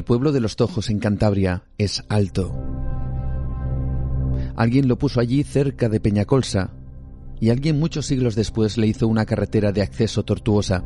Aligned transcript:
El 0.00 0.04
pueblo 0.04 0.32
de 0.32 0.40
los 0.40 0.56
Tojos 0.56 0.88
en 0.88 0.98
Cantabria 0.98 1.64
es 1.76 2.04
alto. 2.08 2.58
Alguien 4.56 4.88
lo 4.88 4.96
puso 4.96 5.20
allí 5.20 5.42
cerca 5.42 5.90
de 5.90 6.00
Peñacolsa 6.00 6.70
y 7.38 7.50
alguien 7.50 7.78
muchos 7.78 8.06
siglos 8.06 8.34
después 8.34 8.78
le 8.78 8.86
hizo 8.86 9.06
una 9.06 9.26
carretera 9.26 9.72
de 9.72 9.82
acceso 9.82 10.22
tortuosa. 10.22 10.82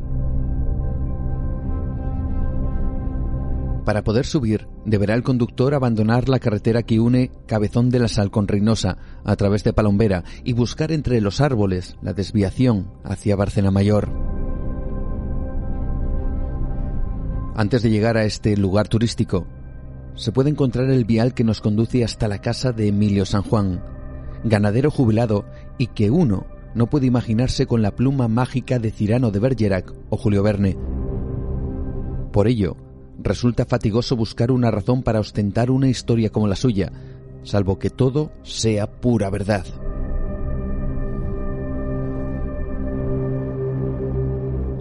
Para 3.85 4.03
poder 4.03 4.27
subir, 4.27 4.67
deberá 4.85 5.15
el 5.15 5.23
conductor 5.23 5.75
abandonar 5.75 6.29
la 6.29 6.41
carretera 6.41 6.83
que 6.83 6.99
une 6.99 7.31
Cabezón 7.47 7.91
de 7.91 8.01
la 8.01 8.09
Sal 8.09 8.33
con 8.33 8.49
Reynosa 8.49 8.99
a 9.23 9.37
través 9.37 9.63
de 9.63 9.73
Palombera 9.73 10.25
y 10.43 10.55
buscar 10.55 10.91
entre 10.91 11.21
los 11.21 11.41
árboles 11.41 11.97
la 12.03 12.15
desviación 12.15 12.91
hacia 13.05 13.37
Barcena 13.37 13.71
Mayor. 13.71 14.24
Antes 17.57 17.83
de 17.83 17.91
llegar 17.91 18.17
a 18.17 18.25
este 18.25 18.57
lugar 18.57 18.89
turístico, 18.89 19.47
se 20.17 20.33
puede 20.33 20.51
encontrar 20.51 20.91
el 20.91 21.05
vial 21.05 21.35
que 21.35 21.45
nos 21.45 21.61
conduce 21.61 22.03
hasta 22.03 22.27
la 22.27 22.39
casa 22.39 22.73
de 22.73 22.89
Emilio 22.89 23.25
San 23.27 23.43
Juan, 23.43 23.81
ganadero 24.43 24.91
jubilado 24.91 25.45
y 25.79 25.89
que 25.89 26.11
uno 26.11 26.47
no 26.75 26.91
puede 26.91 27.07
imaginarse 27.07 27.67
con 27.67 27.81
la 27.81 27.95
pluma 27.95 28.27
mágica 28.27 28.81
de 28.81 28.91
Cirano 28.91 29.31
de 29.31 29.39
Bergerac 29.39 29.93
o 30.11 30.17
Julio 30.17 30.43
Verne. 30.43 30.77
Por 32.33 32.49
ello, 32.49 32.77
resulta 33.23 33.65
fatigoso 33.65 34.17
buscar 34.17 34.51
una 34.51 34.73
razón 34.73 35.05
para 35.05 35.21
ostentar 35.21 35.71
una 35.71 35.89
historia 35.89 36.31
como 36.31 36.49
la 36.49 36.57
suya, 36.57 36.91
salvo 37.45 37.79
que 37.79 37.91
todo 37.91 38.33
sea 38.43 38.91
pura 38.91 39.31
verdad. 39.31 39.65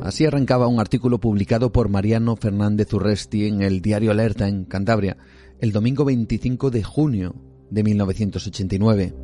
Así 0.03 0.25
arrancaba 0.25 0.67
un 0.67 0.81
artículo 0.81 1.21
publicado 1.21 1.71
por 1.71 1.87
Mariano 1.87 2.35
Fernández 2.35 2.93
Urresti 2.93 3.47
en 3.47 3.61
el 3.61 3.81
diario 3.81 4.11
Alerta 4.11 4.49
en 4.49 4.65
Cantabria 4.65 5.15
el 5.61 5.71
domingo 5.71 6.03
25 6.03 6.71
de 6.71 6.83
junio 6.83 7.35
de 7.69 7.83
1989. 7.83 9.15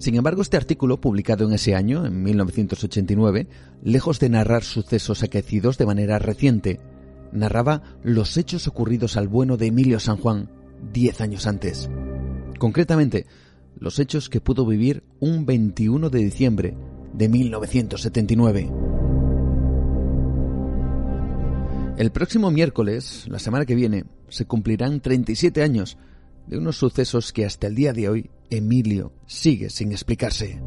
Sin 0.00 0.16
embargo, 0.16 0.42
este 0.42 0.56
artículo, 0.56 1.00
publicado 1.00 1.46
en 1.46 1.52
ese 1.52 1.76
año, 1.76 2.04
en 2.04 2.20
1989, 2.20 3.46
lejos 3.84 4.18
de 4.18 4.30
narrar 4.30 4.64
sucesos 4.64 5.22
aquecidos 5.22 5.78
de 5.78 5.86
manera 5.86 6.18
reciente, 6.18 6.80
narraba 7.30 7.84
los 8.02 8.38
hechos 8.38 8.66
ocurridos 8.66 9.16
al 9.16 9.28
bueno 9.28 9.56
de 9.56 9.66
Emilio 9.66 10.00
San 10.00 10.16
Juan 10.16 10.50
diez 10.92 11.20
años 11.20 11.46
antes. 11.46 11.88
Concretamente, 12.58 13.26
los 13.78 14.00
hechos 14.00 14.30
que 14.30 14.40
pudo 14.40 14.66
vivir 14.66 15.04
un 15.20 15.46
21 15.46 16.10
de 16.10 16.18
diciembre 16.18 16.76
de 17.14 17.28
1979. 17.28 18.99
El 22.00 22.12
próximo 22.12 22.50
miércoles, 22.50 23.26
la 23.28 23.38
semana 23.38 23.66
que 23.66 23.74
viene, 23.74 24.06
se 24.30 24.46
cumplirán 24.46 25.00
37 25.00 25.62
años 25.62 25.98
de 26.46 26.56
unos 26.56 26.78
sucesos 26.78 27.30
que 27.30 27.44
hasta 27.44 27.66
el 27.66 27.74
día 27.74 27.92
de 27.92 28.08
hoy 28.08 28.30
Emilio 28.48 29.12
sigue 29.26 29.68
sin 29.68 29.92
explicarse. 29.92 30.62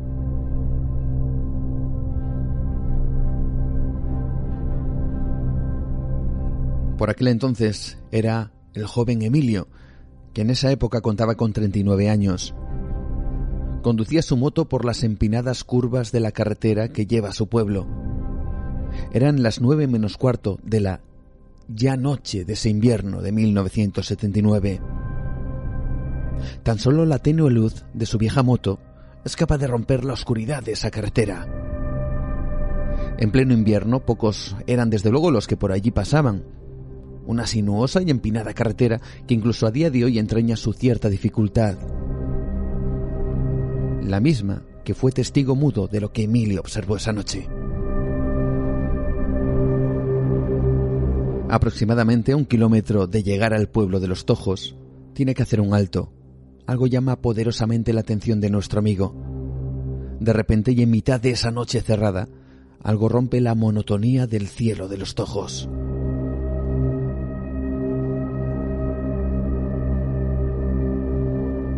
Por 6.99 7.09
aquel 7.09 7.29
entonces 7.29 7.97
era 8.11 8.51
el 8.75 8.85
joven 8.85 9.23
Emilio, 9.23 9.67
que 10.33 10.41
en 10.41 10.51
esa 10.51 10.71
época 10.71 11.01
contaba 11.01 11.33
con 11.33 11.51
39 11.51 12.11
años. 12.11 12.53
Conducía 13.81 14.21
su 14.21 14.37
moto 14.37 14.69
por 14.69 14.85
las 14.85 15.03
empinadas 15.03 15.63
curvas 15.63 16.11
de 16.11 16.19
la 16.19 16.31
carretera 16.31 16.89
que 16.89 17.07
lleva 17.07 17.29
a 17.29 17.33
su 17.33 17.47
pueblo. 17.49 17.87
Eran 19.13 19.41
las 19.41 19.61
nueve 19.61 19.87
menos 19.87 20.15
cuarto 20.15 20.59
de 20.61 20.79
la 20.79 21.01
ya 21.67 21.97
noche 21.97 22.45
de 22.45 22.53
ese 22.53 22.69
invierno 22.69 23.21
de 23.21 23.31
1979. 23.31 24.81
Tan 26.63 26.79
solo 26.79 27.05
la 27.05 27.19
tenue 27.19 27.51
luz 27.51 27.85
de 27.93 28.05
su 28.05 28.17
vieja 28.17 28.43
moto 28.43 28.79
es 29.23 29.35
capaz 29.35 29.57
de 29.57 29.67
romper 29.67 30.03
la 30.03 30.13
oscuridad 30.13 30.63
de 30.63 30.73
esa 30.73 30.91
carretera. 30.91 31.47
En 33.17 33.31
pleno 33.31 33.53
invierno 33.53 34.05
pocos 34.05 34.55
eran 34.67 34.89
desde 34.89 35.11
luego 35.11 35.31
los 35.31 35.47
que 35.47 35.57
por 35.57 35.71
allí 35.71 35.91
pasaban. 35.91 36.43
Una 37.25 37.47
sinuosa 37.47 38.01
y 38.01 38.09
empinada 38.09 38.53
carretera 38.53 38.99
que 39.27 39.33
incluso 39.33 39.65
a 39.65 39.71
día 39.71 39.89
de 39.89 40.03
hoy 40.03 40.19
entraña 40.19 40.57
su 40.57 40.73
cierta 40.73 41.09
dificultad. 41.09 41.77
La 44.01 44.19
misma 44.19 44.63
que 44.83 44.93
fue 44.93 45.11
testigo 45.11 45.55
mudo 45.55 45.87
de 45.87 46.01
lo 46.01 46.11
que 46.11 46.23
Emilio 46.23 46.59
observó 46.59 46.97
esa 46.97 47.13
noche. 47.13 47.47
Aproximadamente 51.53 52.33
un 52.33 52.45
kilómetro 52.45 53.05
de 53.05 53.21
llegar 53.21 53.53
al 53.53 53.69
pueblo 53.69 53.99
de 53.99 54.07
los 54.07 54.25
Tojos, 54.25 54.75
tiene 55.13 55.35
que 55.35 55.43
hacer 55.43 55.61
un 55.61 55.75
alto. 55.75 56.11
Algo 56.65 56.87
llama 56.87 57.21
poderosamente 57.21 57.93
la 57.93 57.99
atención 57.99 58.41
de 58.41 58.49
nuestro 58.49 58.79
amigo. 58.79 59.13
De 60.19 60.33
repente 60.33 60.71
y 60.71 60.81
en 60.81 60.89
mitad 60.89 61.21
de 61.21 61.29
esa 61.29 61.51
noche 61.51 61.81
cerrada, 61.81 62.27
algo 62.81 63.07
rompe 63.07 63.39
la 63.39 63.53
monotonía 63.53 64.25
del 64.25 64.47
cielo 64.47 64.87
de 64.87 64.97
los 64.97 65.13
Tojos. 65.13 65.69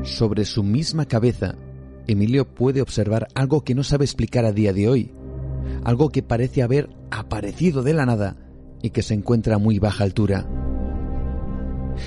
Sobre 0.03 0.45
su 0.45 0.63
misma 0.63 1.05
cabeza, 1.05 1.55
Emilio 2.07 2.45
puede 2.47 2.81
observar 2.81 3.27
algo 3.35 3.65
que 3.65 3.75
no 3.75 3.83
sabe 3.83 4.05
explicar 4.05 4.45
a 4.45 4.53
día 4.53 4.71
de 4.71 4.87
hoy, 4.87 5.11
algo 5.83 6.11
que 6.11 6.23
parece 6.23 6.63
haber 6.63 6.89
aparecido 7.11 7.83
de 7.83 7.93
la 7.93 8.05
nada 8.05 8.37
y 8.85 8.91
que 8.91 9.01
se 9.01 9.15
encuentra 9.15 9.55
a 9.55 9.57
muy 9.57 9.79
baja 9.79 10.03
altura. 10.03 10.47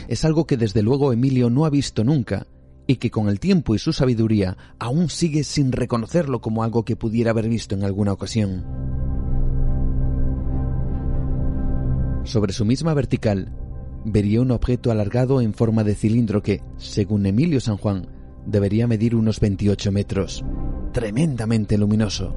Es 0.07 0.25
algo 0.25 0.47
que 0.47 0.57
desde 0.57 0.81
luego 0.81 1.13
Emilio 1.13 1.51
no 1.51 1.65
ha 1.65 1.71
visto 1.71 2.05
nunca 2.05 2.47
y 2.87 2.97
que 2.97 3.11
con 3.11 3.29
el 3.29 3.41
tiempo 3.41 3.75
y 3.75 3.81
su 3.81 3.93
sabiduría 3.93 4.57
aún 4.79 5.11
sigue 5.11 5.43
sin 5.43 5.73
reconocerlo 5.73 6.41
como 6.41 6.63
algo 6.63 6.85
que 6.85 6.95
pudiera 6.95 7.33
haber 7.33 7.49
visto 7.49 7.75
en 7.75 7.83
alguna 7.83 8.13
ocasión. 8.13 8.65
Sobre 12.23 12.53
su 12.53 12.65
misma 12.65 12.95
vertical 12.95 13.53
vería 14.05 14.41
un 14.41 14.53
objeto 14.53 14.93
alargado 14.93 15.41
en 15.41 15.55
forma 15.55 15.83
de 15.83 15.97
cilindro 15.97 16.45
que, 16.45 16.63
según 16.77 17.27
Emilio 17.27 17.61
San 17.61 17.77
Juan, 17.77 18.07
debería 18.47 18.87
medir 18.87 19.17
unos 19.17 19.41
28 19.41 19.91
metros, 19.91 20.45
tremendamente 20.93 21.77
luminoso, 21.77 22.37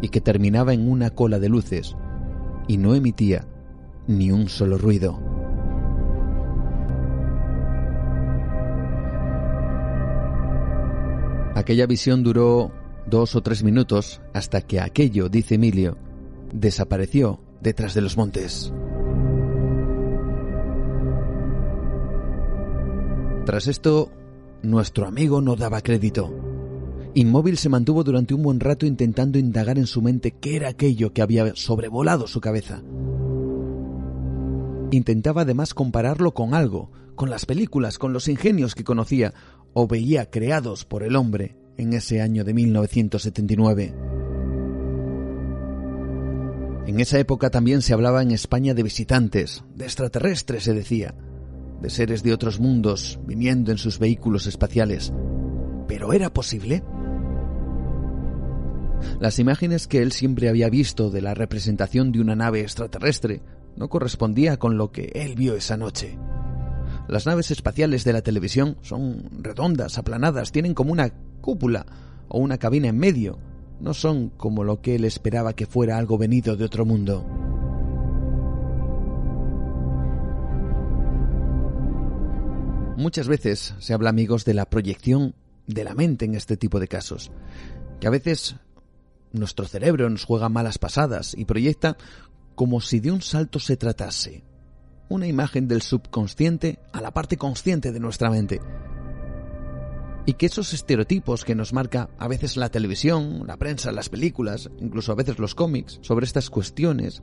y 0.00 0.08
que 0.08 0.20
terminaba 0.20 0.72
en 0.72 0.88
una 0.88 1.10
cola 1.10 1.40
de 1.40 1.48
luces, 1.48 1.96
y 2.68 2.76
no 2.76 2.94
emitía 2.94 3.48
ni 4.06 4.30
un 4.30 4.48
solo 4.48 4.78
ruido. 4.78 5.18
Aquella 11.54 11.86
visión 11.86 12.22
duró 12.22 12.72
dos 13.06 13.36
o 13.36 13.42
tres 13.42 13.62
minutos 13.62 14.20
hasta 14.32 14.62
que 14.62 14.80
aquello, 14.80 15.28
dice 15.28 15.56
Emilio, 15.56 15.96
desapareció 16.52 17.40
detrás 17.60 17.94
de 17.94 18.00
los 18.00 18.16
montes. 18.16 18.72
Tras 23.44 23.66
esto, 23.66 24.10
nuestro 24.62 25.06
amigo 25.06 25.40
no 25.40 25.56
daba 25.56 25.80
crédito. 25.80 26.32
Inmóvil 27.14 27.58
se 27.58 27.68
mantuvo 27.68 28.04
durante 28.04 28.34
un 28.34 28.42
buen 28.42 28.60
rato 28.60 28.86
intentando 28.86 29.38
indagar 29.38 29.78
en 29.78 29.86
su 29.86 30.00
mente 30.00 30.30
qué 30.32 30.56
era 30.56 30.68
aquello 30.68 31.12
que 31.12 31.22
había 31.22 31.54
sobrevolado 31.54 32.26
su 32.26 32.40
cabeza. 32.40 32.82
Intentaba 34.92 35.42
además 35.42 35.72
compararlo 35.72 36.34
con 36.34 36.52
algo, 36.52 36.92
con 37.14 37.30
las 37.30 37.46
películas, 37.46 37.98
con 37.98 38.12
los 38.12 38.28
ingenios 38.28 38.74
que 38.74 38.84
conocía 38.84 39.32
o 39.72 39.88
veía 39.88 40.30
creados 40.30 40.84
por 40.84 41.02
el 41.02 41.16
hombre 41.16 41.56
en 41.78 41.94
ese 41.94 42.20
año 42.20 42.44
de 42.44 42.52
1979. 42.52 43.94
En 46.86 47.00
esa 47.00 47.18
época 47.18 47.48
también 47.48 47.80
se 47.80 47.94
hablaba 47.94 48.20
en 48.20 48.32
España 48.32 48.74
de 48.74 48.82
visitantes, 48.82 49.64
de 49.74 49.86
extraterrestres 49.86 50.64
se 50.64 50.74
decía, 50.74 51.14
de 51.80 51.88
seres 51.88 52.22
de 52.22 52.34
otros 52.34 52.60
mundos 52.60 53.18
viniendo 53.24 53.72
en 53.72 53.78
sus 53.78 53.98
vehículos 53.98 54.46
espaciales. 54.46 55.10
¿Pero 55.88 56.12
era 56.12 56.34
posible? 56.34 56.84
Las 59.20 59.38
imágenes 59.38 59.86
que 59.86 60.02
él 60.02 60.12
siempre 60.12 60.50
había 60.50 60.68
visto 60.68 61.08
de 61.08 61.22
la 61.22 61.32
representación 61.32 62.12
de 62.12 62.20
una 62.20 62.36
nave 62.36 62.60
extraterrestre 62.60 63.40
no 63.76 63.88
correspondía 63.88 64.58
con 64.58 64.76
lo 64.76 64.92
que 64.92 65.10
él 65.14 65.34
vio 65.34 65.54
esa 65.54 65.76
noche. 65.76 66.18
Las 67.08 67.26
naves 67.26 67.50
espaciales 67.50 68.04
de 68.04 68.12
la 68.12 68.22
televisión 68.22 68.76
son 68.82 69.28
redondas, 69.42 69.98
aplanadas, 69.98 70.52
tienen 70.52 70.74
como 70.74 70.92
una 70.92 71.10
cúpula 71.40 71.86
o 72.28 72.38
una 72.38 72.58
cabina 72.58 72.88
en 72.88 72.98
medio. 72.98 73.38
No 73.80 73.94
son 73.94 74.30
como 74.30 74.64
lo 74.64 74.80
que 74.80 74.94
él 74.94 75.04
esperaba 75.04 75.54
que 75.54 75.66
fuera 75.66 75.98
algo 75.98 76.16
venido 76.16 76.56
de 76.56 76.64
otro 76.64 76.84
mundo. 76.84 77.26
Muchas 82.96 83.26
veces 83.26 83.74
se 83.80 83.94
habla, 83.94 84.10
amigos, 84.10 84.44
de 84.44 84.54
la 84.54 84.66
proyección 84.66 85.34
de 85.66 85.82
la 85.84 85.94
mente 85.94 86.24
en 86.24 86.34
este 86.34 86.56
tipo 86.56 86.78
de 86.78 86.88
casos, 86.88 87.32
que 88.00 88.06
a 88.06 88.10
veces 88.10 88.56
nuestro 89.32 89.66
cerebro 89.66 90.08
nos 90.08 90.24
juega 90.24 90.48
malas 90.48 90.78
pasadas 90.78 91.34
y 91.36 91.44
proyecta 91.44 91.96
como 92.54 92.80
si 92.80 93.00
de 93.00 93.10
un 93.10 93.22
salto 93.22 93.58
se 93.58 93.76
tratase, 93.76 94.44
una 95.08 95.26
imagen 95.26 95.68
del 95.68 95.82
subconsciente 95.82 96.78
a 96.92 97.00
la 97.00 97.12
parte 97.12 97.36
consciente 97.36 97.92
de 97.92 98.00
nuestra 98.00 98.30
mente. 98.30 98.60
Y 100.24 100.34
que 100.34 100.46
esos 100.46 100.72
estereotipos 100.72 101.44
que 101.44 101.54
nos 101.54 101.72
marca 101.72 102.08
a 102.18 102.28
veces 102.28 102.56
la 102.56 102.70
televisión, 102.70 103.44
la 103.46 103.56
prensa, 103.56 103.90
las 103.90 104.08
películas, 104.08 104.70
incluso 104.78 105.12
a 105.12 105.16
veces 105.16 105.38
los 105.38 105.54
cómics, 105.54 105.98
sobre 106.02 106.26
estas 106.26 106.48
cuestiones, 106.48 107.22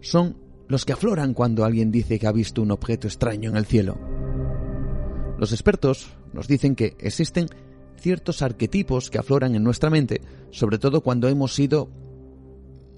son 0.00 0.36
los 0.68 0.84
que 0.84 0.92
afloran 0.92 1.32
cuando 1.32 1.64
alguien 1.64 1.90
dice 1.90 2.18
que 2.18 2.26
ha 2.26 2.32
visto 2.32 2.60
un 2.60 2.72
objeto 2.72 3.06
extraño 3.06 3.50
en 3.50 3.56
el 3.56 3.66
cielo. 3.66 3.98
Los 5.38 5.52
expertos 5.52 6.10
nos 6.32 6.48
dicen 6.48 6.74
que 6.74 6.96
existen 6.98 7.48
ciertos 7.96 8.42
arquetipos 8.42 9.10
que 9.10 9.18
afloran 9.18 9.54
en 9.54 9.62
nuestra 9.62 9.90
mente, 9.90 10.20
sobre 10.50 10.78
todo 10.78 11.00
cuando 11.02 11.28
hemos 11.28 11.54
sido 11.54 11.88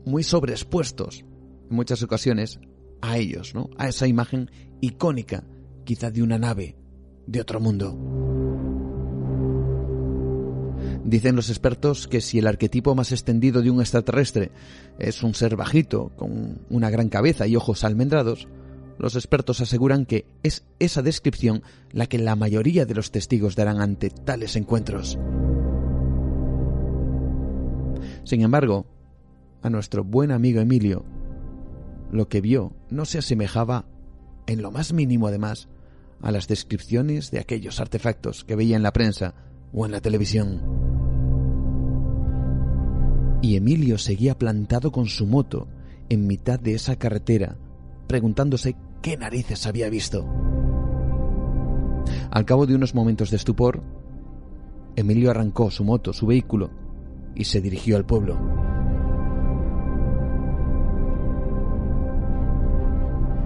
muy 0.04 0.22
sobreexpuestos 0.22 1.24
en 1.70 1.76
muchas 1.76 2.02
ocasiones 2.02 2.60
a 3.00 3.16
ellos, 3.16 3.54
¿no? 3.54 3.70
A 3.78 3.88
esa 3.88 4.06
imagen 4.06 4.50
icónica, 4.80 5.44
quizá 5.84 6.10
de 6.10 6.22
una 6.22 6.38
nave 6.38 6.76
de 7.26 7.40
otro 7.40 7.60
mundo. 7.60 7.96
Dicen 11.04 11.34
los 11.34 11.48
expertos 11.48 12.06
que 12.08 12.20
si 12.20 12.38
el 12.38 12.46
arquetipo 12.46 12.94
más 12.94 13.10
extendido 13.12 13.62
de 13.62 13.70
un 13.70 13.80
extraterrestre 13.80 14.50
es 14.98 15.22
un 15.22 15.34
ser 15.34 15.56
bajito, 15.56 16.12
con 16.16 16.60
una 16.68 16.90
gran 16.90 17.08
cabeza 17.08 17.46
y 17.46 17.56
ojos 17.56 17.84
almendrados, 17.84 18.48
los 18.98 19.16
expertos 19.16 19.62
aseguran 19.62 20.04
que 20.04 20.26
es 20.42 20.64
esa 20.78 21.00
descripción 21.00 21.62
la 21.90 22.06
que 22.06 22.18
la 22.18 22.36
mayoría 22.36 22.84
de 22.84 22.94
los 22.94 23.10
testigos 23.10 23.56
darán 23.56 23.80
ante 23.80 24.10
tales 24.10 24.56
encuentros. 24.56 25.18
Sin 28.24 28.42
embargo, 28.42 28.86
a 29.62 29.70
nuestro 29.70 30.04
buen 30.04 30.30
amigo 30.30 30.60
Emilio 30.60 31.04
lo 32.12 32.28
que 32.28 32.40
vio 32.40 32.72
no 32.90 33.04
se 33.04 33.18
asemejaba, 33.18 33.86
en 34.46 34.62
lo 34.62 34.70
más 34.70 34.92
mínimo 34.92 35.26
además, 35.26 35.68
a 36.22 36.30
las 36.30 36.48
descripciones 36.48 37.30
de 37.30 37.38
aquellos 37.38 37.80
artefactos 37.80 38.44
que 38.44 38.56
veía 38.56 38.76
en 38.76 38.82
la 38.82 38.92
prensa 38.92 39.34
o 39.72 39.86
en 39.86 39.92
la 39.92 40.00
televisión. 40.00 40.60
Y 43.42 43.56
Emilio 43.56 43.96
seguía 43.96 44.36
plantado 44.36 44.92
con 44.92 45.06
su 45.06 45.26
moto 45.26 45.66
en 46.08 46.26
mitad 46.26 46.60
de 46.60 46.74
esa 46.74 46.96
carretera, 46.96 47.56
preguntándose 48.06 48.76
qué 49.00 49.16
narices 49.16 49.66
había 49.66 49.88
visto. 49.88 50.26
Al 52.30 52.44
cabo 52.44 52.66
de 52.66 52.74
unos 52.74 52.94
momentos 52.94 53.30
de 53.30 53.36
estupor, 53.36 53.82
Emilio 54.96 55.30
arrancó 55.30 55.70
su 55.70 55.84
moto, 55.84 56.12
su 56.12 56.26
vehículo, 56.26 56.70
y 57.34 57.44
se 57.44 57.60
dirigió 57.60 57.96
al 57.96 58.04
pueblo. 58.04 58.69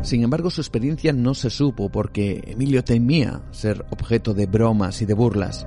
Sin 0.05 0.23
embargo, 0.23 0.51
su 0.51 0.61
experiencia 0.61 1.15
no 1.15 1.33
se 1.33 1.49
supo 1.49 1.89
porque 1.89 2.45
Emilio 2.47 2.85
temía 2.85 3.41
ser 3.53 3.87
objeto 3.89 4.35
de 4.35 4.45
bromas 4.45 5.01
y 5.01 5.07
de 5.07 5.15
burlas, 5.15 5.67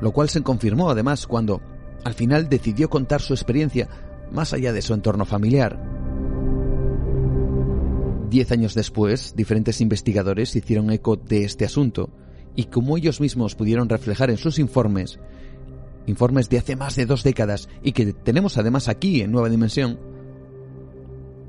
lo 0.00 0.10
cual 0.10 0.30
se 0.30 0.42
confirmó 0.42 0.88
además 0.88 1.26
cuando, 1.26 1.60
al 2.02 2.14
final, 2.14 2.48
decidió 2.48 2.88
contar 2.88 3.20
su 3.20 3.34
experiencia 3.34 3.90
más 4.32 4.54
allá 4.54 4.72
de 4.72 4.80
su 4.80 4.94
entorno 4.94 5.26
familiar. 5.26 5.78
Diez 8.30 8.50
años 8.52 8.74
después, 8.74 9.34
diferentes 9.36 9.82
investigadores 9.82 10.56
hicieron 10.56 10.90
eco 10.90 11.16
de 11.16 11.44
este 11.44 11.66
asunto, 11.66 12.08
y 12.56 12.64
como 12.64 12.96
ellos 12.96 13.20
mismos 13.20 13.54
pudieron 13.54 13.90
reflejar 13.90 14.30
en 14.30 14.38
sus 14.38 14.58
informes, 14.58 15.18
informes 16.06 16.48
de 16.48 16.56
hace 16.56 16.74
más 16.74 16.96
de 16.96 17.04
dos 17.04 17.22
décadas 17.22 17.68
y 17.82 17.92
que 17.92 18.14
tenemos 18.14 18.56
además 18.56 18.88
aquí 18.88 19.20
en 19.20 19.30
Nueva 19.30 19.50
Dimensión, 19.50 19.98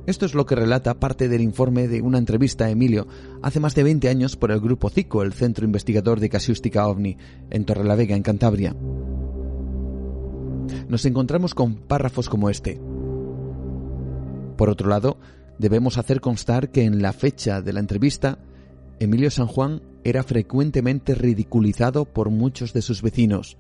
esto 0.06 0.26
es 0.26 0.36
lo 0.36 0.46
que 0.46 0.56
relata 0.56 1.00
parte 1.00 1.28
del 1.28 1.42
informe 1.42 1.88
de 1.88 2.02
una 2.02 2.20
entrevista 2.20 2.66
a 2.66 2.70
Emilio 2.70 3.08
hace 3.42 3.60
más 3.60 3.74
de 3.74 3.84
20 3.84 4.08
años 4.08 4.36
por 4.36 4.52
el 4.52 4.60
Grupo 4.60 4.90
CICO, 4.90 5.24
el 5.24 5.34
Centro 5.34 5.66
Investigador 5.66 6.20
de 6.20 6.30
Casiústica 6.30 6.88
OVNI, 6.88 7.18
en 7.50 7.66
Torrelavega, 7.66 8.16
en 8.16 8.24
Cantabria. 8.24 8.76
Nos 10.88 11.06
encontramos 11.06 11.56
con 11.56 11.76
párrafos 11.76 12.30
como 12.30 12.50
este. 12.50 12.80
Por 14.58 14.70
otro 14.70 14.90
lado, 14.90 15.18
debemos 15.58 15.98
hacer 15.98 16.22
constar 16.22 16.70
que 16.70 16.84
en 16.84 17.02
la 17.02 17.14
fecha 17.14 17.62
de 17.62 17.74
la 17.74 17.80
entrevista, 17.80 18.40
Emilio 19.00 19.32
San 19.32 19.48
Juan 19.48 19.82
era 20.04 20.24
frecuentemente 20.24 21.16
ridiculizado 21.16 22.06
por 22.06 22.30
muchos 22.30 22.74
de 22.74 22.82
sus 22.82 23.02
vecinos. 23.02 23.58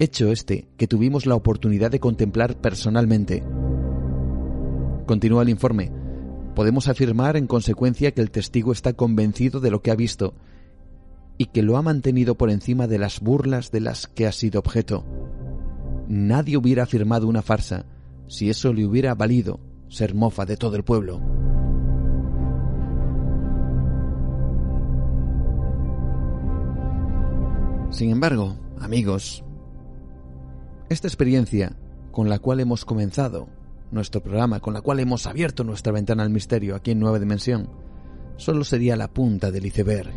Hecho 0.00 0.30
este 0.30 0.68
que 0.76 0.88
tuvimos 0.88 1.26
la 1.26 1.34
oportunidad 1.34 1.90
de 1.90 2.00
contemplar 2.00 2.60
personalmente. 2.60 3.44
Continúa 5.08 5.40
el 5.42 5.48
informe. 5.48 5.90
Podemos 6.54 6.86
afirmar 6.86 7.38
en 7.38 7.46
consecuencia 7.46 8.12
que 8.12 8.20
el 8.20 8.30
testigo 8.30 8.72
está 8.72 8.92
convencido 8.92 9.58
de 9.58 9.70
lo 9.70 9.80
que 9.80 9.90
ha 9.90 9.94
visto 9.94 10.34
y 11.38 11.46
que 11.46 11.62
lo 11.62 11.78
ha 11.78 11.82
mantenido 11.82 12.34
por 12.34 12.50
encima 12.50 12.86
de 12.86 12.98
las 12.98 13.20
burlas 13.20 13.70
de 13.70 13.80
las 13.80 14.06
que 14.06 14.26
ha 14.26 14.32
sido 14.32 14.58
objeto. 14.60 15.06
Nadie 16.08 16.58
hubiera 16.58 16.82
afirmado 16.82 17.26
una 17.26 17.40
farsa 17.40 17.86
si 18.26 18.50
eso 18.50 18.74
le 18.74 18.84
hubiera 18.84 19.14
valido 19.14 19.60
ser 19.88 20.14
mofa 20.14 20.44
de 20.44 20.58
todo 20.58 20.76
el 20.76 20.84
pueblo. 20.84 21.22
Sin 27.88 28.10
embargo, 28.10 28.58
amigos, 28.78 29.42
esta 30.90 31.08
experiencia 31.08 31.78
con 32.12 32.28
la 32.28 32.38
cual 32.38 32.60
hemos 32.60 32.84
comenzado 32.84 33.48
nuestro 33.90 34.22
programa, 34.22 34.60
con 34.60 34.74
la 34.74 34.80
cual 34.80 35.00
hemos 35.00 35.26
abierto 35.26 35.64
nuestra 35.64 35.92
ventana 35.92 36.22
al 36.22 36.30
misterio 36.30 36.76
aquí 36.76 36.92
en 36.92 37.00
Nueva 37.00 37.18
Dimensión, 37.18 37.70
solo 38.36 38.64
sería 38.64 38.96
la 38.96 39.08
punta 39.08 39.50
del 39.50 39.66
iceberg. 39.66 40.10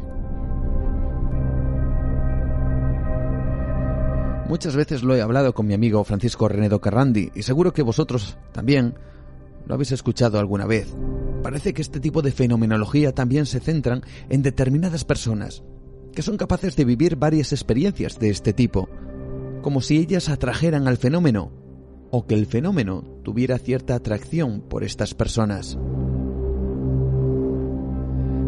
Muchas 4.48 4.76
veces 4.76 5.02
lo 5.04 5.16
he 5.16 5.22
hablado 5.22 5.54
con 5.54 5.66
mi 5.66 5.74
amigo 5.74 6.04
Francisco 6.04 6.50
Renedo 6.50 6.82
Carrandi 6.82 7.32
y 7.34 7.44
seguro 7.44 7.72
que 7.72 7.84
vosotros 7.84 8.38
también 8.52 8.96
lo 9.66 9.76
habéis 9.76 9.94
escuchado 9.94 10.40
alguna 10.40 10.66
vez. 10.66 10.94
Parece 11.42 11.74
que 11.74 11.82
este 11.82 12.00
tipo 12.00 12.22
de 12.22 12.32
fenomenología 12.32 13.14
también 13.14 13.46
se 13.46 13.60
centran 13.60 14.04
en 14.30 14.42
determinadas 14.42 15.06
personas, 15.06 15.64
que 16.14 16.22
son 16.22 16.38
capaces 16.38 16.76
de 16.76 16.86
vivir 16.86 17.16
varias 17.16 17.54
experiencias 17.54 18.20
de 18.20 18.30
este 18.30 18.52
tipo, 18.52 18.90
como 19.62 19.80
si 19.80 19.98
ellas 19.98 20.30
atrajeran 20.30 20.88
al 20.88 20.98
fenómeno 20.98 21.52
o 22.12 22.28
que 22.28 22.36
el 22.36 22.46
fenómeno 22.46 23.06
tuviera 23.24 23.58
cierta 23.58 23.96
atracción 23.96 24.62
por 24.62 24.84
estas 24.84 25.14
personas. 25.14 25.78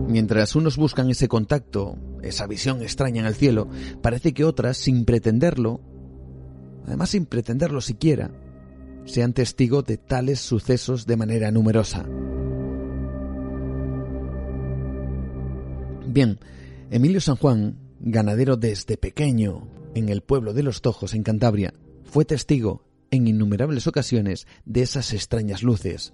Mientras 0.07 0.55
unos 0.55 0.77
buscan 0.77 1.09
ese 1.09 1.27
contacto, 1.27 1.97
esa 2.21 2.45
visión 2.45 2.81
extraña 2.81 3.21
en 3.21 3.27
el 3.27 3.35
cielo, 3.35 3.67
parece 4.01 4.33
que 4.33 4.43
otras, 4.43 4.77
sin 4.77 5.05
pretenderlo, 5.05 5.81
además 6.85 7.09
sin 7.09 7.25
pretenderlo 7.25 7.81
siquiera, 7.81 8.31
sean 9.05 9.33
testigos 9.33 9.85
de 9.85 9.97
tales 9.97 10.39
sucesos 10.39 11.05
de 11.05 11.17
manera 11.17 11.51
numerosa. 11.51 12.05
Bien, 16.07 16.37
Emilio 16.91 17.21
San 17.21 17.37
Juan, 17.37 17.79
ganadero 17.99 18.55
desde 18.55 18.97
pequeño 18.97 19.67
en 19.95 20.09
el 20.09 20.21
pueblo 20.21 20.53
de 20.53 20.63
Los 20.63 20.81
Tojos, 20.81 21.13
en 21.13 21.23
Cantabria, 21.23 21.73
fue 22.03 22.23
testigo 22.23 22.83
en 23.13 23.27
innumerables 23.27 23.85
ocasiones 23.85 24.47
de 24.65 24.81
esas 24.81 25.13
extrañas 25.13 25.61
luces. 25.61 26.13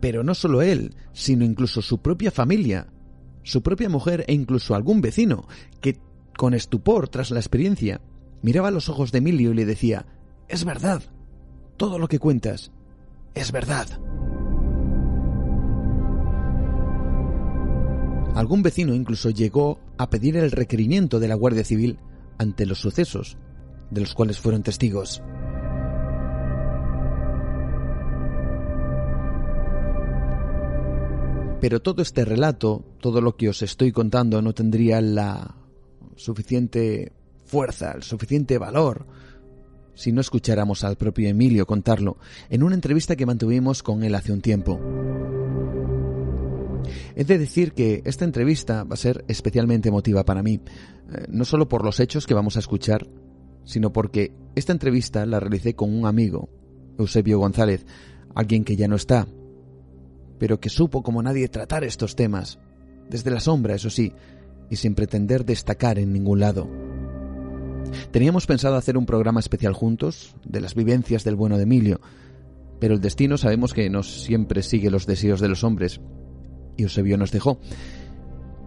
Pero 0.00 0.22
no 0.22 0.34
solo 0.34 0.60
él, 0.60 0.94
sino 1.14 1.46
incluso 1.46 1.80
su 1.80 2.02
propia 2.02 2.30
familia, 2.30 2.88
su 3.42 3.62
propia 3.62 3.88
mujer 3.88 4.24
e 4.28 4.34
incluso 4.34 4.74
algún 4.74 5.00
vecino, 5.00 5.48
que 5.80 5.98
con 6.36 6.52
estupor 6.52 7.08
tras 7.08 7.30
la 7.30 7.40
experiencia 7.40 8.02
miraba 8.42 8.70
los 8.70 8.90
ojos 8.90 9.10
de 9.10 9.18
Emilio 9.18 9.52
y 9.52 9.54
le 9.54 9.64
decía, 9.64 10.04
es 10.48 10.66
verdad, 10.66 11.02
todo 11.78 11.98
lo 11.98 12.08
que 12.08 12.18
cuentas, 12.18 12.72
es 13.34 13.52
verdad. 13.52 13.86
Algún 18.34 18.62
vecino 18.62 18.92
incluso 18.92 19.30
llegó 19.30 19.80
a 19.96 20.10
pedir 20.10 20.36
el 20.36 20.50
requerimiento 20.50 21.20
de 21.20 21.28
la 21.28 21.36
Guardia 21.36 21.64
Civil 21.64 21.98
ante 22.38 22.66
los 22.66 22.80
sucesos 22.80 23.36
de 23.90 24.00
los 24.00 24.14
cuales 24.14 24.38
fueron 24.38 24.62
testigos. 24.62 25.22
Pero 31.60 31.80
todo 31.80 32.02
este 32.02 32.24
relato, 32.24 32.84
todo 33.00 33.20
lo 33.20 33.36
que 33.36 33.48
os 33.48 33.62
estoy 33.62 33.90
contando 33.90 34.42
no 34.42 34.52
tendría 34.52 35.00
la 35.00 35.54
suficiente 36.16 37.12
fuerza, 37.46 37.92
el 37.92 38.02
suficiente 38.02 38.58
valor, 38.58 39.06
si 39.94 40.12
no 40.12 40.20
escucháramos 40.20 40.84
al 40.84 40.96
propio 40.96 41.28
Emilio 41.28 41.66
contarlo 41.66 42.18
en 42.50 42.62
una 42.62 42.74
entrevista 42.74 43.16
que 43.16 43.26
mantuvimos 43.26 43.82
con 43.82 44.02
él 44.02 44.14
hace 44.14 44.32
un 44.32 44.40
tiempo. 44.40 44.78
He 47.16 47.24
de 47.24 47.38
decir 47.38 47.72
que 47.72 48.02
esta 48.04 48.24
entrevista 48.24 48.82
va 48.84 48.94
a 48.94 48.98
ser 48.98 49.24
especialmente 49.28 49.88
emotiva 49.88 50.24
para 50.24 50.42
mí, 50.42 50.60
eh, 51.12 51.26
no 51.28 51.44
solo 51.44 51.68
por 51.68 51.84
los 51.84 52.00
hechos 52.00 52.26
que 52.26 52.34
vamos 52.34 52.56
a 52.56 52.58
escuchar, 52.58 53.06
sino 53.64 53.92
porque 53.92 54.32
esta 54.54 54.72
entrevista 54.72 55.24
la 55.24 55.40
realicé 55.40 55.74
con 55.74 55.94
un 55.94 56.06
amigo, 56.06 56.48
Eusebio 56.98 57.38
González, 57.38 57.86
alguien 58.34 58.64
que 58.64 58.76
ya 58.76 58.88
no 58.88 58.96
está, 58.96 59.28
pero 60.38 60.58
que 60.58 60.68
supo 60.68 61.02
como 61.02 61.22
nadie 61.22 61.48
tratar 61.48 61.84
estos 61.84 62.16
temas, 62.16 62.58
desde 63.08 63.30
la 63.30 63.40
sombra, 63.40 63.74
eso 63.74 63.90
sí, 63.90 64.12
y 64.68 64.76
sin 64.76 64.94
pretender 64.94 65.44
destacar 65.44 65.98
en 65.98 66.12
ningún 66.12 66.40
lado. 66.40 66.68
Teníamos 68.10 68.46
pensado 68.46 68.76
hacer 68.76 68.96
un 68.96 69.06
programa 69.06 69.40
especial 69.40 69.72
juntos, 69.72 70.34
de 70.44 70.60
las 70.60 70.74
vivencias 70.74 71.22
del 71.22 71.36
bueno 71.36 71.56
de 71.56 71.62
Emilio, 71.62 72.00
pero 72.80 72.94
el 72.94 73.00
destino 73.00 73.38
sabemos 73.38 73.72
que 73.72 73.88
no 73.88 74.02
siempre 74.02 74.62
sigue 74.62 74.90
los 74.90 75.06
deseos 75.06 75.40
de 75.40 75.48
los 75.48 75.62
hombres, 75.62 76.00
y 76.76 76.82
Eusebio 76.82 77.16
nos 77.16 77.30
dejó. 77.30 77.58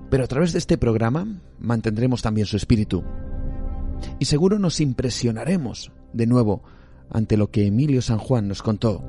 Pero 0.09 0.23
a 0.23 0.27
través 0.27 0.53
de 0.53 0.59
este 0.59 0.77
programa 0.77 1.41
mantendremos 1.59 2.21
también 2.21 2.47
su 2.47 2.57
espíritu. 2.57 3.03
Y 4.19 4.25
seguro 4.25 4.59
nos 4.59 4.79
impresionaremos 4.79 5.91
de 6.13 6.27
nuevo 6.27 6.63
ante 7.09 7.37
lo 7.37 7.51
que 7.51 7.65
Emilio 7.65 8.01
San 8.01 8.17
Juan 8.19 8.47
nos 8.47 8.61
contó, 8.61 9.03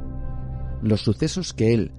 los 0.82 1.00
sucesos 1.02 1.52
que 1.52 1.74
él, 1.74 1.92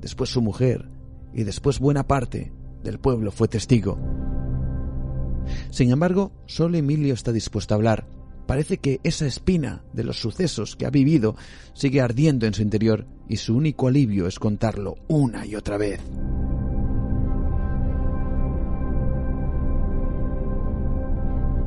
después 0.00 0.30
su 0.30 0.42
mujer 0.42 0.88
y 1.32 1.44
después 1.44 1.78
buena 1.78 2.06
parte 2.06 2.52
del 2.82 2.98
pueblo 2.98 3.30
fue 3.30 3.48
testigo. 3.48 3.98
Sin 5.70 5.90
embargo, 5.90 6.32
solo 6.46 6.76
Emilio 6.76 7.14
está 7.14 7.32
dispuesto 7.32 7.74
a 7.74 7.76
hablar. 7.76 8.06
Parece 8.50 8.78
que 8.78 8.98
esa 9.04 9.26
espina 9.26 9.84
de 9.92 10.02
los 10.02 10.18
sucesos 10.18 10.74
que 10.74 10.84
ha 10.84 10.90
vivido 10.90 11.36
sigue 11.72 12.00
ardiendo 12.00 12.46
en 12.46 12.52
su 12.52 12.62
interior 12.62 13.06
y 13.28 13.36
su 13.36 13.56
único 13.56 13.86
alivio 13.86 14.26
es 14.26 14.40
contarlo 14.40 14.96
una 15.06 15.46
y 15.46 15.54
otra 15.54 15.78
vez. 15.78 16.00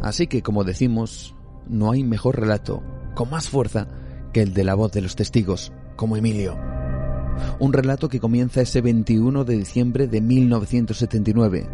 Así 0.01 0.27
que, 0.27 0.41
como 0.41 0.65
decimos, 0.65 1.37
no 1.69 1.89
hay 1.89 2.03
mejor 2.03 2.37
relato, 2.37 2.83
con 3.15 3.29
más 3.29 3.47
fuerza, 3.47 3.87
que 4.33 4.41
el 4.41 4.53
de 4.53 4.65
la 4.65 4.75
voz 4.75 4.91
de 4.91 4.99
los 4.99 5.15
testigos, 5.15 5.71
como 5.95 6.17
Emilio. 6.17 6.59
Un 7.59 7.71
relato 7.71 8.09
que 8.09 8.19
comienza 8.19 8.59
ese 8.59 8.81
21 8.81 9.45
de 9.45 9.57
diciembre 9.57 10.09
de 10.09 10.19
1979. 10.19 11.69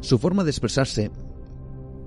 Su 0.00 0.18
forma 0.18 0.42
de 0.42 0.50
expresarse 0.50 1.12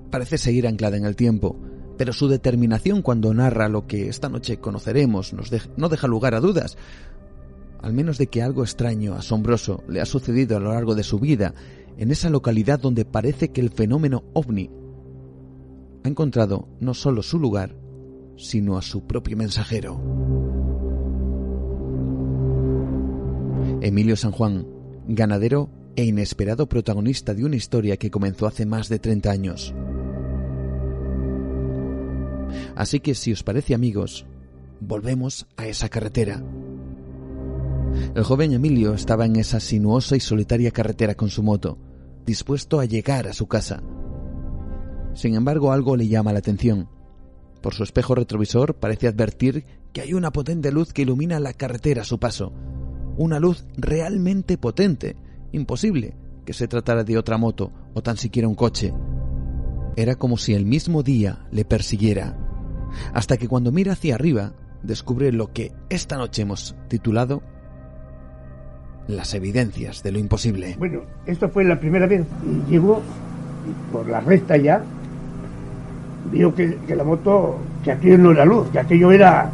parece 0.10 0.38
seguir 0.38 0.68
anclada 0.68 0.98
en 0.98 1.06
el 1.06 1.16
tiempo, 1.16 1.60
pero 1.98 2.14
su 2.14 2.28
determinación 2.28 3.02
cuando 3.02 3.34
narra 3.34 3.70
lo 3.70 3.88
que 3.88 4.08
esta 4.08 4.30
noche 4.30 4.58
conoceremos 4.58 5.34
nos 5.34 5.52
no 5.78 5.90
deja 5.90 6.08
lugar 6.08 6.36
a 6.36 6.40
dudas, 6.40 6.78
al 7.82 7.94
menos 7.94 8.18
de 8.18 8.28
que 8.28 8.42
algo 8.42 8.64
extraño, 8.64 9.14
asombroso, 9.16 9.84
le 9.88 10.02
ha 10.02 10.06
sucedido 10.06 10.58
a 10.58 10.60
lo 10.60 10.74
largo 10.74 10.96
de 10.96 11.04
su 11.04 11.20
vida 11.20 11.54
en 11.98 12.12
esa 12.12 12.30
localidad 12.30 12.80
donde 12.80 13.06
parece 13.06 13.50
que 13.50 13.62
el 13.62 13.72
fenómeno 13.72 14.24
ovni 14.34 14.70
ha 16.04 16.08
encontrado 16.08 16.68
no 16.80 16.94
solo 16.94 17.24
su 17.24 17.40
lugar, 17.40 17.76
sino 18.38 18.78
a 18.78 18.82
su 18.82 19.06
propio 19.06 19.36
mensajero. 19.36 20.00
Emilio 23.82 24.16
San 24.16 24.32
Juan, 24.32 24.68
ganadero 25.08 25.70
e 25.96 26.06
inesperado 26.06 26.70
protagonista 26.70 27.34
de 27.34 27.46
una 27.46 27.56
historia 27.56 27.98
que 27.98 28.12
comenzó 28.12 28.48
hace 28.48 28.66
más 28.66 28.90
de 28.90 29.00
30 29.00 29.32
años. 29.32 29.74
Así 32.75 33.00
que 33.00 33.16
si 33.16 33.32
os 33.32 33.44
parece 33.44 33.74
amigos, 33.74 34.25
volvemos 34.80 35.48
a 35.58 35.68
esa 35.68 35.89
carretera. 35.89 36.44
El 38.16 38.24
joven 38.24 38.54
Emilio 38.54 38.94
estaba 38.94 39.25
en 39.25 39.36
esa 39.38 39.60
sinuosa 39.60 40.16
y 40.16 40.20
solitaria 40.20 40.72
carretera 40.72 41.16
con 41.16 41.30
su 41.30 41.44
moto, 41.44 41.77
dispuesto 42.25 42.80
a 42.80 42.86
llegar 42.86 43.27
a 43.27 43.34
su 43.34 43.48
casa. 43.48 43.82
Sin 45.13 45.34
embargo, 45.36 45.72
algo 45.72 45.96
le 45.96 46.08
llama 46.08 46.34
la 46.34 46.39
atención. 46.39 46.89
Por 47.62 47.74
su 47.74 47.84
espejo 47.84 48.13
retrovisor 48.13 48.75
parece 48.75 49.08
advertir 49.08 49.66
que 49.94 50.01
hay 50.01 50.13
una 50.13 50.32
potente 50.32 50.72
luz 50.72 50.94
que 50.94 51.01
ilumina 51.01 51.39
la 51.39 51.54
carretera 51.54 52.04
a 52.04 52.06
su 52.06 52.20
paso. 52.20 52.54
Una 53.18 53.39
luz 53.39 53.66
realmente 53.77 54.58
potente. 54.60 55.16
Imposible 55.51 56.16
que 56.46 56.54
se 56.54 56.68
tratara 56.68 57.04
de 57.04 57.18
otra 57.18 57.38
moto 57.38 57.72
o 57.94 58.04
tan 58.04 58.18
siquiera 58.18 58.48
un 58.48 58.56
coche. 58.56 58.94
Era 59.98 60.13
como 60.13 60.38
si 60.38 60.54
el 60.54 60.68
mismo 60.68 61.01
día 61.01 61.39
le 61.50 61.66
persiguiera. 61.66 62.38
Hasta 63.13 63.36
que 63.36 63.48
cuando 63.48 63.72
mira 63.72 63.94
hacia 63.94 64.13
arriba, 64.13 64.54
descubre 64.84 65.32
lo 65.32 65.51
que 65.51 65.72
esta 65.89 66.18
noche 66.18 66.44
hemos 66.44 66.75
titulado 66.88 67.42
las 69.08 69.34
evidencias 69.34 70.04
de 70.04 70.12
lo 70.12 70.20
imposible. 70.20 70.75
Bueno, 70.77 71.01
esto 71.25 71.50
fue 71.50 71.63
la 71.63 71.80
primera 71.80 72.06
vez. 72.06 72.27
Y 72.46 72.70
llegó 72.70 73.01
por 73.92 74.08
la 74.08 74.20
recta 74.20 74.56
ya, 74.56 74.84
vio 76.32 76.54
que, 76.54 76.77
la 76.96 77.04
moto, 77.04 77.58
que 77.84 77.92
aquello 77.92 78.20
no 78.20 78.32
era 78.34 78.46
luz, 78.46 78.68
que 78.70 78.77
aquello 78.77 79.12
era 79.12 79.50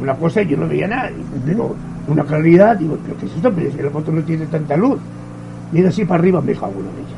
una 0.00 0.14
cosa 0.14 0.40
y 0.42 0.46
yo 0.50 0.56
no 0.56 0.68
veía 0.68 0.86
nada. 0.86 1.10
Pero 1.44 1.74
una 2.06 2.22
claridad, 2.22 2.76
digo, 2.76 2.96
¿pero 3.04 3.18
qué 3.18 3.26
es 3.26 3.34
esto? 3.34 3.52
Pero 3.52 3.72
si 3.72 3.82
la 3.82 3.90
moto 3.90 4.12
no 4.12 4.22
tiene 4.22 4.46
tanta 4.46 4.76
luz. 4.76 5.00
Y 5.72 5.80
era 5.80 5.88
así 5.88 6.04
para 6.04 6.20
arriba, 6.20 6.40
me 6.40 6.52
dijo 6.52 6.64
alguna 6.64 6.92
de 6.92 7.00
ellas. 7.00 7.17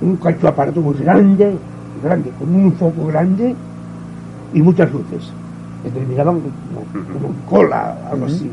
Un 0.00 0.16
cacho 0.16 0.48
aparato 0.48 0.80
muy 0.80 0.94
grande, 0.94 1.56
grande, 2.02 2.30
con 2.38 2.54
un 2.54 2.72
foco 2.72 3.06
grande 3.06 3.54
y 4.52 4.62
muchas 4.62 4.92
luces. 4.92 5.32
Que 5.82 5.90
terminaban 5.90 6.40
como, 6.40 7.12
como 7.12 7.34
cola, 7.46 8.08
algo 8.10 8.26
así. 8.26 8.50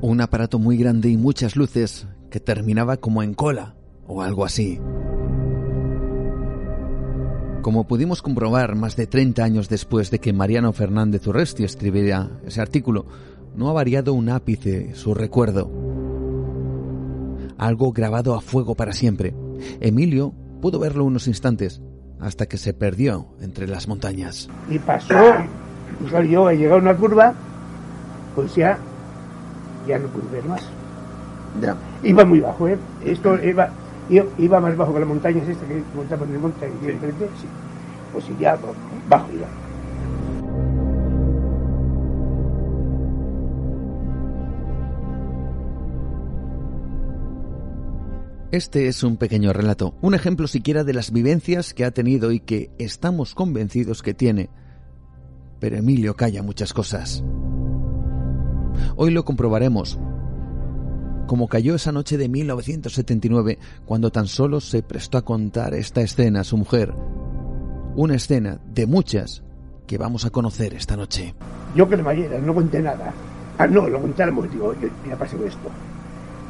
Un 0.00 0.20
aparato 0.20 0.58
muy 0.58 0.76
grande 0.76 1.08
y 1.08 1.16
muchas 1.16 1.56
luces 1.56 2.06
que 2.30 2.40
terminaba 2.40 2.96
como 2.96 3.22
en 3.22 3.34
cola 3.34 3.74
o 4.06 4.22
algo 4.22 4.44
así. 4.44 4.80
Como 7.62 7.86
pudimos 7.86 8.22
comprobar 8.22 8.74
más 8.74 8.96
de 8.96 9.06
30 9.06 9.44
años 9.44 9.68
después 9.68 10.10
de 10.10 10.18
que 10.18 10.32
Mariano 10.32 10.72
Fernández 10.72 11.24
Urresti 11.28 11.62
escribiera 11.62 12.40
ese 12.44 12.60
artículo, 12.60 13.06
no 13.54 13.68
ha 13.68 13.72
variado 13.72 14.14
un 14.14 14.28
ápice 14.28 14.94
su 14.94 15.14
recuerdo. 15.14 15.70
Algo 17.58 17.92
grabado 17.92 18.34
a 18.34 18.40
fuego 18.40 18.74
para 18.74 18.92
siempre. 18.92 19.34
Emilio 19.80 20.34
pudo 20.60 20.78
verlo 20.78 21.04
unos 21.04 21.28
instantes 21.28 21.80
hasta 22.20 22.46
que 22.46 22.56
se 22.56 22.72
perdió 22.72 23.26
entre 23.40 23.66
las 23.66 23.88
montañas. 23.88 24.48
Y 24.70 24.78
pasó, 24.78 25.14
y 26.04 26.08
salió, 26.10 26.46
a 26.46 26.54
llegar 26.54 26.78
a 26.78 26.82
una 26.82 26.96
curva, 26.96 27.34
pues 28.34 28.54
ya 28.54 28.78
ya 29.86 29.98
no 29.98 30.06
pude 30.08 30.30
ver 30.30 30.44
más. 30.44 30.62
Iba 32.02 32.24
muy 32.24 32.40
bajo, 32.40 32.68
¿eh? 32.68 32.78
Esto 33.04 33.38
iba, 33.42 33.68
iba 34.38 34.60
más 34.60 34.76
bajo 34.76 34.94
que 34.94 35.00
la 35.00 35.06
montaña, 35.06 35.42
es 35.42 35.50
esta 35.50 35.66
que 35.66 35.82
montamos 35.94 36.28
en 36.28 36.34
el 36.34 36.40
monte 36.40 36.68
y 36.68 36.84
sí. 36.84 36.90
enfrente, 36.90 37.28
sí. 37.40 37.46
Pues 38.12 38.24
ya 38.38 38.56
bajo 39.08 39.26
iba. 39.32 39.46
Este 48.52 48.86
es 48.86 49.02
un 49.02 49.16
pequeño 49.16 49.54
relato, 49.54 49.94
un 50.02 50.12
ejemplo 50.12 50.46
siquiera 50.46 50.84
de 50.84 50.92
las 50.92 51.10
vivencias 51.10 51.72
que 51.72 51.86
ha 51.86 51.90
tenido 51.90 52.32
y 52.32 52.40
que 52.40 52.70
estamos 52.76 53.34
convencidos 53.34 54.02
que 54.02 54.12
tiene. 54.12 54.50
Pero 55.58 55.78
Emilio 55.78 56.16
calla 56.16 56.42
muchas 56.42 56.74
cosas. 56.74 57.24
Hoy 58.94 59.10
lo 59.10 59.24
comprobaremos, 59.24 59.98
como 61.26 61.48
cayó 61.48 61.76
esa 61.76 61.92
noche 61.92 62.18
de 62.18 62.28
1979 62.28 63.58
cuando 63.86 64.12
tan 64.12 64.26
solo 64.26 64.60
se 64.60 64.82
prestó 64.82 65.16
a 65.16 65.24
contar 65.24 65.72
esta 65.72 66.02
escena 66.02 66.40
a 66.40 66.44
su 66.44 66.58
mujer. 66.58 66.94
Una 67.96 68.16
escena 68.16 68.60
de 68.66 68.86
muchas 68.86 69.42
que 69.86 69.96
vamos 69.96 70.26
a 70.26 70.30
conocer 70.30 70.74
esta 70.74 70.94
noche. 70.94 71.34
Yo 71.74 71.88
que 71.88 71.96
de 71.96 72.38
no 72.42 72.54
conté 72.54 72.82
nada. 72.82 73.14
Ah, 73.56 73.66
no, 73.66 73.88
lo 73.88 73.98
conté 73.98 74.24
al 74.24 74.50
digo, 74.50 74.74
ya 75.08 75.16
pasó 75.16 75.42
esto. 75.42 75.70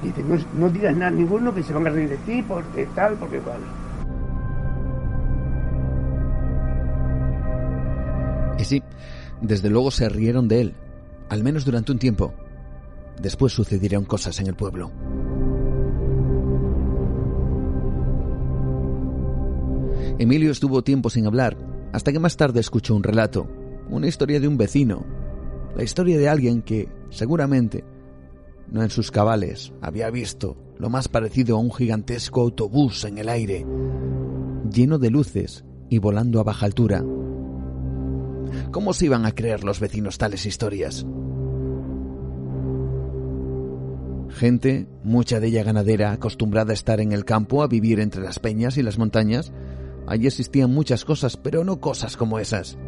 Dice, 0.02 0.24
no, 0.58 0.68
digas 0.68 0.96
nada 0.96 1.10
ninguno 1.10 1.54
que 1.54 1.62
se 1.62 1.72
van 1.72 1.86
a 1.86 1.90
reír 1.90 2.10
de 2.10 2.16
ti 2.18 2.42
porque 2.42 2.86
tal, 2.94 3.14
porque 3.14 3.38
cual. 3.38 3.60
Y 8.58 8.64
sí, 8.64 8.82
desde 9.40 9.70
luego 9.70 9.90
se 9.90 10.08
rieron 10.08 10.48
de 10.48 10.60
él, 10.60 10.74
al 11.28 11.44
menos 11.44 11.64
durante 11.64 11.92
un 11.92 11.98
tiempo. 11.98 12.34
Después 13.20 13.52
sucedieron 13.52 14.04
cosas 14.04 14.40
en 14.40 14.48
el 14.48 14.54
pueblo. 14.54 14.90
Emilio 20.18 20.50
estuvo 20.50 20.82
tiempo 20.82 21.10
sin 21.10 21.26
hablar, 21.26 21.56
hasta 21.92 22.12
que 22.12 22.18
más 22.18 22.36
tarde 22.36 22.60
escuchó 22.60 22.94
un 22.94 23.02
relato, 23.02 23.46
una 23.88 24.06
historia 24.06 24.40
de 24.40 24.48
un 24.48 24.56
vecino, 24.56 25.04
la 25.76 25.82
historia 25.82 26.18
de 26.18 26.28
alguien 26.28 26.62
que, 26.62 26.88
seguramente, 27.10 27.84
no 28.72 28.82
en 28.82 28.88
sus 28.88 29.10
cabales, 29.10 29.72
había 29.82 30.10
visto 30.10 30.56
lo 30.78 30.88
más 30.88 31.06
parecido 31.06 31.56
a 31.56 31.60
un 31.60 31.70
gigantesco 31.70 32.40
autobús 32.40 33.04
en 33.04 33.18
el 33.18 33.28
aire, 33.28 33.66
lleno 34.72 34.98
de 34.98 35.10
luces 35.10 35.64
y 35.90 35.98
volando 35.98 36.40
a 36.40 36.42
baja 36.42 36.64
altura. 36.64 37.04
¿Cómo 38.70 38.94
se 38.94 39.04
iban 39.04 39.26
a 39.26 39.32
creer 39.32 39.62
los 39.62 39.78
vecinos 39.78 40.16
tales 40.16 40.46
historias? 40.46 41.06
Gente, 44.30 44.88
mucha 45.04 45.38
de 45.38 45.48
ella 45.48 45.64
ganadera, 45.64 46.12
acostumbrada 46.12 46.70
a 46.70 46.74
estar 46.74 47.00
en 47.00 47.12
el 47.12 47.26
campo, 47.26 47.62
a 47.62 47.68
vivir 47.68 48.00
entre 48.00 48.22
las 48.22 48.38
peñas 48.38 48.78
y 48.78 48.82
las 48.82 48.98
montañas. 48.98 49.52
Allí 50.06 50.26
existían 50.26 50.72
muchas 50.72 51.04
cosas, 51.04 51.36
pero 51.36 51.62
no 51.62 51.78
cosas 51.78 52.16
como 52.16 52.38
esas. 52.38 52.78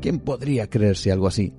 ¿Quién 0.00 0.18
podría 0.18 0.70
creerse 0.70 1.12
algo 1.12 1.26
así? 1.26 1.52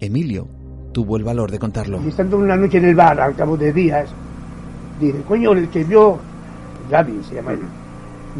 Emilio 0.00 0.59
tuvo 0.92 1.16
el 1.16 1.24
valor 1.24 1.50
de 1.50 1.58
contarlo. 1.58 2.00
Y 2.04 2.08
estando 2.08 2.38
una 2.38 2.56
noche 2.56 2.78
en 2.78 2.86
el 2.86 2.94
bar, 2.94 3.20
al 3.20 3.34
cabo 3.34 3.56
de 3.56 3.72
días, 3.72 4.08
dice, 5.00 5.22
coño, 5.22 5.52
el 5.52 5.68
que 5.68 5.84
vio, 5.84 6.18
Gaby 6.90 7.22
se 7.28 7.36
llama 7.36 7.52
él, 7.52 7.60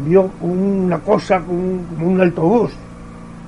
vio 0.05 0.29
una 0.41 0.99
cosa 0.99 1.39
como 1.39 2.07
un, 2.07 2.21
autobús 2.21 2.71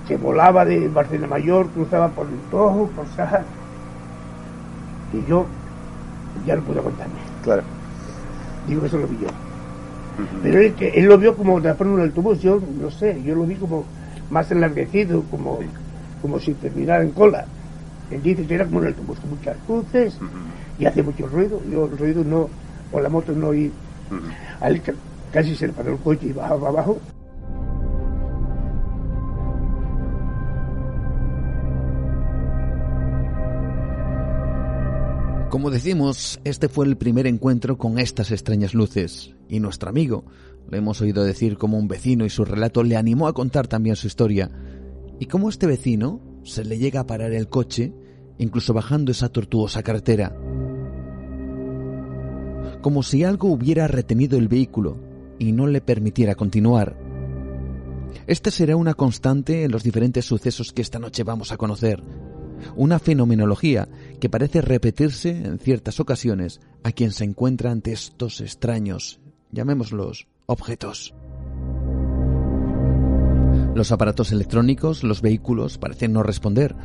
que 0.08 0.18
volaba 0.18 0.66
de 0.66 0.88
Barcelona 0.90 1.28
Mayor, 1.28 1.68
cruzaba 1.70 2.10
por 2.10 2.28
el 2.28 2.40
Tojo, 2.52 2.88
por 2.96 3.08
Saja. 3.16 3.44
Y 5.14 5.30
yo 5.30 5.46
ya 6.46 6.56
no 6.56 6.62
puedo 6.64 6.84
contarme. 6.84 7.14
Claro. 7.44 7.64
Digo, 8.68 8.86
eso 8.86 8.98
lo 8.98 9.08
vi 9.08 9.20
yo. 9.22 9.28
Pero 10.42 10.60
él, 10.60 10.74
que 10.74 10.90
él 10.90 11.06
lo 11.06 11.18
vio 11.18 11.36
como 11.36 11.60
de 11.60 11.72
un 11.72 12.02
autobús, 12.02 12.42
yo 12.42 12.60
no 12.80 12.92
sé, 12.92 13.22
yo 13.24 13.36
lo 13.36 13.44
vi 13.44 13.56
como 13.56 13.86
más 14.30 14.52
enlarguecido, 14.52 15.24
como, 15.32 15.60
como 16.22 16.40
si 16.40 16.54
terminara 16.54 17.04
en 17.04 17.12
cola. 17.12 17.46
Él 18.12 18.22
dice 18.22 18.46
que 18.46 18.56
era 18.56 18.66
como 18.66 18.80
un 18.80 18.88
autobús 18.88 19.20
con 19.20 19.30
muchas 19.32 19.58
luces 19.68 20.18
y 20.78 20.86
hace 20.86 21.04
mucho 21.04 21.28
ruido. 21.28 21.62
Yo 21.70 21.86
el 21.86 21.98
ruido 21.98 22.24
no, 22.24 22.50
o 22.92 23.00
la 23.00 23.10
moto 23.10 23.34
no 23.34 23.50
oí. 23.50 23.72
A 24.60 24.70
él 24.70 24.82
casi 25.32 25.56
se 25.56 25.68
le 25.68 25.74
paró 25.74 25.94
el 25.94 26.00
coche 26.00 26.28
y 26.28 26.34
bajaba 26.34 26.70
abajo. 26.70 27.00
Como 35.50 35.70
decimos, 35.70 36.40
este 36.46 36.68
fue 36.68 36.88
el 36.88 36.98
primer 36.98 37.28
encuentro 37.28 37.78
con 37.78 38.00
estas 38.00 38.32
extrañas 38.32 38.74
luces, 38.74 39.36
y 39.48 39.60
nuestro 39.60 39.88
amigo, 39.88 40.26
lo 40.68 40.76
hemos 40.76 41.00
oído 41.00 41.24
decir 41.24 41.60
como 41.60 41.78
un 41.78 41.88
vecino 41.88 42.26
y 42.26 42.32
su 42.32 42.44
relato 42.44 42.82
le 42.82 42.98
animó 42.98 43.28
a 43.28 43.34
contar 43.34 43.68
también 43.68 43.96
su 43.96 44.08
historia, 44.08 44.50
y 45.20 45.28
como 45.28 45.50
este 45.50 45.68
vecino 45.68 46.20
se 46.44 46.64
le 46.64 46.78
llega 46.78 47.02
a 47.02 47.08
parar 47.08 47.34
el 47.34 47.50
coche, 47.50 47.94
incluso 48.38 48.74
bajando 48.74 49.12
esa 49.12 49.30
tortuosa 49.30 49.84
carretera. 49.84 50.36
Como 52.82 53.04
si 53.04 53.24
algo 53.24 53.50
hubiera 53.50 53.88
retenido 53.88 54.38
el 54.38 54.48
vehículo 54.48 54.98
y 55.40 55.52
no 55.52 55.68
le 55.68 55.82
permitiera 55.82 56.36
continuar. 56.36 56.98
Esta 58.28 58.52
será 58.52 58.76
una 58.76 58.94
constante 58.94 59.64
en 59.64 59.72
los 59.72 59.84
diferentes 59.84 60.26
sucesos 60.26 60.72
que 60.72 60.82
esta 60.82 61.00
noche 61.00 61.24
vamos 61.24 61.52
a 61.52 61.58
conocer 61.58 62.04
una 62.76 63.00
fenomenología 63.00 63.88
que 64.20 64.30
parece 64.30 64.62
repetirse 64.62 65.30
en 65.30 65.60
ciertas 65.60 66.00
ocasiones 66.00 66.62
a 66.84 66.92
quien 66.92 67.12
se 67.12 67.24
encuentra 67.24 67.72
ante 67.72 67.92
estos 67.92 68.42
extraños, 68.42 69.20
llamémoslos, 69.52 70.28
objetos. 70.46 71.14
Los 73.76 73.92
aparatos 73.92 74.32
electrónicos, 74.32 75.04
los 75.04 75.22
vehículos, 75.22 75.78
parecen 75.78 76.14
no 76.14 76.22
responder. 76.22 76.76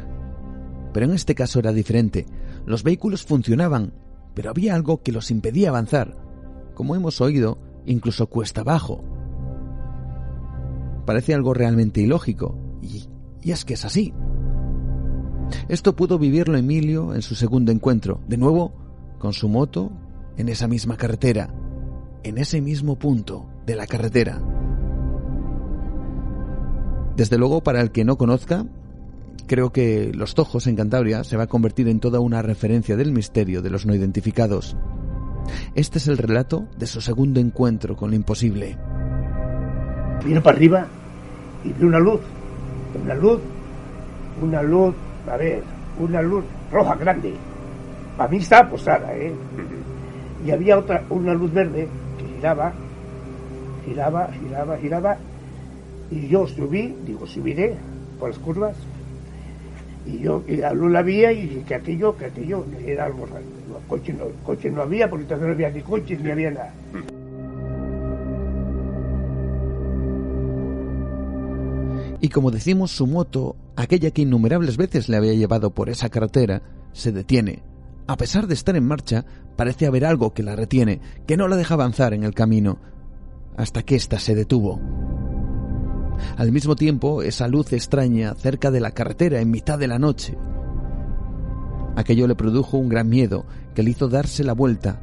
Pero 0.92 1.06
en 1.06 1.12
este 1.12 1.34
caso 1.34 1.58
era 1.58 1.72
diferente. 1.72 2.26
Los 2.64 2.82
vehículos 2.82 3.24
funcionaban, 3.24 3.92
pero 4.34 4.50
había 4.50 4.74
algo 4.74 5.02
que 5.02 5.12
los 5.12 5.30
impedía 5.30 5.68
avanzar. 5.68 6.16
Como 6.74 6.96
hemos 6.96 7.20
oído, 7.20 7.58
incluso 7.84 8.28
cuesta 8.28 8.62
abajo. 8.62 9.04
Parece 11.04 11.34
algo 11.34 11.52
realmente 11.52 12.00
ilógico, 12.00 12.58
y, 12.80 13.08
y 13.42 13.52
es 13.52 13.64
que 13.64 13.74
es 13.74 13.84
así. 13.84 14.14
Esto 15.68 15.94
pudo 15.94 16.18
vivirlo 16.18 16.56
Emilio 16.56 17.14
en 17.14 17.22
su 17.22 17.34
segundo 17.34 17.72
encuentro, 17.72 18.20
de 18.28 18.36
nuevo 18.36 18.72
con 19.18 19.32
su 19.32 19.48
moto 19.48 19.92
en 20.36 20.48
esa 20.48 20.68
misma 20.68 20.96
carretera, 20.96 21.52
en 22.22 22.38
ese 22.38 22.60
mismo 22.60 22.98
punto 22.98 23.46
de 23.66 23.76
la 23.76 23.86
carretera. 23.86 24.40
Desde 27.18 27.36
luego, 27.36 27.64
para 27.64 27.80
el 27.80 27.90
que 27.90 28.04
no 28.04 28.16
conozca, 28.16 28.64
creo 29.48 29.72
que 29.72 30.12
Los 30.14 30.36
Tojos 30.36 30.68
en 30.68 30.76
Cantabria 30.76 31.24
se 31.24 31.36
va 31.36 31.42
a 31.42 31.46
convertir 31.48 31.88
en 31.88 31.98
toda 31.98 32.20
una 32.20 32.42
referencia 32.42 32.96
del 32.96 33.10
misterio 33.10 33.60
de 33.60 33.70
los 33.70 33.86
no 33.86 33.92
identificados. 33.92 34.76
Este 35.74 35.98
es 35.98 36.06
el 36.06 36.16
relato 36.16 36.68
de 36.76 36.86
su 36.86 37.00
segundo 37.00 37.40
encuentro 37.40 37.96
con 37.96 38.10
lo 38.10 38.14
imposible. 38.14 38.78
Vino 40.24 40.40
para 40.40 40.56
arriba 40.56 40.86
y 41.64 41.72
vi 41.72 41.86
una 41.86 41.98
luz, 41.98 42.20
una 43.02 43.14
luz, 43.16 43.40
una 44.40 44.62
luz 44.62 44.94
a 45.28 45.36
ver, 45.36 45.64
una 45.98 46.22
luz 46.22 46.44
roja 46.70 46.94
grande. 46.94 47.34
Para 48.16 48.30
mí 48.30 48.36
estaba 48.36 48.70
posada, 48.70 49.12
¿eh? 49.16 49.34
Y 50.46 50.52
había 50.52 50.78
otra, 50.78 51.02
una 51.10 51.34
luz 51.34 51.52
verde 51.52 51.88
que 52.16 52.36
giraba, 52.36 52.72
giraba, 53.84 54.30
giraba, 54.40 54.76
giraba. 54.76 55.18
Y 56.10 56.28
yo 56.28 56.46
subí, 56.46 56.94
digo, 57.06 57.26
subiré 57.26 57.74
por 58.18 58.30
las 58.30 58.38
curvas. 58.38 58.76
Y 60.06 60.20
yo, 60.20 60.42
y 60.48 60.56
la 60.56 60.72
luz 60.72 60.90
la 60.90 61.02
vi 61.02 61.24
y 61.26 61.64
que 61.66 61.74
aquello, 61.74 62.16
que 62.16 62.26
aquello 62.26 62.64
era 62.86 63.04
algo 63.06 63.26
raro. 63.26 63.44
Coche 63.86 64.12
no, 64.12 64.24
coche 64.44 64.70
no 64.70 64.82
había, 64.82 65.08
porque 65.08 65.24
entonces 65.24 65.46
no 65.46 65.52
había 65.52 65.70
ni 65.70 65.80
coches 65.82 66.20
ni 66.20 66.30
había 66.30 66.50
nada. 66.50 66.72
Y 72.20 72.28
como 72.30 72.50
decimos, 72.50 72.90
su 72.90 73.06
moto, 73.06 73.56
aquella 73.76 74.10
que 74.10 74.22
innumerables 74.22 74.76
veces 74.76 75.08
le 75.08 75.16
había 75.16 75.34
llevado 75.34 75.70
por 75.70 75.88
esa 75.88 76.08
carretera, 76.08 76.62
se 76.92 77.12
detiene. 77.12 77.62
A 78.06 78.16
pesar 78.16 78.46
de 78.46 78.54
estar 78.54 78.74
en 78.74 78.86
marcha, 78.86 79.24
parece 79.56 79.86
haber 79.86 80.04
algo 80.04 80.32
que 80.32 80.42
la 80.42 80.56
retiene, 80.56 81.00
que 81.26 81.36
no 81.36 81.46
la 81.46 81.56
deja 81.56 81.74
avanzar 81.74 82.14
en 82.14 82.24
el 82.24 82.34
camino, 82.34 82.78
hasta 83.56 83.82
que 83.82 83.94
ésta 83.94 84.18
se 84.18 84.34
detuvo. 84.34 84.80
Al 86.36 86.52
mismo 86.52 86.76
tiempo, 86.76 87.22
esa 87.22 87.48
luz 87.48 87.72
extraña 87.72 88.34
cerca 88.34 88.70
de 88.70 88.80
la 88.80 88.92
carretera 88.92 89.40
en 89.40 89.50
mitad 89.50 89.78
de 89.78 89.88
la 89.88 89.98
noche. 89.98 90.36
Aquello 91.96 92.26
le 92.26 92.34
produjo 92.34 92.78
un 92.78 92.88
gran 92.88 93.08
miedo 93.08 93.44
que 93.74 93.82
le 93.82 93.90
hizo 93.90 94.08
darse 94.08 94.44
la 94.44 94.52
vuelta 94.52 95.00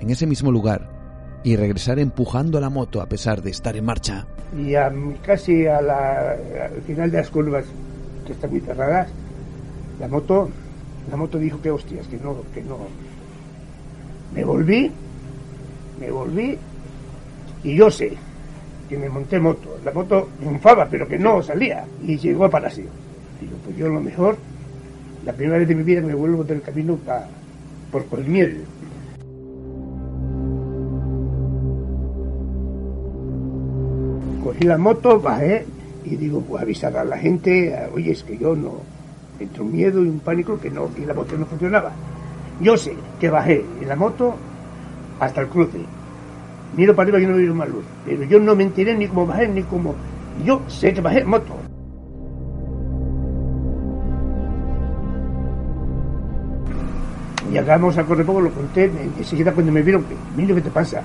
en 0.00 0.10
ese 0.10 0.26
mismo 0.26 0.50
lugar 0.50 0.90
y 1.44 1.56
regresar 1.56 1.98
empujando 1.98 2.60
la 2.60 2.68
moto 2.68 3.00
a 3.00 3.08
pesar 3.08 3.42
de 3.42 3.50
estar 3.50 3.76
en 3.76 3.84
marcha. 3.84 4.26
Y 4.58 4.74
casi 5.22 5.66
a 5.66 5.80
la, 5.80 6.32
al 6.32 6.82
final 6.86 7.10
de 7.10 7.18
las 7.18 7.30
curvas, 7.30 7.64
que 8.26 8.32
están 8.32 8.50
muy 8.50 8.60
cerradas, 8.60 9.08
la 10.00 10.08
moto, 10.08 10.50
la 11.10 11.16
moto 11.16 11.38
dijo 11.38 11.60
que 11.62 11.70
hostias, 11.70 12.06
que 12.08 12.16
no, 12.16 12.36
que 12.52 12.62
no. 12.62 12.78
Me 14.34 14.44
volví, 14.44 14.90
me 16.00 16.10
volví, 16.10 16.58
y 17.62 17.76
yo 17.76 17.90
sé 17.90 18.16
que 18.90 18.98
me 18.98 19.08
monté 19.08 19.38
moto. 19.38 19.78
La 19.84 19.92
moto 19.92 20.30
triunfaba, 20.40 20.88
pero 20.90 21.06
que 21.06 21.16
no 21.16 21.40
salía. 21.40 21.84
Y 22.02 22.18
llegó 22.18 22.44
a 22.44 22.50
Palacio. 22.50 22.86
Digo, 23.40 23.52
pues 23.64 23.76
yo 23.76 23.86
a 23.86 23.90
lo 23.90 24.00
mejor, 24.00 24.36
la 25.24 25.32
primera 25.32 25.58
vez 25.58 25.68
de 25.68 25.76
mi 25.76 25.84
vida 25.84 26.00
me 26.02 26.12
vuelvo 26.12 26.42
del 26.42 26.60
camino 26.60 26.96
para, 26.96 27.28
por 27.92 28.04
Colmiel. 28.06 28.64
Cogí 34.42 34.64
la 34.64 34.76
moto, 34.76 35.20
bajé 35.20 35.64
y 36.04 36.16
digo, 36.16 36.40
pues 36.40 36.62
avisar 36.62 36.96
a 36.96 37.04
la 37.04 37.16
gente, 37.16 37.72
oye, 37.94 38.10
es 38.10 38.24
que 38.24 38.36
yo 38.36 38.56
no, 38.56 38.80
entre 39.38 39.62
un 39.62 39.70
miedo 39.70 40.02
y 40.02 40.08
un 40.08 40.18
pánico 40.18 40.58
que 40.58 40.70
no, 40.70 40.92
que 40.92 41.06
la 41.06 41.14
moto 41.14 41.36
no 41.36 41.46
funcionaba. 41.46 41.92
Yo 42.60 42.76
sé 42.76 42.94
que 43.20 43.30
bajé 43.30 43.64
en 43.80 43.88
la 43.88 43.94
moto 43.94 44.34
hasta 45.20 45.42
el 45.42 45.46
cruce 45.46 45.78
Miro 46.76 46.94
para 46.94 47.08
arriba 47.08 47.20
y 47.20 47.26
no 47.26 47.36
veo 47.36 47.54
más 47.54 47.68
luz. 47.68 47.84
Pero 48.04 48.24
yo 48.24 48.38
no 48.38 48.54
me 48.54 48.64
enteré 48.64 48.96
ni 48.96 49.08
cómo 49.08 49.26
bajé 49.26 49.48
ni 49.48 49.62
cómo. 49.62 49.94
Yo 50.44 50.62
sé 50.68 50.92
que 50.92 51.00
bajé 51.00 51.20
en 51.20 51.28
moto. 51.28 51.54
Y 57.52 57.58
acabamos 57.58 57.98
a 57.98 58.04
poco 58.04 58.40
lo 58.40 58.50
conté, 58.52 58.90
enseguida 59.18 59.52
cuando 59.52 59.72
me 59.72 59.82
vieron, 59.82 60.04
mira 60.36 60.54
¿qué 60.54 60.60
te 60.60 60.70
pasa? 60.70 61.02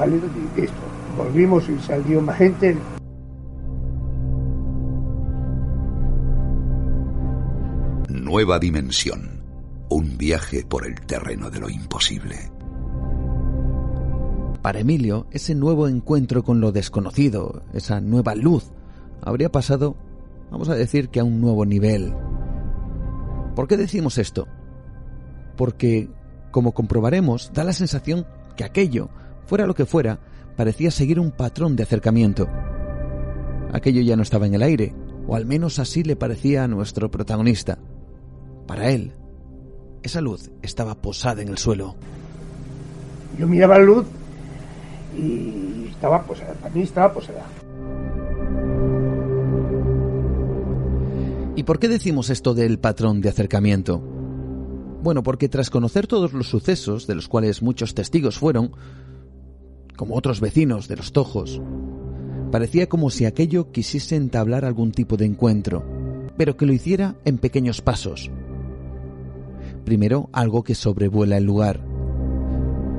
De 0.00 0.64
esto. 0.64 0.76
Volvimos 1.16 1.68
y 1.68 1.78
salió 1.78 2.22
más 2.22 2.38
gente. 2.38 2.76
Nueva 8.08 8.58
dimensión. 8.58 9.42
Un 9.90 10.16
viaje 10.16 10.64
por 10.66 10.86
el 10.86 10.94
terreno 11.02 11.50
de 11.50 11.60
lo 11.60 11.68
imposible. 11.68 12.51
Para 14.62 14.78
Emilio, 14.78 15.26
ese 15.32 15.56
nuevo 15.56 15.88
encuentro 15.88 16.44
con 16.44 16.60
lo 16.60 16.70
desconocido, 16.70 17.62
esa 17.74 18.00
nueva 18.00 18.36
luz, 18.36 18.70
habría 19.20 19.50
pasado, 19.50 19.96
vamos 20.52 20.68
a 20.68 20.76
decir 20.76 21.08
que 21.08 21.18
a 21.18 21.24
un 21.24 21.40
nuevo 21.40 21.66
nivel. 21.66 22.14
¿Por 23.56 23.66
qué 23.66 23.76
decimos 23.76 24.18
esto? 24.18 24.46
Porque, 25.56 26.08
como 26.52 26.72
comprobaremos, 26.72 27.50
da 27.52 27.64
la 27.64 27.72
sensación 27.72 28.24
que 28.56 28.62
aquello, 28.62 29.10
fuera 29.46 29.66
lo 29.66 29.74
que 29.74 29.84
fuera, 29.84 30.20
parecía 30.56 30.92
seguir 30.92 31.18
un 31.18 31.32
patrón 31.32 31.74
de 31.74 31.82
acercamiento. 31.82 32.48
Aquello 33.72 34.00
ya 34.00 34.14
no 34.14 34.22
estaba 34.22 34.46
en 34.46 34.54
el 34.54 34.62
aire, 34.62 34.94
o 35.26 35.34
al 35.34 35.44
menos 35.44 35.80
así 35.80 36.04
le 36.04 36.14
parecía 36.14 36.62
a 36.62 36.68
nuestro 36.68 37.10
protagonista. 37.10 37.78
Para 38.68 38.90
él, 38.90 39.12
esa 40.04 40.20
luz 40.20 40.52
estaba 40.62 41.02
posada 41.02 41.42
en 41.42 41.48
el 41.48 41.58
suelo. 41.58 41.96
Yo 43.38 43.48
miraba 43.48 43.78
la 43.78 43.84
luz 43.84 44.06
y 45.16 45.88
estaba 45.90 46.24
para 46.24 46.74
mí 46.74 46.82
estaba 46.82 47.12
posada. 47.12 47.44
¿Y 51.54 51.64
por 51.64 51.78
qué 51.78 51.88
decimos 51.88 52.30
esto 52.30 52.54
del 52.54 52.78
patrón 52.78 53.20
de 53.20 53.28
acercamiento? 53.28 54.00
Bueno, 55.02 55.22
porque 55.22 55.48
tras 55.48 55.70
conocer 55.70 56.06
todos 56.06 56.32
los 56.32 56.48
sucesos, 56.48 57.06
de 57.06 57.14
los 57.14 57.28
cuales 57.28 57.62
muchos 57.62 57.94
testigos 57.94 58.38
fueron, 58.38 58.72
como 59.96 60.16
otros 60.16 60.40
vecinos 60.40 60.88
de 60.88 60.96
los 60.96 61.12
Tojos, 61.12 61.60
parecía 62.50 62.88
como 62.88 63.10
si 63.10 63.24
aquello 63.26 63.70
quisiese 63.70 64.16
entablar 64.16 64.64
algún 64.64 64.92
tipo 64.92 65.16
de 65.16 65.26
encuentro, 65.26 65.84
pero 66.36 66.56
que 66.56 66.66
lo 66.66 66.72
hiciera 66.72 67.16
en 67.24 67.38
pequeños 67.38 67.82
pasos, 67.82 68.30
Primero, 69.84 70.28
algo 70.32 70.62
que 70.62 70.74
sobrevuela 70.74 71.36
el 71.38 71.44
lugar. 71.44 71.80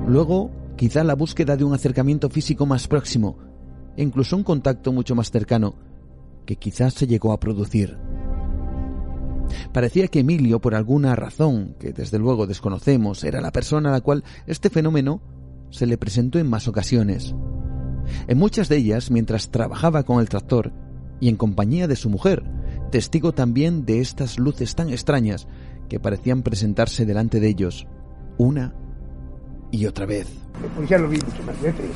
Luego, 0.08 0.52
quizá 0.76 1.04
la 1.04 1.16
búsqueda 1.16 1.56
de 1.58 1.64
un 1.64 1.74
acercamiento 1.74 2.30
físico 2.30 2.66
más 2.66 2.88
próximo, 2.88 3.38
e 3.96 4.04
incluso 4.04 4.36
un 4.36 4.44
contacto 4.44 4.92
mucho 4.92 5.16
más 5.16 5.32
cercano, 5.32 5.76
que 6.46 6.56
quizás 6.56 6.94
se 6.94 7.08
llegó 7.08 7.32
a 7.32 7.40
producir. 7.40 7.98
Parecía 9.72 10.08
que 10.08 10.20
Emilio, 10.20 10.60
por 10.60 10.76
alguna 10.76 11.16
razón 11.16 11.76
que 11.80 11.94
desde 11.94 12.20
luego 12.20 12.48
desconocemos, 12.48 13.24
era 13.24 13.42
la 13.42 13.52
persona 13.52 13.90
a 13.90 13.94
la 13.94 14.02
cual 14.02 14.24
este 14.48 14.70
fenómeno 14.70 15.22
se 15.70 15.86
le 15.86 15.98
presentó 15.98 16.40
en 16.40 16.50
más 16.50 16.68
ocasiones. 16.68 17.36
En 18.28 18.38
muchas 18.38 18.70
de 18.70 18.78
ellas, 18.78 19.12
mientras 19.12 19.50
trabajaba 19.50 20.04
con 20.04 20.20
el 20.20 20.30
tractor 20.30 20.72
y 21.20 21.30
en 21.30 21.36
compañía 21.36 21.88
de 21.88 21.96
su 21.96 22.10
mujer, 22.10 22.44
testigo 22.92 23.32
también 23.32 23.86
de 23.86 24.00
estas 24.00 24.40
luces 24.40 24.76
tan 24.76 24.90
extrañas 24.90 25.48
que 25.90 26.00
parecían 26.00 26.44
presentarse 26.44 27.06
delante 27.06 27.40
de 27.40 27.48
ellos 27.48 27.88
una 28.38 28.76
y 29.74 29.88
otra 29.88 30.06
vez. 30.06 30.28
Después 30.62 30.88
ya 30.88 31.00
lo 31.00 31.10
vi 31.10 31.18
muchas 31.18 31.46
más 31.46 31.60
veces. 31.60 31.90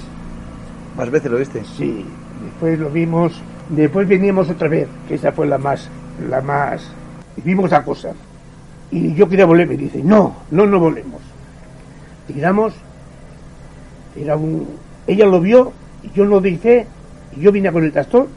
¿Más 0.98 1.12
veces 1.12 1.32
lo 1.32 1.38
viste? 1.38 1.64
Sí, 1.78 2.04
después 2.44 2.80
lo 2.80 2.90
vimos, 2.90 3.40
después 3.70 4.08
veníamos 4.08 4.50
otra 4.50 4.68
vez, 4.68 4.88
que 5.08 5.14
esa 5.14 5.32
fue 5.32 5.46
la 5.46 5.60
más, 5.60 5.88
la 6.28 6.42
más, 6.42 6.82
y 7.38 7.42
vimos 7.42 7.70
la 7.70 7.84
cosa. 7.84 8.14
Y 8.90 9.14
yo 9.14 9.30
quería 9.30 9.46
volver, 9.46 9.68
me 9.68 9.78
dice, 9.78 10.02
no, 10.04 10.38
no, 10.50 10.66
no 10.66 10.80
volvemos. 10.80 11.22
Tiramos, 12.26 12.74
era 14.16 14.36
un, 14.36 14.68
ella 15.06 15.28
lo 15.28 15.40
vio, 15.40 15.72
y 16.02 16.10
yo 16.18 16.26
lo 16.26 16.42
dije, 16.42 16.88
y 17.36 17.42
yo 17.42 17.52
vine 17.52 17.72
con 17.72 17.84
el 17.84 17.92
tractor, 17.92 18.28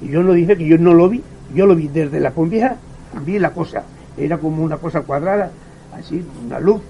y 0.00 0.08
yo 0.08 0.22
no 0.22 0.32
dije 0.32 0.56
que 0.56 0.66
yo 0.66 0.78
no 0.78 0.94
lo 0.94 1.10
vi, 1.10 1.22
yo 1.54 1.66
lo 1.66 1.76
vi 1.76 1.88
desde 1.88 2.18
la 2.18 2.30
pompija, 2.30 2.76
vi 3.26 3.38
la 3.38 3.50
cosa, 3.50 3.82
era 4.16 4.38
como 4.38 4.62
una 4.62 4.78
cosa 4.78 5.02
cuadrada, 5.02 5.50
así, 5.94 6.24
una 6.46 6.58
luz. 6.58 6.80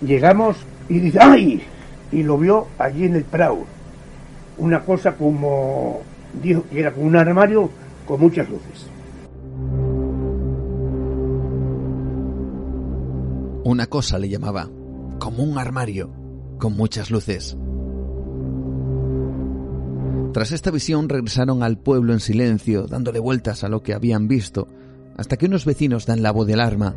Llegamos 0.00 0.56
y 0.88 0.98
dice, 0.98 1.18
¡ay! 1.20 1.62
Y 2.12 2.22
lo 2.22 2.38
vio 2.38 2.66
allí 2.78 3.04
en 3.04 3.16
el 3.16 3.24
Prado. 3.24 3.64
Una 4.58 4.84
cosa 4.84 5.16
como, 5.16 6.02
dijo 6.42 6.64
que 6.70 6.80
era 6.80 6.92
como 6.92 7.06
un 7.06 7.16
armario 7.16 7.70
con 8.06 8.20
muchas 8.20 8.48
luces. 8.48 8.86
Una 13.64 13.86
cosa 13.86 14.18
le 14.18 14.28
llamaba, 14.28 14.68
como 15.18 15.42
un 15.42 15.58
armario 15.58 16.10
con 16.58 16.76
muchas 16.76 17.10
luces. 17.10 17.56
Tras 20.32 20.52
esta 20.52 20.70
visión 20.70 21.08
regresaron 21.08 21.62
al 21.62 21.78
pueblo 21.78 22.12
en 22.12 22.20
silencio, 22.20 22.86
dándole 22.86 23.20
vueltas 23.20 23.64
a 23.64 23.68
lo 23.68 23.82
que 23.82 23.94
habían 23.94 24.28
visto, 24.28 24.68
hasta 25.16 25.36
que 25.36 25.46
unos 25.46 25.64
vecinos 25.64 26.06
dan 26.06 26.22
la 26.22 26.32
voz 26.32 26.46
de 26.46 26.54
alarma. 26.54 26.94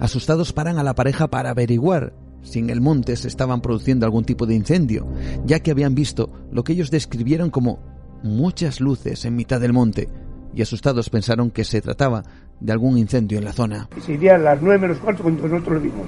Asustados 0.00 0.52
paran 0.52 0.78
a 0.78 0.82
la 0.84 0.94
pareja 0.94 1.28
para 1.28 1.50
averiguar 1.50 2.12
si 2.42 2.58
en 2.58 2.70
el 2.70 2.80
monte 2.80 3.16
se 3.16 3.28
estaban 3.28 3.60
produciendo 3.60 4.06
algún 4.06 4.24
tipo 4.24 4.46
de 4.46 4.54
incendio, 4.54 5.06
ya 5.44 5.60
que 5.60 5.70
habían 5.70 5.94
visto 5.94 6.30
lo 6.50 6.64
que 6.64 6.72
ellos 6.72 6.90
describieron 6.90 7.50
como 7.50 7.78
muchas 8.22 8.80
luces 8.80 9.24
en 9.24 9.36
mitad 9.36 9.60
del 9.60 9.72
monte, 9.72 10.08
y 10.54 10.62
asustados 10.62 11.08
pensaron 11.08 11.50
que 11.50 11.64
se 11.64 11.80
trataba 11.80 12.22
de 12.60 12.72
algún 12.72 12.98
incendio 12.98 13.38
en 13.38 13.44
la 13.44 13.52
zona. 13.52 13.88
Sería 14.04 14.36
a 14.36 14.38
las 14.38 14.60
nueve 14.60 14.78
menos 14.78 14.98
cuarto 14.98 15.22
cuando 15.22 15.48
nosotros 15.48 15.74
lo 15.74 15.80
vimos. 15.80 16.06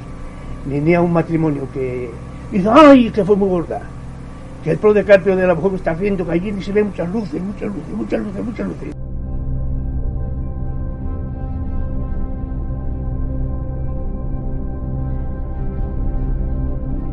Venía 0.66 1.00
un 1.00 1.12
matrimonio 1.12 1.68
que 1.72 2.10
dice, 2.52 2.68
¡ay! 2.70 3.10
que 3.10 3.24
fue 3.24 3.36
muy 3.36 3.48
gorda. 3.48 3.82
Que 4.62 4.72
el 4.72 4.78
pro 4.78 4.94
de 4.94 5.04
Carpio 5.04 5.36
de 5.36 5.46
la 5.46 5.54
mujer 5.54 5.74
está 5.74 5.90
haciendo 5.92 6.24
que 6.24 6.32
allí 6.32 6.62
se 6.62 6.72
ven 6.72 6.86
muchas 6.86 7.10
luces, 7.10 7.42
muchas 7.42 7.68
luces, 7.68 7.94
muchas 7.94 8.20
luces, 8.20 8.44
muchas 8.44 8.68
luces. 8.68 9.03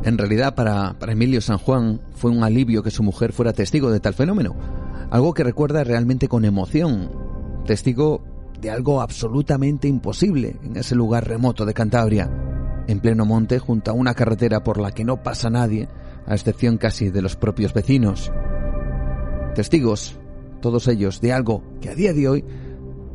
En 0.04 0.18
realidad, 0.18 0.56
para, 0.56 0.96
Emilio 1.08 1.42
San 1.42 1.60
Juan 1.60 2.02
fue 2.16 2.32
un 2.32 2.44
alivio 2.44 2.82
que 2.82 2.90
su 2.90 3.04
mujer 3.04 3.34
fuera 3.34 3.54
testigo 3.54 3.92
de 3.92 4.00
tal 4.00 4.16
fenómeno, 4.16 4.56
algo 5.12 5.34
que 5.34 5.44
recuerda 5.44 5.84
realmente 5.84 6.28
con 6.28 6.44
emoción, 6.44 7.12
testigo 7.66 8.24
de 8.60 8.72
algo 8.72 9.02
absolutamente 9.02 9.88
imposible 9.88 10.58
en 10.64 10.76
ese 10.78 10.96
lugar 10.96 11.28
remoto 11.28 11.66
de 11.66 11.76
Cantabria, 11.76 12.32
en 12.88 13.00
pleno 13.00 13.26
monte 13.26 13.60
junto 13.60 13.92
a 13.92 13.94
una 13.94 14.16
carretera 14.16 14.64
por 14.64 14.80
la 14.80 14.92
que 14.92 15.04
no 15.04 15.22
pasa 15.22 15.52
nadie, 15.52 15.88
a 16.26 16.34
excepción 16.34 16.78
casi 16.78 17.10
de 17.10 17.22
los 17.22 17.36
propios 17.36 17.74
vecinos. 17.74 18.32
Testigos, 19.54 20.18
todos 20.62 20.88
ellos, 20.88 21.22
de 21.22 21.34
algo 21.34 21.64
que 21.80 21.90
a 21.90 21.96
día 21.96 22.14
de 22.14 22.28
hoy 22.28 22.46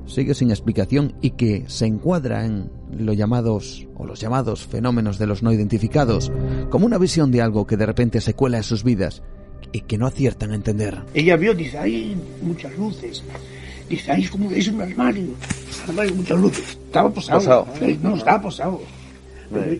sigue 0.04 0.34
sin 0.34 0.50
explicación 0.50 1.14
y 1.20 1.30
que 1.30 1.64
se 1.66 1.86
encuadra 1.86 2.44
en 2.44 2.70
los 2.90 3.16
llamados 3.16 3.86
o 3.96 4.06
los 4.06 4.20
llamados 4.20 4.66
fenómenos 4.66 5.18
de 5.18 5.26
los 5.26 5.42
no 5.42 5.52
identificados, 5.52 6.32
como 6.70 6.86
una 6.86 6.98
visión 6.98 7.30
de 7.30 7.42
algo 7.42 7.66
que 7.66 7.76
de 7.76 7.86
repente 7.86 8.20
se 8.20 8.34
cuela 8.34 8.58
en 8.58 8.62
sus 8.62 8.84
vidas 8.84 9.22
y 9.72 9.82
que 9.82 9.98
no 9.98 10.06
aciertan 10.06 10.52
a 10.52 10.54
entender. 10.54 11.02
Ella 11.14 11.36
vio, 11.36 11.54
dice, 11.54 11.78
hay 11.78 12.16
muchas 12.42 12.76
luces. 12.78 13.22
Dice, 13.88 14.10
ahí 14.10 14.22
es 14.22 14.30
como 14.30 14.50
es 14.50 14.68
un 14.68 14.80
armario, 14.80 15.24
un 15.24 15.90
armario 15.90 16.14
muchas 16.14 16.40
luces. 16.40 16.78
Estaba 16.86 17.10
posado. 17.10 17.66
No, 18.02 18.16
estaba 18.16 18.42
posado. 18.42 18.80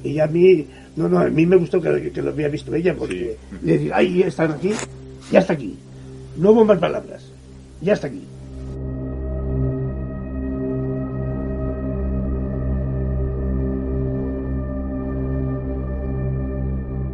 Y 0.05 0.19
a 0.21 0.27
mí, 0.27 0.67
no, 0.95 1.09
no, 1.09 1.19
a 1.19 1.29
mí 1.29 1.45
me 1.45 1.57
gustó 1.57 1.81
que, 1.81 2.13
lo 2.15 2.31
había 2.31 2.49
visto 2.49 2.75
ella, 2.75 2.95
porque 2.97 3.37
le 3.63 3.79
dije, 3.79 3.91
ay, 3.93 4.23
están 4.23 4.53
aquí, 4.53 4.71
ya 5.31 5.41
está 5.41 5.55
aquí. 5.55 5.77
No 6.37 6.53
hubo 6.53 6.65
más 6.65 6.79
palabras, 6.79 7.25
ya 7.81 7.95
está 7.95 8.07
aquí. 8.07 8.23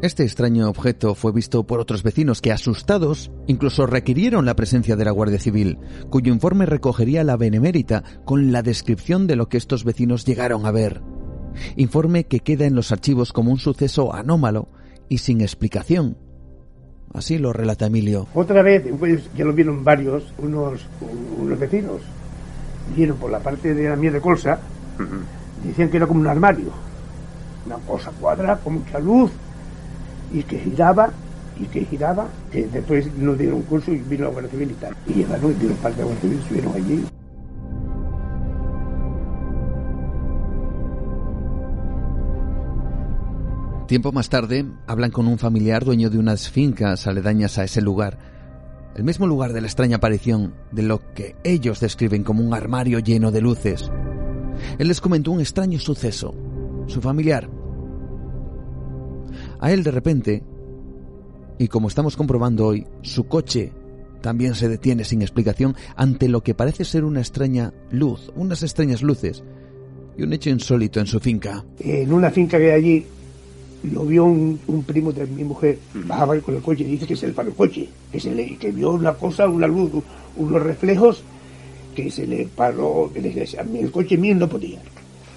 Este 0.03 0.25
extraño 0.25 0.69
objeto 0.69 1.15
fue 1.15 1.31
visto 1.31 1.63
por 1.63 1.79
otros 1.79 2.03
vecinos 2.03 2.41
que, 2.41 2.51
asustados, 2.51 3.31
incluso 3.47 3.87
requirieron 3.87 4.45
la 4.45 4.57
presencia 4.57 4.97
de 4.97 5.05
la 5.05 5.13
Guardia 5.13 5.39
Civil, 5.39 5.79
cuyo 6.11 6.33
informe 6.33 6.67
recogería 6.67 7.23
la 7.23 7.37
benemérita 7.37 8.03
con 8.25 8.51
la 8.51 8.63
descripción 8.63 9.29
de 9.29 9.37
lo 9.37 9.49
que 9.49 9.59
estos 9.59 9.85
vecinos 9.85 10.25
llegaron 10.25 10.67
a 10.67 10.73
ver. 10.73 11.01
Informe 11.77 12.25
que 12.25 12.41
queda 12.41 12.65
en 12.65 12.75
los 12.75 12.91
archivos 12.91 13.33
como 13.33 13.53
un 13.53 13.61
suceso 13.61 14.13
anómalo 14.13 14.71
y 15.09 15.19
sin 15.19 15.41
explicación. 15.41 16.19
Así 17.15 17.39
lo 17.39 17.53
relata 17.53 17.87
Emilio. 17.87 18.27
Otra 18.35 18.61
vez, 18.61 18.85
pues, 18.99 19.33
ya 19.37 19.45
lo 19.45 19.53
vieron 19.53 19.85
varios, 19.85 20.35
unos, 20.39 20.81
unos 21.39 21.61
vecinos, 21.61 22.01
vieron 22.97 23.19
por 23.19 23.31
la 23.31 23.39
parte 23.39 23.73
de 23.73 23.89
la 23.89 23.95
mía 23.95 24.11
de 24.11 24.21
colsa, 24.21 24.59
decían 25.63 25.91
que 25.91 25.99
era 25.99 26.09
como 26.09 26.19
un 26.19 26.27
armario, 26.27 26.73
una 27.67 27.77
cosa 27.77 28.11
cuadrada 28.11 28.59
con 28.59 28.75
mucha 28.81 28.99
luz 28.99 29.31
y 30.33 30.43
que 30.43 30.59
giraba 30.59 31.11
y 31.61 31.65
que 31.67 31.85
giraba, 31.85 32.29
que 32.51 32.67
después 32.67 33.13
nos 33.17 33.39
dieron 33.39 33.63
curso 33.63 33.93
y 33.93 33.99
vino 33.99 34.25
la 34.25 34.31
Guardia 34.31 34.51
Civil 34.51 34.71
y 34.71 34.75
tal. 34.75 34.97
Y 35.07 35.13
llegaron 35.15 35.53
y 35.53 35.55
dieron 35.55 35.77
parte 35.79 35.99
de 35.99 36.03
la 36.03 36.07
Guardia 36.07 36.21
Civil 36.23 36.37
y 36.37 36.43
estuvieron 36.43 36.75
allí. 36.75 37.05
Tiempo 43.87 44.11
más 44.13 44.31
tarde, 44.31 44.65
hablan 44.87 45.11
con 45.11 45.27
un 45.27 45.39
familiar 45.39 45.85
dueño 45.85 46.09
de 46.09 46.19
unas 46.19 46.49
fincas 46.49 47.07
aledañas 47.07 47.59
a 47.59 47.65
ese 47.65 47.83
lugar. 47.83 48.17
El 48.97 49.05
mismo 49.05 49.27
lugar 49.27 49.53
de 49.53 49.61
la 49.61 49.67
extraña 49.67 49.97
aparición 49.97 50.55
de 50.71 50.83
lo 50.83 51.13
que 51.13 51.37
ellos 51.45 51.81
describen 51.81 52.25
como 52.25 52.43
un 52.43 52.55
armario 52.55 53.01
lleno 53.01 53.31
de 53.31 53.43
luces. 53.43 53.91
Él 54.79 54.89
les 54.89 55.01
comentó 55.01 55.31
un 55.31 55.41
extraño 55.41 55.79
suceso. 55.79 56.35
Su 56.87 57.03
familiar. 57.03 57.62
A 59.63 59.71
él 59.71 59.85
de 59.85 59.93
repente, 59.93 60.43
y 61.57 61.69
como 61.69 61.87
estamos 61.87 62.17
comprobando 62.17 62.67
hoy, 62.67 62.85
su 63.03 63.29
coche 63.29 63.71
también 64.21 64.57
se 64.57 64.69
detiene 64.69 65.05
sin 65.05 65.23
explicación 65.23 65.77
ante 65.95 66.29
lo 66.29 66.43
que 66.43 66.53
parece 66.53 66.85
ser 66.85 67.05
una 67.05 67.21
extraña 67.21 67.73
luz, 67.93 68.33
unas 68.35 68.65
extrañas 68.65 69.03
luces 69.03 69.45
y 70.19 70.25
un 70.25 70.33
hecho 70.33 70.51
insólito 70.51 70.99
en 70.99 71.07
su 71.07 71.21
finca. 71.21 71.65
En 71.79 72.13
una 72.13 72.33
finca 72.33 72.59
que 72.59 72.73
hay 72.73 72.81
allí, 72.81 73.07
lo 73.93 74.05
vio 74.05 74.25
un, 74.25 74.59
primo 74.85 75.13
de 75.13 75.29
mi 75.29 75.45
mujer, 75.45 75.79
bajaba 75.95 76.37
con 76.41 76.57
el 76.57 76.61
coche 76.61 76.83
y 76.83 76.89
dice 76.89 77.07
que 77.07 77.15
se 77.15 77.29
le 77.29 77.33
paró 77.33 77.51
el 77.51 77.55
coche, 77.55 77.89
que, 78.11 78.19
se 78.19 78.35
le, 78.35 78.57
que 78.57 78.73
vio 78.73 78.91
una 78.91 79.15
cosa, 79.15 79.47
una 79.47 79.69
luz, 79.69 79.93
unos 80.39 80.61
reflejos, 80.61 81.23
que 81.95 82.11
se 82.11 82.27
le 82.27 82.49
paró, 82.49 83.13
que 83.15 83.21
le 83.21 83.31
decía, 83.31 83.61
el 83.61 83.93
coche 83.93 84.19
mío 84.19 84.35
no 84.35 84.49
podía. 84.49 84.81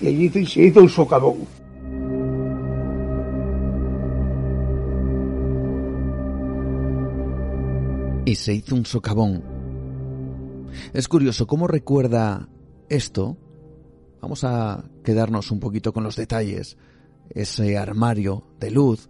Y 0.02 0.08
allí 0.08 0.46
se 0.48 0.64
hizo 0.64 0.82
un 0.82 0.90
socavón. 0.90 1.65
Y 8.26 8.36
se 8.36 8.54
hizo 8.54 8.76
un 8.76 8.86
socavón. 8.86 9.44
Es 10.94 11.08
curioso 11.08 11.48
cómo 11.48 11.68
recuerda 11.68 12.50
esto. 12.90 13.38
Vamos 14.22 14.44
a 14.44 14.84
quedarnos 15.04 15.52
un 15.52 15.60
poquito 15.60 15.94
con 15.94 16.04
los 16.04 16.16
detalles 16.16 16.78
ese 17.30 17.78
armario 17.78 18.44
de 18.60 18.72
luz, 18.72 19.10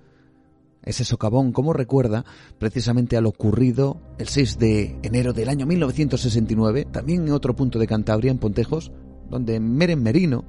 ese 0.83 1.03
socavón, 1.03 1.51
como 1.51 1.73
recuerda 1.73 2.25
precisamente 2.59 3.17
a 3.17 3.21
lo 3.21 3.29
ocurrido 3.29 4.01
el 4.17 4.27
6 4.27 4.59
de 4.59 4.99
enero 5.01 5.33
del 5.33 5.49
año 5.49 5.65
1969, 5.65 6.87
también 6.91 7.27
en 7.27 7.33
otro 7.33 7.55
punto 7.55 7.79
de 7.79 7.87
Cantabria, 7.87 8.31
en 8.31 8.37
Pontejos, 8.37 8.91
donde 9.29 9.59
Meren 9.59 10.03
Merino, 10.03 10.45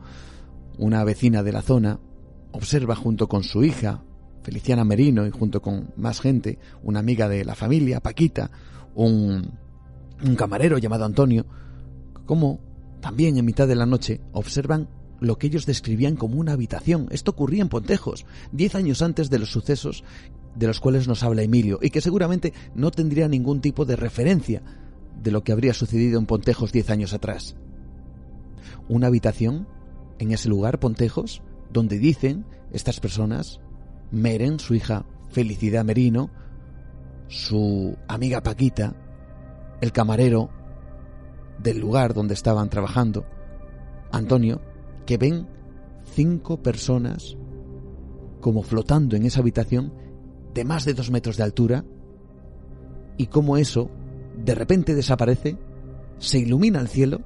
una 0.79 1.05
vecina 1.05 1.42
de 1.42 1.52
la 1.52 1.62
zona, 1.62 2.00
observa 2.52 2.94
junto 2.94 3.29
con 3.29 3.42
su 3.42 3.64
hija, 3.64 4.02
Feliciana 4.46 4.85
Merino, 4.85 5.26
y 5.26 5.32
junto 5.32 5.61
con 5.61 5.92
más 5.96 6.20
gente, 6.20 6.61
una 6.85 7.00
amiga 7.00 7.28
de 7.28 7.44
la 7.44 7.56
familia, 7.56 7.98
Paquita, 7.98 8.52
un, 8.94 9.59
un 10.24 10.37
camarero 10.37 10.78
llamado 10.78 11.04
Antonio, 11.04 11.46
como 12.26 12.61
también 13.00 13.37
en 13.37 13.44
mitad 13.44 13.66
de 13.66 13.74
la 13.74 13.87
noche 13.87 14.20
observan 14.30 14.88
lo 15.18 15.37
que 15.37 15.48
ellos 15.48 15.66
describían 15.66 16.14
como 16.14 16.38
una 16.38 16.52
habitación. 16.52 17.09
Esto 17.11 17.32
ocurría 17.32 17.61
en 17.62 17.68
Pontejos, 17.68 18.24
diez 18.52 18.76
años 18.76 19.02
antes 19.02 19.30
de 19.30 19.40
los 19.40 19.50
sucesos 19.50 20.04
de 20.54 20.68
los 20.68 20.78
cuales 20.78 21.09
nos 21.09 21.24
habla 21.24 21.42
Emilio, 21.42 21.80
y 21.82 21.90
que 21.90 22.00
seguramente 22.00 22.52
no 22.76 22.92
tendría 22.92 23.26
ningún 23.26 23.61
tipo 23.61 23.85
de 23.85 23.96
referencia 23.96 24.62
de 25.24 25.32
lo 25.32 25.42
que 25.42 25.50
habría 25.50 25.74
sucedido 25.74 26.20
en 26.20 26.26
Pontejos 26.26 26.70
diez 26.70 26.88
años 26.90 27.14
atrás. 27.14 27.56
Una 28.88 29.09
habitación 29.09 29.66
en 30.20 30.30
ese 30.30 30.48
lugar, 30.48 30.78
Pontejos, 30.78 31.42
donde 31.72 31.98
dicen 31.98 32.44
estas 32.70 33.00
personas, 33.00 33.61
Meren, 34.11 34.59
su 34.59 34.75
hija 34.75 35.05
Felicidad 35.31 35.85
Merino, 35.85 36.31
su 37.29 37.97
amiga 38.09 38.42
Paquita, 38.42 38.95
el 39.81 39.92
camarero 39.92 40.51
del 41.59 41.79
lugar 41.79 42.14
donde 42.14 42.35
estaban 42.35 42.71
trabajando, 42.71 43.27
Antonio, 44.12 44.61
que 45.05 45.19
ven 45.19 45.47
cinco 46.14 46.62
personas 46.62 47.37
como 48.40 48.62
flotando 48.62 49.16
en 49.16 49.27
esa 49.27 49.40
habitación 49.40 49.92
de 50.55 50.64
más 50.64 50.85
de 50.85 50.95
dos 50.95 51.11
metros 51.11 51.37
de 51.37 51.42
altura 51.42 51.85
y 53.16 53.27
cómo 53.27 53.57
eso 53.57 53.90
de 54.37 54.55
repente 54.55 54.95
desaparece, 54.95 55.59
se 56.19 56.38
ilumina 56.38 56.81
el 56.81 56.88
cielo 56.88 57.23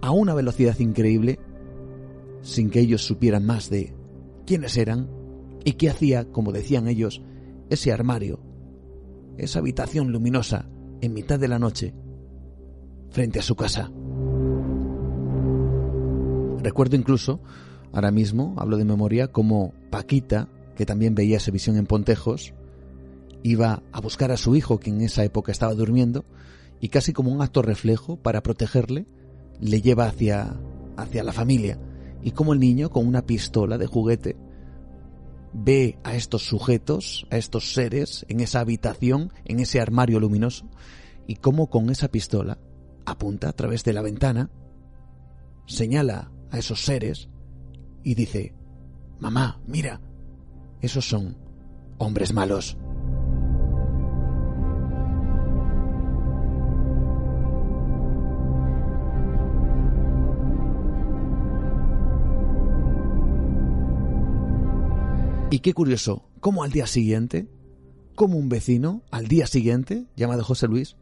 a 0.00 0.10
una 0.10 0.34
velocidad 0.34 0.78
increíble 0.78 1.38
sin 2.42 2.70
que 2.70 2.80
ellos 2.80 3.04
supieran 3.04 3.46
más 3.46 3.70
de 3.70 3.94
quiénes 4.46 4.76
eran 4.76 5.08
y 5.64 5.72
qué 5.72 5.90
hacía, 5.90 6.30
como 6.30 6.52
decían 6.52 6.88
ellos, 6.88 7.22
ese 7.70 7.92
armario, 7.92 8.40
esa 9.38 9.58
habitación 9.58 10.12
luminosa 10.12 10.68
en 11.00 11.14
mitad 11.14 11.38
de 11.38 11.48
la 11.48 11.58
noche 11.58 11.94
frente 13.10 13.38
a 13.38 13.42
su 13.42 13.56
casa. 13.56 13.90
Recuerdo 16.62 16.96
incluso, 16.96 17.40
ahora 17.92 18.10
mismo, 18.10 18.54
hablo 18.58 18.76
de 18.76 18.84
memoria, 18.84 19.28
como 19.28 19.74
Paquita, 19.90 20.48
que 20.76 20.86
también 20.86 21.14
veía 21.14 21.36
esa 21.36 21.50
visión 21.50 21.76
en 21.76 21.86
Pontejos, 21.86 22.54
iba 23.42 23.82
a 23.92 24.00
buscar 24.00 24.32
a 24.32 24.36
su 24.36 24.56
hijo, 24.56 24.80
que 24.80 24.90
en 24.90 25.02
esa 25.02 25.24
época 25.24 25.52
estaba 25.52 25.74
durmiendo, 25.74 26.24
y 26.80 26.88
casi 26.88 27.12
como 27.12 27.30
un 27.30 27.42
acto 27.42 27.62
reflejo 27.62 28.16
para 28.16 28.42
protegerle, 28.42 29.06
le 29.60 29.80
lleva 29.80 30.06
hacia, 30.06 30.58
hacia 30.96 31.22
la 31.22 31.32
familia. 31.32 31.78
Y 32.22 32.32
como 32.32 32.54
el 32.54 32.60
niño, 32.60 32.90
con 32.90 33.06
una 33.06 33.26
pistola 33.26 33.78
de 33.78 33.86
juguete, 33.86 34.36
ve 35.54 35.98
a 36.02 36.16
estos 36.16 36.42
sujetos, 36.46 37.26
a 37.30 37.36
estos 37.36 37.72
seres, 37.72 38.26
en 38.28 38.40
esa 38.40 38.60
habitación, 38.60 39.32
en 39.44 39.60
ese 39.60 39.80
armario 39.80 40.20
luminoso, 40.20 40.68
y 41.26 41.36
cómo 41.36 41.70
con 41.70 41.88
esa 41.90 42.08
pistola 42.08 42.58
apunta 43.06 43.48
a 43.48 43.52
través 43.52 43.84
de 43.84 43.92
la 43.92 44.02
ventana, 44.02 44.50
señala 45.66 46.32
a 46.50 46.58
esos 46.58 46.84
seres 46.84 47.28
y 48.02 48.14
dice, 48.14 48.54
mamá, 49.20 49.60
mira, 49.66 50.00
esos 50.80 51.08
son 51.08 51.36
hombres 51.98 52.32
malos. 52.32 52.76
Y 65.54 65.60
qué 65.60 65.72
curioso, 65.72 66.28
cómo 66.40 66.64
al 66.64 66.72
día 66.72 66.88
siguiente, 66.88 67.46
como 68.16 68.38
un 68.38 68.48
vecino, 68.48 69.04
al 69.12 69.28
día 69.28 69.46
siguiente, 69.46 70.04
llamado 70.16 70.42
José 70.42 70.66
Luis, 70.66 70.96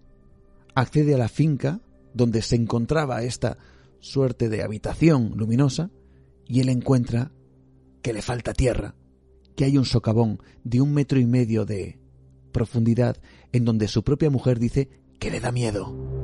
accede 0.74 1.14
a 1.14 1.16
la 1.16 1.30
finca 1.30 1.80
donde 2.12 2.42
se 2.42 2.56
encontraba 2.56 3.22
esta 3.22 3.56
suerte 4.00 4.50
de 4.50 4.62
habitación 4.62 5.32
luminosa 5.38 5.90
y 6.46 6.60
él 6.60 6.68
encuentra 6.68 7.32
que 8.02 8.12
le 8.12 8.20
falta 8.20 8.52
tierra, 8.52 8.94
que 9.56 9.64
hay 9.64 9.78
un 9.78 9.86
socavón 9.86 10.38
de 10.64 10.82
un 10.82 10.92
metro 10.92 11.18
y 11.18 11.24
medio 11.24 11.64
de 11.64 11.98
profundidad 12.52 13.22
en 13.52 13.64
donde 13.64 13.88
su 13.88 14.04
propia 14.04 14.28
mujer 14.28 14.58
dice 14.58 14.90
que 15.18 15.30
le 15.30 15.40
da 15.40 15.50
miedo. 15.50 16.21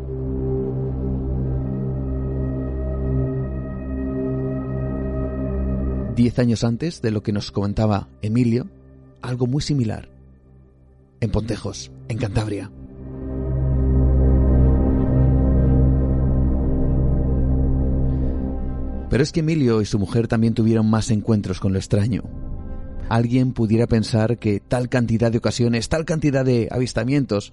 Diez 6.18 6.36
años 6.40 6.64
antes 6.64 7.00
de 7.00 7.12
lo 7.12 7.22
que 7.22 7.30
nos 7.30 7.52
comentaba 7.52 8.08
Emilio, 8.22 8.68
algo 9.22 9.46
muy 9.46 9.62
similar, 9.62 10.08
en 11.20 11.30
Pontejos, 11.30 11.92
en 12.08 12.18
Cantabria. 12.18 12.72
Pero 19.08 19.22
es 19.22 19.30
que 19.30 19.38
Emilio 19.38 19.80
y 19.80 19.84
su 19.84 20.00
mujer 20.00 20.26
también 20.26 20.54
tuvieron 20.54 20.90
más 20.90 21.12
encuentros 21.12 21.60
con 21.60 21.72
lo 21.72 21.78
extraño. 21.78 22.24
Alguien 23.08 23.52
pudiera 23.52 23.86
pensar 23.86 24.38
que 24.38 24.58
tal 24.58 24.88
cantidad 24.88 25.30
de 25.30 25.38
ocasiones, 25.38 25.88
tal 25.88 26.04
cantidad 26.04 26.44
de 26.44 26.66
avistamientos 26.72 27.52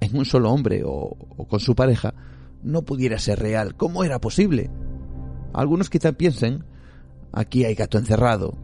en 0.00 0.14
un 0.18 0.26
solo 0.26 0.52
hombre 0.52 0.82
o, 0.84 1.16
con 1.48 1.60
su 1.60 1.74
pareja 1.74 2.12
no 2.62 2.82
pudiera 2.82 3.18
ser 3.18 3.38
real. 3.38 3.74
¿Cómo 3.74 4.04
era 4.04 4.20
posible? 4.20 4.68
Algunos 5.54 5.88
quizá 5.88 6.12
piensen, 6.12 6.66
aquí 7.32 7.64
hay 7.64 7.74
gato 7.74 7.98
encerrado. 7.98 8.56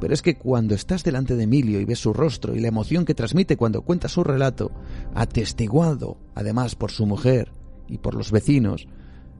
Pero 0.00 0.12
es 0.12 0.22
que 0.22 0.36
cuando 0.36 0.74
estás 0.74 1.04
delante 1.04 1.36
de 1.36 1.44
Emilio 1.44 1.80
y 1.80 1.84
ves 1.84 1.98
su 1.98 2.12
rostro 2.12 2.54
y 2.54 2.60
la 2.60 2.68
emoción 2.68 3.04
que 3.04 3.14
transmite 3.14 3.56
cuando 3.56 3.82
cuenta 3.82 4.08
su 4.08 4.22
relato, 4.22 4.70
atestiguado 5.14 6.18
además 6.34 6.74
por 6.74 6.90
su 6.90 7.06
mujer 7.06 7.52
y 7.88 7.98
por 7.98 8.14
los 8.14 8.30
vecinos, 8.30 8.88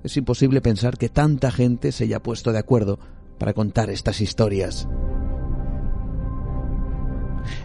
es 0.03 0.17
imposible 0.17 0.61
pensar 0.61 0.97
que 0.97 1.09
tanta 1.09 1.51
gente 1.51 1.93
se 1.93 2.05
haya 2.05 2.23
puesto 2.23 2.53
de 2.53 2.59
acuerdo 2.59 2.99
para 3.39 3.53
contar 3.53 3.91
estas 3.91 4.21
historias. 4.21 4.89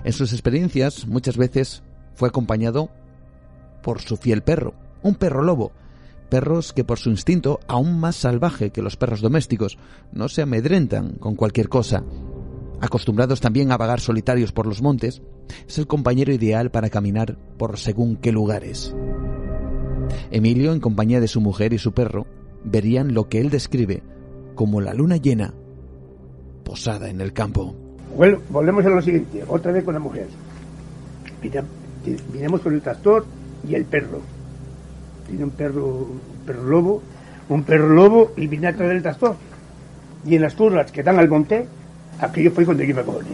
En 0.04 0.14
sus 0.14 0.34
experiencias 0.34 1.08
muchas 1.08 1.38
veces 1.38 1.84
fue 2.14 2.28
acompañado 2.28 2.90
por 3.82 4.02
su 4.02 4.18
fiel 4.18 4.44
perro, 4.44 4.74
un 5.02 5.16
perro 5.16 5.44
lobo, 5.44 5.72
perros 6.32 6.72
que 6.72 6.86
por 6.86 6.98
su 6.98 7.10
instinto, 7.10 7.60
aún 7.68 8.00
más 8.00 8.16
salvaje 8.16 8.72
que 8.72 8.82
los 8.82 8.96
perros 8.96 9.20
domésticos, 9.20 9.78
no 10.14 10.30
se 10.30 10.42
amedrentan 10.42 11.18
con 11.20 11.36
cualquier 11.36 11.68
cosa. 11.68 12.04
Acostumbrados 12.80 13.42
también 13.42 13.72
a 13.72 13.78
vagar 13.78 14.00
solitarios 14.00 14.54
por 14.54 14.66
los 14.66 14.82
montes, 14.82 15.22
es 15.68 15.78
el 15.78 15.88
compañero 15.88 16.34
ideal 16.34 16.72
para 16.72 16.90
caminar 16.90 17.38
por 17.60 17.78
según 17.78 18.16
qué 18.16 18.32
lugares. 18.32 18.96
Emilio, 20.32 20.72
en 20.72 20.80
compañía 20.80 21.20
de 21.20 21.28
su 21.28 21.42
mujer 21.42 21.74
y 21.74 21.78
su 21.78 21.92
perro, 21.92 22.26
verían 22.64 23.14
lo 23.14 23.28
que 23.28 23.42
él 23.42 23.50
describe 23.50 24.02
como 24.56 24.80
la 24.80 24.94
luna 24.94 25.18
llena 25.18 25.54
posada 26.64 27.10
en 27.10 27.20
el 27.20 27.34
campo. 27.34 27.76
Bueno, 28.16 28.40
volvemos 28.50 28.86
a 28.86 28.90
lo 28.90 29.02
siguiente, 29.02 29.44
otra 29.48 29.74
vez 29.74 29.84
con 29.84 29.94
la 29.96 30.00
mujer. 30.00 30.28
Con 32.62 32.74
el 32.74 32.82
tractor 32.82 33.26
y 33.68 33.76
el 33.76 33.84
perro 33.84 34.22
tiene 35.32 35.46
un 35.46 35.52
perro, 35.52 35.86
un 35.86 36.20
perro 36.46 36.64
lobo, 36.64 37.02
un 37.48 37.64
perro 37.64 37.88
lobo 37.88 38.32
y 38.36 38.48
vine 38.48 38.68
a 38.68 38.76
traer 38.76 38.92
el 38.92 39.02
tractor. 39.02 39.36
Y 40.26 40.36
en 40.36 40.42
las 40.42 40.56
curvas 40.56 40.92
que 40.92 41.04
dan 41.04 41.18
al 41.18 41.30
monte, 41.30 41.66
aquello 42.20 42.52
fue 42.52 42.66
cuando 42.66 42.84
yo 42.84 42.94
me 42.94 43.04
cogí. 43.04 43.28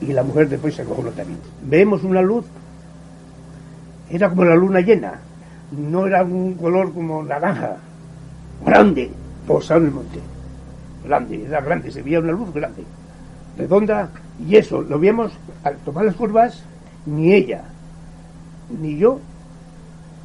Y 0.00 0.12
la 0.12 0.24
mujer 0.24 0.48
después 0.48 0.74
se 0.74 0.84
cogió 0.84 1.10
también. 1.12 1.38
Vemos 1.62 2.02
una 2.02 2.20
luz, 2.20 2.44
era 4.10 4.28
como 4.28 4.44
la 4.44 4.56
luna 4.56 4.80
llena, 4.80 5.20
no 5.70 6.06
era 6.06 6.24
un 6.24 6.54
color 6.54 6.92
como 6.92 7.22
naranja, 7.22 7.76
grande, 8.66 9.10
posado 9.46 9.80
en 9.80 9.86
el 9.86 9.92
monte. 9.92 10.20
Grande, 11.04 11.44
era 11.44 11.60
grande, 11.60 11.90
se 11.90 12.02
veía 12.02 12.18
una 12.18 12.32
luz 12.32 12.52
grande, 12.52 12.82
redonda, 13.56 14.10
y 14.44 14.56
eso 14.56 14.82
lo 14.82 14.98
vimos 14.98 15.32
al 15.62 15.76
tomar 15.78 16.04
las 16.04 16.16
curvas, 16.16 16.64
ni 17.06 17.32
ella, 17.32 17.62
ni 18.80 18.98
yo 18.98 19.20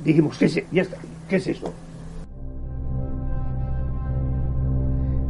dijimos, 0.03 0.37
¿qué 0.37 0.45
es, 0.45 0.63
ya 0.71 0.81
está, 0.81 0.97
¿qué 1.29 1.37
es 1.37 1.47
eso? 1.47 1.73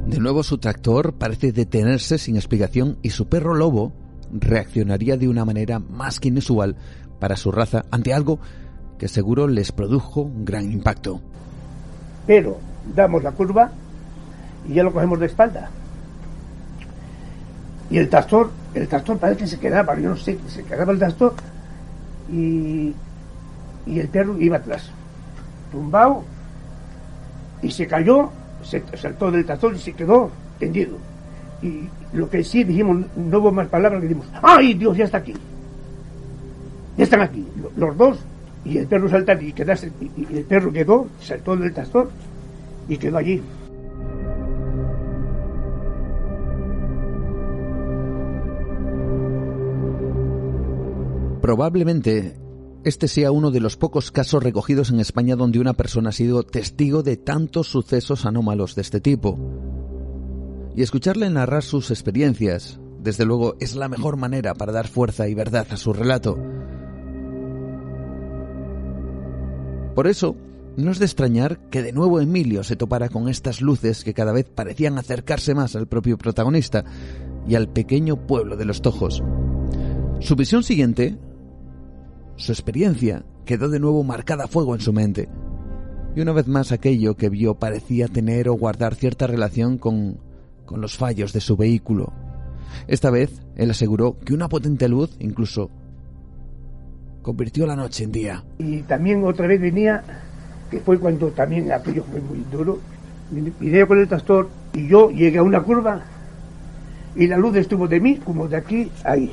De 0.07 0.19
nuevo 0.19 0.41
su 0.41 0.57
tractor 0.57 1.13
parece 1.13 1.51
detenerse 1.51 2.17
sin 2.17 2.35
explicación 2.35 2.97
y 3.03 3.11
su 3.11 3.27
perro 3.27 3.53
lobo 3.53 3.93
reaccionaría 4.31 5.17
de 5.17 5.27
una 5.27 5.45
manera 5.45 5.77
más 5.77 6.19
que 6.19 6.29
inusual 6.29 6.75
para 7.19 7.35
su 7.35 7.51
raza 7.51 7.85
ante 7.91 8.13
algo 8.13 8.39
que 8.97 9.07
seguro 9.07 9.47
les 9.47 9.71
produjo 9.71 10.21
un 10.21 10.45
gran 10.45 10.71
impacto. 10.71 11.21
Pero 12.25 12.57
damos 12.95 13.23
la 13.23 13.31
curva 13.31 13.71
y 14.67 14.73
ya 14.73 14.83
lo 14.83 14.91
cogemos 14.91 15.19
de 15.19 15.27
espalda. 15.27 15.69
Y 17.91 17.97
el 17.97 18.09
tractor, 18.09 18.51
el 18.73 18.87
tractor 18.87 19.17
parece 19.17 19.41
que 19.41 19.47
se 19.47 19.59
quedaba, 19.59 19.95
yo 19.99 20.09
no 20.09 20.17
sé, 20.17 20.37
se 20.47 20.63
quedaba 20.63 20.91
el 20.91 20.99
tractor 20.99 21.33
y 22.31 22.93
y 23.89 23.99
el 23.99 24.07
perro 24.07 24.39
iba 24.39 24.57
atrás, 24.57 24.91
tumbado, 25.71 26.23
y 27.61 27.71
se 27.71 27.87
cayó, 27.87 28.29
se 28.63 28.83
saltó 28.97 29.31
del 29.31 29.45
tazón 29.45 29.75
y 29.75 29.79
se 29.79 29.93
quedó 29.93 30.31
tendido. 30.59 30.97
Y 31.61 31.89
lo 32.13 32.29
que 32.29 32.43
sí 32.43 32.63
dijimos, 32.63 33.05
no 33.15 33.39
hubo 33.39 33.51
más 33.51 33.67
palabras 33.67 34.01
que 34.01 34.07
dijimos, 34.07 34.27
¡ay 34.41 34.73
Dios, 34.73 34.95
ya 34.97 35.05
está 35.05 35.17
aquí! 35.17 35.33
Ya 36.97 37.03
están 37.03 37.21
aquí, 37.21 37.45
los 37.75 37.97
dos, 37.97 38.19
y 38.65 38.77
el 38.77 38.87
perro 38.87 39.09
salta 39.09 39.41
y 39.41 39.53
quedarse, 39.53 39.91
y 40.17 40.37
el 40.37 40.43
perro 40.43 40.71
quedó, 40.71 41.07
saltó 41.21 41.55
del 41.55 41.73
tazón 41.73 42.09
y 42.87 42.97
quedó 42.97 43.17
allí. 43.17 43.41
Probablemente 51.41 52.35
este 52.83 53.07
sea 53.07 53.31
uno 53.31 53.51
de 53.51 53.59
los 53.59 53.75
pocos 53.75 54.11
casos 54.11 54.41
recogidos 54.43 54.89
en 54.89 54.99
España 54.99 55.35
donde 55.35 55.59
una 55.59 55.73
persona 55.73 56.09
ha 56.09 56.13
sido 56.13 56.43
testigo 56.43 57.03
de 57.03 57.17
tantos 57.17 57.67
sucesos 57.67 58.25
anómalos 58.25 58.75
de 58.75 58.81
este 58.81 59.01
tipo. 59.01 59.37
Y 60.75 60.81
escucharle 60.81 61.29
narrar 61.29 61.63
sus 61.63 61.91
experiencias, 61.91 62.79
desde 63.01 63.25
luego, 63.25 63.55
es 63.59 63.75
la 63.75 63.89
mejor 63.89 64.15
manera 64.15 64.53
para 64.53 64.71
dar 64.71 64.87
fuerza 64.87 65.27
y 65.27 65.33
verdad 65.33 65.67
a 65.71 65.77
su 65.77 65.91
relato. 65.91 66.37
Por 69.95 70.07
eso, 70.07 70.37
no 70.77 70.91
es 70.91 70.99
de 70.99 71.05
extrañar 71.05 71.59
que 71.69 71.81
de 71.81 71.91
nuevo 71.91 72.21
Emilio 72.21 72.63
se 72.63 72.77
topara 72.77 73.09
con 73.09 73.27
estas 73.27 73.59
luces 73.59 74.05
que 74.05 74.13
cada 74.13 74.31
vez 74.31 74.49
parecían 74.49 74.97
acercarse 74.97 75.53
más 75.53 75.75
al 75.75 75.87
propio 75.87 76.17
protagonista 76.17 76.85
y 77.45 77.55
al 77.55 77.67
pequeño 77.67 78.25
pueblo 78.25 78.55
de 78.55 78.65
los 78.65 78.81
Tojos. 78.81 79.21
Su 80.21 80.35
visión 80.35 80.63
siguiente 80.63 81.17
su 82.39 82.53
experiencia 82.53 83.23
quedó 83.45 83.67
de 83.67 83.79
nuevo 83.79 84.01
marcada 84.03 84.45
a 84.45 84.47
fuego 84.47 84.73
en 84.73 84.79
su 84.79 84.93
mente. 84.93 85.27
Y 86.15 86.21
una 86.21 86.31
vez 86.31 86.47
más 86.47 86.71
aquello 86.71 87.15
que 87.15 87.29
vio 87.29 87.55
parecía 87.55 88.07
tener 88.07 88.47
o 88.47 88.53
guardar 88.53 88.95
cierta 88.95 89.27
relación 89.27 89.77
con, 89.77 90.19
con 90.65 90.79
los 90.79 90.95
fallos 90.95 91.33
de 91.33 91.41
su 91.41 91.57
vehículo. 91.57 92.13
Esta 92.87 93.09
vez 93.09 93.41
él 93.57 93.71
aseguró 93.71 94.17
que 94.19 94.33
una 94.33 94.47
potente 94.47 94.87
luz 94.87 95.17
incluso 95.19 95.69
convirtió 97.21 97.67
la 97.67 97.75
noche 97.75 98.05
en 98.05 98.11
día. 98.13 98.45
Y 98.57 98.83
también 98.83 99.23
otra 99.25 99.45
vez 99.45 99.59
venía, 99.59 100.01
que 100.71 100.79
fue 100.79 100.97
cuando 100.97 101.27
también 101.31 101.69
aquello 101.73 102.05
fue 102.09 102.21
muy 102.21 102.45
duro, 102.49 102.79
vine 103.31 103.85
con 103.85 103.99
el 103.99 104.07
tractor 104.07 104.49
y 104.73 104.87
yo 104.87 105.11
llegué 105.11 105.39
a 105.39 105.43
una 105.43 105.61
curva 105.61 106.01
y 107.17 107.27
la 107.27 107.37
luz 107.37 107.57
estuvo 107.57 107.85
de 107.85 107.99
mí 107.99 108.15
como 108.15 108.47
de 108.47 108.55
aquí 108.55 108.89
ahí. 109.03 109.29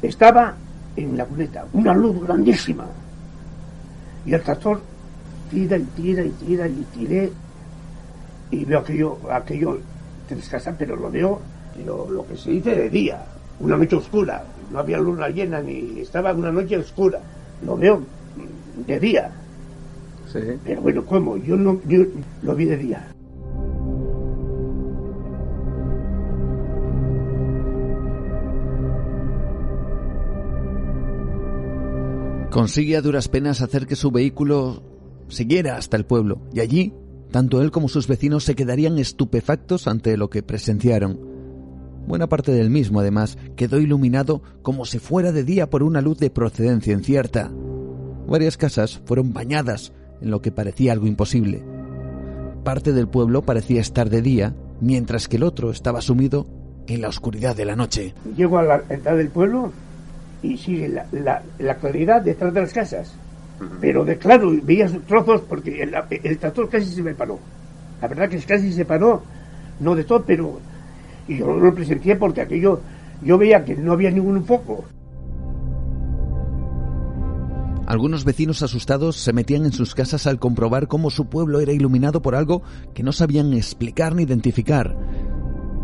Estaba 0.00 0.56
en 0.98 1.16
la 1.16 1.24
cuneta, 1.24 1.66
una 1.72 1.94
luz 1.94 2.20
grandísima. 2.22 2.86
Y 4.26 4.34
el 4.34 4.42
tractor 4.42 4.80
tira 5.50 5.76
y 5.76 5.82
tira 5.84 6.24
y 6.24 6.30
tira 6.30 6.68
y 6.68 6.86
tiré 6.94 7.32
y 8.50 8.64
veo 8.64 8.80
aquello, 8.80 9.18
aquello 9.30 9.78
casa 10.50 10.74
pero 10.78 10.94
lo 10.96 11.10
veo 11.10 11.40
lo, 11.86 12.10
lo 12.10 12.26
que 12.26 12.36
se 12.36 12.50
dice 12.50 12.74
de 12.74 12.90
día, 12.90 13.24
una 13.60 13.76
noche 13.76 13.96
oscura, 13.96 14.44
no 14.72 14.78
había 14.78 14.98
luna 14.98 15.28
llena 15.28 15.60
ni 15.62 16.00
estaba 16.00 16.32
una 16.32 16.50
noche 16.50 16.76
oscura, 16.76 17.20
lo 17.64 17.76
veo 17.76 18.02
de 18.86 19.00
día. 19.00 19.30
Pero 20.64 20.82
bueno, 20.82 21.04
¿cómo? 21.06 21.36
Yo 21.38 21.56
no 21.56 21.80
yo 21.86 22.04
lo 22.42 22.54
vi 22.54 22.66
de 22.66 22.76
día. 22.76 23.08
Consigue 32.50 32.96
a 32.96 33.02
duras 33.02 33.28
penas 33.28 33.60
hacer 33.60 33.86
que 33.86 33.94
su 33.94 34.10
vehículo 34.10 34.82
siguiera 35.28 35.76
hasta 35.76 35.98
el 35.98 36.06
pueblo, 36.06 36.40
y 36.54 36.60
allí, 36.60 36.94
tanto 37.30 37.60
él 37.60 37.70
como 37.70 37.88
sus 37.88 38.08
vecinos 38.08 38.44
se 38.44 38.54
quedarían 38.54 38.98
estupefactos 38.98 39.86
ante 39.86 40.16
lo 40.16 40.30
que 40.30 40.42
presenciaron. 40.42 41.20
Buena 42.06 42.26
parte 42.26 42.52
del 42.52 42.70
mismo, 42.70 43.00
además, 43.00 43.36
quedó 43.54 43.78
iluminado 43.78 44.42
como 44.62 44.86
si 44.86 44.98
fuera 44.98 45.30
de 45.30 45.44
día 45.44 45.68
por 45.68 45.82
una 45.82 46.00
luz 46.00 46.18
de 46.18 46.30
procedencia 46.30 46.94
incierta. 46.94 47.52
Varias 48.26 48.56
casas 48.56 49.02
fueron 49.04 49.34
bañadas 49.34 49.92
en 50.22 50.30
lo 50.30 50.40
que 50.40 50.50
parecía 50.50 50.92
algo 50.92 51.06
imposible. 51.06 51.62
Parte 52.64 52.94
del 52.94 53.08
pueblo 53.08 53.42
parecía 53.42 53.82
estar 53.82 54.08
de 54.08 54.22
día, 54.22 54.56
mientras 54.80 55.28
que 55.28 55.36
el 55.36 55.42
otro 55.42 55.70
estaba 55.70 56.00
sumido 56.00 56.46
en 56.86 57.02
la 57.02 57.08
oscuridad 57.08 57.54
de 57.54 57.66
la 57.66 57.76
noche. 57.76 58.14
Llego 58.36 58.58
a 58.58 58.62
la 58.62 58.82
entrada 58.88 59.18
del 59.18 59.28
pueblo 59.28 59.70
y 60.42 60.56
sigue 60.56 60.88
la, 60.88 61.42
la, 61.58 61.74
claridad 61.76 62.22
detrás 62.22 62.54
de 62.54 62.60
las 62.60 62.72
casas. 62.72 63.14
Pero 63.80 64.04
de 64.04 64.16
claro, 64.18 64.52
veías 64.62 64.92
trozos 65.06 65.40
porque 65.42 65.82
el, 65.82 65.94
el, 66.22 66.38
tractor 66.38 66.68
casi 66.68 66.86
se 66.86 67.02
me 67.02 67.14
paró. 67.14 67.38
La 68.00 68.08
verdad 68.08 68.28
que 68.28 68.38
casi 68.38 68.72
se 68.72 68.84
paró, 68.84 69.22
no 69.80 69.96
de 69.96 70.04
todo, 70.04 70.22
pero 70.24 70.60
y 71.26 71.38
yo 71.38 71.56
lo 71.56 71.74
presenté 71.74 72.16
porque 72.16 72.42
aquello 72.42 72.80
yo 73.22 73.36
veía 73.36 73.64
que 73.64 73.76
no 73.76 73.92
había 73.92 74.10
ningún 74.10 74.44
foco. 74.44 74.84
Algunos 77.86 78.24
vecinos 78.24 78.62
asustados 78.62 79.16
se 79.16 79.32
metían 79.32 79.64
en 79.64 79.72
sus 79.72 79.94
casas 79.94 80.26
al 80.26 80.38
comprobar 80.38 80.88
cómo 80.88 81.10
su 81.10 81.26
pueblo 81.26 81.60
era 81.60 81.72
iluminado 81.72 82.20
por 82.20 82.34
algo 82.34 82.62
que 82.94 83.02
no 83.02 83.12
sabían 83.12 83.54
explicar 83.54 84.14
ni 84.14 84.24
identificar, 84.24 84.94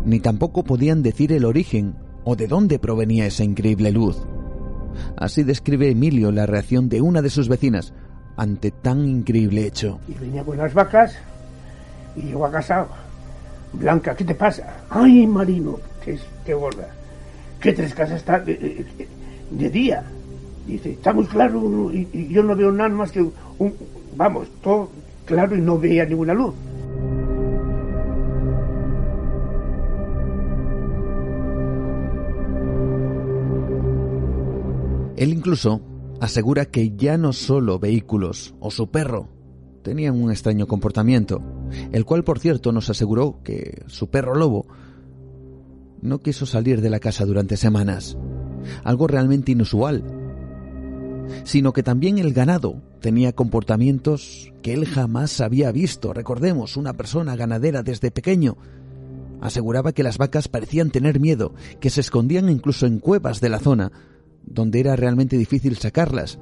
ni 0.05 0.19
tampoco 0.19 0.63
podían 0.63 1.01
decir 1.01 1.31
el 1.31 1.45
origen 1.45 1.95
o 2.23 2.35
de 2.35 2.47
dónde 2.47 2.77
provenía 2.77 3.25
esa 3.25 3.43
increíble 3.43 3.91
luz. 3.91 4.17
Así 5.17 5.43
describe 5.43 5.89
Emilio 5.89 6.31
la 6.31 6.45
reacción 6.45 6.89
de 6.89 7.01
una 7.01 7.21
de 7.21 7.29
sus 7.29 7.47
vecinas 7.49 7.93
ante 8.37 8.71
tan 8.71 9.05
increíble 9.05 9.65
hecho. 9.65 9.99
Y 10.07 10.13
venía 10.13 10.43
con 10.43 10.57
las 10.57 10.73
vacas 10.73 11.15
y 12.15 12.21
llegó 12.23 12.45
a 12.45 12.51
casa. 12.51 12.87
Blanca, 13.73 14.15
¿qué 14.15 14.23
te 14.23 14.35
pasa? 14.35 14.85
Ay, 14.89 15.27
Marino, 15.27 15.79
qué, 16.03 16.17
qué 16.45 16.53
gorda. 16.53 16.87
¿Qué 17.59 17.73
tres 17.73 17.93
casas 17.93 18.17
está 18.17 18.39
de, 18.39 18.85
día? 19.49 20.03
Dice, 20.67 20.91
está 20.91 21.13
muy 21.13 21.25
claro 21.25 21.91
y, 21.91 22.27
yo 22.29 22.43
no 22.43 22.55
veo 22.55 22.71
nada 22.71 22.89
más 22.89 23.11
que 23.11 23.21
un, 23.21 23.73
vamos, 24.15 24.47
todo 24.61 24.89
claro 25.25 25.55
y 25.55 25.61
no 25.61 25.77
veía 25.77 26.05
ninguna 26.05 26.33
luz. 26.33 26.53
Él 35.17 35.33
incluso 35.33 35.81
asegura 36.19 36.65
que 36.65 36.95
ya 36.95 37.17
no 37.17 37.33
solo 37.33 37.79
vehículos 37.79 38.55
o 38.59 38.71
su 38.71 38.89
perro 38.89 39.29
tenían 39.83 40.21
un 40.21 40.31
extraño 40.31 40.67
comportamiento, 40.67 41.41
el 41.91 42.05
cual 42.05 42.23
por 42.23 42.39
cierto 42.39 42.71
nos 42.71 42.89
aseguró 42.89 43.39
que 43.43 43.83
su 43.87 44.09
perro 44.09 44.35
lobo 44.35 44.65
no 46.01 46.19
quiso 46.19 46.45
salir 46.45 46.81
de 46.81 46.89
la 46.89 46.99
casa 46.99 47.25
durante 47.25 47.57
semanas, 47.57 48.17
algo 48.83 49.07
realmente 49.07 49.51
inusual, 49.51 50.03
sino 51.43 51.73
que 51.73 51.83
también 51.83 52.17
el 52.17 52.33
ganado 52.33 52.81
tenía 52.99 53.33
comportamientos 53.33 54.51
que 54.61 54.73
él 54.73 54.85
jamás 54.85 55.41
había 55.41 55.71
visto. 55.71 56.13
Recordemos, 56.13 56.77
una 56.77 56.93
persona 56.93 57.35
ganadera 57.35 57.83
desde 57.83 58.11
pequeño 58.11 58.57
aseguraba 59.41 59.91
que 59.91 60.03
las 60.03 60.17
vacas 60.17 60.47
parecían 60.47 60.89
tener 60.89 61.19
miedo, 61.19 61.53
que 61.79 61.89
se 61.89 62.01
escondían 62.01 62.49
incluso 62.49 62.87
en 62.87 62.99
cuevas 62.99 63.41
de 63.41 63.49
la 63.49 63.59
zona, 63.59 63.91
donde 64.45 64.79
era 64.79 64.95
realmente 64.95 65.37
difícil 65.37 65.77
sacarlas, 65.77 66.39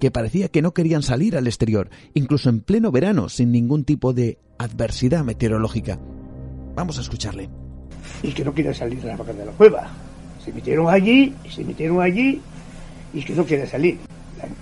que 0.00 0.10
parecía 0.10 0.48
que 0.48 0.62
no 0.62 0.74
querían 0.74 1.02
salir 1.02 1.36
al 1.36 1.46
exterior, 1.46 1.90
incluso 2.14 2.50
en 2.50 2.60
pleno 2.60 2.90
verano, 2.90 3.28
sin 3.28 3.52
ningún 3.52 3.84
tipo 3.84 4.12
de 4.12 4.38
adversidad 4.58 5.24
meteorológica. 5.24 6.00
Vamos 6.74 6.98
a 6.98 7.02
escucharle. 7.02 7.48
Y 8.22 8.32
que 8.32 8.44
no 8.44 8.52
querían 8.52 8.74
salir 8.74 9.00
de 9.00 9.08
las 9.08 9.18
vacas 9.18 9.36
de 9.36 9.46
la 9.46 9.52
cueva. 9.52 9.88
Se 10.44 10.52
metieron 10.52 10.88
allí, 10.88 11.34
se 11.48 11.64
metieron 11.64 12.00
allí, 12.00 12.40
y 13.14 13.22
que 13.22 13.34
no 13.34 13.44
quieren 13.44 13.68
salir. 13.68 13.98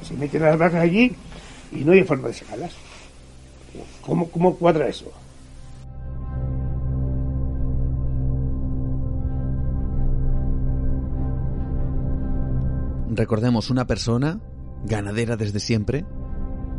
Se 0.02 0.14
meten 0.14 0.42
las 0.42 0.58
vacas 0.58 0.82
allí 0.82 1.12
y 1.72 1.84
no 1.84 1.92
hay 1.92 2.04
forma 2.04 2.28
de 2.28 2.34
sacarlas. 2.34 2.72
¿Cómo, 4.02 4.28
cómo 4.28 4.56
cuadra 4.56 4.88
eso? 4.88 5.10
Recordemos 13.14 13.68
una 13.68 13.86
persona, 13.86 14.40
ganadera 14.86 15.36
desde 15.36 15.60
siempre, 15.60 16.06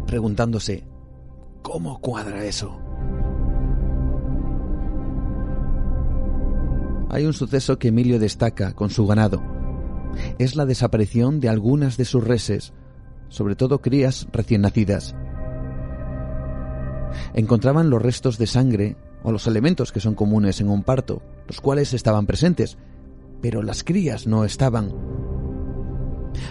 preguntándose, 0.08 0.84
¿cómo 1.62 2.02
cuadra 2.02 2.44
eso? 2.44 2.76
Hay 7.12 7.28
un 7.28 7.34
suceso 7.34 7.78
que 7.78 7.90
Emilio 7.90 8.18
destaca 8.18 8.74
con 8.74 8.90
su 8.90 9.06
ganado. 9.06 9.44
Es 10.40 10.56
la 10.56 10.66
desaparición 10.66 11.40
de 11.40 11.50
algunas 11.50 11.98
de 11.98 12.06
sus 12.06 12.24
reses, 12.24 12.74
sobre 13.30 13.56
todo 13.56 13.82
crías 13.82 14.28
recién 14.32 14.62
nacidas. 14.62 15.16
Encontraban 17.36 17.92
los 17.92 18.02
restos 18.02 18.40
de 18.40 18.48
sangre 18.48 18.98
o 19.22 19.32
los 19.32 19.46
elementos 19.46 19.92
que 19.92 20.00
son 20.00 20.16
comunes 20.16 20.62
en 20.62 20.70
un 20.70 20.82
parto, 20.82 21.22
los 21.48 21.62
cuales 21.62 21.94
estaban 21.94 22.26
presentes, 22.26 22.80
pero 23.40 23.62
las 23.62 23.84
crías 23.84 24.26
no 24.26 24.46
estaban. 24.46 25.33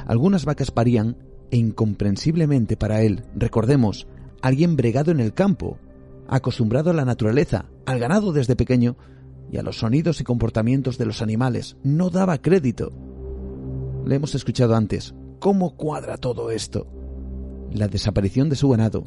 Algunas 0.07 0.45
vacas 0.45 0.71
parían 0.71 1.17
e 1.51 1.57
incomprensiblemente 1.57 2.77
para 2.77 3.03
él, 3.03 3.25
recordemos, 3.35 4.07
alguien 4.41 4.77
bregado 4.77 5.11
en 5.11 5.21
el 5.21 5.35
campo, 5.35 5.79
acostumbrado 6.29 6.91
a 6.91 6.95
la 6.95 7.05
naturaleza, 7.05 7.67
al 7.85 7.99
ganado 7.99 8.33
desde 8.33 8.57
pequeño 8.57 8.97
y 9.51 9.59
a 9.59 9.63
los 9.63 9.79
sonidos 9.79 10.21
y 10.21 10.25
comportamientos 10.25 10.97
de 10.97 11.07
los 11.07 11.21
animales, 11.21 11.77
no 11.83 12.11
daba 12.11 12.39
crédito. 12.39 12.91
Le 14.07 14.17
hemos 14.17 14.35
escuchado 14.35 14.75
antes. 14.75 15.15
¿Cómo 15.39 15.77
cuadra 15.77 16.17
todo 16.17 16.51
esto? 16.51 16.87
La 17.71 17.89
desaparición 17.89 18.49
de 18.49 18.57
su 18.57 18.69
ganado 18.69 19.05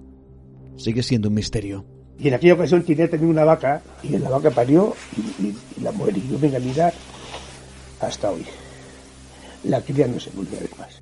sigue 0.75 1.01
siendo 1.01 1.29
un 1.29 1.35
misterio. 1.35 1.85
Y 2.19 2.27
en 2.27 2.35
aquella 2.35 2.53
ocasión 2.53 2.83
tenía 2.83 3.27
una 3.27 3.43
vaca 3.43 3.81
y 4.03 4.17
la 4.17 4.29
vaca 4.29 4.51
parió 4.51 4.93
y, 5.39 5.81
la 5.81 5.91
mujer 5.91 6.17
y 6.17 6.27
yo 6.29 6.39
venga 6.39 6.57
a 6.57 6.61
mirar 6.61 6.93
hasta 7.99 8.31
hoy 8.31 8.45
la 9.67 9.81
cría 9.81 10.07
no 10.07 10.19
se 10.19 10.29
vuelve 10.31 10.57
a 10.57 10.59
ver 10.61 10.69
más. 10.77 11.01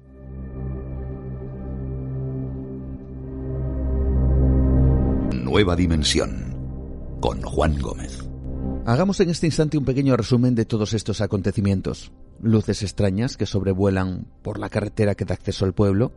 Nueva 5.44 5.76
Dimensión 5.76 6.56
con 7.20 7.42
Juan 7.42 7.80
Gómez. 7.80 8.20
Hagamos 8.86 9.20
en 9.20 9.30
este 9.30 9.48
instante 9.48 9.78
un 9.78 9.86
pequeño 9.86 10.18
resumen 10.18 10.56
de 10.56 10.66
todos 10.66 10.94
estos 10.94 11.22
acontecimientos. 11.22 12.12
Luces 12.42 12.84
extrañas 12.84 13.38
que 13.38 13.46
sobrevuelan 13.46 14.28
por 14.42 14.60
la 14.60 14.70
carretera 14.70 15.16
que 15.16 15.26
da 15.26 15.36
acceso 15.36 15.66
al 15.66 15.74
pueblo, 15.74 16.12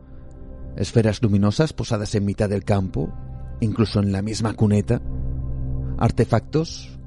esferas 0.75 1.21
luminosas 1.21 1.71
posadas 1.73 2.13
en 2.15 2.25
mitad 2.25 2.49
del 2.49 2.65
campo, 2.65 3.13
incluso 3.61 3.99
en 3.99 4.11
la 4.11 4.21
misma 4.21 4.53
cuneta, 4.53 5.01
artefactos 5.97 6.97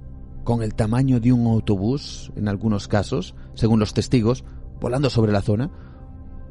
con 0.45 0.62
el 0.62 0.74
tamaño 0.74 1.20
de 1.20 1.32
un 1.32 1.47
autobús, 1.47 2.32
en 2.36 2.49
algunos 2.49 2.88
casos, 2.88 3.34
según 3.55 3.80
los 3.80 3.93
testigos, 3.93 4.45
volando 4.81 5.11
sobre 5.11 5.33
la 5.33 5.43
zona, 5.43 5.70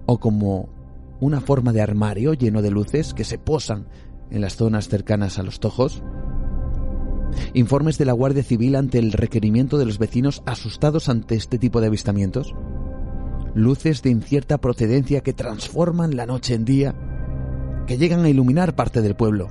o 0.06 0.20
como 0.20 0.70
una 1.20 1.42
forma 1.42 1.74
de 1.74 1.82
armario 1.82 2.34
lleno 2.34 2.62
de 2.62 2.72
luces 2.72 3.14
que 3.14 3.24
se 3.24 3.38
posan 3.38 3.88
en 4.32 4.42
las 4.42 4.56
zonas 4.56 4.88
cercanas 4.88 5.40
a 5.40 5.44
los 5.44 5.60
tojos. 5.60 6.04
Informes 7.54 7.98
de 7.98 8.06
la 8.06 8.14
Guardia 8.14 8.44
Civil 8.44 8.76
ante 8.76 9.00
el 9.00 9.12
requerimiento 9.12 9.78
de 9.78 9.86
los 9.86 10.00
vecinos 10.00 10.42
asustados 10.46 11.10
ante 11.10 11.36
este 11.36 11.58
tipo 11.58 11.82
de 11.82 11.88
avistamientos. 11.88 12.56
Luces 13.54 14.02
de 14.02 14.10
incierta 14.10 14.60
procedencia 14.60 15.22
que 15.22 15.34
transforman 15.34 16.16
la 16.16 16.26
noche 16.26 16.54
en 16.54 16.66
día, 16.66 16.96
que 17.88 17.98
llegan 17.98 18.24
a 18.24 18.30
iluminar 18.30 18.76
parte 18.76 19.02
del 19.02 19.16
pueblo. 19.16 19.50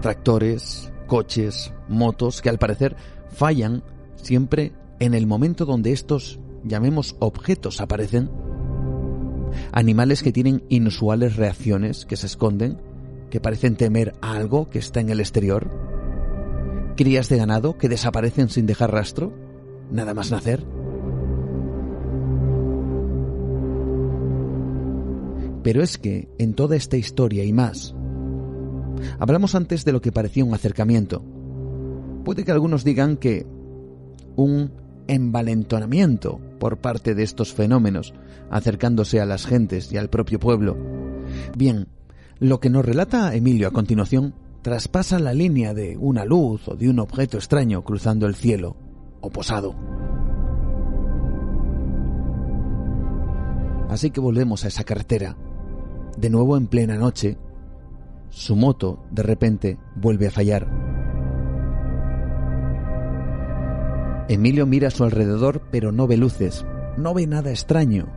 Tractores, 0.00 0.92
coches, 1.06 1.72
motos 1.88 2.42
que 2.42 2.48
al 2.48 2.58
parecer 2.58 2.96
fallan 3.28 3.82
siempre 4.16 4.72
en 4.98 5.14
el 5.14 5.26
momento 5.26 5.64
donde 5.64 5.92
estos 5.92 6.38
llamemos 6.64 7.16
objetos, 7.18 7.80
aparecen 7.80 8.30
animales 9.72 10.22
que 10.22 10.32
tienen 10.32 10.64
inusuales 10.68 11.36
reacciones, 11.36 12.06
que 12.06 12.16
se 12.16 12.26
esconden, 12.26 12.78
que 13.30 13.40
parecen 13.40 13.76
temer 13.76 14.14
a 14.20 14.32
algo 14.32 14.68
que 14.70 14.78
está 14.78 15.00
en 15.00 15.10
el 15.10 15.20
exterior, 15.20 15.70
crías 16.96 17.28
de 17.28 17.38
ganado 17.38 17.78
que 17.78 17.88
desaparecen 17.88 18.48
sin 18.48 18.66
dejar 18.66 18.92
rastro, 18.92 19.32
nada 19.90 20.14
más 20.14 20.30
nacer. 20.30 20.64
Pero 25.62 25.82
es 25.82 25.96
que 25.96 26.28
en 26.38 26.54
toda 26.54 26.76
esta 26.76 26.96
historia 26.96 27.44
y 27.44 27.52
más, 27.52 27.94
hablamos 29.18 29.54
antes 29.54 29.84
de 29.84 29.92
lo 29.92 30.00
que 30.00 30.12
parecía 30.12 30.44
un 30.44 30.54
acercamiento. 30.54 31.24
Puede 32.24 32.44
que 32.44 32.52
algunos 32.52 32.84
digan 32.84 33.16
que 33.16 33.46
un 34.36 34.81
envalentonamiento 35.14 36.40
por 36.58 36.78
parte 36.78 37.14
de 37.14 37.22
estos 37.22 37.52
fenómenos, 37.52 38.14
acercándose 38.50 39.20
a 39.20 39.26
las 39.26 39.46
gentes 39.46 39.92
y 39.92 39.96
al 39.96 40.10
propio 40.10 40.38
pueblo. 40.38 40.76
Bien, 41.56 41.88
lo 42.38 42.60
que 42.60 42.70
nos 42.70 42.84
relata 42.84 43.34
Emilio 43.34 43.68
a 43.68 43.72
continuación 43.72 44.34
traspasa 44.62 45.18
la 45.18 45.32
línea 45.32 45.74
de 45.74 45.96
una 45.98 46.24
luz 46.24 46.68
o 46.68 46.76
de 46.76 46.88
un 46.88 47.00
objeto 47.00 47.36
extraño 47.36 47.82
cruzando 47.82 48.26
el 48.26 48.34
cielo 48.34 48.76
o 49.20 49.30
posado. 49.30 49.74
Así 53.88 54.10
que 54.10 54.20
volvemos 54.20 54.64
a 54.64 54.68
esa 54.68 54.84
carretera. 54.84 55.36
De 56.16 56.30
nuevo 56.30 56.56
en 56.56 56.66
plena 56.66 56.96
noche, 56.96 57.36
su 58.30 58.56
moto 58.56 59.04
de 59.10 59.22
repente 59.22 59.78
vuelve 59.96 60.28
a 60.28 60.30
fallar. 60.30 60.91
Emilio 64.28 64.66
mira 64.66 64.88
a 64.88 64.90
su 64.90 65.04
alrededor 65.04 65.62
pero 65.70 65.92
no 65.92 66.06
ve 66.06 66.16
luces, 66.16 66.64
no 66.96 67.14
ve 67.14 67.26
nada 67.26 67.50
extraño. 67.50 68.08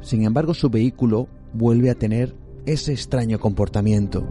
Sin 0.00 0.24
embargo, 0.24 0.54
su 0.54 0.70
vehículo 0.70 1.28
vuelve 1.52 1.90
a 1.90 1.94
tener 1.94 2.36
ese 2.64 2.92
extraño 2.92 3.38
comportamiento. 3.38 4.26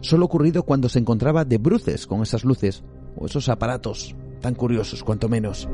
Solo 0.00 0.26
ocurrido 0.26 0.62
cuando 0.62 0.88
se 0.88 0.98
encontraba 0.98 1.44
de 1.44 1.58
bruces 1.58 2.06
con 2.06 2.22
esas 2.22 2.44
luces 2.44 2.82
o 3.16 3.26
esos 3.26 3.48
aparatos 3.48 4.14
tan 4.40 4.54
curiosos 4.54 5.02
cuanto 5.02 5.28
menos. 5.28 5.68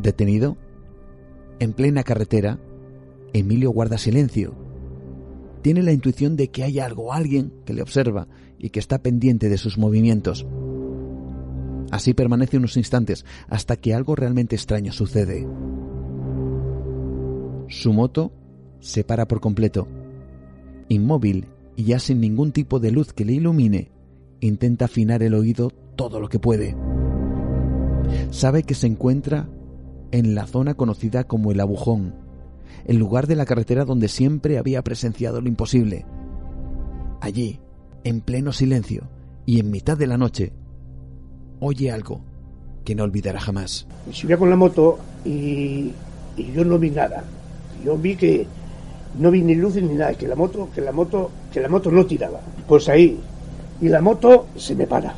Detenido, 0.00 0.56
en 1.58 1.72
plena 1.72 2.02
carretera, 2.02 2.58
Emilio 3.32 3.70
guarda 3.70 3.98
silencio. 3.98 4.54
Tiene 5.62 5.82
la 5.82 5.92
intuición 5.92 6.36
de 6.36 6.48
que 6.48 6.64
hay 6.64 6.80
algo, 6.80 7.12
alguien 7.12 7.52
que 7.64 7.72
le 7.72 7.82
observa 7.82 8.26
y 8.58 8.70
que 8.70 8.80
está 8.80 9.00
pendiente 9.00 9.48
de 9.48 9.58
sus 9.58 9.78
movimientos. 9.78 10.44
Así 11.92 12.14
permanece 12.14 12.56
unos 12.56 12.78
instantes 12.78 13.26
hasta 13.48 13.76
que 13.76 13.92
algo 13.92 14.16
realmente 14.16 14.56
extraño 14.56 14.92
sucede. 14.92 15.46
Su 17.68 17.92
moto 17.92 18.32
se 18.80 19.04
para 19.04 19.28
por 19.28 19.40
completo. 19.40 19.86
Inmóvil 20.88 21.48
y 21.76 21.84
ya 21.84 21.98
sin 21.98 22.18
ningún 22.18 22.52
tipo 22.52 22.80
de 22.80 22.92
luz 22.92 23.12
que 23.12 23.26
le 23.26 23.34
ilumine, 23.34 23.92
intenta 24.40 24.86
afinar 24.86 25.22
el 25.22 25.34
oído 25.34 25.70
todo 25.94 26.18
lo 26.18 26.30
que 26.30 26.38
puede. 26.38 26.74
Sabe 28.30 28.62
que 28.62 28.74
se 28.74 28.86
encuentra 28.86 29.50
en 30.12 30.34
la 30.34 30.46
zona 30.46 30.72
conocida 30.72 31.24
como 31.24 31.52
el 31.52 31.60
Abujón, 31.60 32.14
el 32.86 32.96
lugar 32.96 33.26
de 33.26 33.36
la 33.36 33.44
carretera 33.44 33.84
donde 33.84 34.08
siempre 34.08 34.56
había 34.56 34.82
presenciado 34.82 35.42
lo 35.42 35.48
imposible. 35.48 36.06
Allí, 37.20 37.60
en 38.02 38.22
pleno 38.22 38.50
silencio 38.52 39.10
y 39.44 39.60
en 39.60 39.70
mitad 39.70 39.98
de 39.98 40.06
la 40.06 40.16
noche, 40.16 40.54
oye 41.62 41.90
algo 41.92 42.20
que 42.84 42.94
no 42.94 43.04
olvidará 43.04 43.40
jamás. 43.40 43.86
Subía 44.10 44.36
con 44.36 44.50
la 44.50 44.56
moto 44.56 44.98
y, 45.24 45.92
yo 46.36 46.64
no 46.64 46.78
vi 46.78 46.90
nada. 46.90 47.22
yo 47.84 47.96
vi 47.96 48.16
que 48.16 48.46
no 49.18 49.30
vi 49.30 49.42
ni 49.42 49.54
luces 49.54 49.82
ni 49.82 49.94
nada, 49.94 50.14
que 50.14 50.26
la 50.26 50.34
moto, 50.34 50.68
que 50.74 50.80
la 50.80 50.92
moto, 50.92 51.30
que 51.52 51.60
la 51.60 51.68
moto 51.68 51.90
no 51.90 52.04
tiraba. 52.04 52.40
Pues 52.66 52.88
ahí, 52.88 53.18
y 53.80 53.88
la 53.88 54.00
moto 54.00 54.46
se 54.56 54.74
me 54.74 54.86
para. 54.86 55.14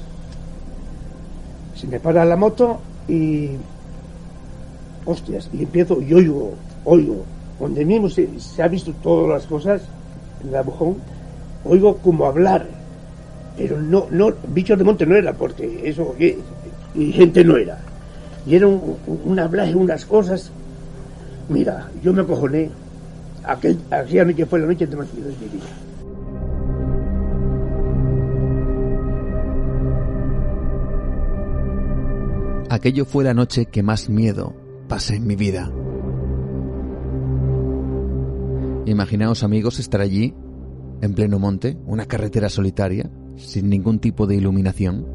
Se 1.75 1.87
me 1.87 1.99
para 2.01 2.25
la 2.25 2.37
moto 2.37 2.81
y 3.09 3.51
hostias, 5.07 5.49
y 5.53 5.63
empiezo, 5.63 6.01
y 6.01 6.13
oigo, 6.13 6.55
oigo, 6.85 7.25
donde 7.59 7.85
mismo 7.85 8.09
se, 8.09 8.29
ha 8.63 8.69
visto 8.69 8.93
todas 9.03 9.29
las 9.29 9.47
cosas, 9.47 9.83
en 10.43 10.49
el 10.49 10.57
abujón, 10.57 10.97
oigo 11.65 11.97
como 11.99 12.27
hablar, 12.27 12.67
pero 13.57 13.81
no, 13.81 14.07
no, 14.11 14.33
bichos 14.49 14.79
de 14.79 14.85
monte 14.85 15.07
no 15.07 15.17
era, 15.17 15.33
porque 15.33 15.83
eso, 15.85 16.15
y 16.19 17.13
gente 17.13 17.45
no 17.45 17.57
era. 17.57 17.79
Y 18.47 18.57
era 18.57 18.67
un, 18.67 18.97
un 19.07 19.39
hablar, 19.39 19.75
unas 19.75 20.05
cosas, 20.05 20.51
mira, 21.49 21.89
yo 22.03 22.13
me 22.13 22.23
acojoné, 22.23 22.71
aquel, 23.45 23.79
aquella 23.91 24.25
noche 24.25 24.47
fue 24.47 24.61
la 24.61 24.67
noche 24.67 24.87
de 24.87 24.97
más 24.97 25.15
de 25.15 25.23
mi 25.23 25.29
vida. 25.29 25.67
Aquello 32.71 33.05
fue 33.05 33.23
la 33.23 33.35
noche 33.35 33.67
que 33.67 33.83
más 33.85 34.09
miedo 34.09 34.53
pasé 34.89 35.17
en 35.17 35.27
mi 35.27 35.37
vida. 35.37 35.71
Imaginaos 38.87 39.45
amigos 39.45 39.79
estar 39.79 40.01
allí, 40.01 40.35
en 41.01 41.15
pleno 41.15 41.39
monte, 41.39 41.79
una 41.87 42.07
carretera 42.07 42.49
solitaria, 42.49 43.11
sin 43.37 43.69
ningún 43.69 43.99
tipo 43.99 44.27
de 44.27 44.37
iluminación, 44.37 45.07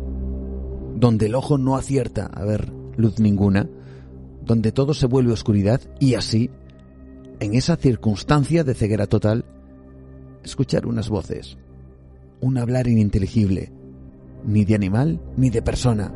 donde 0.96 1.28
el 1.28 1.36
ojo 1.36 1.58
no 1.58 1.76
acierta 1.76 2.26
a 2.26 2.44
ver 2.44 2.72
luz 2.98 3.20
ninguna, 3.20 3.70
donde 4.44 4.72
todo 4.72 4.94
se 4.94 5.08
vuelve 5.08 5.34
oscuridad 5.34 5.82
y 6.00 6.16
así, 6.16 6.50
en 7.40 7.54
esa 7.54 7.78
circunstancia 7.78 8.64
de 8.64 8.74
ceguera 8.74 9.08
total, 9.08 9.46
escuchar 10.44 10.86
unas 10.86 11.10
voces, 11.10 11.58
un 12.42 12.58
hablar 12.58 12.88
ininteligible, 12.88 13.72
ni 14.46 14.66
de 14.66 14.76
animal 14.76 15.22
ni 15.38 15.50
de 15.50 15.62
persona, 15.62 16.14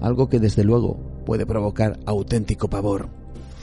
algo 0.00 0.28
que 0.28 0.40
desde 0.40 0.64
luego 0.64 0.98
puede 1.24 1.46
provocar 1.46 1.98
auténtico 2.06 2.68
pavor. 2.68 3.08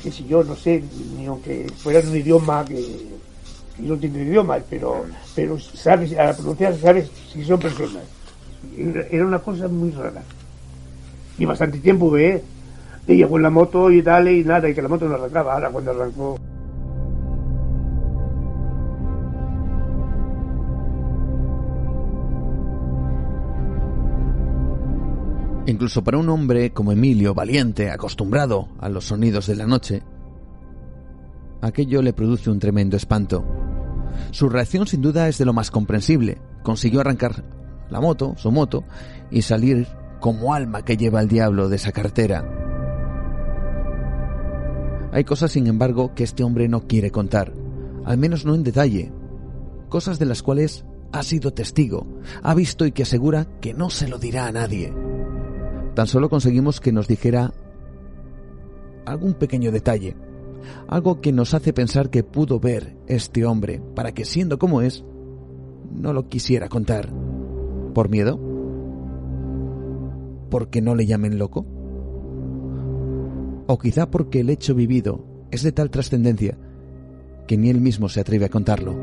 Que 0.02 0.12
si 0.12 0.26
yo 0.26 0.44
no 0.44 0.56
sé, 0.56 0.84
ni 1.18 1.26
aunque 1.26 1.68
fuera 1.76 2.00
un 2.08 2.16
idioma 2.16 2.66
que, 2.66 3.12
no 3.80 3.94
entiendo 3.96 4.20
el 4.20 4.28
idioma, 4.28 4.58
pero, 4.70 5.06
pero 5.36 5.60
sabes, 5.60 6.18
a 6.18 6.34
pronunciar 6.34 6.76
sabes 6.78 7.10
si 7.32 7.44
son 7.44 7.60
personas. 7.60 8.04
Era 9.10 9.26
una 9.26 9.40
cosa 9.40 9.68
muy 9.68 9.92
rara. 9.92 10.24
Y 11.38 11.46
bastante 11.46 11.80
tiempo 11.80 12.12
ve, 12.12 12.44
y 13.08 13.16
llegó 13.16 13.38
en 13.38 13.44
la 13.44 13.50
moto 13.50 13.90
y 13.90 14.02
dale 14.02 14.34
y 14.34 14.44
nada, 14.44 14.70
y 14.70 14.74
que 14.74 14.82
la 14.82 14.88
moto 14.88 15.08
no 15.08 15.16
arrancaba. 15.16 15.54
Ahora 15.54 15.70
cuando 15.70 15.92
arrancó 15.92 16.38
Incluso 25.72 26.04
para 26.04 26.18
un 26.18 26.28
hombre 26.30 26.72
como 26.72 26.92
Emilio, 26.92 27.34
valiente, 27.34 27.92
acostumbrado 27.92 28.68
a 28.80 28.90
los 28.90 29.06
sonidos 29.06 29.48
de 29.48 29.56
la 29.56 29.68
noche, 29.68 30.04
aquello 31.62 32.02
le 32.02 32.14
produce 32.14 32.50
un 32.50 32.60
tremendo 32.60 32.98
espanto. 32.98 33.46
Su 34.32 34.50
reacción 34.50 34.88
sin 34.88 35.02
duda 35.02 35.28
es 35.28 35.38
de 35.38 35.46
lo 35.46 35.54
más 35.54 35.72
comprensible. 35.72 36.40
Consiguió 36.64 37.02
arrancar 37.02 37.44
la 37.90 38.02
moto, 38.02 38.36
su 38.38 38.52
moto, 38.52 38.84
y 39.30 39.42
salir 39.42 39.88
como 40.20 40.54
alma 40.54 40.84
que 40.84 40.98
lleva 40.98 41.22
el 41.22 41.28
diablo 41.28 41.70
de 41.70 41.76
esa 41.76 41.92
cartera. 41.92 42.46
Hay 45.12 45.26
cosas, 45.26 45.52
sin 45.52 45.68
embargo, 45.68 46.14
que 46.16 46.24
este 46.24 46.44
hombre 46.44 46.70
no 46.70 46.88
quiere 46.88 47.12
contar, 47.12 47.54
al 48.06 48.18
menos 48.18 48.46
no 48.46 48.56
en 48.56 48.64
detalle, 48.64 49.12
cosas 49.90 50.20
de 50.20 50.26
las 50.26 50.42
cuales 50.42 50.86
ha 51.12 51.24
sido 51.24 51.52
testigo, 51.52 52.08
ha 52.42 52.54
visto 52.54 52.86
y 52.86 52.94
que 52.94 53.04
asegura 53.04 53.46
que 53.60 53.74
no 53.74 53.90
se 53.90 54.08
lo 54.08 54.18
dirá 54.18 54.48
a 54.48 54.52
nadie. 54.54 54.94
Tan 55.96 56.08
solo 56.08 56.30
conseguimos 56.30 56.80
que 56.80 56.94
nos 56.94 57.08
dijera 57.10 57.52
algún 59.06 59.34
pequeño 59.34 59.72
detalle, 59.72 60.16
algo 60.88 61.22
que 61.22 61.32
nos 61.32 61.54
hace 61.54 61.74
pensar 61.74 62.10
que 62.10 62.24
pudo 62.24 62.60
ver 62.60 62.98
este 63.08 63.46
hombre 63.46 63.82
para 63.96 64.14
que 64.14 64.26
siendo 64.26 64.60
como 64.60 64.82
es, 64.82 65.04
no 65.94 66.14
lo 66.14 66.30
quisiera 66.30 66.70
contar. 66.70 67.10
¿Por 67.94 68.10
miedo? 68.10 68.40
¿Porque 70.50 70.82
no 70.82 70.96
le 70.96 71.06
llamen 71.06 71.38
loco? 71.38 71.66
O 73.68 73.78
quizá 73.78 74.10
porque 74.10 74.42
el 74.42 74.50
hecho 74.50 74.76
vivido 74.76 75.26
es 75.52 75.64
de 75.64 75.72
tal 75.72 75.90
trascendencia 75.90 76.58
que 77.48 77.58
ni 77.58 77.70
él 77.70 77.82
mismo 77.82 78.10
se 78.10 78.22
atreve 78.22 78.46
a 78.46 78.50
contarlo. 78.50 78.96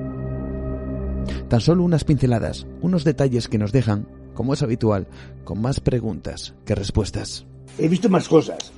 Tan 1.48 1.60
solo 1.60 1.84
unas 1.84 2.04
pinceladas, 2.04 2.66
unos 2.80 3.04
detalles 3.04 3.48
que 3.48 3.58
nos 3.58 3.72
dejan 3.72 4.06
como 4.38 4.54
es 4.54 4.62
habitual, 4.62 5.08
con 5.42 5.60
más 5.60 5.80
preguntas 5.80 6.54
que 6.64 6.76
respuestas. 6.76 7.44
He 7.76 7.88
visto 7.88 8.08
más 8.08 8.28
cosas. 8.28 8.72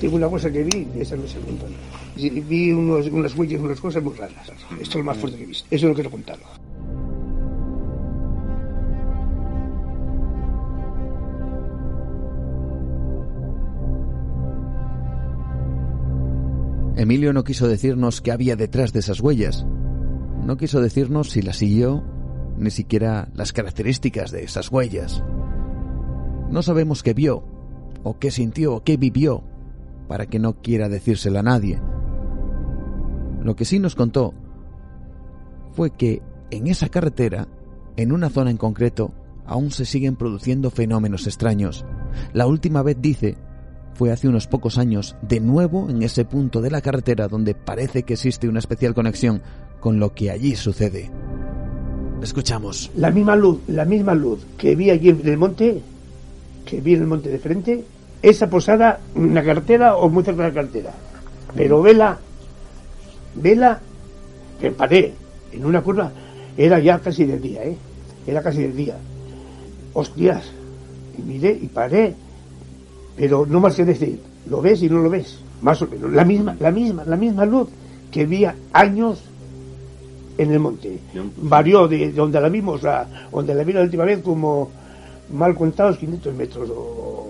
Tengo 0.00 0.16
una 0.16 0.28
cosa 0.28 0.50
que 0.50 0.64
vi, 0.64 0.86
esa 0.98 1.16
no 1.16 1.26
se 1.26 1.38
cuenta. 1.38 1.66
Vi 2.16 2.72
unas 2.72 3.36
huellas, 3.36 3.60
unas 3.60 3.80
cosas 3.80 4.02
muy 4.02 4.14
raras. 4.14 4.50
Esto 4.80 4.80
es 4.80 4.94
lo 4.96 5.04
más 5.04 5.16
fuerte 5.16 5.38
que 5.38 5.44
he 5.44 5.46
visto. 5.46 5.66
Eso 5.70 5.88
lo 5.88 5.94
quiero 5.94 6.10
contarlo. 6.10 6.46
Emilio 16.96 17.32
no 17.32 17.44
quiso 17.44 17.66
decirnos 17.66 18.20
qué 18.20 18.30
había 18.30 18.56
detrás 18.56 18.92
de 18.92 19.00
esas 19.00 19.20
huellas. 19.20 19.64
No 20.44 20.58
quiso 20.58 20.82
decirnos 20.82 21.30
si 21.30 21.40
las 21.40 21.56
siguió 21.56 22.04
ni 22.58 22.70
siquiera 22.70 23.28
las 23.34 23.54
características 23.54 24.30
de 24.30 24.44
esas 24.44 24.70
huellas. 24.70 25.24
No 26.50 26.62
sabemos 26.62 27.02
qué 27.02 27.14
vio, 27.14 27.42
o 28.02 28.18
qué 28.18 28.30
sintió, 28.30 28.74
o 28.74 28.84
qué 28.84 28.98
vivió, 28.98 29.44
para 30.10 30.26
que 30.26 30.40
no 30.40 30.54
quiera 30.54 30.88
decírselo 30.88 31.38
a 31.38 31.44
nadie. 31.44 31.80
Lo 33.44 33.54
que 33.54 33.64
sí 33.64 33.78
nos 33.78 33.94
contó 33.94 34.34
fue 35.70 35.92
que 35.92 36.20
en 36.50 36.66
esa 36.66 36.88
carretera, 36.88 37.46
en 37.96 38.10
una 38.10 38.28
zona 38.28 38.50
en 38.50 38.56
concreto, 38.56 39.12
aún 39.46 39.70
se 39.70 39.84
siguen 39.84 40.16
produciendo 40.16 40.72
fenómenos 40.72 41.28
extraños. 41.28 41.84
La 42.32 42.48
última 42.48 42.82
vez, 42.82 42.96
dice, 43.00 43.36
fue 43.94 44.10
hace 44.10 44.26
unos 44.26 44.48
pocos 44.48 44.78
años, 44.78 45.14
de 45.22 45.38
nuevo 45.38 45.88
en 45.88 46.02
ese 46.02 46.24
punto 46.24 46.60
de 46.60 46.72
la 46.72 46.80
carretera 46.80 47.28
donde 47.28 47.54
parece 47.54 48.02
que 48.02 48.14
existe 48.14 48.48
una 48.48 48.58
especial 48.58 48.94
conexión 48.94 49.42
con 49.78 50.00
lo 50.00 50.12
que 50.12 50.32
allí 50.32 50.56
sucede. 50.56 51.08
Escuchamos. 52.20 52.90
La 52.96 53.12
misma 53.12 53.36
luz, 53.36 53.60
la 53.68 53.84
misma 53.84 54.16
luz 54.16 54.44
que 54.58 54.74
vi 54.74 54.90
allí 54.90 55.10
en 55.10 55.20
el 55.28 55.38
monte, 55.38 55.80
que 56.64 56.80
vi 56.80 56.94
en 56.94 57.02
el 57.02 57.06
monte 57.06 57.28
de 57.28 57.38
frente, 57.38 57.84
esa 58.22 58.48
posada 58.48 59.00
en 59.14 59.34
la 59.34 59.42
cartera 59.42 59.96
o 59.96 60.08
muy 60.08 60.22
cerca 60.22 60.42
de 60.42 60.48
la 60.48 60.54
cartera. 60.54 60.90
Pero 61.54 61.82
vela, 61.82 62.18
vela, 63.34 63.80
que 64.60 64.70
paré 64.70 65.14
en 65.52 65.64
una 65.64 65.82
curva, 65.82 66.12
era 66.56 66.78
ya 66.78 66.98
casi 66.98 67.24
del 67.24 67.40
día, 67.40 67.64
¿eh? 67.64 67.76
Era 68.26 68.42
casi 68.42 68.62
del 68.62 68.76
día. 68.76 68.96
Hostias, 69.94 70.44
y 71.18 71.22
miré 71.22 71.58
y 71.60 71.66
paré, 71.66 72.14
pero 73.16 73.46
no 73.46 73.60
más 73.60 73.74
que 73.74 73.84
decir, 73.84 74.20
lo 74.48 74.60
ves 74.60 74.82
y 74.82 74.88
no 74.88 74.98
lo 74.98 75.10
ves, 75.10 75.40
más 75.62 75.80
o 75.82 75.86
menos, 75.86 76.12
la 76.12 76.24
misma, 76.24 76.56
la 76.60 76.70
misma, 76.70 77.04
la 77.04 77.16
misma 77.16 77.44
luz 77.44 77.68
que 78.10 78.26
vi 78.26 78.46
años 78.72 79.22
en 80.38 80.52
el 80.52 80.58
monte. 80.58 80.98
Varió 81.42 81.88
de 81.88 82.12
donde 82.12 82.40
la 82.40 82.48
vimos, 82.48 82.84
a, 82.84 83.06
donde 83.32 83.54
la 83.54 83.64
vi 83.64 83.72
la 83.72 83.82
última 83.82 84.04
vez, 84.04 84.20
como 84.22 84.70
mal 85.32 85.54
contados 85.54 85.98
500 85.98 86.34
metros 86.34 86.70
o, 86.70 87.29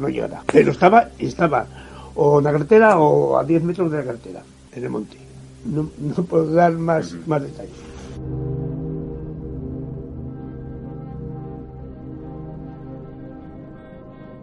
no 0.00 0.08
llegará. 0.08 0.42
Pero 0.52 0.72
estaba, 0.72 1.08
estaba 1.18 1.66
o 2.14 2.38
en 2.38 2.44
la 2.44 2.52
carretera 2.52 2.98
o 2.98 3.38
a 3.38 3.44
10 3.44 3.62
metros 3.62 3.90
de 3.90 3.98
la 3.98 4.04
carretera, 4.04 4.42
en 4.72 4.84
el 4.84 4.90
monte. 4.90 5.16
No, 5.64 5.90
no 5.98 6.24
puedo 6.24 6.52
dar 6.52 6.72
más, 6.72 7.14
más 7.26 7.42
detalles. 7.42 7.72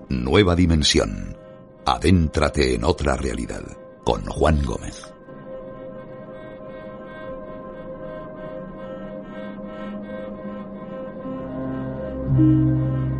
Nueva 0.09 0.55
dimensión. 0.55 1.35
Adéntrate 1.85 2.75
en 2.75 2.83
otra 2.83 3.15
realidad. 3.15 3.63
Con 4.03 4.25
Juan 4.25 4.61
Gómez. 4.65 5.13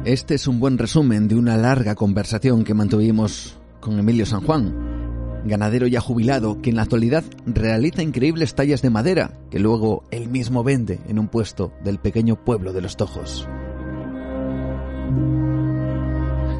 Este 0.08 0.36
es 0.36 0.48
un 0.48 0.62
buen 0.62 0.78
resumen 0.78 1.28
de 1.28 1.36
una 1.36 1.58
larga 1.58 1.94
conversación 1.94 2.64
que 2.64 2.74
mantuvimos 2.74 3.60
con 3.82 4.00
Emilio 4.00 4.26
San 4.26 4.40
Juan, 4.40 5.44
ganadero 5.44 5.86
ya 5.86 6.00
jubilado 6.00 6.62
que 6.62 6.70
en 6.70 6.78
la 6.78 6.84
actualidad 6.84 7.26
realiza 7.46 8.04
increíbles 8.04 8.56
tallas 8.56 8.82
de 8.82 8.90
madera 8.90 9.38
que 9.52 9.60
luego 9.60 10.06
él 10.10 10.30
mismo 10.30 10.64
vende 10.64 11.02
en 11.10 11.20
un 11.20 11.28
puesto 11.28 11.74
del 11.84 12.00
pequeño 12.00 12.42
pueblo 12.46 12.72
de 12.72 12.80
Los 12.80 12.96
Tojos. 12.96 13.50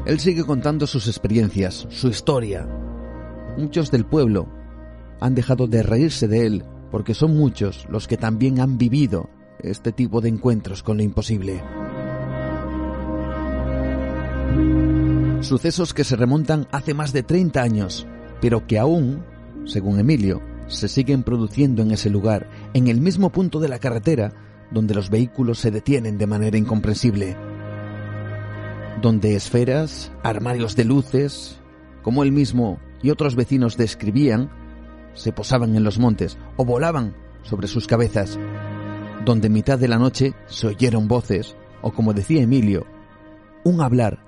Él 0.04 0.20
sigue 0.20 0.44
contando 0.44 0.86
sus 0.86 1.06
experiencias, 1.08 1.86
su 1.88 2.08
historia. 2.08 2.68
Muchos 3.56 3.90
del 3.90 4.04
pueblo 4.04 4.46
han 5.22 5.34
dejado 5.34 5.66
de 5.66 5.82
reírse 5.82 6.28
de 6.28 6.44
él 6.44 6.64
porque 6.90 7.14
son 7.14 7.34
muchos 7.34 7.86
los 7.88 8.08
que 8.08 8.18
también 8.18 8.60
han 8.60 8.76
vivido 8.76 9.30
este 9.60 9.90
tipo 9.90 10.20
de 10.20 10.28
encuentros 10.28 10.82
con 10.82 10.98
lo 10.98 11.02
imposible. 11.02 11.62
Sucesos 15.40 15.94
que 15.94 16.04
se 16.04 16.16
remontan 16.16 16.66
hace 16.72 16.94
más 16.94 17.12
de 17.12 17.22
30 17.22 17.62
años, 17.62 18.06
pero 18.40 18.66
que 18.66 18.78
aún, 18.78 19.24
según 19.64 19.98
Emilio, 19.98 20.42
se 20.66 20.88
siguen 20.88 21.22
produciendo 21.22 21.82
en 21.82 21.92
ese 21.92 22.10
lugar, 22.10 22.48
en 22.74 22.88
el 22.88 23.00
mismo 23.00 23.30
punto 23.30 23.60
de 23.60 23.68
la 23.68 23.78
carretera 23.78 24.32
donde 24.70 24.94
los 24.94 25.10
vehículos 25.10 25.58
se 25.58 25.70
detienen 25.70 26.18
de 26.18 26.26
manera 26.26 26.58
incomprensible. 26.58 27.36
Donde 29.00 29.34
esferas, 29.34 30.12
armarios 30.22 30.76
de 30.76 30.84
luces, 30.84 31.58
como 32.02 32.22
él 32.22 32.32
mismo 32.32 32.78
y 33.02 33.10
otros 33.10 33.34
vecinos 33.34 33.76
describían, 33.76 34.50
se 35.14 35.32
posaban 35.32 35.76
en 35.76 35.84
los 35.84 35.98
montes 35.98 36.36
o 36.56 36.64
volaban 36.64 37.14
sobre 37.42 37.68
sus 37.68 37.86
cabezas. 37.86 38.38
Donde 39.24 39.46
en 39.46 39.52
mitad 39.52 39.78
de 39.78 39.88
la 39.88 39.98
noche 39.98 40.34
se 40.46 40.66
oyeron 40.66 41.08
voces, 41.08 41.56
o 41.80 41.92
como 41.92 42.12
decía 42.12 42.42
Emilio, 42.42 42.86
un 43.64 43.80
hablar 43.80 44.27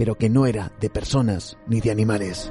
pero 0.00 0.14
que 0.14 0.30
no 0.30 0.46
era 0.46 0.72
de 0.80 0.88
personas 0.88 1.58
ni 1.66 1.82
de 1.82 1.90
animales. 1.90 2.50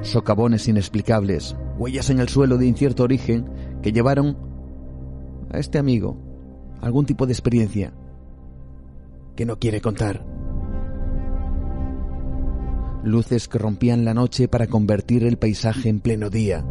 Socavones 0.00 0.66
inexplicables, 0.66 1.54
huellas 1.76 2.08
en 2.08 2.20
el 2.20 2.30
suelo 2.30 2.56
de 2.56 2.64
incierto 2.64 3.02
origen 3.02 3.44
que 3.82 3.92
llevaron 3.92 4.38
a 5.52 5.58
este 5.58 5.78
amigo 5.78 6.16
algún 6.80 7.04
tipo 7.04 7.26
de 7.26 7.34
experiencia 7.34 7.92
que 9.36 9.44
no 9.44 9.58
quiere 9.58 9.82
contar. 9.82 10.24
Luces 13.04 13.46
que 13.46 13.58
rompían 13.58 14.06
la 14.06 14.14
noche 14.14 14.48
para 14.48 14.68
convertir 14.68 15.22
el 15.22 15.36
paisaje 15.36 15.90
en 15.90 16.00
pleno 16.00 16.30
día. 16.30 16.64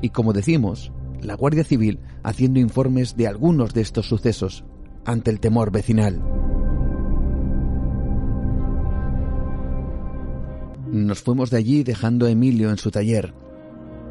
Y 0.00 0.10
como 0.10 0.32
decimos, 0.32 0.92
la 1.20 1.34
Guardia 1.34 1.64
Civil 1.64 1.98
haciendo 2.22 2.60
informes 2.60 3.16
de 3.16 3.26
algunos 3.26 3.74
de 3.74 3.80
estos 3.80 4.06
sucesos 4.06 4.64
ante 5.04 5.32
el 5.32 5.40
temor 5.40 5.72
vecinal. 5.72 6.45
Nos 10.96 11.20
fuimos 11.20 11.50
de 11.50 11.58
allí 11.58 11.82
dejando 11.82 12.24
a 12.24 12.30
Emilio 12.30 12.70
en 12.70 12.78
su 12.78 12.90
taller, 12.90 13.34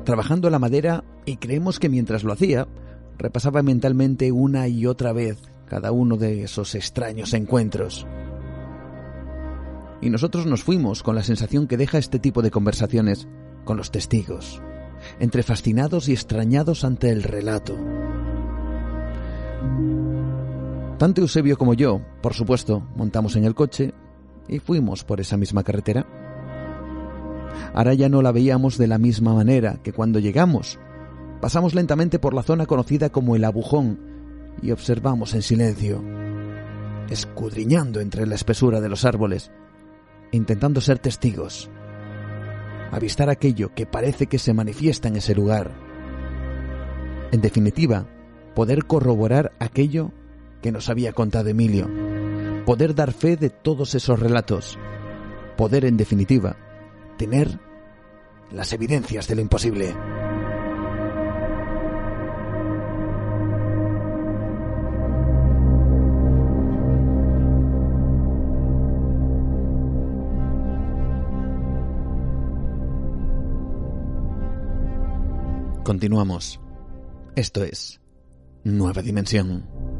trabajando 0.03 0.51
la 0.51 0.59
madera 0.59 1.03
y 1.25 1.37
creemos 1.37 1.79
que 1.79 1.89
mientras 1.89 2.23
lo 2.23 2.31
hacía, 2.31 2.67
repasaba 3.17 3.63
mentalmente 3.63 4.31
una 4.31 4.67
y 4.67 4.85
otra 4.85 5.11
vez 5.11 5.39
cada 5.67 5.91
uno 5.91 6.15
de 6.15 6.43
esos 6.43 6.75
extraños 6.75 7.33
encuentros. 7.33 8.05
Y 9.99 10.11
nosotros 10.11 10.45
nos 10.45 10.63
fuimos 10.63 11.01
con 11.01 11.15
la 11.15 11.23
sensación 11.23 11.67
que 11.67 11.75
deja 11.75 11.97
este 11.97 12.19
tipo 12.19 12.43
de 12.43 12.51
conversaciones 12.51 13.27
con 13.63 13.77
los 13.77 13.89
testigos, 13.89 14.61
entre 15.19 15.41
fascinados 15.41 16.07
y 16.07 16.13
extrañados 16.13 16.83
ante 16.85 17.09
el 17.09 17.23
relato. 17.23 17.75
Tanto 20.99 21.21
Eusebio 21.21 21.57
como 21.57 21.73
yo, 21.73 22.01
por 22.21 22.35
supuesto, 22.35 22.87
montamos 22.95 23.35
en 23.37 23.45
el 23.45 23.55
coche 23.55 23.95
y 24.47 24.59
fuimos 24.59 25.03
por 25.03 25.19
esa 25.19 25.35
misma 25.35 25.63
carretera. 25.63 26.05
Ahora 27.73 27.93
ya 27.93 28.09
no 28.09 28.21
la 28.21 28.31
veíamos 28.31 28.77
de 28.77 28.87
la 28.87 28.97
misma 28.97 29.33
manera 29.33 29.79
que 29.83 29.93
cuando 29.93 30.19
llegamos. 30.19 30.79
Pasamos 31.41 31.75
lentamente 31.75 32.19
por 32.19 32.33
la 32.33 32.43
zona 32.43 32.65
conocida 32.65 33.09
como 33.09 33.35
el 33.35 33.43
Abujón 33.43 33.99
y 34.61 34.71
observamos 34.71 35.33
en 35.33 35.41
silencio, 35.41 36.01
escudriñando 37.09 37.99
entre 37.99 38.25
la 38.25 38.35
espesura 38.35 38.81
de 38.81 38.89
los 38.89 39.05
árboles, 39.05 39.51
intentando 40.31 40.81
ser 40.81 40.99
testigos, 40.99 41.69
avistar 42.91 43.29
aquello 43.29 43.73
que 43.75 43.85
parece 43.85 44.27
que 44.27 44.39
se 44.39 44.53
manifiesta 44.53 45.07
en 45.07 45.17
ese 45.17 45.35
lugar. 45.35 45.71
En 47.31 47.41
definitiva, 47.41 48.07
poder 48.55 48.85
corroborar 48.85 49.51
aquello 49.59 50.11
que 50.61 50.71
nos 50.71 50.89
había 50.89 51.11
contado 51.11 51.49
Emilio, 51.49 51.89
poder 52.65 52.95
dar 52.95 53.11
fe 53.11 53.35
de 53.35 53.49
todos 53.49 53.93
esos 53.93 54.19
relatos, 54.19 54.79
poder 55.57 55.85
en 55.85 55.97
definitiva 55.97 56.55
tener 57.17 57.59
las 58.51 58.73
evidencias 58.73 59.27
de 59.27 59.35
lo 59.35 59.41
imposible. 59.41 59.95
Continuamos. 75.83 76.59
Esto 77.35 77.63
es 77.63 78.01
Nueva 78.63 79.03
Dimensión. 79.03 79.94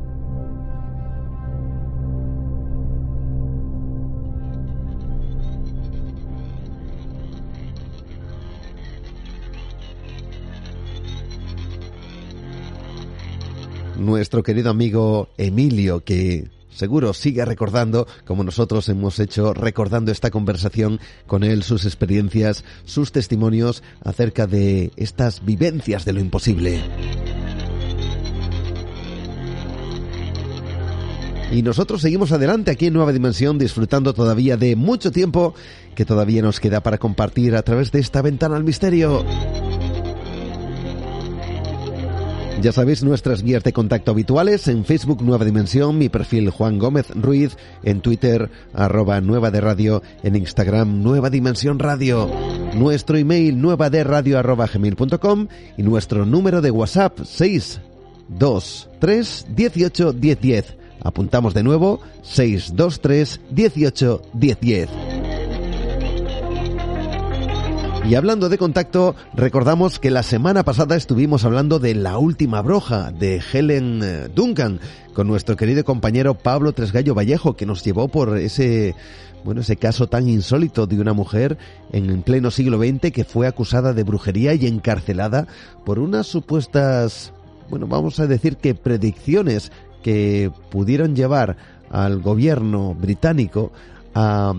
Nuestro 14.05 14.43
querido 14.43 14.69
amigo 14.69 15.29
Emilio, 15.37 16.03
que 16.03 16.49
seguro 16.69 17.13
sigue 17.13 17.43
recordando, 17.45 18.07
como 18.25 18.43
nosotros 18.43 18.87
hemos 18.89 19.19
hecho, 19.19 19.53
recordando 19.53 20.11
esta 20.11 20.31
conversación 20.31 20.99
con 21.25 21.43
él, 21.43 21.63
sus 21.63 21.85
experiencias, 21.85 22.63
sus 22.85 23.11
testimonios 23.11 23.83
acerca 24.03 24.47
de 24.47 24.91
estas 24.95 25.43
vivencias 25.43 26.05
de 26.05 26.13
lo 26.13 26.19
imposible. 26.19 26.81
Y 31.51 31.61
nosotros 31.61 32.01
seguimos 32.01 32.31
adelante 32.31 32.71
aquí 32.71 32.87
en 32.87 32.93
Nueva 32.93 33.13
Dimensión 33.13 33.57
disfrutando 33.57 34.13
todavía 34.13 34.57
de 34.57 34.75
mucho 34.75 35.11
tiempo 35.11 35.53
que 35.93 36.03
todavía 36.03 36.41
nos 36.41 36.59
queda 36.59 36.81
para 36.81 36.97
compartir 36.97 37.55
a 37.55 37.61
través 37.61 37.91
de 37.91 37.99
esta 37.99 38.21
ventana 38.21 38.57
al 38.57 38.63
misterio. 38.63 39.23
Ya 42.61 42.71
sabéis 42.71 43.03
nuestras 43.03 43.43
guías 43.43 43.63
de 43.63 43.73
contacto 43.73 44.11
habituales 44.11 44.67
en 44.67 44.85
Facebook 44.85 45.21
Nueva 45.21 45.45
Dimensión, 45.45 45.97
mi 45.97 46.09
perfil 46.09 46.49
Juan 46.49 46.77
Gómez 46.79 47.07
Ruiz, 47.13 47.57
en 47.83 48.01
Twitter 48.01 48.49
arroba 48.73 49.21
Nueva 49.21 49.51
de 49.51 49.61
Radio, 49.61 50.01
en 50.23 50.35
Instagram 50.35 51.03
Nueva 51.03 51.29
Dimensión 51.29 51.77
Radio, 51.79 52.29
nuestro 52.73 53.17
email 53.17 53.61
nueva 53.61 53.89
de 53.89 54.03
radio 54.03 54.37
arroba 54.39 54.67
gmail.com 54.67 55.47
y 55.77 55.83
nuestro 55.83 56.25
número 56.25 56.61
de 56.61 56.71
WhatsApp 56.71 57.19
623 57.19 59.45
18 59.49 60.13
1010. 60.13 60.77
Apuntamos 61.03 61.53
de 61.53 61.63
nuevo 61.63 61.99
623 62.23 63.41
18 63.51 64.21
1010. 64.33 65.14
Y 68.07 68.13
hablando 68.13 68.49
de 68.49 68.59
contacto, 68.59 69.15
recordamos 69.33 69.97
que 69.97 70.11
la 70.11 70.21
semana 70.21 70.63
pasada 70.63 70.95
estuvimos 70.95 71.43
hablando 71.43 71.79
de 71.79 71.95
La 71.95 72.19
Última 72.19 72.61
Broja 72.61 73.11
de 73.11 73.41
Helen 73.51 74.01
eh, 74.03 74.29
Duncan 74.33 74.79
con 75.15 75.25
nuestro 75.27 75.55
querido 75.55 75.83
compañero 75.83 76.35
Pablo 76.35 76.73
Tresgallo 76.73 77.15
Vallejo 77.15 77.55
que 77.55 77.65
nos 77.65 77.83
llevó 77.83 78.07
por 78.07 78.37
ese 78.37 78.93
bueno, 79.43 79.61
ese 79.61 79.77
caso 79.77 80.05
tan 80.05 80.29
insólito 80.29 80.85
de 80.85 81.01
una 81.01 81.13
mujer 81.13 81.57
en 81.91 82.21
pleno 82.21 82.51
siglo 82.51 82.77
XX 82.77 83.11
que 83.11 83.23
fue 83.23 83.47
acusada 83.47 83.91
de 83.93 84.03
brujería 84.03 84.53
y 84.53 84.67
encarcelada 84.67 85.47
por 85.83 85.97
unas 85.97 86.27
supuestas, 86.27 87.33
bueno, 87.71 87.87
vamos 87.87 88.19
a 88.19 88.27
decir 88.27 88.57
que 88.57 88.75
predicciones 88.75 89.71
que 90.03 90.51
pudieron 90.69 91.15
llevar 91.15 91.57
al 91.89 92.21
gobierno 92.21 92.93
británico 92.93 93.71
a 94.13 94.53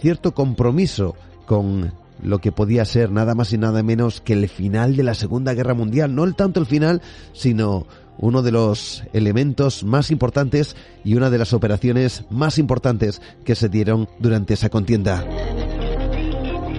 cierto 0.00 0.32
compromiso 0.32 1.16
con 1.46 1.92
lo 2.22 2.38
que 2.38 2.52
podía 2.52 2.84
ser 2.84 3.10
nada 3.10 3.34
más 3.34 3.52
y 3.52 3.58
nada 3.58 3.82
menos 3.82 4.20
que 4.20 4.32
el 4.32 4.48
final 4.48 4.96
de 4.96 5.02
la 5.02 5.14
Segunda 5.14 5.54
Guerra 5.54 5.74
Mundial. 5.74 6.14
No 6.14 6.24
el 6.24 6.34
tanto 6.34 6.60
el 6.60 6.66
final, 6.66 7.02
sino 7.32 7.86
uno 8.18 8.42
de 8.42 8.52
los 8.52 9.04
elementos 9.12 9.84
más 9.84 10.10
importantes 10.10 10.76
y 11.04 11.14
una 11.14 11.30
de 11.30 11.38
las 11.38 11.52
operaciones 11.52 12.24
más 12.30 12.58
importantes 12.58 13.20
que 13.44 13.54
se 13.54 13.68
dieron 13.68 14.08
durante 14.18 14.54
esa 14.54 14.68
contienda. 14.68 15.24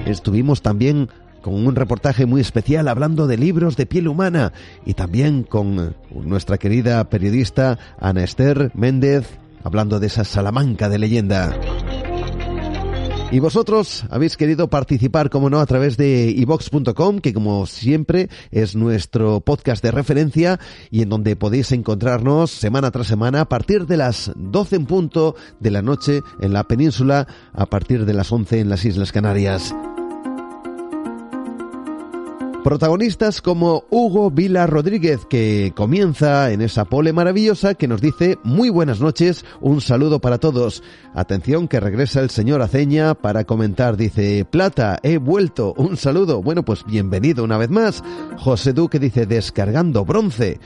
Estuvimos 0.05 0.61
también 0.61 1.09
con 1.41 1.53
un 1.53 1.75
reportaje 1.75 2.25
muy 2.25 2.41
especial 2.41 2.87
hablando 2.87 3.27
de 3.27 3.37
libros 3.37 3.75
de 3.75 3.85
piel 3.85 4.07
humana 4.07 4.53
y 4.85 4.93
también 4.93 5.43
con 5.43 5.95
nuestra 6.11 6.57
querida 6.57 7.03
periodista 7.09 7.77
Ana 7.99 8.23
Esther 8.23 8.71
Méndez 8.73 9.37
hablando 9.63 9.99
de 9.99 10.07
esa 10.07 10.23
Salamanca 10.23 10.89
de 10.89 10.99
leyenda. 10.99 11.55
Y 13.31 13.39
vosotros 13.39 14.05
habéis 14.09 14.37
querido 14.37 14.69
participar, 14.69 15.29
como 15.29 15.49
no, 15.49 15.59
a 15.59 15.65
través 15.65 15.97
de 15.97 16.29
ivox.com, 16.29 17.19
que 17.19 17.33
como 17.33 17.65
siempre 17.65 18.29
es 18.51 18.75
nuestro 18.75 19.41
podcast 19.41 19.83
de 19.83 19.91
referencia 19.91 20.59
y 20.91 21.01
en 21.01 21.09
donde 21.09 21.35
podéis 21.35 21.71
encontrarnos 21.71 22.51
semana 22.51 22.91
tras 22.91 23.07
semana 23.07 23.41
a 23.41 23.49
partir 23.49 23.87
de 23.87 23.97
las 23.97 24.31
12 24.35 24.75
en 24.75 24.85
punto 24.85 25.35
de 25.59 25.71
la 25.71 25.81
noche 25.81 26.21
en 26.39 26.53
la 26.53 26.65
península, 26.65 27.27
a 27.51 27.65
partir 27.65 28.05
de 28.05 28.13
las 28.13 28.31
11 28.31 28.59
en 28.59 28.69
las 28.69 28.85
Islas 28.85 29.11
Canarias. 29.11 29.73
Protagonistas 32.65 33.43
como 33.43 33.83
Hugo 33.91 34.31
Vila 34.31 34.65
Rodríguez, 34.65 35.27
que 35.29 35.71
comienza 35.75 36.51
en 36.51 36.61
esa 36.61 36.85
pole 36.85 37.13
maravillosa 37.13 37.75
que 37.75 37.87
nos 37.87 38.01
dice 38.01 38.39
muy 38.43 38.71
buenas 38.71 38.99
noches, 38.99 39.45
un 39.61 39.81
saludo 39.81 40.19
para 40.19 40.39
todos. 40.39 40.81
Atención 41.13 41.67
que 41.67 41.79
regresa 41.79 42.21
el 42.21 42.31
señor 42.31 42.63
Aceña 42.63 43.13
para 43.13 43.43
comentar, 43.43 43.97
dice, 43.97 44.45
Plata, 44.45 44.97
he 45.03 45.19
vuelto, 45.19 45.75
un 45.77 45.95
saludo. 45.95 46.41
Bueno, 46.41 46.65
pues 46.65 46.83
bienvenido 46.87 47.43
una 47.43 47.59
vez 47.59 47.69
más. 47.69 48.03
José 48.39 48.73
Duque 48.73 48.97
dice, 48.97 49.27
descargando 49.27 50.03
bronce. 50.03 50.59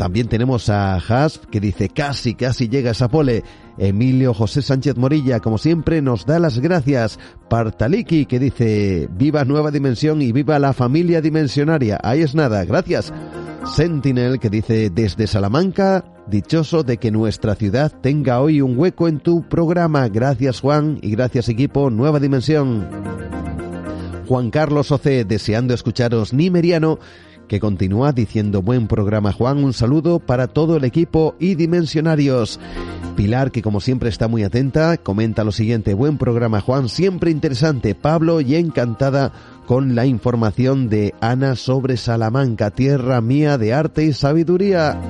También 0.00 0.28
tenemos 0.28 0.70
a 0.70 0.94
Hasp 0.94 1.44
que 1.50 1.60
dice 1.60 1.90
casi, 1.90 2.34
casi 2.34 2.70
llega 2.70 2.92
esa 2.92 3.08
pole. 3.08 3.44
Emilio 3.76 4.32
José 4.32 4.62
Sánchez 4.62 4.96
Morilla, 4.96 5.40
como 5.40 5.58
siempre, 5.58 6.00
nos 6.00 6.24
da 6.24 6.38
las 6.38 6.58
gracias. 6.58 7.18
Partaliki 7.50 8.24
que 8.24 8.38
dice 8.38 9.10
viva 9.12 9.44
Nueva 9.44 9.70
Dimensión 9.70 10.22
y 10.22 10.32
viva 10.32 10.58
la 10.58 10.72
familia 10.72 11.20
dimensionaria. 11.20 12.00
Ahí 12.02 12.22
es 12.22 12.34
nada, 12.34 12.64
gracias. 12.64 13.12
Sentinel 13.76 14.40
que 14.40 14.48
dice 14.48 14.88
desde 14.88 15.26
Salamanca, 15.26 16.02
dichoso 16.28 16.82
de 16.82 16.96
que 16.96 17.10
nuestra 17.10 17.54
ciudad 17.54 17.92
tenga 18.00 18.40
hoy 18.40 18.62
un 18.62 18.78
hueco 18.78 19.06
en 19.06 19.20
tu 19.20 19.46
programa. 19.50 20.08
Gracias 20.08 20.62
Juan 20.62 20.98
y 21.02 21.10
gracias 21.10 21.50
equipo 21.50 21.90
Nueva 21.90 22.20
Dimensión. 22.20 22.88
Juan 24.26 24.50
Carlos 24.50 24.92
Oce, 24.92 25.26
deseando 25.26 25.74
escucharos 25.74 26.32
Nimeriano 26.32 27.00
que 27.50 27.58
continúa 27.58 28.12
diciendo 28.12 28.62
buen 28.62 28.86
programa 28.86 29.32
Juan, 29.32 29.64
un 29.64 29.72
saludo 29.72 30.20
para 30.20 30.46
todo 30.46 30.76
el 30.76 30.84
equipo 30.84 31.34
y 31.40 31.56
dimensionarios. 31.56 32.60
Pilar, 33.16 33.50
que 33.50 33.60
como 33.60 33.80
siempre 33.80 34.08
está 34.08 34.28
muy 34.28 34.44
atenta, 34.44 34.96
comenta 34.98 35.42
lo 35.42 35.50
siguiente, 35.50 35.94
buen 35.94 36.16
programa 36.16 36.60
Juan, 36.60 36.88
siempre 36.88 37.32
interesante, 37.32 37.96
Pablo 37.96 38.40
y 38.40 38.54
encantada 38.54 39.32
con 39.66 39.96
la 39.96 40.06
información 40.06 40.88
de 40.88 41.12
Ana 41.20 41.56
sobre 41.56 41.96
Salamanca, 41.96 42.70
tierra 42.70 43.20
mía 43.20 43.58
de 43.58 43.74
arte 43.74 44.04
y 44.04 44.12
sabiduría. 44.12 45.00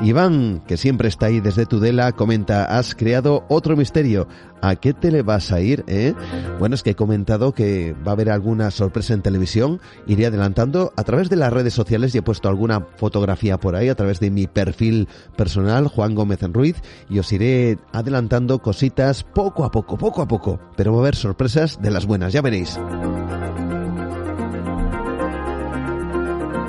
Iván, 0.00 0.62
que 0.66 0.76
siempre 0.76 1.08
está 1.08 1.26
ahí 1.26 1.40
desde 1.40 1.66
Tudela, 1.66 2.12
comenta, 2.12 2.64
has 2.64 2.94
creado 2.94 3.44
otro 3.48 3.76
misterio. 3.76 4.28
¿A 4.62 4.76
qué 4.76 4.92
te 4.92 5.10
le 5.10 5.22
vas 5.22 5.50
a 5.50 5.60
ir? 5.60 5.84
Eh? 5.88 6.14
Bueno, 6.58 6.76
es 6.76 6.82
que 6.82 6.90
he 6.90 6.94
comentado 6.94 7.52
que 7.52 7.94
va 8.06 8.12
a 8.12 8.14
haber 8.14 8.30
alguna 8.30 8.70
sorpresa 8.70 9.14
en 9.14 9.22
televisión. 9.22 9.80
Iré 10.06 10.26
adelantando 10.26 10.92
a 10.96 11.02
través 11.02 11.30
de 11.30 11.36
las 11.36 11.52
redes 11.52 11.74
sociales 11.74 12.14
y 12.14 12.18
he 12.18 12.22
puesto 12.22 12.48
alguna 12.48 12.86
fotografía 12.96 13.58
por 13.58 13.74
ahí 13.74 13.88
a 13.88 13.96
través 13.96 14.20
de 14.20 14.30
mi 14.30 14.46
perfil 14.46 15.08
personal, 15.36 15.88
Juan 15.88 16.14
Gómez 16.14 16.42
en 16.42 16.54
Ruiz, 16.54 16.76
y 17.08 17.18
os 17.18 17.32
iré 17.32 17.78
adelantando 17.92 18.60
cositas 18.60 19.24
poco 19.24 19.64
a 19.64 19.70
poco, 19.70 19.98
poco 19.98 20.22
a 20.22 20.28
poco. 20.28 20.60
Pero 20.76 20.92
va 20.92 20.98
a 20.98 21.02
haber 21.02 21.16
sorpresas 21.16 21.82
de 21.82 21.90
las 21.90 22.06
buenas, 22.06 22.32
ya 22.32 22.42
veréis. 22.42 22.78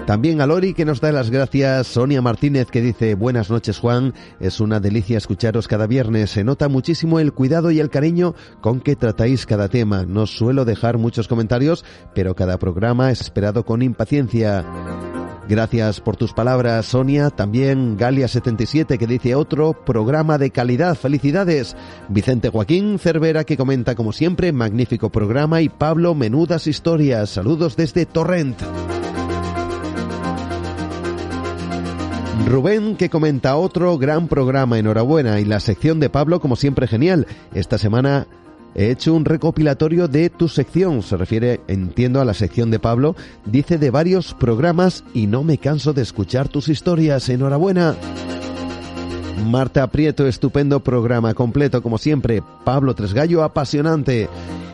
También 0.10 0.42
a 0.42 0.48
Lori 0.48 0.74
que 0.74 0.86
nos 0.86 1.02
da 1.02 1.12
las 1.12 1.30
gracias, 1.30 1.86
Sonia 1.86 2.20
Martínez 2.20 2.72
que 2.72 2.82
dice 2.82 3.14
buenas 3.14 3.52
noches 3.52 3.78
Juan, 3.78 4.16
es 4.40 4.60
una 4.60 4.80
delicia 4.80 5.20
escucharos 5.20 5.68
cada 5.68 5.86
viernes, 5.86 6.32
se 6.32 6.44
nota 6.44 6.68
muchísimo 6.68 7.20
el 7.20 7.32
cuidado 7.32 7.70
y 7.70 7.80
el 7.80 7.92
cariño 7.92 8.34
con 8.60 8.82
que 8.82 8.96
tratáis 8.96 9.46
cada 9.46 9.68
tema, 9.68 10.08
no 10.08 10.26
suelo 10.26 10.66
dejar 10.66 10.98
muchos 10.98 11.28
comentarios, 11.28 11.86
pero 12.16 12.34
cada 12.36 12.58
programa 12.58 13.12
es 13.12 13.22
esperado 13.22 13.64
con 13.66 13.84
impaciencia. 13.84 14.66
Gracias 15.48 16.02
por 16.02 16.18
tus 16.18 16.34
palabras, 16.34 16.88
Sonia. 16.88 17.30
También 17.30 17.96
Galia77 17.96 18.98
que 18.98 19.08
dice 19.08 19.36
otro 19.36 19.74
programa 19.74 20.38
de 20.38 20.50
calidad. 20.52 20.96
Felicidades. 20.96 21.76
Vicente 22.08 22.50
Joaquín 22.50 23.00
Cervera 23.00 23.44
que 23.44 23.58
comenta 23.58 23.96
como 23.96 24.12
siempre, 24.12 24.52
magnífico 24.54 25.12
programa. 25.12 25.62
Y 25.62 25.70
Pablo, 25.70 26.14
menudas 26.14 26.68
historias. 26.68 27.32
Saludos 27.32 27.76
desde 27.76 28.06
Torrent. 28.06 28.60
Rubén 32.46 32.96
que 32.96 33.10
comenta 33.10 33.56
otro 33.56 33.98
gran 33.98 34.28
programa, 34.28 34.80
enhorabuena, 34.80 35.40
y 35.40 35.46
la 35.46 35.60
sección 35.60 36.00
de 36.00 36.10
Pablo 36.10 36.40
como 36.40 36.56
siempre 36.56 36.88
genial. 36.88 37.28
Esta 37.54 37.78
semana 37.78 38.28
he 38.76 38.90
hecho 38.90 39.14
un 39.14 39.26
recopilatorio 39.26 40.08
de 40.08 40.30
tu 40.30 40.48
sección, 40.48 41.04
se 41.04 41.18
refiere, 41.18 41.62
entiendo, 41.68 42.22
a 42.22 42.26
la 42.26 42.34
sección 42.34 42.72
de 42.72 42.80
Pablo, 42.80 43.16
dice 43.46 43.78
de 43.78 43.92
varios 43.92 44.34
programas 44.34 45.04
y 45.14 45.28
no 45.28 45.44
me 45.44 45.58
canso 45.58 45.94
de 45.94 46.02
escuchar 46.02 46.50
tus 46.50 46.70
historias, 46.70 47.30
enhorabuena. 47.30 47.96
Marta 49.46 49.88
Prieto, 49.88 50.28
estupendo 50.28 50.82
programa 50.82 51.34
completo 51.34 51.82
como 51.82 51.98
siempre. 51.98 52.44
Pablo 52.64 52.94
Tresgallo, 52.96 53.44
apasionante. 53.44 54.30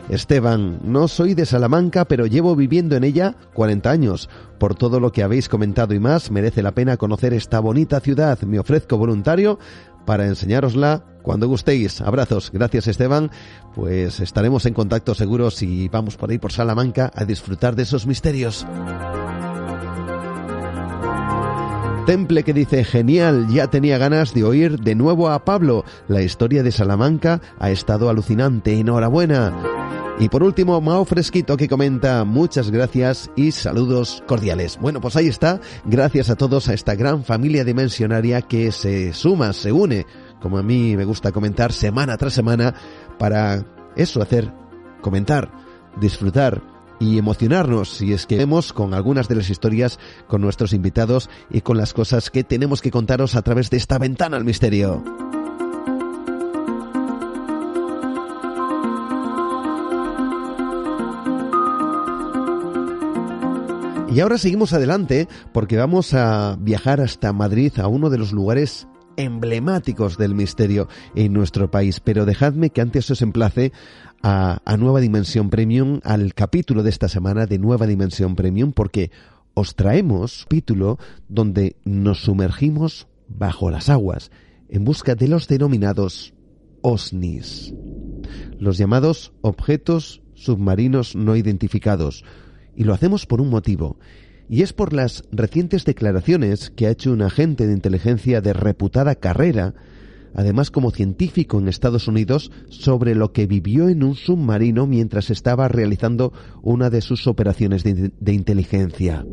Esteban, 0.08 0.78
no 0.84 1.08
soy 1.08 1.34
de 1.34 1.46
Salamanca, 1.46 2.04
pero 2.04 2.26
llevo 2.26 2.54
viviendo 2.54 2.96
en 2.96 3.04
ella 3.04 3.34
40 3.54 3.90
años. 3.90 4.28
Por 4.58 4.74
todo 4.74 5.00
lo 5.00 5.12
que 5.12 5.22
habéis 5.22 5.48
comentado 5.48 5.94
y 5.94 5.98
más, 5.98 6.30
merece 6.30 6.62
la 6.62 6.72
pena 6.72 6.96
conocer 6.96 7.32
esta 7.32 7.60
bonita 7.60 8.00
ciudad. 8.00 8.40
Me 8.42 8.58
ofrezco 8.58 8.98
voluntario 8.98 9.58
para 10.04 10.26
enseñárosla 10.26 11.02
cuando 11.22 11.48
gustéis. 11.48 12.00
Abrazos. 12.00 12.50
Gracias 12.52 12.86
Esteban. 12.86 13.30
Pues 13.74 14.20
estaremos 14.20 14.64
en 14.66 14.74
contacto 14.74 15.14
seguros 15.14 15.62
y 15.62 15.88
vamos 15.88 16.16
por 16.16 16.30
ahí 16.30 16.38
por 16.38 16.52
Salamanca 16.52 17.10
a 17.14 17.24
disfrutar 17.24 17.74
de 17.74 17.82
esos 17.82 18.06
misterios. 18.06 18.64
Temple 22.06 22.44
que 22.44 22.52
dice, 22.52 22.84
genial, 22.84 23.48
ya 23.48 23.66
tenía 23.66 23.98
ganas 23.98 24.32
de 24.32 24.44
oír 24.44 24.78
de 24.78 24.94
nuevo 24.94 25.28
a 25.28 25.44
Pablo. 25.44 25.84
La 26.06 26.22
historia 26.22 26.62
de 26.62 26.70
Salamanca 26.70 27.40
ha 27.58 27.72
estado 27.72 28.08
alucinante. 28.08 28.78
Enhorabuena. 28.78 29.52
Y 30.20 30.28
por 30.28 30.44
último, 30.44 30.80
Mao 30.80 31.04
Fresquito 31.04 31.56
que 31.56 31.68
comenta 31.68 32.22
muchas 32.22 32.70
gracias 32.70 33.28
y 33.34 33.50
saludos 33.50 34.22
cordiales. 34.28 34.78
Bueno, 34.80 35.00
pues 35.00 35.16
ahí 35.16 35.26
está. 35.26 35.60
Gracias 35.84 36.30
a 36.30 36.36
todos 36.36 36.68
a 36.68 36.74
esta 36.74 36.94
gran 36.94 37.24
familia 37.24 37.64
dimensionaria 37.64 38.40
que 38.40 38.70
se 38.70 39.12
suma, 39.12 39.52
se 39.52 39.72
une, 39.72 40.06
como 40.40 40.58
a 40.58 40.62
mí 40.62 40.96
me 40.96 41.04
gusta 41.04 41.32
comentar 41.32 41.72
semana 41.72 42.16
tras 42.16 42.34
semana, 42.34 42.72
para 43.18 43.64
eso, 43.96 44.22
hacer, 44.22 44.52
comentar, 45.02 45.50
disfrutar 46.00 46.75
y 46.98 47.18
emocionarnos 47.18 47.90
si 47.90 48.12
es 48.12 48.26
que 48.26 48.36
vemos 48.36 48.72
con 48.72 48.94
algunas 48.94 49.28
de 49.28 49.36
las 49.36 49.50
historias 49.50 49.98
con 50.26 50.40
nuestros 50.40 50.72
invitados 50.72 51.28
y 51.50 51.60
con 51.60 51.76
las 51.76 51.92
cosas 51.92 52.30
que 52.30 52.44
tenemos 52.44 52.82
que 52.82 52.90
contaros 52.90 53.34
a 53.36 53.42
través 53.42 53.70
de 53.70 53.76
esta 53.76 53.98
ventana 53.98 54.36
al 54.36 54.44
misterio. 54.44 55.02
Y 64.16 64.20
ahora 64.20 64.38
seguimos 64.38 64.72
adelante 64.72 65.28
porque 65.52 65.76
vamos 65.76 66.14
a 66.14 66.56
viajar 66.58 67.02
hasta 67.02 67.34
Madrid, 67.34 67.78
a 67.78 67.86
uno 67.86 68.08
de 68.08 68.16
los 68.16 68.32
lugares 68.32 68.88
emblemáticos 69.18 70.16
del 70.16 70.34
misterio 70.34 70.88
en 71.14 71.34
nuestro 71.34 71.70
país. 71.70 72.00
Pero 72.00 72.24
dejadme 72.24 72.70
que 72.70 72.80
antes 72.80 73.10
os 73.10 73.20
emplace 73.20 73.72
a, 74.28 74.76
Nueva 74.76 75.00
Dimensión 75.00 75.50
Premium, 75.50 76.00
al 76.02 76.34
capítulo 76.34 76.82
de 76.82 76.90
esta 76.90 77.08
semana 77.08 77.46
de 77.46 77.60
Nueva 77.60 77.86
Dimensión 77.86 78.34
Premium, 78.34 78.72
porque 78.72 79.12
os 79.54 79.76
traemos 79.76 80.42
capítulo 80.42 80.98
donde 81.28 81.76
nos 81.84 82.24
sumergimos 82.24 83.06
bajo 83.28 83.70
las 83.70 83.88
aguas 83.88 84.32
en 84.68 84.84
busca 84.84 85.14
de 85.14 85.28
los 85.28 85.46
denominados 85.46 86.34
OSNIs, 86.82 87.72
los 88.58 88.78
llamados 88.78 89.32
objetos 89.42 90.22
submarinos 90.34 91.14
no 91.14 91.36
identificados, 91.36 92.24
y 92.74 92.82
lo 92.82 92.94
hacemos 92.94 93.26
por 93.26 93.40
un 93.40 93.48
motivo, 93.48 93.96
y 94.48 94.62
es 94.62 94.72
por 94.72 94.92
las 94.92 95.22
recientes 95.30 95.84
declaraciones 95.84 96.70
que 96.70 96.88
ha 96.88 96.90
hecho 96.90 97.12
un 97.12 97.22
agente 97.22 97.68
de 97.68 97.74
inteligencia 97.74 98.40
de 98.40 98.54
reputada 98.54 99.14
carrera, 99.14 99.74
además 100.36 100.70
como 100.70 100.92
científico 100.92 101.58
en 101.58 101.66
Estados 101.66 102.06
Unidos, 102.06 102.52
sobre 102.68 103.14
lo 103.14 103.32
que 103.32 103.46
vivió 103.46 103.88
en 103.88 104.04
un 104.04 104.14
submarino 104.14 104.86
mientras 104.86 105.30
estaba 105.30 105.66
realizando 105.66 106.32
una 106.62 106.90
de 106.90 107.00
sus 107.00 107.26
operaciones 107.26 107.82
de, 107.82 108.32
inteligencia. 108.32 109.26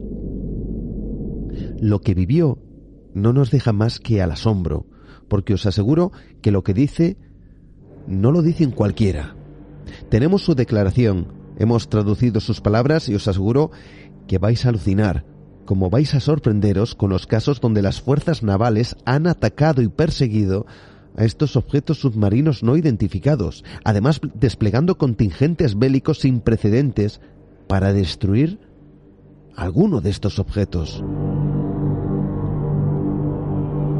Lo 1.79 1.99
que 1.99 2.15
vivió 2.15 2.57
no 3.13 3.33
nos 3.33 3.51
deja 3.51 3.73
más 3.73 3.99
que 3.99 4.21
al 4.21 4.31
asombro, 4.31 4.87
porque 5.27 5.53
os 5.53 5.65
aseguro 5.65 6.11
que 6.41 6.51
lo 6.51 6.63
que 6.63 6.73
dice 6.73 7.17
no 8.07 8.31
lo 8.31 8.41
dicen 8.41 8.71
cualquiera. 8.71 9.35
Tenemos 10.09 10.41
su 10.41 10.55
declaración, 10.55 11.43
Hemos 11.57 11.87
traducido 11.87 12.39
sus 12.39 12.61
palabras 12.61 13.09
y 13.09 13.15
os 13.15 13.27
aseguro 13.27 13.71
que 14.27 14.37
vais 14.37 14.65
a 14.65 14.69
alucinar, 14.69 15.25
como 15.65 15.89
vais 15.89 16.13
a 16.15 16.19
sorprenderos 16.19 16.95
con 16.95 17.09
los 17.09 17.27
casos 17.27 17.61
donde 17.61 17.81
las 17.81 18.01
fuerzas 18.01 18.43
navales 18.43 18.95
han 19.05 19.27
atacado 19.27 19.81
y 19.81 19.87
perseguido 19.87 20.65
a 21.15 21.25
estos 21.25 21.55
objetos 21.55 21.99
submarinos 21.99 22.63
no 22.63 22.77
identificados, 22.77 23.63
además 23.83 24.21
desplegando 24.33 24.97
contingentes 24.97 25.77
bélicos 25.77 26.19
sin 26.19 26.39
precedentes 26.39 27.21
para 27.67 27.93
destruir 27.93 28.59
alguno 29.55 30.01
de 30.01 30.09
estos 30.09 30.39
objetos. 30.39 31.03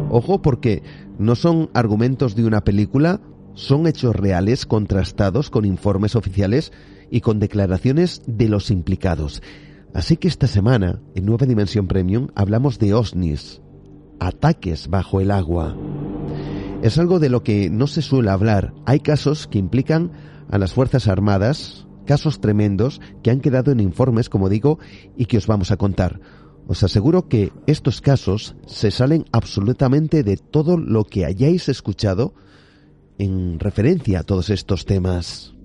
Ojo 0.09 0.41
porque 0.41 0.83
no 1.17 1.35
son 1.35 1.69
argumentos 1.73 2.35
de 2.35 2.45
una 2.45 2.63
película, 2.63 3.19
son 3.55 3.87
hechos 3.87 4.15
reales 4.15 4.65
contrastados 4.65 5.49
con 5.49 5.65
informes 5.65 6.15
oficiales 6.15 6.71
y 7.09 7.21
con 7.21 7.39
declaraciones 7.39 8.21
de 8.27 8.47
los 8.47 8.71
implicados. 8.71 9.41
Así 9.93 10.17
que 10.17 10.27
esta 10.27 10.47
semana, 10.47 10.99
en 11.13 11.25
Nueva 11.25 11.45
Dimensión 11.45 11.87
Premium, 11.87 12.29
hablamos 12.35 12.79
de 12.79 12.93
OSNIs, 12.93 13.61
ataques 14.19 14.87
bajo 14.87 15.21
el 15.21 15.29
agua. 15.29 15.75
Es 16.83 16.97
algo 16.97 17.19
de 17.19 17.29
lo 17.29 17.43
que 17.43 17.69
no 17.69 17.87
se 17.87 18.01
suele 18.01 18.29
hablar. 18.29 18.73
Hay 18.85 18.99
casos 18.99 19.47
que 19.47 19.57
implican 19.57 20.11
a 20.49 20.57
las 20.57 20.73
Fuerzas 20.73 21.07
Armadas, 21.07 21.87
casos 22.05 22.41
tremendos 22.41 22.99
que 23.23 23.31
han 23.31 23.39
quedado 23.39 23.71
en 23.71 23.79
informes, 23.79 24.27
como 24.27 24.49
digo, 24.49 24.79
y 25.15 25.27
que 25.27 25.37
os 25.37 25.47
vamos 25.47 25.71
a 25.71 25.77
contar. 25.77 26.19
Os 26.67 26.83
aseguro 26.83 27.29
que 27.29 27.53
estos 27.67 28.01
casos 28.01 28.57
se 28.67 28.91
salen 28.91 29.23
absolutamente 29.31 30.23
de 30.23 30.35
todo 30.35 30.77
lo 30.77 31.05
que 31.05 31.23
hayáis 31.23 31.69
escuchado 31.69 32.33
en 33.17 33.59
referencia 33.59 34.19
a 34.19 34.23
todos 34.23 34.49
estos 34.49 34.85
temas. 34.85 35.55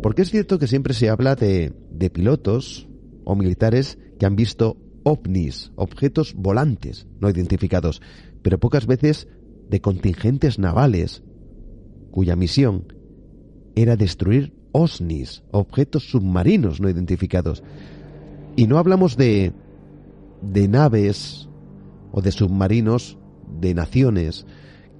Porque 0.00 0.22
es 0.22 0.30
cierto 0.30 0.60
que 0.60 0.68
siempre 0.68 0.94
se 0.94 1.10
habla 1.10 1.34
de, 1.34 1.72
de 1.90 2.10
pilotos 2.10 2.88
o 3.24 3.34
militares 3.34 3.98
que 4.20 4.26
han 4.26 4.36
visto 4.36 4.76
ovnis, 5.02 5.72
objetos 5.76 6.34
volantes 6.34 7.06
no 7.20 7.28
identificados, 7.30 8.02
pero 8.42 8.58
pocas 8.58 8.86
veces 8.86 9.28
de 9.68 9.80
contingentes 9.80 10.58
navales 10.58 11.22
cuya 12.10 12.36
misión 12.36 12.92
era 13.74 13.96
destruir 13.96 14.52
OSNIs, 14.72 15.42
objetos 15.50 16.10
submarinos 16.10 16.80
no 16.80 16.88
identificados. 16.88 17.62
Y 18.56 18.66
no 18.66 18.78
hablamos 18.78 19.16
de, 19.16 19.52
de 20.42 20.68
naves 20.68 21.48
o 22.12 22.20
de 22.20 22.32
submarinos 22.32 23.16
de 23.60 23.74
naciones 23.74 24.46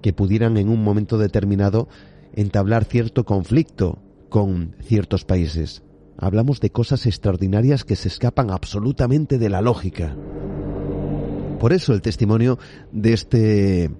que 0.02 0.12
pudieran 0.12 0.56
en 0.56 0.68
un 0.68 0.82
momento 0.82 1.18
determinado 1.18 1.88
entablar 2.34 2.84
cierto 2.84 3.24
conflicto 3.24 3.98
con 4.28 4.76
ciertos 4.82 5.24
países. 5.24 5.82
Hablamos 6.20 6.60
de 6.60 6.70
cosas 6.70 7.06
extraordinarias 7.06 7.84
que 7.84 7.96
se 7.96 8.08
escapan 8.08 8.50
absolutamente 8.50 9.38
de 9.38 9.48
la 9.48 9.62
lógica. 9.62 10.14
Por 11.58 11.72
eso 11.72 11.94
el 11.94 12.02
testimonio 12.02 12.58
de 12.92 13.12
este 13.14 13.90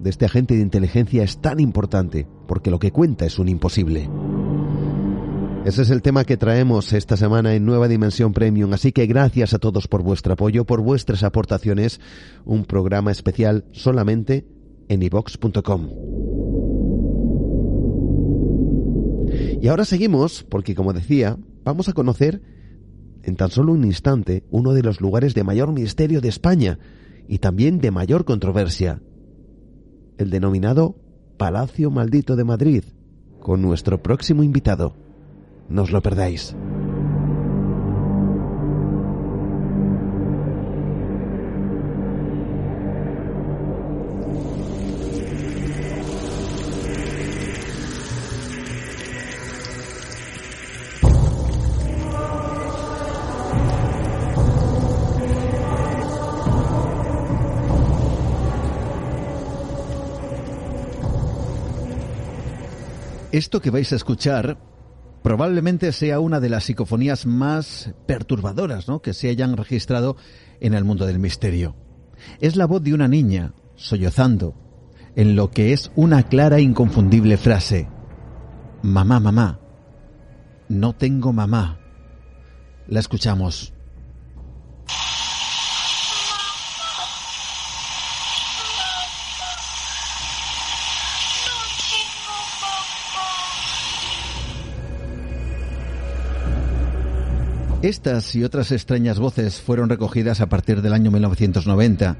de 0.00 0.10
este 0.10 0.24
agente 0.24 0.54
de 0.54 0.62
inteligencia 0.62 1.22
es 1.22 1.40
tan 1.40 1.60
importante, 1.60 2.26
porque 2.48 2.70
lo 2.70 2.78
que 2.78 2.90
cuenta 2.90 3.24
es 3.26 3.38
un 3.38 3.48
imposible. 3.48 4.08
Ese 5.64 5.82
es 5.82 5.90
el 5.90 6.02
tema 6.02 6.24
que 6.24 6.36
traemos 6.36 6.92
esta 6.92 7.16
semana 7.16 7.54
en 7.54 7.64
Nueva 7.64 7.86
Dimensión 7.86 8.32
Premium, 8.32 8.72
así 8.72 8.90
que 8.90 9.06
gracias 9.06 9.54
a 9.54 9.58
todos 9.58 9.86
por 9.86 10.02
vuestro 10.02 10.32
apoyo, 10.32 10.64
por 10.64 10.80
vuestras 10.80 11.22
aportaciones, 11.22 12.00
un 12.44 12.64
programa 12.64 13.12
especial 13.12 13.64
solamente 13.70 14.44
en 14.88 15.02
ivox.com. 15.02 16.41
Y 19.62 19.68
ahora 19.68 19.84
seguimos, 19.84 20.42
porque 20.42 20.74
como 20.74 20.92
decía, 20.92 21.38
vamos 21.62 21.88
a 21.88 21.92
conocer 21.92 22.42
en 23.22 23.36
tan 23.36 23.48
solo 23.48 23.72
un 23.72 23.84
instante 23.84 24.42
uno 24.50 24.72
de 24.72 24.82
los 24.82 25.00
lugares 25.00 25.34
de 25.34 25.44
mayor 25.44 25.70
misterio 25.72 26.20
de 26.20 26.28
España 26.28 26.80
y 27.28 27.38
también 27.38 27.78
de 27.78 27.92
mayor 27.92 28.24
controversia, 28.24 29.00
el 30.18 30.30
denominado 30.30 30.96
Palacio 31.36 31.92
Maldito 31.92 32.34
de 32.34 32.42
Madrid, 32.42 32.82
con 33.38 33.62
nuestro 33.62 34.02
próximo 34.02 34.42
invitado. 34.42 34.96
No 35.68 35.82
os 35.82 35.92
lo 35.92 36.02
perdáis. 36.02 36.56
Esto 63.32 63.62
que 63.62 63.70
vais 63.70 63.90
a 63.92 63.96
escuchar 63.96 64.58
probablemente 65.22 65.92
sea 65.92 66.20
una 66.20 66.38
de 66.38 66.50
las 66.50 66.64
psicofonías 66.64 67.24
más 67.24 67.94
perturbadoras 68.06 68.86
que 69.02 69.14
se 69.14 69.30
hayan 69.30 69.56
registrado 69.56 70.16
en 70.60 70.74
el 70.74 70.84
mundo 70.84 71.06
del 71.06 71.18
misterio. 71.18 71.74
Es 72.40 72.56
la 72.56 72.66
voz 72.66 72.82
de 72.82 72.92
una 72.92 73.08
niña 73.08 73.54
sollozando 73.74 74.54
en 75.16 75.34
lo 75.34 75.50
que 75.50 75.72
es 75.72 75.90
una 75.96 76.24
clara 76.24 76.58
e 76.58 76.62
inconfundible 76.62 77.38
frase. 77.38 77.88
Mamá, 78.82 79.18
mamá. 79.18 79.60
No 80.68 80.94
tengo 80.94 81.32
mamá. 81.32 81.80
La 82.86 83.00
escuchamos. 83.00 83.72
Estas 97.82 98.36
y 98.36 98.44
otras 98.44 98.70
extrañas 98.70 99.18
voces 99.18 99.60
fueron 99.60 99.88
recogidas 99.88 100.40
a 100.40 100.48
partir 100.48 100.82
del 100.82 100.92
año 100.92 101.10
1990 101.10 102.16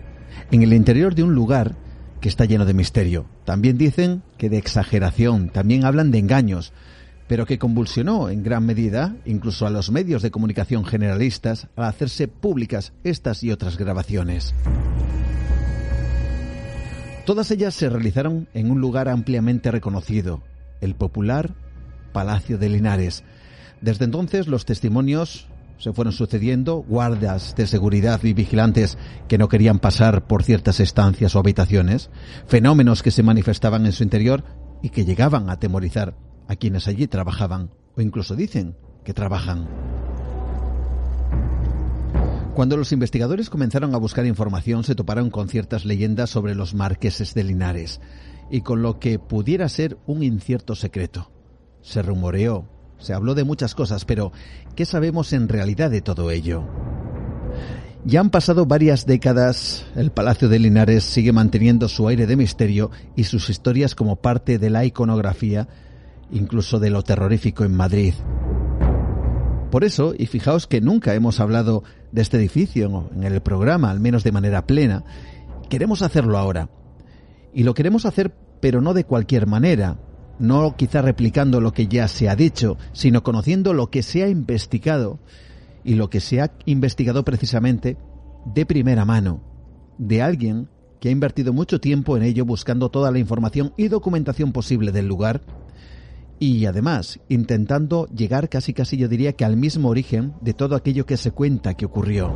en 0.51 0.63
el 0.63 0.73
interior 0.73 1.15
de 1.15 1.23
un 1.23 1.37
lugar 1.37 1.77
que 2.21 2.29
está 2.29 2.47
lleno 2.47 2.65
de 2.65 2.75
misterio. 2.75 3.27
También 3.45 3.79
dicen 3.79 4.25
que 4.39 4.51
de 4.51 4.59
exageración, 4.59 5.51
también 5.51 5.85
hablan 5.85 6.11
de 6.11 6.19
engaños, 6.19 6.73
pero 7.29 7.47
que 7.47 7.61
convulsionó 7.61 8.29
en 8.29 8.43
gran 8.43 8.67
medida 8.67 9.15
incluso 9.25 9.65
a 9.65 9.71
los 9.71 9.93
medios 9.93 10.21
de 10.23 10.33
comunicación 10.33 10.85
generalistas 10.85 11.69
al 11.77 11.85
hacerse 11.85 12.27
públicas 12.27 12.93
estas 13.05 13.45
y 13.45 13.53
otras 13.53 13.79
grabaciones. 13.79 14.57
Todas 17.25 17.53
ellas 17.53 17.75
se 17.75 17.89
realizaron 17.89 18.49
en 18.53 18.69
un 18.69 18.81
lugar 18.81 19.09
ampliamente 19.09 19.71
reconocido, 19.71 20.43
el 20.81 20.97
popular 20.97 21.55
Palacio 22.13 22.59
de 22.59 22.69
Linares. 22.69 23.23
Desde 23.81 24.05
entonces 24.05 24.49
los 24.49 24.65
testimonios 24.65 25.49
se 25.83 25.93
fueron 25.93 26.12
sucediendo, 26.12 26.76
guardas 26.76 27.57
de 27.57 27.66
seguridad 27.66 28.22
y 28.22 28.35
vigilantes 28.35 28.97
que 29.26 29.37
no 29.37 29.49
querían 29.49 29.80
pasar 29.80 30.28
por 30.28 30.45
ciertas 30.45 30.78
estancias 30.78 31.35
o 31.35 31.41
habitaciones, 31.41 32.09
fenómenos 32.47 33.03
que 33.03 33.11
se 33.11 33.24
manifestaban 33.24 33.85
en 33.85 33.91
su 33.91 34.05
interior 34.05 34.45
y 34.80 34.91
que 34.91 35.05
llegaban 35.05 35.51
a 35.51 35.55
atemorizar 35.55 36.14
a 36.47 36.55
quienes 36.55 36.87
allí 36.87 37.09
trabajaban 37.09 37.70
o 37.97 38.01
incluso 38.01 38.37
dicen 38.37 38.76
que 39.05 39.12
trabajan. 39.12 39.66
Cuando 42.55 42.76
los 42.76 42.93
investigadores 42.93 43.51
comenzaron 43.51 43.93
a 43.97 43.99
buscar 43.99 44.24
información 44.24 44.85
se 44.85 44.95
toparon 44.95 45.30
con 45.30 45.49
ciertas 45.49 45.85
leyendas 45.85 46.30
sobre 46.30 46.55
los 46.55 46.74
marqueses 46.74 47.35
de 47.35 47.43
Linares 47.43 48.01
y 48.53 48.61
con 48.61 48.83
lo 48.83 49.01
que 49.01 49.18
pudiera 49.18 49.68
ser 49.68 49.99
un 50.07 50.22
incierto 50.22 50.76
secreto. 50.76 51.33
Se 51.80 52.03
rumoreó 52.03 52.68
se 53.03 53.12
habló 53.12 53.34
de 53.34 53.44
muchas 53.44 53.74
cosas, 53.74 54.05
pero 54.05 54.32
¿qué 54.74 54.84
sabemos 54.84 55.32
en 55.32 55.48
realidad 55.48 55.90
de 55.90 56.00
todo 56.00 56.30
ello? 56.30 56.64
Ya 58.05 58.20
han 58.20 58.30
pasado 58.30 58.66
varias 58.66 59.07
décadas, 59.07 59.86
el 59.94 60.11
Palacio 60.11 60.48
de 60.48 60.59
Linares 60.59 61.05
sigue 61.05 61.32
manteniendo 61.32 61.88
su 61.88 62.09
aire 62.09 62.26
de 62.26 62.36
misterio 62.36 62.90
y 63.14 63.24
sus 63.24 63.48
historias 63.48 63.94
como 63.94 64.16
parte 64.16 64.59
de 64.59 64.70
la 64.70 64.84
iconografía, 64.84 65.68
incluso 66.32 66.80
de 66.80 66.90
lo 66.90 67.03
terrorífico 67.03 67.64
en 67.64 67.74
Madrid. 67.74 68.14
Por 69.70 69.84
eso, 69.84 70.14
y 70.18 70.26
fijaos 70.26 70.66
que 70.66 70.80
nunca 70.80 71.14
hemos 71.14 71.38
hablado 71.38 71.84
de 72.11 72.22
este 72.22 72.38
edificio 72.38 73.09
en 73.14 73.22
el 73.22 73.40
programa, 73.40 73.90
al 73.90 74.00
menos 74.00 74.24
de 74.24 74.32
manera 74.32 74.66
plena, 74.66 75.05
queremos 75.68 76.03
hacerlo 76.03 76.38
ahora. 76.38 76.70
Y 77.55 77.62
lo 77.62 77.72
queremos 77.72 78.05
hacer, 78.05 78.34
pero 78.61 78.80
no 78.80 78.94
de 78.94 79.05
cualquier 79.05 79.46
manera, 79.46 79.98
no 80.39 80.76
quizá 80.76 81.03
replicando 81.03 81.61
lo 81.61 81.72
que 81.72 81.87
ya 81.87 82.09
se 82.09 82.28
ha 82.28 82.37
dicho, 82.37 82.78
sino 82.93 83.22
conociendo 83.22 83.74
lo 83.74 83.91
que 83.91 84.03
se 84.03 84.22
ha 84.22 84.28
investigado 84.28 85.18
y 85.85 85.95
lo 85.95 86.11
que 86.11 86.20
se 86.20 86.41
ha 86.41 86.53
investigado 86.64 87.24
precisamente 87.24 87.97
de 88.45 88.66
primera 88.66 89.05
mano, 89.05 89.41
de 89.99 90.22
alguien 90.22 90.68
que 91.01 91.09
ha 91.09 91.12
invertido 91.12 91.53
mucho 91.53 91.80
tiempo 91.80 92.16
en 92.16 92.22
ello 92.22 92.45
buscando 92.45 92.89
toda 92.89 93.11
la 93.11 93.18
información 93.18 93.72
y 93.76 93.89
documentación 93.89 94.53
posible 94.53 94.93
del 94.93 95.09
lugar 95.09 95.43
y 96.39 96.66
además 96.66 97.20
intentando 97.28 98.07
llegar 98.07 98.49
casi 98.49 98.72
casi 98.72 98.97
yo 98.97 99.09
diría 99.09 99.33
que 99.33 99.45
al 99.45 99.57
mismo 99.57 99.89
origen 99.89 100.35
de 100.41 100.55
todo 100.55 100.74
aquello 100.74 101.07
que 101.07 101.16
se 101.16 101.30
cuenta 101.30 101.74
que 101.74 101.87
ocurrió. 101.87 102.33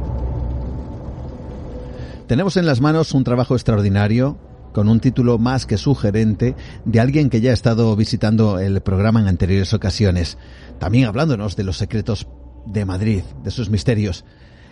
Tenemos 2.28 2.56
en 2.56 2.66
las 2.66 2.80
manos 2.80 3.14
un 3.14 3.24
trabajo 3.24 3.54
extraordinario, 3.54 4.36
con 4.76 4.90
un 4.90 5.00
título 5.00 5.38
más 5.38 5.64
que 5.64 5.78
sugerente 5.78 6.54
de 6.84 7.00
alguien 7.00 7.30
que 7.30 7.40
ya 7.40 7.50
ha 7.50 7.54
estado 7.54 7.96
visitando 7.96 8.58
el 8.58 8.82
programa 8.82 9.22
en 9.22 9.26
anteriores 9.26 9.72
ocasiones, 9.72 10.36
también 10.78 11.06
hablándonos 11.06 11.56
de 11.56 11.64
los 11.64 11.78
secretos 11.78 12.28
de 12.66 12.84
Madrid, 12.84 13.22
de 13.42 13.50
sus 13.50 13.70
misterios. 13.70 14.26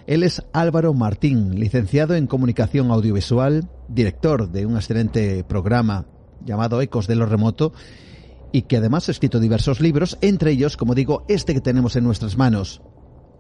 Él 0.07 0.23
es 0.23 0.43
Álvaro 0.53 0.93
Martín, 0.93 1.59
licenciado 1.59 2.17
en 2.17 2.27
comunicación 2.27 2.91
audiovisual, 2.91 3.71
director 3.89 4.51
de 4.53 4.67
un 4.67 4.77
excelente 4.77 5.43
programa 5.43 6.05
llamado 6.45 6.83
Ecos 6.83 7.07
de 7.07 7.17
lo 7.17 7.25
Remoto 7.25 7.73
y 8.53 8.65
que 8.65 8.77
además 8.77 9.09
ha 9.09 9.13
escrito 9.13 9.41
diversos 9.41 9.81
libros, 9.81 10.19
entre 10.21 10.51
ellos, 10.51 10.77
como 10.77 10.95
digo, 10.95 11.25
este 11.29 11.55
que 11.55 11.63
tenemos 11.63 11.97
en 11.97 12.05
nuestras 12.05 12.37
manos, 12.37 12.83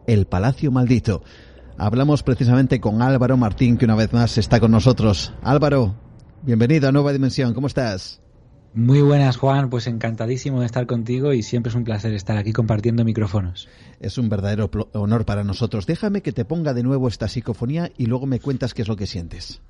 El 0.06 0.24
Palacio 0.24 0.72
Maldito. 0.72 1.22
Hablamos 1.76 2.22
precisamente 2.22 2.80
con 2.80 3.02
Álvaro 3.02 3.36
Martín, 3.36 3.76
que 3.76 3.84
una 3.84 3.96
vez 3.96 4.14
más 4.14 4.38
está 4.38 4.60
con 4.60 4.70
nosotros. 4.70 5.34
Álvaro, 5.42 5.96
bienvenido 6.44 6.88
a 6.88 6.92
Nueva 6.92 7.12
Dimensión, 7.12 7.54
¿cómo 7.54 7.66
estás? 7.66 8.20
Muy 8.74 9.00
buenas, 9.00 9.36
Juan. 9.36 9.70
Pues 9.70 9.86
encantadísimo 9.86 10.60
de 10.60 10.66
estar 10.66 10.86
contigo 10.86 11.32
y 11.32 11.42
siempre 11.42 11.70
es 11.70 11.76
un 11.76 11.84
placer 11.84 12.12
estar 12.12 12.36
aquí 12.36 12.52
compartiendo 12.52 13.04
micrófonos. 13.04 13.68
Es 14.00 14.18
un 14.18 14.28
verdadero 14.28 14.70
honor 14.92 15.24
para 15.24 15.44
nosotros. 15.44 15.86
Déjame 15.86 16.22
que 16.22 16.32
te 16.32 16.44
ponga 16.44 16.74
de 16.74 16.82
nuevo 16.82 17.08
esta 17.08 17.28
psicofonía 17.28 17.92
y 17.96 18.06
luego 18.06 18.26
me 18.26 18.40
cuentas 18.40 18.74
qué 18.74 18.82
es 18.82 18.88
lo 18.88 18.96
que 18.96 19.06
sientes. 19.06 19.62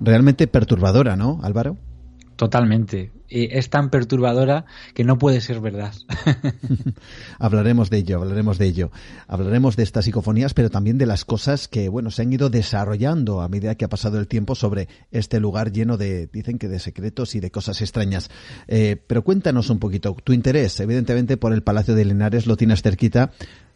Realmente 0.00 0.46
perturbadora, 0.46 1.16
¿no, 1.16 1.40
Álvaro? 1.42 1.76
Totalmente. 2.36 3.10
Y 3.28 3.56
es 3.56 3.68
tan 3.68 3.90
perturbadora 3.90 4.64
que 4.94 5.04
no 5.04 5.18
puede 5.18 5.40
ser 5.40 5.60
verdad. 5.60 5.92
hablaremos 7.38 7.90
de 7.90 7.98
ello, 7.98 8.20
hablaremos 8.20 8.58
de 8.58 8.66
ello. 8.66 8.90
Hablaremos 9.26 9.76
de 9.76 9.82
estas 9.82 10.06
psicofonías, 10.06 10.54
pero 10.54 10.70
también 10.70 10.96
de 10.98 11.06
las 11.06 11.24
cosas 11.24 11.68
que, 11.68 11.88
bueno, 11.88 12.10
se 12.10 12.22
han 12.22 12.32
ido 12.32 12.48
desarrollando 12.48 13.42
a 13.42 13.48
medida 13.48 13.74
que 13.74 13.84
ha 13.84 13.88
pasado 13.88 14.18
el 14.18 14.28
tiempo 14.28 14.54
sobre 14.54 14.88
este 15.10 15.40
lugar 15.40 15.72
lleno 15.72 15.96
de, 15.96 16.26
dicen 16.26 16.58
que 16.58 16.68
de 16.68 16.78
secretos 16.78 17.34
y 17.34 17.40
de 17.40 17.50
cosas 17.50 17.80
extrañas. 17.82 18.30
Eh, 18.66 18.96
pero 19.06 19.22
cuéntanos 19.22 19.70
un 19.70 19.78
poquito, 19.78 20.16
tu 20.24 20.32
interés, 20.32 20.80
evidentemente, 20.80 21.36
por 21.36 21.52
el 21.52 21.62
Palacio 21.62 21.94
de 21.94 22.04
Linares 22.04 22.46
lo 22.46 22.56
tienes 22.56 22.82
cerquita, 22.82 23.32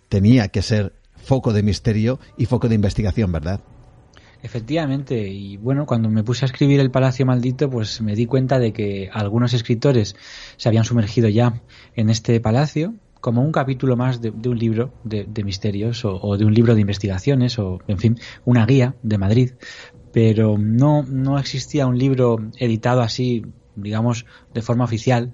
tenía 0.09 0.49
que 0.49 0.63
ser 0.63 0.95
foco 1.17 1.53
de 1.53 1.63
misterio 1.63 2.19
y 2.37 2.47
foco 2.47 2.69
de 2.69 2.75
investigación, 2.75 3.33
¿verdad? 3.33 3.61
Efectivamente, 4.43 5.29
y 5.29 5.57
bueno, 5.57 5.87
cuando 5.87 6.09
me 6.09 6.25
puse 6.25 6.45
a 6.45 6.47
escribir 6.47 6.81
El 6.81 6.91
Palacio 6.91 7.25
Maldito, 7.25 7.71
pues 7.71 8.01
me 8.01 8.17
di 8.17 8.27
cuenta 8.27 8.59
de 8.59 8.73
que 8.73 9.09
algunos 9.13 9.55
escritores 9.55 10.17
se 10.57 10.69
habían 10.69 10.85
sumergido 10.85 11.29
ya 11.29 11.63
en 11.95 12.11
este 12.11 12.41
palacio 12.41 12.95
como 13.21 13.41
un 13.43 13.53
capítulo 13.53 13.97
más 13.97 14.21
de, 14.21 14.31
un 14.31 14.59
libro 14.59 14.93
de, 15.05 15.45
misterios 15.45 16.05
o, 16.05 16.37
de 16.37 16.45
un 16.45 16.53
libro 16.53 16.75
de 16.75 16.81
investigaciones 16.81 17.57
o, 17.61 17.79
en 17.87 17.99
fin, 17.99 18.19
una 18.45 18.67
guía 18.67 18.97
de 19.05 19.17
Madrid, 19.17 19.53
pero 20.13 20.59
no, 20.59 21.05
no 21.05 21.39
existía 21.39 21.87
un 21.87 21.97
libro 21.97 22.39
editado 22.59 23.01
así, 23.01 23.47
digamos, 23.77 24.27
de 24.53 24.61
forma 24.61 24.83
oficial, 24.83 25.31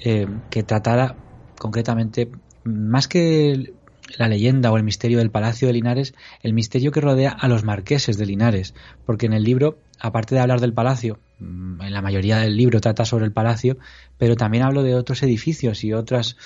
eh, 0.00 0.26
que 0.48 0.62
tratara 0.62 1.16
concretamente 1.58 2.30
más 2.64 3.08
que 3.08 3.74
la 4.16 4.28
leyenda 4.28 4.72
o 4.72 4.76
el 4.76 4.82
misterio 4.82 5.18
del 5.18 5.30
Palacio 5.30 5.68
de 5.68 5.74
Linares, 5.74 6.14
el 6.42 6.52
misterio 6.52 6.92
que 6.92 7.00
rodea 7.00 7.30
a 7.30 7.48
los 7.48 7.64
marqueses 7.64 8.16
de 8.16 8.26
Linares, 8.26 8.74
porque 9.04 9.26
en 9.26 9.32
el 9.32 9.44
libro, 9.44 9.78
aparte 10.00 10.34
de 10.34 10.40
hablar 10.40 10.60
del 10.60 10.72
palacio, 10.72 11.18
mm, 11.38 11.82
en 11.82 11.92
la 11.92 12.02
mayoría 12.02 12.38
del 12.38 12.56
libro 12.56 12.80
trata 12.80 13.04
sobre 13.04 13.24
el 13.24 13.32
palacio, 13.32 13.78
pero 14.16 14.36
también 14.36 14.64
hablo 14.64 14.82
de 14.82 14.94
otros 14.94 15.22
edificios 15.22 15.84
y 15.84 15.92
otras 15.92 16.36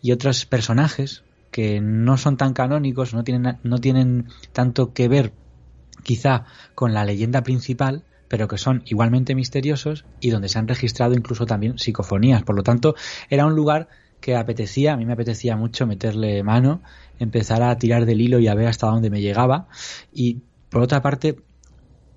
y 0.00 0.12
otros 0.12 0.46
personajes 0.46 1.22
que 1.50 1.80
no 1.80 2.16
son 2.16 2.36
tan 2.36 2.54
canónicos, 2.54 3.14
no 3.14 3.24
tienen 3.24 3.58
no 3.62 3.78
tienen 3.78 4.28
tanto 4.52 4.92
que 4.92 5.08
ver 5.08 5.32
quizá 6.02 6.46
con 6.74 6.94
la 6.94 7.04
leyenda 7.04 7.42
principal, 7.42 8.04
pero 8.28 8.48
que 8.48 8.56
son 8.56 8.82
igualmente 8.86 9.34
misteriosos 9.34 10.06
y 10.18 10.30
donde 10.30 10.48
se 10.48 10.58
han 10.58 10.66
registrado 10.66 11.14
incluso 11.14 11.44
también 11.44 11.78
psicofonías. 11.78 12.42
Por 12.42 12.56
lo 12.56 12.62
tanto, 12.62 12.94
era 13.28 13.44
un 13.44 13.54
lugar 13.54 13.88
que 14.22 14.36
apetecía, 14.36 14.94
a 14.94 14.96
mí 14.96 15.04
me 15.04 15.12
apetecía 15.12 15.56
mucho 15.56 15.86
meterle 15.86 16.42
mano, 16.42 16.80
empezar 17.18 17.62
a 17.62 17.76
tirar 17.76 18.06
del 18.06 18.20
hilo 18.20 18.38
y 18.38 18.48
a 18.48 18.54
ver 18.54 18.68
hasta 18.68 18.86
dónde 18.86 19.10
me 19.10 19.20
llegaba. 19.20 19.68
Y 20.12 20.42
por 20.70 20.80
otra 20.80 21.02
parte, 21.02 21.36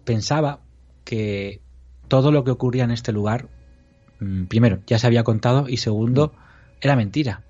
pensaba 0.06 0.62
que 1.04 1.62
todo 2.08 2.32
lo 2.32 2.44
que 2.44 2.52
ocurría 2.52 2.84
en 2.84 2.92
este 2.92 3.12
lugar, 3.12 3.50
mm, 4.20 4.46
primero, 4.46 4.80
ya 4.86 5.00
se 5.00 5.08
había 5.08 5.24
contado 5.24 5.68
y 5.68 5.78
segundo, 5.78 6.34
era 6.80 6.96
mentira. 6.96 7.44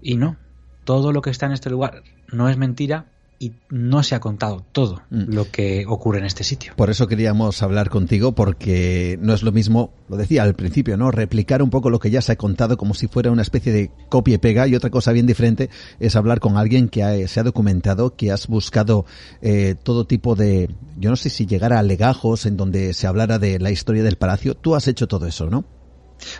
Y 0.00 0.16
no, 0.16 0.36
todo 0.84 1.12
lo 1.12 1.20
que 1.20 1.30
está 1.30 1.46
en 1.46 1.52
este 1.52 1.68
lugar 1.68 2.04
no 2.32 2.48
es 2.48 2.56
mentira 2.56 3.06
y 3.38 3.52
no 3.70 4.02
se 4.02 4.14
ha 4.14 4.20
contado 4.20 4.64
todo 4.72 5.02
mm. 5.10 5.34
lo 5.34 5.50
que 5.50 5.84
ocurre 5.86 6.18
en 6.18 6.24
este 6.24 6.44
sitio. 6.44 6.72
Por 6.76 6.90
eso 6.90 7.06
queríamos 7.06 7.62
hablar 7.62 7.90
contigo 7.90 8.32
porque 8.32 9.18
no 9.20 9.34
es 9.34 9.42
lo 9.42 9.52
mismo, 9.52 9.92
lo 10.08 10.16
decía 10.16 10.42
al 10.42 10.54
principio, 10.54 10.96
¿no? 10.96 11.10
Replicar 11.10 11.62
un 11.62 11.70
poco 11.70 11.90
lo 11.90 11.98
que 11.98 12.10
ya 12.10 12.22
se 12.22 12.32
ha 12.32 12.36
contado 12.36 12.76
como 12.76 12.94
si 12.94 13.08
fuera 13.08 13.30
una 13.30 13.42
especie 13.42 13.72
de 13.72 13.90
copia 14.08 14.36
y 14.36 14.38
pega 14.38 14.66
y 14.68 14.74
otra 14.74 14.90
cosa 14.90 15.12
bien 15.12 15.26
diferente 15.26 15.70
es 16.00 16.16
hablar 16.16 16.40
con 16.40 16.56
alguien 16.56 16.88
que 16.88 17.28
se 17.28 17.40
ha 17.40 17.42
documentado, 17.42 18.16
que 18.16 18.30
has 18.30 18.46
buscado 18.46 19.04
eh, 19.42 19.74
todo 19.82 20.06
tipo 20.06 20.34
de, 20.34 20.70
yo 20.98 21.10
no 21.10 21.16
sé 21.16 21.30
si 21.30 21.46
llegara 21.46 21.78
a 21.78 21.82
legajos 21.82 22.46
en 22.46 22.56
donde 22.56 22.94
se 22.94 23.06
hablara 23.06 23.38
de 23.38 23.58
la 23.58 23.70
historia 23.70 24.02
del 24.02 24.16
palacio. 24.16 24.54
Tú 24.54 24.74
has 24.74 24.88
hecho 24.88 25.08
todo 25.08 25.26
eso, 25.26 25.50
¿no? 25.50 25.64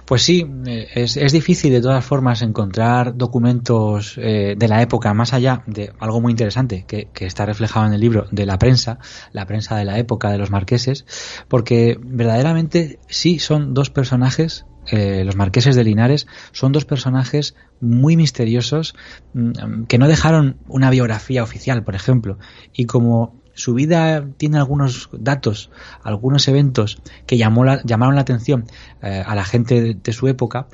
Pues 0.04 0.22
sí, 0.22 0.46
eh, 0.66 0.88
es, 0.94 1.32
difícil 1.32 1.72
de 1.72 1.80
todas 1.80 2.04
formas 2.04 2.42
encontrar 2.42 3.16
documentos 3.16 4.18
eh, 4.18 4.54
de 4.56 4.68
la 4.68 4.82
época, 4.82 5.14
más 5.14 5.32
allá 5.32 5.62
de 5.66 5.92
algo 5.98 6.20
muy 6.20 6.32
interesante 6.32 6.84
que, 6.86 7.08
está 7.24 7.46
reflejado 7.46 7.86
en 7.86 7.94
el 7.94 8.00
libro 8.00 8.26
de 8.30 8.46
la 8.46 8.58
prensa, 8.58 8.98
la 9.32 9.46
prensa 9.46 9.76
de 9.76 9.84
la 9.84 9.98
época 9.98 10.30
de 10.30 10.38
los 10.38 10.50
marqueses, 10.50 11.06
porque 11.48 11.98
verdaderamente 12.00 12.98
sí 13.08 13.38
son 13.38 13.74
dos 13.74 13.90
personajes 13.90 14.66
eh, 14.86 15.24
los 15.24 15.36
marqueses 15.36 15.76
de 15.76 15.84
Linares 15.84 16.26
son 16.52 16.72
dos 16.72 16.84
personajes 16.84 17.54
muy 17.80 18.16
misteriosos 18.16 18.94
mm, 19.32 19.84
que 19.84 19.96
no 19.96 20.08
dejaron 20.08 20.58
una 20.68 20.90
biografía 20.90 21.42
oficial, 21.42 21.84
por 21.84 21.94
ejemplo, 21.94 22.38
y 22.74 22.84
como 22.84 23.40
su 23.54 23.74
vida 23.74 24.26
tiene 24.36 24.58
algunos 24.58 25.08
datos, 25.12 25.70
algunos 26.02 26.46
eventos 26.48 26.98
que 27.26 27.36
llamó 27.36 27.64
la, 27.64 27.82
llamaron 27.84 28.14
la 28.14 28.20
atención 28.22 28.66
eh, 29.02 29.22
a 29.24 29.34
la 29.34 29.44
gente 29.44 29.94
de, 29.94 30.12
su 30.12 30.28
época, 30.28 30.66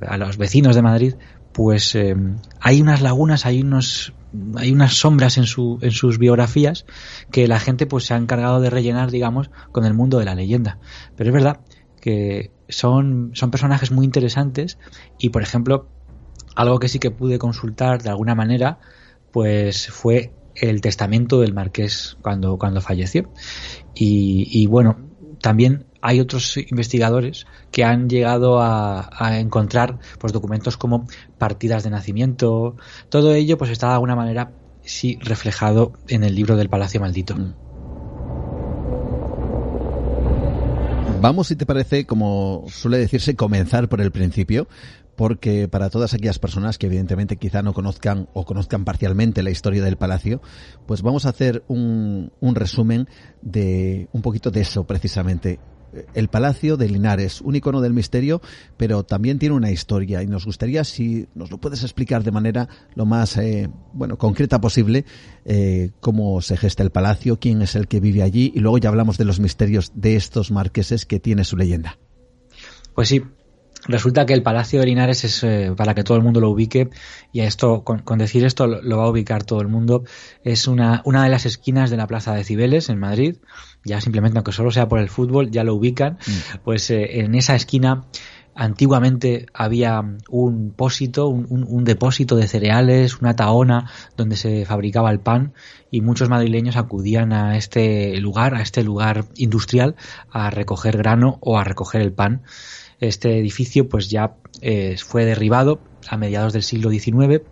a 0.00 0.16
los 0.16 0.36
vecinos 0.36 0.74
de 0.76 0.82
Madrid, 0.82 1.14
pues 1.52 1.94
eh, 1.94 2.16
hay 2.60 2.80
unas 2.80 3.02
lagunas, 3.02 3.46
hay 3.46 3.60
unos 3.60 4.14
hay 4.56 4.70
unas 4.70 4.94
sombras 4.94 5.38
en, 5.38 5.46
su, 5.46 5.78
en 5.82 5.90
sus 5.90 6.18
biografías 6.18 6.86
que 7.32 7.48
la 7.48 7.58
gente 7.58 7.86
pues 7.86 8.04
se 8.04 8.14
ha 8.14 8.16
encargado 8.16 8.60
de 8.60 8.70
rellenar, 8.70 9.10
digamos, 9.10 9.50
con 9.72 9.84
el 9.84 9.94
mundo 9.94 10.20
de 10.20 10.24
la 10.24 10.36
leyenda. 10.36 10.78
Pero 11.16 11.30
es 11.30 11.34
verdad 11.34 11.60
que 12.00 12.52
son, 12.68 13.32
son 13.34 13.50
personajes 13.50 13.90
muy 13.90 14.04
interesantes 14.04 14.78
y, 15.18 15.30
por 15.30 15.42
ejemplo, 15.42 15.88
algo 16.54 16.78
que 16.78 16.88
sí 16.88 16.98
que 16.98 17.10
pude 17.10 17.38
consultar 17.38 18.02
de 18.02 18.10
alguna 18.10 18.34
manera, 18.34 18.78
pues 19.32 19.88
fue 19.88 20.32
el 20.60 20.80
testamento 20.80 21.40
del 21.40 21.54
marqués 21.54 22.16
cuando, 22.22 22.58
cuando 22.58 22.80
falleció. 22.80 23.30
Y, 23.94 24.66
bueno, 24.66 24.96
también 25.40 25.86
hay 26.00 26.20
otros 26.20 26.56
investigadores 26.56 27.46
que 27.70 27.84
han 27.84 28.08
llegado 28.08 28.60
a, 28.60 29.38
encontrar 29.38 29.98
pues 30.18 30.32
documentos 30.32 30.76
como 30.76 31.06
partidas 31.38 31.82
de 31.82 31.90
nacimiento. 31.90 32.76
Todo 33.08 33.34
ello 33.34 33.58
pues 33.58 33.70
está 33.70 33.88
de 33.88 33.94
alguna 33.94 34.16
manera 34.16 34.52
sí 34.82 35.18
reflejado 35.20 35.92
en 36.08 36.24
el 36.24 36.34
libro 36.34 36.56
del 36.56 36.68
Palacio 36.68 37.00
Maldito. 37.00 37.36
Mm. 37.36 37.54
Vamos, 41.20 41.48
si 41.48 41.56
te 41.56 41.66
parece, 41.66 42.06
como 42.06 42.64
suele 42.68 42.96
decirse, 42.96 43.36
comenzar 43.36 43.90
por 43.90 44.00
el 44.00 44.10
principio, 44.10 44.68
porque 45.20 45.68
para 45.68 45.90
todas 45.90 46.14
aquellas 46.14 46.38
personas 46.38 46.78
que 46.78 46.86
evidentemente 46.86 47.36
quizá 47.36 47.60
no 47.60 47.74
conozcan 47.74 48.30
o 48.32 48.46
conozcan 48.46 48.86
parcialmente 48.86 49.42
la 49.42 49.50
historia 49.50 49.84
del 49.84 49.98
palacio, 49.98 50.40
pues 50.86 51.02
vamos 51.02 51.26
a 51.26 51.28
hacer 51.28 51.62
un, 51.68 52.32
un 52.40 52.54
resumen 52.54 53.06
de 53.42 54.08
un 54.12 54.22
poquito 54.22 54.50
de 54.50 54.62
eso 54.62 54.84
precisamente 54.84 55.60
el 56.14 56.28
Palacio 56.28 56.78
de 56.78 56.88
Linares, 56.88 57.42
un 57.42 57.54
icono 57.54 57.82
del 57.82 57.92
misterio, 57.92 58.40
pero 58.78 59.04
también 59.04 59.38
tiene 59.38 59.54
una 59.54 59.70
historia 59.70 60.22
y 60.22 60.26
nos 60.26 60.46
gustaría 60.46 60.84
si 60.84 61.28
nos 61.34 61.50
lo 61.50 61.58
puedes 61.58 61.82
explicar 61.82 62.24
de 62.24 62.30
manera 62.30 62.70
lo 62.94 63.04
más 63.04 63.36
eh, 63.36 63.68
bueno 63.92 64.16
concreta 64.16 64.58
posible 64.58 65.04
eh, 65.44 65.90
cómo 66.00 66.40
se 66.40 66.56
gesta 66.56 66.82
el 66.82 66.92
palacio, 66.92 67.38
quién 67.38 67.60
es 67.60 67.74
el 67.74 67.88
que 67.88 68.00
vive 68.00 68.22
allí 68.22 68.52
y 68.54 68.60
luego 68.60 68.78
ya 68.78 68.88
hablamos 68.88 69.18
de 69.18 69.26
los 69.26 69.38
misterios 69.38 69.92
de 69.94 70.16
estos 70.16 70.50
marqueses 70.50 71.04
que 71.04 71.20
tiene 71.20 71.44
su 71.44 71.58
leyenda. 71.58 71.98
Pues 72.94 73.08
sí, 73.08 73.22
Resulta 73.86 74.26
que 74.26 74.34
el 74.34 74.42
Palacio 74.42 74.80
de 74.80 74.86
Linares 74.86 75.24
es, 75.24 75.42
eh, 75.42 75.72
para 75.76 75.94
que 75.94 76.04
todo 76.04 76.16
el 76.16 76.22
mundo 76.22 76.40
lo 76.40 76.50
ubique, 76.50 76.90
y 77.32 77.40
esto, 77.40 77.82
con, 77.82 78.18
decir 78.18 78.44
esto 78.44 78.66
lo, 78.66 78.98
va 78.98 79.04
a 79.04 79.08
ubicar 79.08 79.44
todo 79.44 79.60
el 79.60 79.68
mundo, 79.68 80.04
es 80.44 80.68
una, 80.68 81.02
una 81.04 81.24
de 81.24 81.30
las 81.30 81.46
esquinas 81.46 81.90
de 81.90 81.96
la 81.96 82.06
Plaza 82.06 82.34
de 82.34 82.44
Cibeles 82.44 82.88
en 82.90 82.98
Madrid, 82.98 83.36
ya 83.84 84.00
simplemente 84.00 84.38
aunque 84.38 84.52
solo 84.52 84.70
sea 84.70 84.88
por 84.88 84.98
el 84.98 85.08
fútbol, 85.08 85.50
ya 85.50 85.64
lo 85.64 85.74
ubican, 85.74 86.18
mm. 86.26 86.58
pues 86.64 86.90
eh, 86.90 87.20
en 87.20 87.34
esa 87.34 87.54
esquina 87.54 88.04
antiguamente 88.54 89.46
había 89.54 90.04
un 90.28 90.72
pósito, 90.72 91.28
un, 91.28 91.46
un, 91.48 91.84
depósito 91.84 92.36
de 92.36 92.48
cereales, 92.48 93.20
una 93.20 93.34
taona 93.34 93.90
donde 94.16 94.36
se 94.36 94.66
fabricaba 94.66 95.10
el 95.10 95.20
pan 95.20 95.54
y 95.90 96.02
muchos 96.02 96.28
madrileños 96.28 96.76
acudían 96.76 97.32
a 97.32 97.56
este 97.56 98.18
lugar, 98.20 98.54
a 98.54 98.60
este 98.60 98.82
lugar 98.82 99.24
industrial, 99.36 99.94
a 100.30 100.50
recoger 100.50 100.98
grano 100.98 101.38
o 101.40 101.58
a 101.58 101.64
recoger 101.64 102.02
el 102.02 102.12
pan 102.12 102.42
este 103.00 103.38
edificio 103.38 103.88
pues 103.88 104.10
ya 104.10 104.36
eh, 104.60 104.96
fue 104.98 105.24
derribado 105.24 105.80
a 106.08 106.16
mediados 106.16 106.52
del 106.52 106.62
siglo 106.62 106.90
XIX 106.90 107.42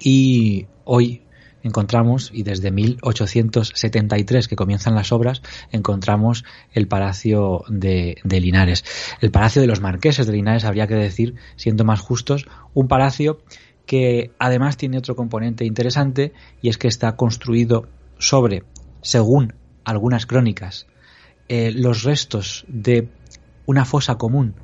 y 0.00 0.66
hoy 0.84 1.22
encontramos, 1.62 2.30
y 2.32 2.42
desde 2.42 2.70
1873 2.70 4.48
que 4.48 4.56
comienzan 4.56 4.94
las 4.94 5.12
obras, 5.12 5.42
encontramos 5.70 6.44
el 6.72 6.88
Palacio 6.88 7.64
de, 7.68 8.16
Linares. 8.24 8.84
El 9.20 9.30
Palacio 9.30 9.62
de 9.62 9.68
los 9.68 9.80
Marqueses 9.80 10.26
de 10.26 10.32
Linares, 10.32 10.64
habría 10.64 10.86
que 10.86 10.94
decir, 10.94 11.36
siendo 11.56 11.84
más 11.84 12.00
justos, 12.00 12.46
un 12.74 12.88
palacio 12.88 13.40
que 13.86 14.32
además 14.38 14.76
tiene 14.76 14.98
otro 14.98 15.16
componente 15.16 15.64
interesante 15.64 16.32
y 16.60 16.68
es 16.68 16.78
que 16.78 16.88
está 16.88 17.16
construido 17.16 17.88
sobre, 18.18 18.64
según 19.00 19.54
algunas 19.84 20.26
crónicas, 20.26 20.86
eh, 21.48 21.72
los 21.72 22.04
restos 22.04 22.64
de 22.68 23.08
una 23.66 23.84
fosa 23.84 24.16
común 24.16 24.54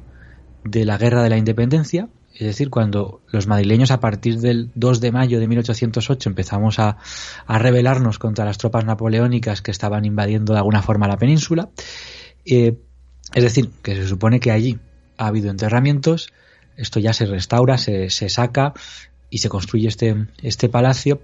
de 0.64 0.84
la 0.84 0.98
Guerra 0.98 1.22
de 1.22 1.30
la 1.30 1.38
Independencia, 1.38 2.08
es 2.34 2.46
decir, 2.46 2.70
cuando 2.70 3.20
los 3.32 3.46
madrileños 3.46 3.90
a 3.90 4.00
partir 4.00 4.38
del 4.38 4.70
2 4.74 5.00
de 5.00 5.12
mayo 5.12 5.40
de 5.40 5.48
1808 5.48 6.28
empezamos 6.28 6.78
a, 6.78 6.98
a 7.46 7.58
rebelarnos 7.58 8.18
contra 8.18 8.44
las 8.44 8.58
tropas 8.58 8.84
napoleónicas 8.84 9.60
que 9.60 9.70
estaban 9.70 10.04
invadiendo 10.04 10.52
de 10.52 10.60
alguna 10.60 10.82
forma 10.82 11.08
la 11.08 11.16
península, 11.16 11.70
eh, 12.44 12.78
es 13.34 13.42
decir, 13.42 13.70
que 13.82 13.96
se 13.96 14.06
supone 14.06 14.40
que 14.40 14.52
allí 14.52 14.78
ha 15.16 15.26
habido 15.26 15.50
enterramientos, 15.50 16.32
esto 16.76 17.00
ya 17.00 17.12
se 17.12 17.26
restaura, 17.26 17.76
se, 17.76 18.08
se 18.10 18.28
saca 18.28 18.72
y 19.30 19.38
se 19.38 19.48
construye 19.48 19.88
este, 19.88 20.28
este 20.42 20.68
palacio, 20.68 21.20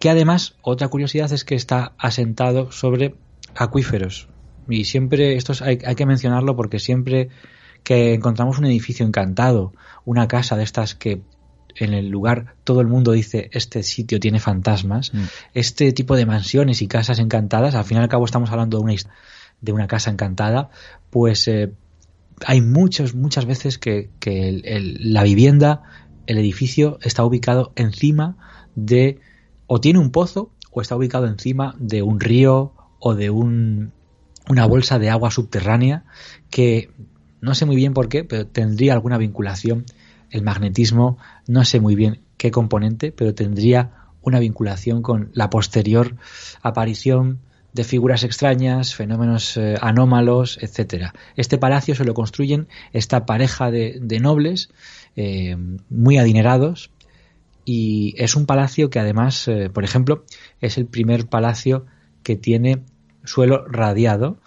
que 0.00 0.10
además, 0.10 0.54
otra 0.62 0.88
curiosidad 0.88 1.32
es 1.32 1.44
que 1.44 1.54
está 1.54 1.92
asentado 1.98 2.72
sobre 2.72 3.14
acuíferos. 3.54 4.28
Y 4.68 4.84
siempre, 4.84 5.36
esto 5.36 5.52
hay, 5.62 5.78
hay 5.84 5.94
que 5.94 6.06
mencionarlo 6.06 6.56
porque 6.56 6.78
siempre 6.78 7.28
que 7.82 8.14
encontramos 8.14 8.58
un 8.58 8.66
edificio 8.66 9.06
encantado, 9.06 9.72
una 10.04 10.28
casa 10.28 10.56
de 10.56 10.64
estas 10.64 10.94
que 10.94 11.22
en 11.76 11.94
el 11.94 12.08
lugar 12.08 12.56
todo 12.64 12.80
el 12.80 12.88
mundo 12.88 13.12
dice 13.12 13.50
este 13.52 13.82
sitio 13.82 14.20
tiene 14.20 14.40
fantasmas, 14.40 15.14
mm. 15.14 15.22
este 15.54 15.92
tipo 15.92 16.16
de 16.16 16.26
mansiones 16.26 16.82
y 16.82 16.88
casas 16.88 17.18
encantadas, 17.18 17.74
al 17.74 17.84
fin 17.84 17.98
y 17.98 18.00
al 18.00 18.08
cabo 18.08 18.24
estamos 18.24 18.50
hablando 18.50 18.78
de 18.78 18.84
una, 18.84 18.94
de 19.60 19.72
una 19.72 19.86
casa 19.86 20.10
encantada, 20.10 20.70
pues 21.10 21.46
eh, 21.48 21.72
hay 22.46 22.60
muchas, 22.60 23.14
muchas 23.14 23.46
veces 23.46 23.78
que, 23.78 24.10
que 24.20 24.48
el, 24.48 24.62
el, 24.66 25.12
la 25.12 25.22
vivienda, 25.22 25.82
el 26.26 26.38
edificio 26.38 26.98
está 27.02 27.24
ubicado 27.24 27.72
encima 27.76 28.66
de, 28.74 29.20
o 29.66 29.80
tiene 29.80 29.98
un 29.98 30.10
pozo, 30.10 30.50
o 30.70 30.80
está 30.80 30.96
ubicado 30.96 31.26
encima 31.26 31.74
de 31.78 32.02
un 32.02 32.20
río 32.20 32.72
o 32.98 33.14
de 33.14 33.30
un, 33.30 33.92
una 34.48 34.66
bolsa 34.66 34.98
de 34.98 35.10
agua 35.10 35.30
subterránea 35.30 36.04
que 36.50 36.90
no 37.40 37.54
sé 37.54 37.66
muy 37.66 37.76
bien 37.76 37.94
por 37.94 38.08
qué, 38.08 38.24
pero 38.24 38.46
tendría 38.46 38.92
alguna 38.92 39.18
vinculación. 39.18 39.84
El 40.30 40.42
magnetismo, 40.42 41.18
no 41.46 41.64
sé 41.64 41.80
muy 41.80 41.94
bien 41.94 42.20
qué 42.36 42.50
componente, 42.50 43.12
pero 43.12 43.34
tendría 43.34 43.92
una 44.22 44.40
vinculación 44.40 45.02
con 45.02 45.30
la 45.32 45.48
posterior 45.48 46.16
aparición 46.62 47.40
de 47.72 47.84
figuras 47.84 48.24
extrañas, 48.24 48.94
fenómenos 48.94 49.56
eh, 49.56 49.76
anómalos, 49.80 50.58
etcétera. 50.60 51.14
Este 51.36 51.58
palacio 51.58 51.94
se 51.94 52.04
lo 52.04 52.14
construyen 52.14 52.68
esta 52.92 53.24
pareja 53.24 53.70
de, 53.70 53.98
de 54.00 54.20
nobles 54.20 54.70
eh, 55.16 55.56
muy 55.88 56.18
adinerados 56.18 56.90
y 57.64 58.14
es 58.16 58.34
un 58.34 58.46
palacio 58.46 58.90
que 58.90 58.98
además, 58.98 59.46
eh, 59.48 59.70
por 59.70 59.84
ejemplo, 59.84 60.24
es 60.60 60.78
el 60.78 60.86
primer 60.86 61.26
palacio 61.26 61.86
que 62.22 62.36
tiene 62.36 62.82
suelo 63.28 63.66
radiado, 63.66 64.38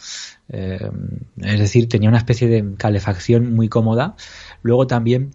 eh, 0.50 0.90
es 1.38 1.60
decir, 1.60 1.88
tenía 1.88 2.10
una 2.10 2.18
especie 2.18 2.48
de 2.48 2.76
calefacción 2.76 3.54
muy 3.54 3.70
cómoda. 3.70 4.16
Luego 4.64 4.88
también 4.88 5.32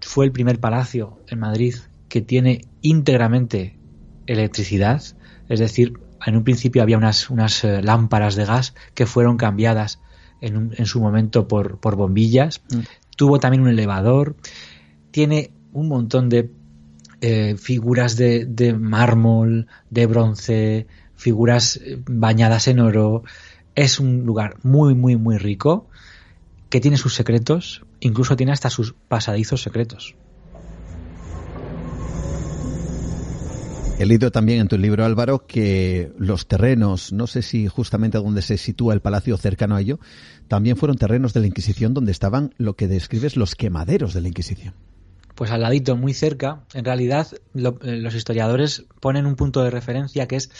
fue 0.00 0.24
el 0.24 0.32
primer 0.32 0.58
palacio 0.60 1.20
en 1.28 1.38
Madrid 1.38 1.76
que 2.08 2.20
tiene 2.20 2.62
íntegramente 2.82 3.78
electricidad, 4.26 5.02
es 5.48 5.60
decir, 5.60 5.94
en 6.26 6.36
un 6.36 6.44
principio 6.44 6.82
había 6.82 6.96
unas, 6.96 7.30
unas 7.30 7.64
eh, 7.64 7.82
lámparas 7.82 8.34
de 8.34 8.44
gas 8.44 8.74
que 8.94 9.06
fueron 9.06 9.36
cambiadas 9.36 10.00
en, 10.40 10.56
un, 10.56 10.74
en 10.76 10.86
su 10.86 11.00
momento 11.00 11.46
por, 11.48 11.78
por 11.78 11.96
bombillas. 11.96 12.62
Mm. 12.70 12.80
Tuvo 13.16 13.38
también 13.38 13.62
un 13.62 13.68
elevador. 13.68 14.36
Tiene 15.10 15.50
un 15.72 15.88
montón 15.88 16.28
de 16.30 16.50
eh, 17.20 17.56
figuras 17.56 18.16
de, 18.16 18.46
de, 18.46 18.72
mármol, 18.74 19.66
de 19.90 20.06
bronce, 20.06 20.86
figuras 21.24 21.76
eh, 21.78 21.98
bañadas 22.06 22.68
en 22.68 22.80
oro. 22.80 23.24
Es 23.74 23.98
un 23.98 24.26
lugar 24.26 24.56
muy, 24.62 24.94
muy, 24.94 25.16
muy 25.16 25.38
rico 25.38 25.88
que 26.68 26.80
tiene 26.80 26.98
sus 26.98 27.14
secretos, 27.14 27.82
incluso 28.00 28.36
tiene 28.36 28.52
hasta 28.52 28.68
sus 28.68 28.92
pasadizos 29.08 29.62
secretos. 29.62 30.14
He 33.98 34.06
leído 34.06 34.30
también 34.32 34.60
en 34.60 34.68
tu 34.68 34.76
libro, 34.76 35.04
Álvaro, 35.04 35.46
que 35.46 36.12
los 36.18 36.46
terrenos, 36.46 37.12
no 37.12 37.26
sé 37.26 37.42
si 37.42 37.68
justamente 37.68 38.18
donde 38.18 38.42
se 38.42 38.58
sitúa 38.58 38.92
el 38.92 39.00
palacio 39.00 39.36
cercano 39.38 39.76
a 39.76 39.80
ello, 39.80 40.00
también 40.48 40.76
fueron 40.76 40.98
terrenos 40.98 41.32
de 41.32 41.40
la 41.40 41.46
Inquisición 41.46 41.94
donde 41.94 42.12
estaban 42.12 42.52
lo 42.58 42.74
que 42.74 42.88
describes 42.88 43.36
los 43.36 43.54
quemaderos 43.54 44.12
de 44.12 44.20
la 44.20 44.28
Inquisición. 44.28 44.74
Pues 45.36 45.50
al 45.50 45.62
ladito, 45.62 45.96
muy 45.96 46.12
cerca, 46.12 46.64
en 46.74 46.84
realidad 46.84 47.28
lo, 47.54 47.78
eh, 47.82 47.96
los 47.96 48.14
historiadores 48.14 48.84
ponen 49.00 49.26
un 49.26 49.36
punto 49.36 49.62
de 49.64 49.70
referencia 49.70 50.28
que 50.28 50.36
es 50.36 50.50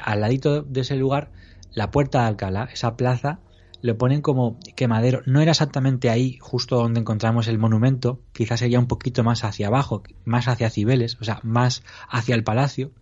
al 0.00 0.20
ladito 0.20 0.62
de 0.62 0.80
ese 0.80 0.96
lugar, 0.96 1.30
la 1.72 1.90
puerta 1.90 2.22
de 2.22 2.26
Alcalá, 2.28 2.68
esa 2.72 2.96
plaza, 2.96 3.40
lo 3.82 3.98
ponen 3.98 4.22
como 4.22 4.58
quemadero. 4.74 5.22
No 5.26 5.40
era 5.40 5.52
exactamente 5.52 6.10
ahí, 6.10 6.38
justo 6.40 6.76
donde 6.76 7.00
encontramos 7.00 7.48
el 7.48 7.58
monumento, 7.58 8.20
quizás 8.32 8.60
sería 8.60 8.78
un 8.78 8.86
poquito 8.86 9.22
más 9.22 9.44
hacia 9.44 9.68
abajo, 9.68 10.02
más 10.24 10.48
hacia 10.48 10.70
Cibeles, 10.70 11.16
o 11.20 11.24
sea, 11.24 11.40
más 11.42 11.82
hacia 12.08 12.34
el 12.34 12.44
palacio. 12.44 12.92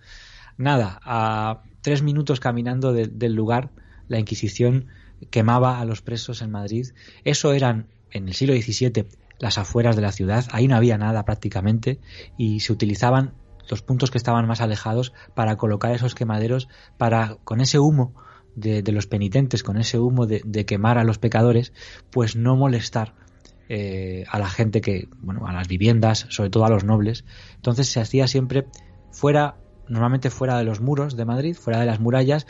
Nada, 0.56 1.00
a 1.02 1.62
tres 1.80 2.02
minutos 2.02 2.40
caminando 2.40 2.92
de, 2.92 3.06
del 3.06 3.34
lugar, 3.34 3.70
la 4.08 4.18
Inquisición 4.18 4.86
quemaba 5.30 5.80
a 5.80 5.84
los 5.84 6.02
presos 6.02 6.42
en 6.42 6.50
Madrid. 6.50 6.88
Eso 7.24 7.52
eran, 7.52 7.88
en 8.10 8.28
el 8.28 8.34
siglo 8.34 8.54
XVII, 8.54 9.06
las 9.38 9.58
afueras 9.58 9.96
de 9.96 10.02
la 10.02 10.12
ciudad, 10.12 10.44
ahí 10.52 10.68
no 10.68 10.76
había 10.76 10.98
nada 10.98 11.24
prácticamente, 11.24 11.98
y 12.36 12.60
se 12.60 12.72
utilizaban 12.72 13.34
los 13.68 13.82
puntos 13.82 14.10
que 14.10 14.18
estaban 14.18 14.46
más 14.46 14.60
alejados 14.60 15.12
para 15.34 15.56
colocar 15.56 15.92
esos 15.92 16.14
quemaderos, 16.14 16.68
para 16.98 17.36
con 17.44 17.60
ese 17.60 17.78
humo 17.78 18.14
de, 18.54 18.82
de 18.82 18.92
los 18.92 19.06
penitentes, 19.06 19.62
con 19.62 19.76
ese 19.76 19.98
humo 19.98 20.26
de, 20.26 20.66
quemar 20.66 20.98
a 20.98 21.04
los 21.04 21.18
pecadores, 21.18 21.72
pues 22.10 22.36
no 22.36 22.56
molestar 22.56 23.14
eh, 23.68 24.24
a 24.30 24.38
la 24.38 24.48
gente 24.48 24.80
que, 24.80 25.08
bueno, 25.18 25.46
a 25.46 25.52
las 25.52 25.68
viviendas, 25.68 26.26
sobre 26.28 26.50
todo 26.50 26.64
a 26.64 26.70
los 26.70 26.84
nobles. 26.84 27.24
Entonces 27.56 27.88
se 27.88 28.00
hacía 28.00 28.26
siempre 28.26 28.66
fuera, 29.10 29.56
normalmente 29.88 30.30
fuera 30.30 30.58
de 30.58 30.64
los 30.64 30.80
muros 30.80 31.16
de 31.16 31.24
Madrid, 31.24 31.54
fuera 31.54 31.80
de 31.80 31.86
las 31.86 32.00
murallas, 32.00 32.46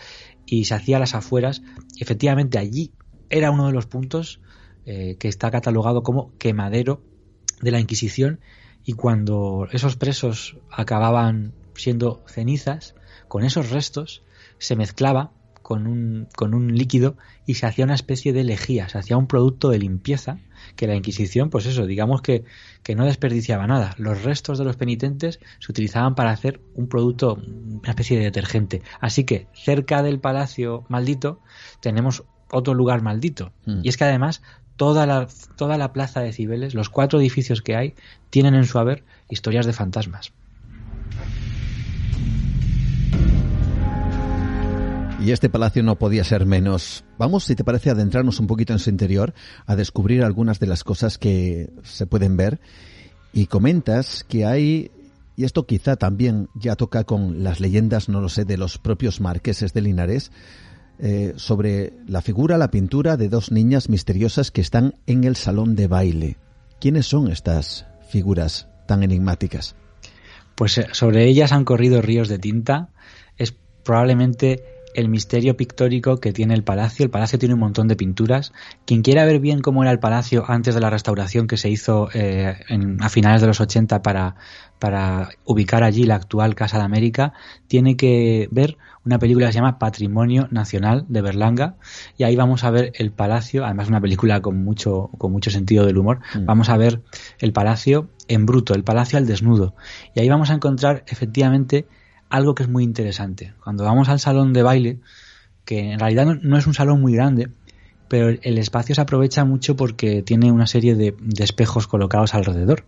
y 0.47 0.65
se 0.65 0.75
hacía 0.75 0.97
a 0.97 1.01
las 1.01 1.15
afueras. 1.15 1.63
Efectivamente 1.99 2.59
allí 2.59 2.93
era 3.31 3.51
uno 3.51 3.67
de 3.67 3.73
los 3.73 3.87
puntos 3.87 4.41
eh, 4.87 5.17
que 5.19 5.29
está 5.29 5.51
catalogado 5.51 6.03
como 6.03 6.37
quemadero 6.39 7.03
de 7.63 7.71
la 7.71 7.81
Inquisición 7.81 8.41
y 8.85 8.93
cuando 8.93 9.67
esos 9.73 9.97
presos 9.97 10.57
acababan 10.71 11.53
siendo 11.75 12.23
cenizas, 12.27 12.95
con 13.29 13.45
esos 13.45 13.71
restos 13.71 14.23
se 14.59 14.77
mezclaba 14.77 15.33
con 15.65 15.87
un, 15.87 16.29
con 16.37 16.53
un 16.53 16.77
líquido 16.77 17.17
y 17.47 17.55
se 17.55 17.67
hacía 17.67 17.87
una 17.87 17.95
especie 17.95 18.35
de 18.35 18.45
lejía, 18.45 18.89
se 18.91 18.99
hacía 18.99 19.17
un 19.17 19.27
producto 19.27 19.71
de 19.71 19.79
limpieza 19.79 20.39
que 20.77 20.87
la 20.87 20.95
Inquisición, 20.95 21.49
pues 21.49 21.65
eso, 21.65 21.87
digamos 21.87 22.21
que, 22.21 22.45
que 22.83 22.95
no 22.95 23.07
desperdiciaba 23.07 23.67
nada. 23.67 23.95
Los 23.97 24.23
restos 24.25 24.59
de 24.59 24.65
los 24.65 24.77
penitentes 24.77 25.41
se 25.59 25.73
utilizaban 25.73 26.15
para 26.15 26.31
hacer 26.31 26.61
un 26.75 26.87
producto, 26.87 27.35
una 27.35 27.91
especie 27.91 28.19
de 28.19 28.25
detergente. 28.25 28.83
Así 29.01 29.25
que 29.25 29.49
cerca 29.55 30.03
del 30.03 30.21
palacio 30.21 30.85
maldito 30.89 31.41
tenemos 31.81 32.25
otro 32.55 32.75
lugar 32.75 33.03
maldito. 33.03 33.53
Mm. 33.67 33.81
Y 33.83 33.89
es 33.89 33.97
que 33.97 34.05
además 34.05 34.43
toda 34.77 35.07
la, 35.07 35.29
toda 35.57 35.77
la 35.79 35.93
plaza 35.93 36.21
de 36.21 36.33
Cibeles, 36.33 36.75
los 36.75 36.89
cuatro 36.89 37.21
edificios 37.21 37.63
que 37.63 37.77
hay, 37.77 37.95
tienen 38.31 38.55
en 38.55 38.65
su 38.65 38.79
haber 38.79 39.05
historias 39.29 39.67
de 39.67 39.73
fantasmas. 39.73 40.33
Y 45.25 45.33
este 45.33 45.49
palacio 45.49 45.83
no 45.83 45.97
podía 45.97 46.23
ser 46.23 46.45
menos. 46.45 47.03
Vamos, 47.19 47.45
si 47.45 47.55
te 47.55 47.65
parece, 47.65 47.89
adentrarnos 47.89 48.41
un 48.41 48.47
poquito 48.47 48.75
en 48.75 48.79
su 48.79 48.91
interior, 48.91 49.33
a 49.65 49.75
descubrir 49.75 50.23
algunas 50.23 50.61
de 50.61 50.67
las 50.67 50.85
cosas 50.85 51.17
que 51.17 51.71
se 51.83 52.07
pueden 52.07 52.37
ver. 52.37 52.61
Y 53.33 53.47
comentas 53.47 54.23
que 54.29 54.45
hay, 54.45 54.91
y 55.35 55.45
esto 55.45 55.67
quizá 55.67 55.97
también 55.97 56.51
ya 56.55 56.77
toca 56.77 57.05
con 57.05 57.43
las 57.43 57.59
leyendas, 57.59 58.11
no 58.11 58.21
lo 58.21 58.29
sé, 58.29 58.45
de 58.45 58.59
los 58.59 58.77
propios 58.77 59.23
marqueses 59.23 59.73
de 59.73 59.81
Linares, 59.81 60.31
eh, 60.99 61.35
sobre 61.37 61.93
la 62.07 62.23
figura, 62.23 62.59
la 62.59 62.71
pintura 62.71 63.17
de 63.17 63.29
dos 63.29 63.51
niñas 63.51 63.89
misteriosas 63.89 64.51
que 64.51 64.61
están 64.61 64.97
en 65.07 65.25
el 65.25 65.37
salón 65.37 65.75
de 65.75 65.89
baile. 65.89 66.37
¿Quiénes 66.81 67.07
son 67.07 67.31
estas 67.31 67.87
figuras 68.09 68.69
tan 68.87 69.03
enigmáticas? 69.03 69.75
Pues 70.55 70.79
eh, 70.79 70.87
sobre 70.93 71.27
ellas 71.27 71.53
han 71.53 71.65
corrido 71.65 72.03
ríos 72.03 72.29
de 72.29 72.39
tinta. 72.39 72.91
Es 73.37 73.55
probablemente 73.83 74.74
el 74.95 75.09
misterio 75.09 75.57
pictórico 75.57 76.19
que 76.19 76.33
tiene 76.33 76.55
el 76.55 76.65
palacio. 76.65 77.05
El 77.05 77.11
palacio 77.11 77.39
tiene 77.39 77.55
un 77.55 77.61
montón 77.61 77.89
de 77.89 77.97
pinturas. 77.97 78.53
Quien 78.87 79.03
quiera 79.03 79.25
ver 79.25 79.41
bien 79.41 79.61
cómo 79.61 79.83
era 79.83 79.93
el 79.93 79.99
palacio 79.99 80.45
antes 80.49 80.75
de 80.75 80.81
la 80.81 80.91
restauración 80.91 81.47
que 81.47 81.57
se 81.57 81.69
hizo 81.69 82.09
eh, 82.15 82.57
a 83.01 83.09
finales 83.09 83.41
de 83.41 83.47
los 83.47 83.61
80 83.61 84.03
para, 84.03 84.37
para 84.79 85.31
ubicar 85.45 85.83
allí 85.83 86.05
la 86.05 86.17
actual 86.17 86.55
Casa 86.55 86.79
de 86.79 86.85
América, 86.85 87.33
tiene 87.69 87.97
que 87.97 88.49
ver 88.51 88.77
una 89.05 89.19
película 89.19 89.47
que 89.47 89.53
se 89.53 89.59
llama 89.59 89.79
Patrimonio 89.79 90.49
Nacional 90.51 91.05
de 91.09 91.23
Berlanga 91.23 91.77
y 92.17 92.25
ahí 92.25 92.37
vamos 92.37 92.65
a 92.65 92.71
ver 92.71 92.93
el 92.97 93.13
palacio, 93.13 93.65
además 93.65 93.89
una 93.89 94.01
película 94.01 94.41
con 94.41 94.63
mucho, 94.65 95.11
con 95.19 95.33
mucho 95.33 95.51
sentido 95.51 95.85
del 95.87 95.99
humor, 95.99 96.21
mm. 96.35 96.47
vamos 96.47 96.69
a 96.69 96.77
ver 96.77 97.03
el 97.39 97.53
palacio 97.53 98.11
en 98.29 98.47
bruto, 98.47 98.75
el 98.75 98.85
palacio 98.85 99.19
al 99.19 99.27
desnudo 99.27 99.75
y 100.15 100.21
ahí 100.21 100.29
vamos 100.29 100.51
a 100.51 100.55
encontrar 100.55 101.05
efectivamente 101.07 101.87
algo 102.29 102.55
que 102.55 102.65
es 102.65 102.69
muy 102.69 102.85
interesante. 102.85 103.55
Cuando 103.63 103.85
vamos 103.85 104.09
al 104.09 104.21
salón 104.21 104.53
de 104.53 104.63
baile, 104.63 105.01
que 105.65 105.93
en 105.93 105.99
realidad 105.99 106.27
no, 106.27 106.59
es 106.59 106.67
un 106.67 106.75
salón 106.75 107.01
muy 107.01 107.15
grande, 107.15 107.51
pero 108.09 108.29
el 108.29 108.59
espacio 108.59 108.95
se 108.95 109.01
aprovecha 109.01 109.45
mucho 109.45 109.77
porque 109.77 110.23
tiene 110.23 110.53
una 110.53 110.67
serie 110.67 110.95
de, 110.95 111.15
espejos 111.39 111.87
colocados 111.87 112.35
alrededor. 112.35 112.85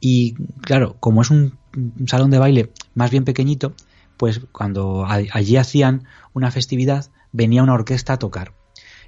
Y 0.00 0.34
claro, 0.60 0.96
como 1.00 1.22
es 1.22 1.30
un 1.30 1.58
salón 2.06 2.30
de 2.30 2.38
baile 2.38 2.70
más 2.94 3.10
bien 3.10 3.24
pequeñito, 3.24 3.74
pues 4.16 4.40
cuando 4.52 5.06
allí 5.06 5.56
hacían 5.56 6.04
una 6.34 6.50
festividad, 6.50 7.06
venía 7.32 7.62
una 7.62 7.74
orquesta 7.74 8.14
a 8.14 8.18
tocar. 8.18 8.52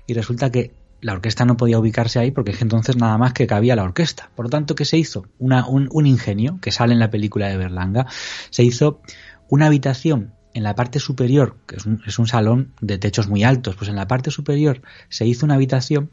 Y 0.06 0.14
resulta 0.14 0.51
que 0.51 0.72
la 1.01 1.14
orquesta 1.14 1.44
no 1.44 1.56
podía 1.56 1.78
ubicarse 1.78 2.18
ahí 2.18 2.30
porque 2.30 2.52
es 2.52 2.62
entonces 2.62 2.97
nada 2.97 3.16
más 3.18 3.32
que 3.32 3.47
cabía 3.47 3.76
la 3.76 3.84
orquesta. 3.84 4.30
Por 4.34 4.47
lo 4.47 4.51
tanto, 4.51 4.74
¿qué 4.74 4.84
se 4.84 4.98
hizo? 4.98 5.26
un, 5.38 6.06
ingenio 6.06 6.59
que 6.60 6.72
sale 6.72 6.92
en 6.92 7.01
la 7.01 7.10
película 7.10 7.48
de 7.48 7.56
Berlanga. 7.56 8.06
Se 8.51 8.62
hizo 8.62 9.01
una 9.51 9.66
habitación 9.66 10.32
en 10.55 10.62
la 10.62 10.74
parte 10.74 10.98
superior, 10.98 11.56
que 11.66 11.77
es 11.77 11.86
un, 11.86 12.02
es 12.06 12.18
un 12.18 12.27
salón 12.27 12.72
de 12.81 12.98
techos 12.98 13.28
muy 13.28 13.44
altos, 13.44 13.77
pues 13.77 13.90
en 13.90 13.97
la 13.97 14.09
parte 14.09 14.31
superior 14.31 14.82
se 15.09 15.27
hizo 15.27 15.44
una 15.44 15.55
habitación, 15.55 16.10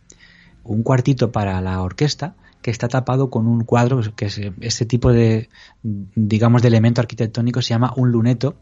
un 0.64 0.84
cuartito 0.84 1.31
para 1.31 1.61
la 1.61 1.81
orquesta, 1.81 2.35
que 2.61 2.72
está 2.72 2.88
tapado 2.88 3.30
con 3.30 3.47
un 3.47 3.64
cuadro, 3.64 4.01
que 4.15 4.26
es 4.26 4.41
este 4.59 4.85
tipo 4.85 5.14
de, 5.14 5.49
digamos, 5.84 6.61
de 6.61 6.68
elemento 6.68 7.01
arquitectónico 7.01 7.61
se 7.61 7.69
llama 7.69 7.93
un 7.95 8.11
luneto, 8.11 8.57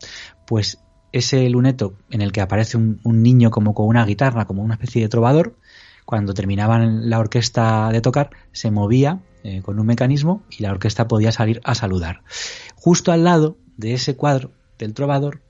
pues 0.46 0.78
ese 1.12 1.50
luneto 1.50 1.96
en 2.12 2.22
el 2.22 2.32
que 2.32 2.42
aparece 2.42 2.78
un, 2.78 3.00
niño 3.04 3.50
como 3.50 3.74
con 3.74 3.88
una 3.88 4.06
guitarra, 4.06 4.46
como 4.46 4.62
una 4.62 4.76
especie 4.76 5.02
de 5.02 5.10
trovador, 5.10 5.56
cuando 6.06 6.34
terminaban 6.34 7.10
la 7.10 7.20
orquesta 7.20 7.90
de 7.92 8.02
tocar, 8.02 8.30
se 8.52 8.70
movía 8.70 9.22
eh, 9.44 9.62
con 9.64 9.80
un 9.80 9.88
mecanismo 9.88 10.44
y 10.52 10.62
la 10.62 10.72
orquesta 10.72 11.08
podía 11.08 11.32
salir 11.32 11.62
a 11.64 11.74
saludar. 11.74 12.22
Justo 12.76 13.12
al 13.12 13.24
lado 13.24 13.58
de 13.78 13.94
ese 13.94 14.16
cuadro 14.16 14.52
del 14.78 14.94
trovador, 14.94 15.42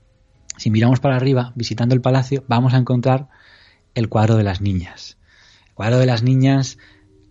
si 0.56 0.70
miramos 0.70 1.00
para 1.00 1.16
arriba, 1.16 1.52
visitando 1.54 1.94
el 1.94 2.00
palacio, 2.00 2.44
vamos 2.48 2.74
a 2.74 2.78
encontrar 2.78 3.28
el 3.94 4.08
cuadro 4.08 4.36
de 4.36 4.44
las 4.44 4.60
niñas. 4.60 5.18
El 5.68 5.74
cuadro 5.74 5.98
de 5.98 6.06
las 6.06 6.22
niñas 6.22 6.78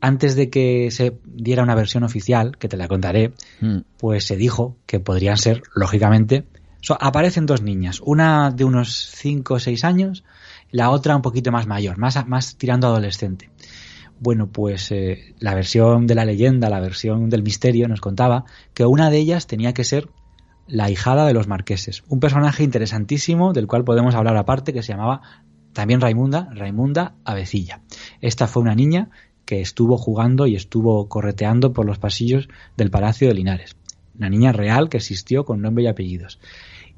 antes 0.01 0.35
de 0.35 0.49
que 0.49 0.91
se 0.91 1.17
diera 1.25 1.63
una 1.63 1.73
versión 1.73 2.03
oficial, 2.03 2.57
que 2.57 2.67
te 2.67 2.77
la 2.77 2.87
contaré, 2.87 3.33
mm. 3.61 3.79
pues 3.97 4.25
se 4.25 4.35
dijo 4.35 4.77
que 4.85 4.99
podrían 4.99 5.37
ser, 5.37 5.63
lógicamente, 5.73 6.45
aparecen 6.99 7.47
dos 7.47 7.63
niñas, 7.63 8.01
una 8.03 8.51
de 8.51 8.63
unos 8.65 8.93
5 9.15 9.55
o 9.55 9.59
6 9.59 9.83
años, 9.83 10.23
la 10.69 10.91
otra 10.91 11.15
un 11.15 11.23
poquito 11.23 11.51
más 11.51 11.65
mayor, 11.65 11.97
más, 11.97 12.27
más 12.27 12.55
tirando 12.57 12.87
adolescente. 12.87 13.49
Bueno, 14.19 14.47
pues 14.47 14.91
eh, 14.91 15.33
la 15.39 15.55
versión 15.55 16.07
de 16.07 16.15
la 16.15 16.25
leyenda, 16.25 16.69
la 16.69 16.79
versión 16.79 17.29
del 17.29 17.43
misterio 17.43 17.87
nos 17.87 18.01
contaba 18.01 18.45
que 18.73 18.85
una 18.85 19.09
de 19.09 19.17
ellas 19.17 19.47
tenía 19.47 19.73
que 19.73 19.83
ser 19.83 20.09
la 20.67 20.89
hijada 20.89 21.25
de 21.25 21.33
los 21.33 21.47
marqueses, 21.47 22.03
un 22.07 22.19
personaje 22.19 22.63
interesantísimo 22.63 23.53
del 23.53 23.67
cual 23.67 23.83
podemos 23.83 24.15
hablar 24.15 24.37
aparte 24.37 24.73
que 24.73 24.83
se 24.83 24.93
llamaba 24.93 25.21
también 25.73 26.01
Raimunda, 26.01 26.49
Raimunda 26.53 27.15
Avecilla. 27.25 27.81
Esta 28.21 28.47
fue 28.47 28.63
una 28.63 28.75
niña 28.75 29.09
que 29.45 29.61
estuvo 29.61 29.97
jugando 29.97 30.47
y 30.47 30.55
estuvo 30.55 31.07
correteando 31.07 31.73
por 31.73 31.85
los 31.85 31.99
pasillos 31.99 32.49
del 32.77 32.89
Palacio 32.89 33.27
de 33.27 33.35
Linares. 33.35 33.75
Una 34.17 34.29
niña 34.29 34.51
real 34.51 34.89
que 34.89 34.97
existió 34.97 35.45
con 35.45 35.61
nombre 35.61 35.83
y 35.83 35.87
apellidos. 35.87 36.39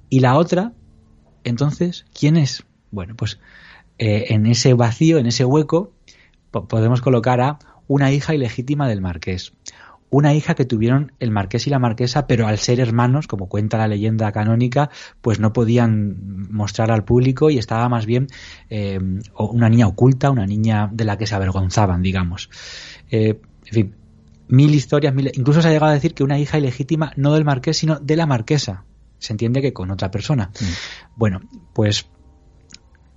Y 0.09 0.21
la 0.21 0.37
otra, 0.37 0.73
entonces, 1.43 2.05
¿quién 2.17 2.37
es? 2.37 2.63
Bueno, 2.91 3.15
pues 3.15 3.39
eh, 3.97 4.27
en 4.29 4.45
ese 4.45 4.73
vacío, 4.73 5.17
en 5.17 5.25
ese 5.25 5.43
hueco, 5.43 5.91
podemos 6.51 7.01
colocar 7.01 7.41
a 7.41 7.59
una 7.87 8.11
hija 8.11 8.35
ilegítima 8.35 8.87
del 8.87 9.01
marqués, 9.01 9.53
una 10.09 10.33
hija 10.33 10.55
que 10.55 10.65
tuvieron 10.65 11.11
el 11.19 11.31
marqués 11.31 11.67
y 11.67 11.69
la 11.69 11.79
marquesa, 11.79 12.27
pero 12.27 12.47
al 12.47 12.57
ser 12.57 12.79
hermanos, 12.79 13.27
como 13.27 13.49
cuenta 13.49 13.77
la 13.77 13.87
leyenda 13.87 14.31
canónica, 14.31 14.89
pues 15.21 15.39
no 15.39 15.53
podían 15.53 16.47
mostrar 16.49 16.91
al 16.91 17.03
público 17.03 17.49
y 17.49 17.57
estaba 17.57 17.89
más 17.89 18.05
bien 18.05 18.27
eh, 18.69 18.99
una 19.37 19.69
niña 19.69 19.87
oculta, 19.87 20.31
una 20.31 20.45
niña 20.45 20.89
de 20.91 21.03
la 21.03 21.17
que 21.17 21.27
se 21.27 21.35
avergonzaban, 21.35 22.01
digamos. 22.01 22.49
Eh, 23.11 23.39
en 23.65 23.73
fin, 23.73 23.95
mil 24.47 24.73
historias, 24.73 25.13
mil... 25.13 25.31
incluso 25.33 25.61
se 25.61 25.67
ha 25.67 25.71
llegado 25.71 25.91
a 25.91 25.95
decir 25.95 26.13
que 26.13 26.23
una 26.23 26.39
hija 26.39 26.57
ilegítima 26.57 27.11
no 27.15 27.33
del 27.33 27.45
marqués, 27.45 27.77
sino 27.77 27.99
de 27.99 28.15
la 28.15 28.25
marquesa. 28.25 28.85
Se 29.19 29.33
entiende 29.33 29.61
que 29.61 29.73
con 29.73 29.91
otra 29.91 30.11
persona. 30.11 30.51
Mm. 30.59 30.65
Bueno, 31.15 31.41
pues 31.73 32.07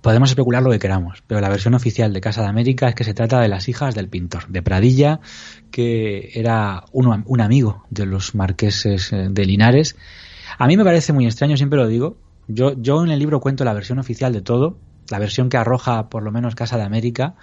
Podemos 0.01 0.31
especular 0.31 0.63
lo 0.63 0.71
que 0.71 0.79
queramos, 0.79 1.23
pero 1.27 1.41
la 1.41 1.49
versión 1.49 1.75
oficial 1.75 2.11
de 2.11 2.21
Casa 2.21 2.41
de 2.41 2.47
América 2.47 2.89
es 2.89 2.95
que 2.95 3.03
se 3.03 3.13
trata 3.13 3.39
de 3.39 3.47
las 3.47 3.69
hijas 3.69 3.93
del 3.93 4.09
pintor, 4.09 4.47
de 4.47 4.63
Pradilla, 4.63 5.19
que 5.69 6.31
era 6.33 6.85
un, 6.91 7.23
un 7.25 7.41
amigo 7.41 7.85
de 7.91 8.07
los 8.07 8.33
marqueses 8.33 9.13
eh, 9.13 9.27
de 9.29 9.45
Linares. 9.45 9.95
A 10.57 10.65
mí 10.65 10.75
me 10.75 10.83
parece 10.83 11.13
muy 11.13 11.27
extraño, 11.27 11.55
siempre 11.55 11.77
lo 11.77 11.87
digo. 11.87 12.17
Yo, 12.47 12.73
yo 12.81 13.03
en 13.03 13.11
el 13.11 13.19
libro 13.19 13.39
cuento 13.39 13.63
la 13.63 13.73
versión 13.73 13.99
oficial 13.99 14.33
de 14.33 14.41
todo, 14.41 14.79
la 15.09 15.19
versión 15.19 15.49
que 15.49 15.57
arroja 15.57 16.09
por 16.09 16.23
lo 16.23 16.31
menos 16.31 16.55
Casa 16.55 16.77
de 16.77 16.83
América, 16.83 17.35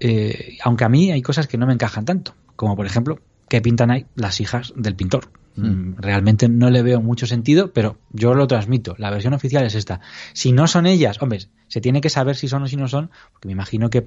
eh, 0.00 0.58
aunque 0.62 0.84
a 0.84 0.90
mí 0.90 1.10
hay 1.10 1.22
cosas 1.22 1.46
que 1.46 1.56
no 1.56 1.66
me 1.66 1.72
encajan 1.72 2.04
tanto, 2.04 2.34
como 2.56 2.76
por 2.76 2.84
ejemplo 2.84 3.20
que 3.50 3.60
pintan 3.60 3.90
ahí 3.90 4.06
las 4.14 4.40
hijas 4.40 4.72
del 4.76 4.94
pintor. 4.94 5.28
Mm, 5.56 5.96
realmente 5.96 6.48
no 6.48 6.70
le 6.70 6.82
veo 6.82 7.02
mucho 7.02 7.26
sentido, 7.26 7.72
pero 7.72 7.98
yo 8.12 8.32
lo 8.34 8.46
transmito. 8.46 8.94
La 8.96 9.10
versión 9.10 9.34
oficial 9.34 9.66
es 9.66 9.74
esta. 9.74 10.00
Si 10.32 10.52
no 10.52 10.68
son 10.68 10.86
ellas, 10.86 11.20
hombre, 11.20 11.40
se 11.66 11.80
tiene 11.80 12.00
que 12.00 12.10
saber 12.10 12.36
si 12.36 12.46
son 12.46 12.62
o 12.62 12.68
si 12.68 12.76
no 12.76 12.86
son, 12.86 13.10
porque 13.32 13.48
me 13.48 13.52
imagino 13.52 13.90
que 13.90 14.06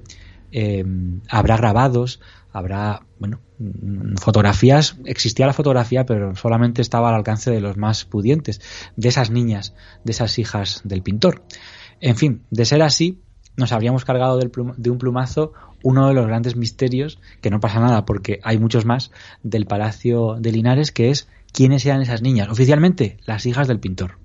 eh, 0.50 0.82
habrá 1.28 1.58
grabados, 1.58 2.20
habrá, 2.52 3.02
bueno, 3.18 3.40
mm, 3.58 4.16
fotografías. 4.16 4.96
Existía 5.04 5.46
la 5.46 5.52
fotografía, 5.52 6.06
pero 6.06 6.34
solamente 6.34 6.80
estaba 6.80 7.10
al 7.10 7.16
alcance 7.16 7.50
de 7.50 7.60
los 7.60 7.76
más 7.76 8.06
pudientes, 8.06 8.62
de 8.96 9.10
esas 9.10 9.30
niñas, 9.30 9.74
de 10.04 10.12
esas 10.12 10.38
hijas 10.38 10.80
del 10.84 11.02
pintor. 11.02 11.44
En 12.00 12.16
fin, 12.16 12.44
de 12.50 12.64
ser 12.64 12.80
así, 12.80 13.20
nos 13.56 13.72
habríamos 13.72 14.04
cargado 14.04 14.38
de 14.38 14.90
un 14.90 14.98
plumazo 14.98 15.52
uno 15.84 16.08
de 16.08 16.14
los 16.14 16.26
grandes 16.26 16.56
misterios, 16.56 17.20
que 17.42 17.50
no 17.50 17.60
pasa 17.60 17.78
nada 17.78 18.04
porque 18.06 18.40
hay 18.42 18.58
muchos 18.58 18.86
más, 18.86 19.10
del 19.42 19.66
Palacio 19.66 20.36
de 20.40 20.50
Linares, 20.50 20.90
que 20.90 21.10
es 21.10 21.28
quiénes 21.52 21.84
eran 21.86 22.00
esas 22.00 22.22
niñas. 22.22 22.48
Oficialmente, 22.48 23.18
las 23.26 23.44
hijas 23.46 23.68
del 23.68 23.80
pintor. 23.80 24.18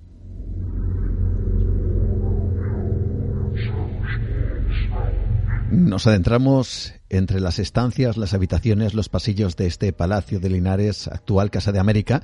Nos 5.70 6.06
adentramos 6.06 6.94
entre 7.10 7.40
las 7.40 7.58
estancias, 7.58 8.16
las 8.16 8.34
habitaciones, 8.34 8.94
los 8.94 9.08
pasillos 9.08 9.56
de 9.56 9.66
este 9.66 9.92
Palacio 9.92 10.40
de 10.40 10.50
Linares, 10.50 11.06
actual 11.08 11.50
Casa 11.50 11.72
de 11.72 11.78
América, 11.78 12.22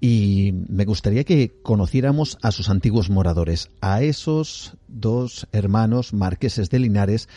y 0.00 0.52
me 0.68 0.84
gustaría 0.84 1.24
que 1.24 1.54
conociéramos 1.62 2.38
a 2.42 2.52
sus 2.52 2.68
antiguos 2.68 3.10
moradores, 3.10 3.70
a 3.80 4.02
esos 4.02 4.76
dos 4.88 5.48
hermanos 5.52 6.12
marqueses 6.12 6.70
de 6.70 6.78
Linares 6.78 7.28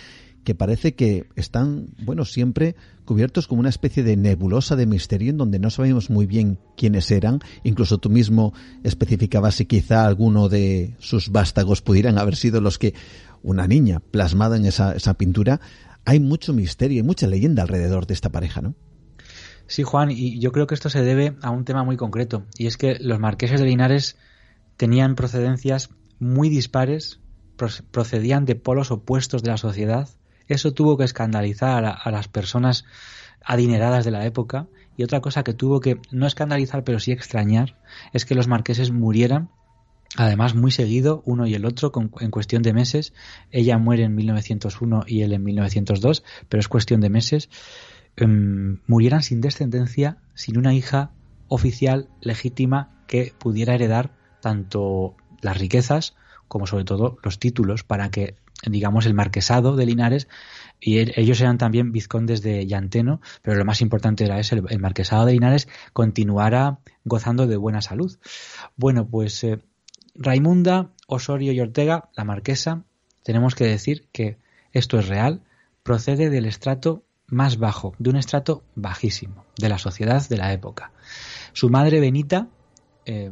que 0.44 0.56
parece 0.56 0.96
que 0.96 1.28
están, 1.36 1.90
bueno, 2.04 2.26
siempre 2.26 2.76
cubiertos 3.06 3.48
como 3.48 3.60
una 3.60 3.70
especie 3.70 4.04
de 4.04 4.18
nebulosa 4.18 4.76
de 4.76 4.86
misterio 4.86 5.32
en 5.32 5.38
donde 5.38 5.60
no 5.60 5.70
sabemos 5.70 6.10
muy 6.10 6.26
bien 6.26 6.58
quiénes 6.78 7.12
eran. 7.12 7.40
Incluso 7.64 7.98
tú 7.98 8.10
mismo 8.10 8.54
especificabas 8.84 9.56
si 9.56 9.66
quizá 9.66 10.06
alguno 10.06 10.50
de 10.50 10.96
sus 11.00 11.30
vástagos 11.30 11.82
pudieran 11.82 12.18
haber 12.18 12.36
sido 12.36 12.62
los 12.62 12.80
que 12.80 12.94
una 13.44 13.68
niña 13.68 14.00
plasmada 14.00 14.58
en 14.58 14.66
esa, 14.66 14.96
esa 14.96 15.14
pintura. 15.16 15.60
Hay 16.06 16.20
mucho 16.20 16.54
misterio 16.54 17.00
y 17.00 17.04
mucha 17.04 17.28
leyenda 17.28 17.64
alrededor 17.64 18.08
de 18.08 18.14
esta 18.14 18.30
pareja, 18.30 18.62
¿no? 18.62 18.76
Sí, 19.70 19.84
Juan, 19.84 20.10
y 20.10 20.40
yo 20.40 20.52
creo 20.52 20.66
que 20.66 20.74
esto 20.74 20.90
se 20.90 21.04
debe 21.04 21.36
a 21.44 21.52
un 21.52 21.64
tema 21.64 21.84
muy 21.84 21.96
concreto, 21.96 22.48
y 22.58 22.66
es 22.66 22.76
que 22.76 22.98
los 23.00 23.20
marqueses 23.20 23.60
de 23.60 23.68
Linares 23.68 24.18
tenían 24.78 25.14
procedencias 25.14 25.92
muy 26.18 26.50
dispares, 26.50 27.20
procedían 27.92 28.46
de 28.46 28.56
polos 28.56 28.90
opuestos 28.90 29.44
de 29.44 29.52
la 29.52 29.58
sociedad, 29.58 30.10
eso 30.48 30.74
tuvo 30.74 30.98
que 30.98 31.04
escandalizar 31.04 31.86
a, 31.86 32.10
las 32.10 32.28
personas 32.28 32.86
adineradas 33.46 34.06
de 34.06 34.10
la 34.10 34.26
época, 34.26 34.66
y 34.98 35.04
otra 35.04 35.22
cosa 35.22 35.44
que 35.44 35.54
tuvo 35.54 35.82
que 35.82 36.02
no 36.10 36.26
escandalizar, 36.26 36.84
pero 36.84 37.00
sí 37.00 37.12
extrañar, 37.12 37.78
es 38.12 38.26
que 38.26 38.34
los 38.34 38.48
marqueses 38.48 38.92
murieran 38.92 39.52
Además, 40.16 40.56
muy 40.56 40.72
seguido, 40.72 41.22
uno 41.28 41.46
y 41.46 41.54
el 41.54 41.66
otro, 41.66 41.92
en 42.20 42.32
cuestión 42.32 42.64
de 42.64 42.74
meses. 42.74 43.14
Ella 43.52 43.78
muere 43.78 44.06
en 44.06 44.16
1901 44.16 45.04
y 45.06 45.22
él 45.22 45.34
en 45.34 45.44
1902, 45.44 46.24
pero 46.50 46.60
es 46.60 46.68
cuestión 46.68 47.00
de 47.00 47.12
meses. 47.12 47.48
Em, 48.20 48.80
murieran 48.86 49.24
sin 49.24 49.40
descendencia, 49.40 50.18
sin 50.34 50.58
una 50.58 50.74
hija 50.74 51.12
oficial 51.48 52.10
legítima 52.20 53.04
que 53.08 53.34
pudiera 53.40 53.76
heredar 53.76 54.12
tanto 54.42 55.16
las 55.42 55.58
riquezas 55.58 56.16
como 56.50 56.68
sobre 56.68 56.84
todo 56.84 57.18
los 57.24 57.40
títulos, 57.40 57.84
para 57.84 58.12
que, 58.12 58.36
digamos, 58.66 59.06
el 59.06 59.14
marquesado 59.14 59.78
de 59.78 59.86
Linares, 59.86 60.28
y 60.82 60.98
ellos 60.98 61.40
eran 61.40 61.58
también 61.58 61.94
vizcondes 61.94 62.42
de 62.42 62.68
Llanteno, 62.68 63.22
pero 63.42 63.58
lo 63.58 63.64
más 63.64 63.80
importante 63.80 64.26
era 64.26 64.40
eso, 64.40 64.56
el, 64.56 64.80
marquesado 64.80 65.26
de 65.26 65.34
Linares 65.34 65.70
continuara 65.94 66.80
gozando 67.06 67.48
de 67.48 67.56
buena 67.56 67.82
salud. 67.82 68.18
Bueno, 68.76 69.08
pues 69.08 69.44
eh, 69.46 69.60
Raimunda, 70.16 70.90
Osorio 71.08 71.54
y 71.54 71.62
Ortega, 71.62 72.10
la 72.18 72.26
marquesa, 72.26 72.84
tenemos 73.24 73.56
que 73.56 73.66
decir 73.66 74.08
que 74.12 74.38
esto 74.74 75.00
es 75.00 75.08
real, 75.08 75.42
procede 75.84 76.30
del 76.30 76.46
estrato 76.46 77.04
más 77.30 77.58
bajo, 77.58 77.94
de 78.00 78.10
un 78.10 78.16
estrato 78.16 78.64
bajísimo 78.76 79.46
de 79.58 79.70
la 79.70 79.78
sociedad 79.78 80.28
de 80.28 80.38
la 80.38 80.54
época. 80.54 80.92
Su 81.54 81.70
madre 81.70 82.00
Benita 82.00 82.48
eh, 83.06 83.32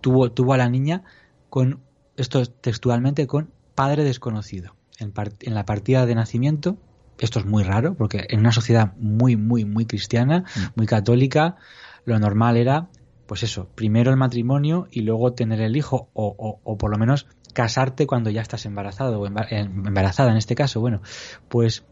tuvo, 0.00 0.30
tuvo 0.30 0.54
a 0.54 0.56
la 0.56 0.68
niña 0.68 1.02
con, 1.50 1.80
esto 2.16 2.44
textualmente, 2.46 3.26
con 3.26 3.50
padre 3.74 4.04
desconocido. 4.04 4.74
En, 4.98 5.12
en, 5.40 5.54
la 5.54 5.64
partida 5.64 6.06
de 6.06 6.14
nacimiento, 6.14 6.78
esto 7.18 7.38
es 7.38 7.46
muy 7.46 7.62
raro, 7.62 7.94
porque 7.94 8.26
en 8.30 8.40
una 8.40 8.52
sociedad 8.52 8.94
muy, 8.98 9.36
muy, 9.36 9.64
muy 9.64 9.86
cristiana, 9.86 10.40
mm. 10.40 10.60
muy 10.76 10.86
católica, 10.86 11.56
lo 12.04 12.18
normal 12.18 12.56
era, 12.56 12.88
pues 13.26 13.42
eso, 13.42 13.68
primero 13.74 14.10
el 14.10 14.16
matrimonio 14.16 14.88
y 14.90 15.02
luego 15.02 15.32
tener 15.34 15.60
el 15.60 15.76
hijo, 15.76 16.08
o, 16.14 16.60
o 16.62 16.78
por 16.78 16.90
lo 16.90 16.98
menos 16.98 17.26
casarte 17.56 18.06
cuando 18.06 18.28
ya 18.28 18.42
estás 18.42 18.66
embarazado 18.66 19.18
o 19.18 19.26
embarazada 19.26 20.30
en 20.30 20.36
este 20.36 20.54
caso. 20.54 20.78
Bueno, 20.80 21.00
pues 21.48 21.84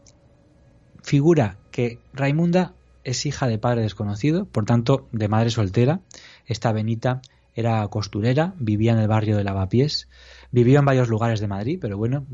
figura 1.05 1.57
que 1.71 1.99
Raimunda 2.13 2.73
es 3.03 3.25
hija 3.27 3.47
de 3.47 3.59
padre 3.59 3.81
desconocido, 3.81 4.45
por 4.45 4.65
tanto 4.65 5.07
de 5.11 5.27
madre 5.27 5.51
soltera. 5.51 6.01
Esta 6.47 6.71
Benita 6.71 7.21
era 7.53 7.87
costurera, 7.87 8.55
vivía 8.57 8.91
en 8.91 8.97
el 8.97 9.07
barrio 9.07 9.37
de 9.37 9.43
Lavapiés, 9.43 10.09
vivió 10.51 10.79
en 10.79 10.85
varios 10.85 11.07
lugares 11.07 11.39
de 11.39 11.47
Madrid, 11.47 11.77
pero 11.79 11.97
bueno, 11.97 12.25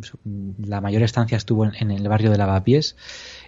la 0.58 0.80
mayor 0.80 1.04
estancia 1.04 1.38
estuvo 1.38 1.66
en, 1.66 1.92
el 1.92 2.08
barrio 2.08 2.32
de 2.32 2.38
Lavapiés 2.38 2.96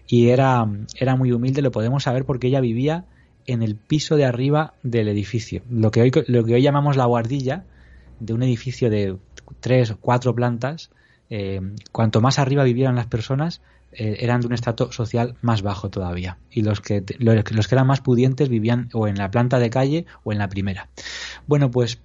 y 0.07 0.27
era, 0.27 0.69
era 0.99 1.15
muy 1.15 1.31
humilde, 1.31 1.61
lo 1.61 1.71
podemos 1.71 2.03
saber 2.03 2.25
porque 2.25 2.47
ella 2.47 2.59
vivía 2.59 3.05
en 3.47 3.63
el 3.63 3.75
piso 3.75 4.17
de 4.17 4.25
arriba 4.25 4.73
del 4.83 5.07
edificio, 5.07 5.63
lo 5.69 5.89
que 5.89 6.01
hoy, 6.01 6.11
lo 6.27 6.43
que 6.43 6.55
hoy 6.55 6.61
llamamos 6.61 6.97
la 6.97 7.05
guardilla 7.05 7.65
de 8.19 8.33
un 8.33 8.43
edificio 8.43 8.89
de 8.89 9.17
tres 9.61 9.91
o 9.91 9.97
cuatro 9.97 10.35
plantas. 10.35 10.91
Eh, 11.35 11.61
cuanto 11.91 12.21
más 12.21 12.37
arriba 12.37 12.63
vivieran 12.63 12.95
las 12.95 13.07
personas, 13.07 13.63
eh, 13.91 14.17
eran 14.19 14.41
de 14.41 14.45
un 14.45 14.53
estrato 14.53 14.91
social 14.91 15.35
más 15.41 15.63
bajo 15.63 15.89
todavía. 15.89 16.37
Y 16.51 16.61
los 16.61 16.79
que, 16.79 17.03
los, 17.17 17.67
que 17.67 17.73
eran 17.73 17.87
más 17.87 18.01
pudientes 18.01 18.49
vivían 18.49 18.89
o 18.93 19.07
en 19.07 19.15
la 19.15 19.31
planta 19.31 19.57
de 19.57 19.71
calle 19.71 20.05
o 20.23 20.31
en 20.31 20.37
la 20.37 20.47
primera. 20.47 20.89
Bueno, 21.47 21.71
pues 21.71 21.99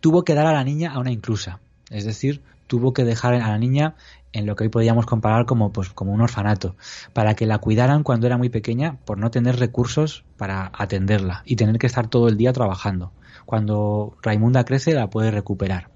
tuvo 0.00 0.24
que 0.24 0.34
dar 0.34 0.46
a 0.46 0.52
la 0.52 0.64
niña 0.64 0.90
a 0.90 0.98
una 0.98 1.12
inclusa. 1.12 1.60
Es 1.88 2.04
decir, 2.04 2.42
tuvo 2.66 2.92
que 2.94 3.04
dejar 3.04 3.34
a 3.34 3.48
la 3.48 3.58
niña 3.58 3.94
en 4.32 4.44
lo 4.44 4.56
que 4.56 4.64
hoy 4.64 4.70
podríamos 4.70 5.06
comparar 5.06 5.46
como, 5.46 5.72
pues, 5.72 5.90
como 5.90 6.10
un 6.12 6.20
orfanato, 6.20 6.74
para 7.12 7.34
que 7.34 7.46
la 7.46 7.58
cuidaran 7.58 8.02
cuando 8.02 8.26
era 8.26 8.36
muy 8.36 8.48
pequeña 8.48 8.98
por 9.04 9.18
no 9.18 9.30
tener 9.30 9.60
recursos 9.60 10.24
para 10.36 10.72
atenderla 10.74 11.42
y 11.44 11.54
tener 11.54 11.78
que 11.78 11.86
estar 11.86 12.08
todo 12.08 12.26
el 12.26 12.36
día 12.36 12.52
trabajando. 12.52 13.12
Cuando 13.46 14.16
Raimunda 14.20 14.64
crece 14.64 14.94
la 14.94 15.10
puede 15.10 15.30
recuperar. 15.30 15.90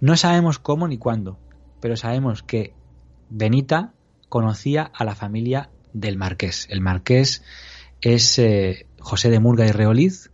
No 0.00 0.16
sabemos 0.16 0.58
cómo 0.58 0.88
ni 0.88 0.98
cuándo, 0.98 1.38
pero 1.80 1.96
sabemos 1.96 2.42
que 2.42 2.74
Benita 3.30 3.92
conocía 4.28 4.90
a 4.94 5.04
la 5.04 5.14
familia 5.14 5.70
del 5.92 6.16
marqués. 6.16 6.66
El 6.70 6.80
marqués 6.80 7.42
es 8.00 8.38
eh, 8.38 8.86
José 9.00 9.30
de 9.30 9.40
Murga 9.40 9.66
y 9.66 9.70
Reoliz. 9.70 10.30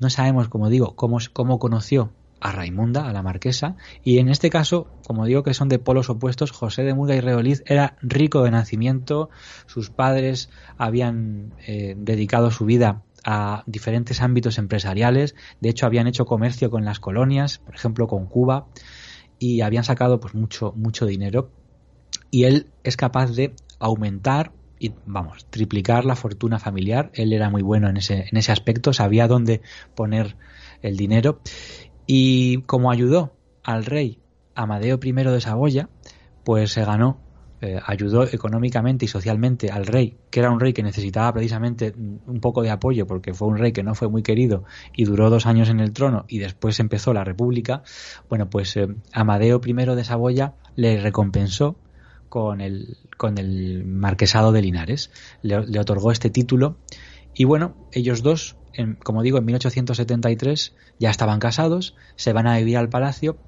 No 0.00 0.10
sabemos, 0.10 0.48
como 0.48 0.68
digo, 0.68 0.96
cómo, 0.96 1.18
cómo 1.32 1.58
conoció 1.58 2.12
a 2.42 2.50
Raimunda, 2.50 3.08
a 3.08 3.12
la 3.12 3.22
marquesa, 3.22 3.76
y 4.02 4.18
en 4.18 4.28
este 4.28 4.50
caso, 4.50 4.88
como 5.06 5.26
digo 5.26 5.44
que 5.44 5.54
son 5.54 5.68
de 5.68 5.78
polos 5.78 6.10
opuestos, 6.10 6.50
José 6.50 6.82
de 6.82 6.92
Murga 6.92 7.14
y 7.14 7.20
Reoliz 7.20 7.62
era 7.66 7.96
rico 8.02 8.42
de 8.42 8.50
nacimiento, 8.50 9.30
sus 9.66 9.90
padres 9.90 10.50
habían 10.76 11.54
eh, 11.66 11.94
dedicado 11.96 12.50
su 12.50 12.64
vida 12.64 13.02
a 13.24 13.62
diferentes 13.66 14.20
ámbitos 14.20 14.58
empresariales, 14.58 15.36
de 15.60 15.68
hecho 15.68 15.86
habían 15.86 16.08
hecho 16.08 16.26
comercio 16.26 16.68
con 16.68 16.84
las 16.84 16.98
colonias, 16.98 17.58
por 17.58 17.76
ejemplo 17.76 18.08
con 18.08 18.26
Cuba, 18.26 18.66
y 19.42 19.60
habían 19.60 19.82
sacado 19.82 20.20
pues 20.20 20.36
mucho, 20.36 20.72
mucho 20.76 21.04
dinero 21.04 21.50
y 22.30 22.44
él 22.44 22.68
es 22.84 22.96
capaz 22.96 23.32
de 23.32 23.54
aumentar 23.80 24.52
y 24.78 24.92
vamos, 25.04 25.46
triplicar 25.50 26.04
la 26.04 26.14
fortuna 26.14 26.60
familiar. 26.60 27.10
Él 27.14 27.32
era 27.32 27.50
muy 27.50 27.62
bueno 27.62 27.88
en 27.88 27.96
ese, 27.96 28.26
en 28.30 28.36
ese 28.36 28.52
aspecto, 28.52 28.92
sabía 28.92 29.26
dónde 29.26 29.60
poner 29.96 30.36
el 30.80 30.96
dinero 30.96 31.40
y 32.06 32.62
como 32.62 32.92
ayudó 32.92 33.32
al 33.64 33.84
rey 33.84 34.20
Amadeo 34.54 35.00
I 35.02 35.12
de 35.12 35.40
Saboya, 35.40 35.88
pues 36.44 36.70
se 36.70 36.84
ganó, 36.84 37.18
eh, 37.64 37.80
ayudó 37.86 38.24
económicamente 38.24 39.04
y 39.04 39.08
socialmente 39.08 39.70
al 39.70 39.86
rey, 39.86 40.16
que 40.30 40.40
era 40.40 40.50
un 40.50 40.58
rey 40.58 40.72
que 40.72 40.82
necesitaba 40.82 41.32
precisamente 41.32 41.94
un 41.96 42.40
poco 42.40 42.62
de 42.62 42.70
apoyo 42.70 43.06
porque 43.06 43.34
fue 43.34 43.46
un 43.46 43.56
rey 43.56 43.70
que 43.70 43.84
no 43.84 43.94
fue 43.94 44.08
muy 44.08 44.24
querido 44.24 44.64
y 44.96 45.04
duró 45.04 45.30
dos 45.30 45.46
años 45.46 45.68
en 45.68 45.78
el 45.78 45.92
trono 45.92 46.24
y 46.26 46.40
después 46.40 46.80
empezó 46.80 47.12
la 47.14 47.22
república. 47.22 47.84
Bueno, 48.28 48.50
pues 48.50 48.76
eh, 48.76 48.88
Amadeo 49.12 49.60
I 49.64 49.74
de 49.74 50.02
Saboya 50.02 50.54
le 50.74 51.00
recompensó 51.00 51.76
con 52.28 52.60
el, 52.60 52.96
con 53.16 53.38
el 53.38 53.84
marquesado 53.84 54.50
de 54.50 54.62
Linares. 54.62 55.12
Le, 55.42 55.78
otorgó 55.78 56.10
este 56.10 56.30
título 56.30 56.78
y 57.32 57.44
bueno, 57.44 57.76
ellos 57.92 58.24
dos, 58.24 58.56
en, 58.72 58.96
como 58.96 59.22
digo, 59.22 59.38
en 59.38 59.44
1873 59.44 60.74
ya 60.98 61.10
estaban 61.10 61.38
casados, 61.38 61.94
se 62.16 62.32
van 62.32 62.48
a 62.48 62.56
vivir 62.56 62.76
al 62.76 62.88
palacio 62.88 63.38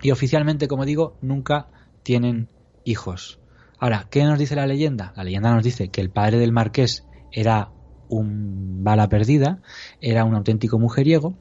y 0.00 0.12
oficialmente, 0.12 0.68
como 0.68 0.84
digo, 0.84 1.16
nunca 1.22 1.66
tienen 2.04 2.48
hijos. 2.84 3.40
Ahora, 3.78 4.06
¿qué 4.10 4.24
nos 4.24 4.38
dice 4.38 4.56
la 4.56 4.66
leyenda? 4.66 5.12
La 5.16 5.24
leyenda 5.24 5.54
nos 5.54 5.64
dice 5.64 5.88
que 5.88 6.00
el 6.00 6.10
padre 6.10 6.38
del 6.38 6.52
marqués 6.52 7.04
era 7.32 7.70
un 8.08 8.82
bala 8.82 9.08
perdida, 9.08 9.60
era 10.00 10.24
un 10.24 10.34
auténtico 10.34 10.78
mujeriego, 10.78 11.36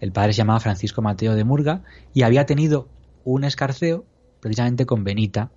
el 0.00 0.12
padre 0.12 0.32
se 0.32 0.38
llamaba 0.38 0.60
Francisco 0.60 1.02
Mateo 1.02 1.34
de 1.34 1.44
Murga 1.44 1.82
y 2.14 2.22
había 2.22 2.46
tenido 2.46 2.88
un 3.24 3.44
escarceo 3.44 4.04
precisamente 4.40 4.86
con 4.86 5.04
Benita, 5.04 5.50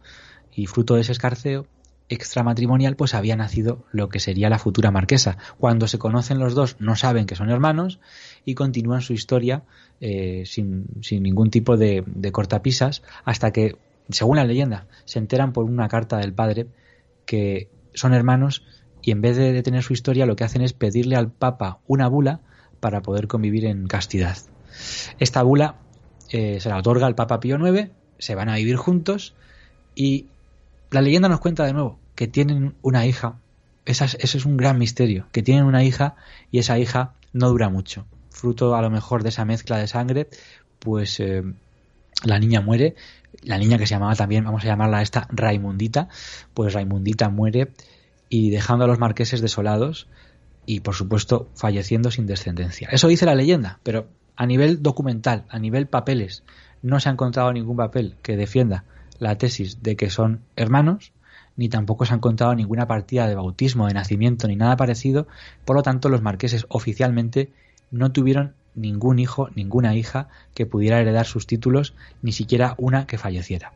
y 0.56 0.68
fruto 0.68 0.95
de 0.95 1.02
ese 1.02 1.12
escarceo 1.12 1.68
extramatrimonial 2.07 2.95
pues 2.95 3.14
había 3.14 3.36
nacido 3.36 3.84
lo 3.91 4.10
que 4.10 4.20
sería 4.20 4.49
la 4.49 4.60
futura 4.60 4.91
marquesa. 4.91 5.38
Cuando 5.57 5.88
se 5.88 5.98
conocen 5.98 6.40
los 6.40 6.53
dos 6.56 6.78
no 6.80 6.95
saben 6.95 7.26
que 7.26 7.36
son 7.36 7.49
hermanos 7.49 7.99
y 8.45 8.53
continúan 8.53 9.02
su 9.02 9.14
historia 9.14 9.64
eh, 10.02 10.44
sin, 10.45 10.86
ningún 11.12 11.49
tipo 11.49 11.78
de, 11.78 12.03
de 12.06 12.32
cortapisas 12.32 13.02
hasta 13.26 13.52
que, 13.52 13.78
según 14.10 14.38
la 14.38 14.45
leyenda, 14.45 14.88
se 15.06 15.19
enteran 15.19 15.53
por 15.53 15.65
una 15.65 15.88
carta 15.88 16.18
del 16.18 16.34
padre 16.34 16.68
que 17.26 17.69
son 17.94 18.14
hermanos 18.14 18.64
y 19.02 19.11
en 19.11 19.22
vez 19.22 19.38
de 19.38 19.53
detener 19.53 19.84
su 19.84 19.94
historia 19.94 20.26
lo 20.26 20.36
que 20.36 20.44
hacen 20.44 20.61
es 20.61 20.73
pedirle 20.73 21.15
al 21.15 21.32
Papa 21.32 21.80
una 21.88 22.07
bula 22.07 22.41
para 22.80 23.02
poder 23.02 23.27
convivir 23.27 23.65
en 23.65 23.88
castidad. 23.88 24.38
Esta 25.19 25.44
bula 25.44 25.76
eh, 26.30 26.60
se 26.60 26.69
la 26.69 26.77
otorga 26.77 27.07
al 27.07 27.15
Papa 27.15 27.40
Pío 27.40 27.57
IX, 27.57 27.91
se 28.18 28.36
van 28.36 28.49
a 28.49 28.56
vivir 28.56 28.76
juntos 28.76 29.36
y 29.94 30.27
la 30.91 31.02
leyenda 31.02 31.30
nos 31.30 31.40
cuenta 31.40 31.65
de 31.65 31.73
nuevo 31.73 31.99
que 32.15 32.27
tienen 32.27 32.76
una 32.82 33.06
hija. 33.06 33.40
Esa 33.86 34.06
eso 34.06 34.38
es 34.38 34.45
un 34.45 34.57
gran 34.57 34.80
misterio, 34.80 35.27
que 35.32 35.44
tienen 35.44 35.65
una 35.65 35.84
hija 35.84 36.15
y 36.52 36.60
esa 36.60 36.80
hija 36.80 37.14
no 37.34 37.49
dura 37.49 37.69
mucho. 37.69 38.06
Fruto 38.32 38.76
a 38.76 38.82
lo 38.82 38.90
mejor 38.90 39.23
de 39.23 39.30
esa 39.30 39.45
mezcla 39.45 39.77
de 39.77 39.88
sangre, 39.88 40.27
pues 40.80 41.19
eh, 41.19 41.44
la 42.24 42.40
niña 42.40 42.62
muere. 42.62 42.96
La 43.42 43.58
niña 43.58 43.78
que 43.78 43.86
se 43.86 43.94
llamaba 43.94 44.16
también, 44.16 44.44
vamos 44.44 44.64
a 44.64 44.68
llamarla 44.68 45.02
esta 45.02 45.28
Raimundita, 45.30 46.08
pues 46.54 46.74
Raimundita 46.74 47.30
muere 47.30 47.74
y 48.30 48.50
dejando 48.50 48.86
a 48.86 48.88
los 48.88 48.98
marqueses 48.98 49.42
desolados 49.42 50.08
y 50.66 50.80
por 50.80 50.96
supuesto 50.96 51.50
falleciendo 51.54 52.12
sin 52.12 52.26
descendencia. 52.26 52.90
Eso 52.92 53.08
dice 53.08 53.26
la 53.26 53.36
leyenda, 53.36 53.80
pero 53.84 54.08
a 54.36 54.46
nivel 54.46 54.82
documental, 54.82 55.46
a 55.50 55.60
nivel 55.60 55.88
papeles, 55.88 56.44
no 56.82 57.00
se 57.00 57.10
ha 57.10 57.12
encontrado 57.12 57.54
ningún 57.54 57.78
papel 57.78 58.16
que 58.22 58.38
defienda 58.38 58.84
la 59.20 59.38
tesis 59.38 59.82
de 59.84 59.96
que 59.96 60.10
son 60.10 60.42
hermanos, 60.56 61.14
ni 61.56 61.70
tampoco 61.70 62.06
se 62.06 62.14
han 62.14 62.20
contado 62.20 62.54
ninguna 62.54 62.88
partida 62.88 63.28
de 63.28 63.36
bautismo, 63.36 63.88
de 63.88 63.94
nacimiento, 63.94 64.48
ni 64.48 64.56
nada 64.56 64.76
parecido. 64.76 65.28
Por 65.64 65.76
lo 65.76 65.84
tanto, 65.84 66.10
los 66.10 66.22
marqueses 66.22 66.66
oficialmente 66.70 67.52
no 67.92 68.12
tuvieron 68.12 68.54
ningún 68.76 69.20
hijo, 69.20 69.50
ninguna 69.56 69.96
hija 69.96 70.28
que 70.54 70.66
pudiera 70.66 71.00
heredar 71.00 71.26
sus 71.26 71.48
títulos, 71.48 71.94
ni 72.22 72.32
siquiera 72.32 72.76
una 72.78 73.08
que 73.08 73.18
falleciera. 73.18 73.74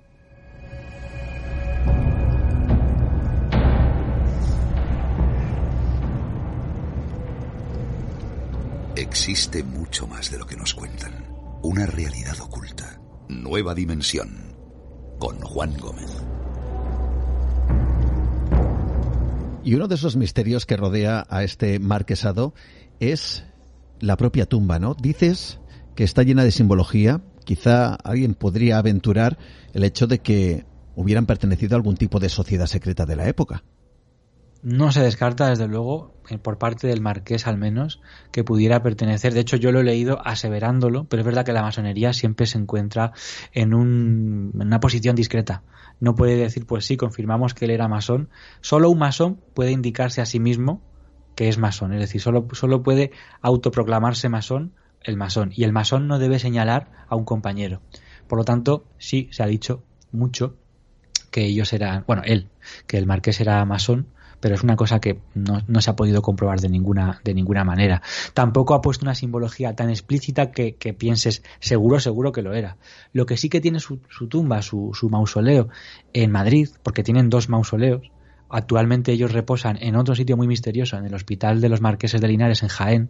Existe 8.95 9.63
mucho 9.63 10.07
más 10.07 10.29
de 10.29 10.37
lo 10.37 10.45
que 10.45 10.57
nos 10.57 10.73
cuentan. 10.73 11.25
Una 11.63 11.85
realidad 11.85 12.39
oculta. 12.41 12.99
Nueva 13.29 13.73
dimensión 13.73 14.55
con 15.19 15.39
Juan 15.39 15.77
Gómez. 15.77 16.11
Y 19.63 19.75
uno 19.75 19.87
de 19.87 19.95
esos 19.95 20.15
misterios 20.15 20.65
que 20.65 20.77
rodea 20.77 21.25
a 21.29 21.43
este 21.43 21.79
marquesado 21.79 22.53
es 22.99 23.45
la 23.99 24.17
propia 24.17 24.45
tumba, 24.45 24.79
¿no? 24.79 24.95
Dices 24.95 25.59
que 25.95 26.03
está 26.03 26.23
llena 26.23 26.43
de 26.43 26.51
simbología, 26.51 27.21
quizá 27.43 27.95
alguien 27.95 28.33
podría 28.33 28.77
aventurar 28.77 29.37
el 29.73 29.83
hecho 29.83 30.07
de 30.07 30.19
que 30.19 30.65
hubieran 30.95 31.25
pertenecido 31.25 31.75
a 31.75 31.77
algún 31.77 31.95
tipo 31.95 32.19
de 32.19 32.29
sociedad 32.29 32.65
secreta 32.65 33.05
de 33.05 33.15
la 33.15 33.27
época. 33.27 33.63
No 34.61 34.91
se 34.91 35.01
descarta, 35.01 35.47
desde 35.47 35.67
luego, 35.67 36.13
eh, 36.29 36.37
por 36.37 36.57
parte 36.57 36.87
del 36.87 36.99
marqués 36.99 37.47
al 37.47 37.57
menos, 37.57 38.01
que 38.31 38.43
pudiera 38.43 38.83
pertenecer. 38.83 39.33
De 39.33 39.39
hecho, 39.39 39.55
yo 39.55 39.71
lo 39.71 39.79
he 39.79 39.83
leído 39.85 40.19
aseverándolo, 40.25 41.05
pero 41.05 41.21
es 41.21 41.25
verdad 41.25 41.45
que 41.45 41.53
la 41.53 41.61
masonería 41.61 42.11
siempre 42.11 42.45
se 42.45 42.57
encuentra 42.57 43.13
en, 43.53 43.73
un, 43.73 44.51
una 44.53 44.81
posición 44.81 45.15
discreta. 45.15 45.63
No 46.01 46.15
puede 46.15 46.35
decir, 46.35 46.65
pues 46.65 46.85
sí, 46.85 46.97
confirmamos 46.97 47.53
que 47.53 47.65
él 47.65 47.71
era 47.71 47.87
masón. 47.87 48.29
Solo 48.59 48.89
un 48.89 48.99
masón 48.99 49.39
puede 49.53 49.71
indicarse 49.71 50.21
a 50.21 50.25
sí 50.25 50.41
mismo 50.41 50.81
que 51.39 51.47
es 51.47 51.57
masón. 51.57 51.93
Es 51.93 52.01
decir, 52.01 52.19
solo, 52.19 52.49
solo 52.51 52.83
puede 52.83 53.11
autoproclamarse 53.41 54.27
masón 54.27 54.73
el 55.03 55.15
masón. 55.15 55.53
Y 55.55 55.63
el 55.63 55.71
masón 55.71 56.05
no 56.05 56.19
debe 56.19 56.37
señalar 56.37 56.91
a 57.07 57.15
un 57.15 57.23
compañero. 57.23 57.79
Por 58.27 58.39
lo 58.39 58.43
tanto, 58.43 58.83
sí 58.97 59.29
se 59.31 59.41
ha 59.41 59.45
dicho 59.45 59.81
mucho 60.11 60.57
que 61.31 61.45
ellos 61.45 61.71
eran, 61.71 62.03
bueno, 62.05 62.23
él, 62.25 62.49
que 62.87 62.97
el 62.97 63.05
marqués 63.05 63.39
era 63.39 63.63
masón, 63.63 64.07
pero 64.41 64.53
es 64.55 64.63
una 64.63 64.75
cosa 64.75 64.99
que 64.99 65.21
no, 65.33 65.79
se 65.79 65.89
ha 65.89 65.95
podido 65.95 66.21
comprobar 66.21 66.59
de 66.59 66.67
ninguna, 66.67 67.21
de 67.23 67.33
ninguna 67.33 67.63
manera. 67.63 68.01
Tampoco 68.33 68.73
ha 68.73 68.81
puesto 68.81 69.05
una 69.05 69.15
simbología 69.15 69.73
tan 69.77 69.89
explícita 69.89 70.51
que, 70.51 70.73
pienses, 70.97 71.41
seguro, 71.61 72.01
seguro 72.01 72.33
que 72.33 72.41
lo 72.41 72.53
era. 72.53 72.75
Lo 73.13 73.25
que 73.25 73.37
sí 73.37 73.47
que 73.47 73.61
tiene 73.61 73.79
su, 73.79 73.99
tumba, 74.27 74.61
su, 74.61 74.91
su 74.93 75.09
mausoleo 75.09 75.69
en 76.11 76.31
Madrid, 76.33 76.67
porque 76.83 77.01
tienen 77.01 77.29
dos 77.29 77.47
mausoleos, 77.47 78.11
actualmente 78.49 79.11
ellos 79.11 79.31
reposan 79.31 79.77
en 79.81 79.95
otro 79.95 80.15
sitio 80.15 80.37
muy 80.37 80.47
misterioso, 80.47 80.97
en 80.97 81.05
el 81.05 81.13
Hospital 81.13 81.61
de 81.61 81.69
los 81.69 81.81
Marqueses 81.81 82.21
de 82.21 82.27
Linares, 82.27 82.63
en 82.63 82.69
Jaén, 82.69 83.09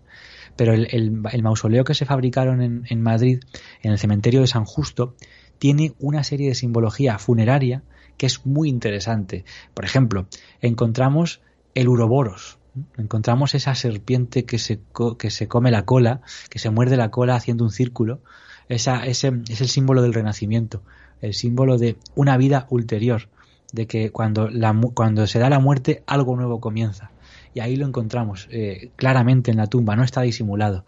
pero 0.56 0.74
el, 0.74 1.12
mausoleo 1.42 1.84
que 1.84 1.94
se 1.94 2.06
fabricaron 2.06 2.62
en, 2.62 2.84
en, 2.90 3.02
Madrid, 3.02 3.40
en 3.82 3.92
el 3.92 3.98
cementerio 3.98 4.42
de 4.42 4.48
San 4.48 4.66
Justo, 4.66 5.16
tiene 5.58 5.94
una 6.00 6.24
serie 6.24 6.50
de 6.50 6.56
simbología 6.56 7.20
funeraria 7.20 7.84
que 8.18 8.26
es 8.26 8.46
muy 8.46 8.70
interesante. 8.70 9.46
Por 9.74 9.86
ejemplo, 9.86 10.28
encontramos 10.62 11.42
el 11.74 11.88
uroboros, 11.88 12.60
encontramos 12.98 13.56
esa 13.56 13.76
serpiente 13.76 14.46
que 14.46 14.60
se, 14.60 14.82
que 15.18 15.30
se 15.30 15.48
come 15.48 15.72
la 15.72 15.86
cola, 15.86 16.22
que 16.50 16.60
se 16.60 16.70
muerde 16.70 16.98
la 16.98 17.12
cola 17.12 17.36
haciendo 17.36 17.64
un 17.64 17.72
círculo. 17.72 18.22
Esa, 18.68 19.06
ese 19.06 19.34
es 19.50 19.62
el 19.62 19.68
símbolo 19.68 20.02
del 20.02 20.14
renacimiento, 20.14 20.84
el 21.22 21.34
símbolo 21.34 21.78
de 21.78 21.98
una 22.16 22.38
vida 22.38 22.68
ulterior, 22.70 23.30
de 23.72 23.88
que 23.88 24.12
cuando, 24.12 24.50
la, 24.50 24.76
cuando 24.94 25.28
se 25.28 25.40
da 25.40 25.50
la 25.50 25.60
muerte 25.60 26.04
algo 26.08 26.36
nuevo 26.36 26.60
comienza. 26.60 27.12
Y 27.54 27.62
ahí 27.62 27.76
lo 27.76 27.88
encontramos 27.88 28.48
eh, 28.52 28.92
claramente 28.96 29.52
en 29.52 29.58
la 29.58 29.68
tumba, 29.68 29.96
no 29.96 30.04
está 30.04 30.22
disimulado. 30.22 30.86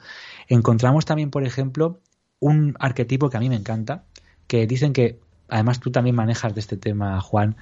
Encontramos 0.47 1.05
también, 1.05 1.31
por 1.31 1.43
ejemplo, 1.43 1.99
un 2.39 2.75
arquetipo 2.79 3.29
que 3.29 3.37
a 3.37 3.39
mí 3.39 3.49
me 3.49 3.55
encanta, 3.55 4.05
que 4.47 4.67
dicen 4.67 4.93
que 4.93 5.19
además 5.47 5.79
tú 5.79 5.91
también 5.91 6.15
manejas 6.15 6.53
de 6.53 6.59
este 6.59 6.77
tema, 6.77 7.19
Juan, 7.21 7.55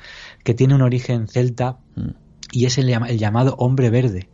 que 0.44 0.54
tiene 0.54 0.76
un 0.76 0.82
origen 0.82 1.28
celta 1.28 1.80
mm. 1.96 2.10
y 2.52 2.66
es 2.66 2.78
el, 2.78 2.88
llamado 3.18 3.56
hombre 3.58 3.90
verde. 3.90 4.30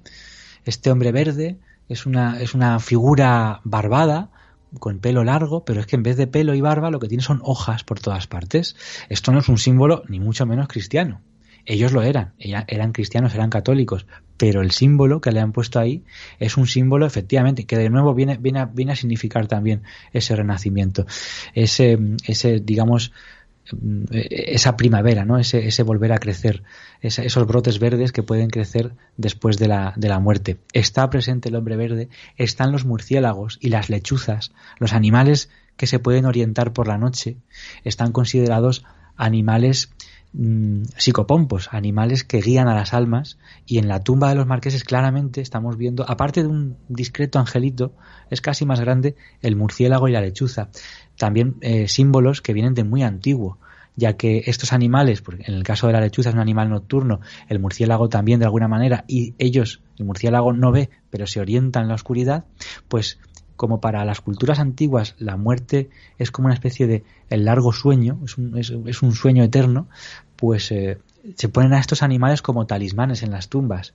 Este 0.65 0.91
hombre 0.91 1.11
verde 1.11 1.59
es 1.89 2.05
una, 2.05 2.39
es 2.39 2.53
una 2.53 2.79
figura 2.79 3.61
barbada, 3.63 4.31
con 4.79 4.99
pelo 4.99 5.23
largo, 5.23 5.65
pero 5.65 5.81
es 5.81 5.87
que 5.87 5.95
en 5.95 6.03
vez 6.03 6.17
de 6.17 6.27
pelo 6.27 6.53
y 6.53 6.61
barba 6.61 6.91
lo 6.91 6.99
que 6.99 7.07
tiene 7.07 7.23
son 7.23 7.41
hojas 7.43 7.83
por 7.83 7.99
todas 7.99 8.27
partes. 8.27 8.75
Esto 9.09 9.31
no 9.31 9.39
es 9.39 9.49
un 9.49 9.57
símbolo 9.57 10.03
ni 10.07 10.19
mucho 10.19 10.45
menos 10.45 10.67
cristiano. 10.67 11.21
Ellos 11.65 11.93
lo 11.93 12.03
eran, 12.03 12.33
eran 12.37 12.91
cristianos, 12.91 13.33
eran 13.33 13.49
católicos, 13.49 14.05
pero 14.37 14.61
el 14.61 14.69
símbolo 14.69 15.19
que 15.19 15.31
le 15.31 15.39
han 15.39 15.51
puesto 15.51 15.79
ahí 15.79 16.03
es 16.39 16.57
un 16.57 16.67
símbolo 16.67 17.07
efectivamente 17.07 17.65
que 17.65 17.75
de 17.77 17.89
nuevo 17.89 18.13
viene, 18.13 18.37
viene, 18.37 18.59
a, 18.59 18.65
viene 18.65 18.91
a 18.91 18.95
significar 18.95 19.47
también 19.47 19.81
ese 20.13 20.35
renacimiento, 20.35 21.07
ese, 21.55 21.97
ese 22.27 22.59
digamos, 22.59 23.11
esa 24.11 24.77
primavera, 24.77 25.25
¿no? 25.25 25.37
Ese, 25.37 25.67
ese 25.67 25.83
volver 25.83 26.11
a 26.11 26.19
crecer, 26.19 26.63
esos 27.01 27.47
brotes 27.47 27.79
verdes 27.79 28.11
que 28.11 28.23
pueden 28.23 28.49
crecer 28.49 28.93
después 29.17 29.57
de 29.57 29.67
la, 29.67 29.93
de 29.95 30.09
la 30.09 30.19
muerte. 30.19 30.57
Está 30.73 31.09
presente 31.09 31.49
el 31.49 31.55
hombre 31.55 31.75
verde, 31.75 32.09
están 32.37 32.71
los 32.71 32.85
murciélagos 32.85 33.57
y 33.61 33.69
las 33.69 33.89
lechuzas, 33.89 34.51
los 34.77 34.93
animales 34.93 35.49
que 35.77 35.87
se 35.87 35.99
pueden 35.99 36.25
orientar 36.25 36.73
por 36.73 36.87
la 36.87 36.97
noche, 36.97 37.37
están 37.83 38.11
considerados 38.11 38.85
animales 39.17 39.91
mm, 40.37 40.83
psicopompos, 40.97 41.69
animales 41.71 42.23
que 42.23 42.41
guían 42.41 42.67
a 42.67 42.75
las 42.75 42.93
almas, 42.93 43.37
y 43.65 43.77
en 43.77 43.87
la 43.87 44.01
tumba 44.01 44.29
de 44.29 44.35
los 44.35 44.47
marqueses 44.47 44.83
claramente 44.83 45.41
estamos 45.41 45.77
viendo, 45.77 46.09
aparte 46.09 46.41
de 46.43 46.47
un 46.49 46.77
discreto 46.89 47.39
angelito, 47.39 47.93
es 48.29 48.41
casi 48.41 48.65
más 48.65 48.79
grande 48.79 49.15
el 49.41 49.55
murciélago 49.55 50.07
y 50.07 50.11
la 50.11 50.21
lechuza 50.21 50.69
también 51.17 51.55
eh, 51.61 51.87
símbolos 51.87 52.41
que 52.41 52.53
vienen 52.53 52.73
de 52.73 52.83
muy 52.83 53.03
antiguo, 53.03 53.57
ya 53.95 54.17
que 54.17 54.43
estos 54.47 54.73
animales, 54.73 55.23
en 55.39 55.53
el 55.53 55.63
caso 55.63 55.87
de 55.87 55.93
la 55.93 56.01
lechuza 56.01 56.29
es 56.29 56.35
un 56.35 56.41
animal 56.41 56.69
nocturno, 56.69 57.21
el 57.47 57.59
murciélago 57.59 58.09
también 58.09 58.39
de 58.39 58.45
alguna 58.45 58.67
manera, 58.67 59.05
y 59.07 59.33
ellos, 59.37 59.81
el 59.97 60.05
murciélago 60.05 60.53
no 60.53 60.71
ve, 60.71 60.89
pero 61.09 61.27
se 61.27 61.39
orienta 61.39 61.79
en 61.79 61.87
la 61.87 61.95
oscuridad, 61.95 62.45
pues 62.87 63.19
como 63.55 63.79
para 63.79 64.03
las 64.03 64.19
culturas 64.19 64.59
antiguas 64.59 65.15
la 65.17 65.37
muerte 65.37 65.89
es 66.17 66.29
como 66.29 66.47
una 66.47 66.55
especie 66.55 66.87
de 66.87 67.03
el 67.29 67.45
largo 67.45 67.71
sueño, 67.71 68.19
es 68.25 68.37
un, 68.37 68.57
es, 68.57 69.01
un 69.01 69.13
sueño 69.13 69.43
eterno, 69.43 69.87
pues 70.35 70.71
eh, 70.71 70.97
se 71.35 71.49
ponen 71.49 71.73
a 71.73 71.79
estos 71.79 72.03
animales 72.03 72.41
como 72.41 72.67
talismanes 72.67 73.23
en 73.23 73.31
las 73.31 73.49
tumbas. 73.49 73.93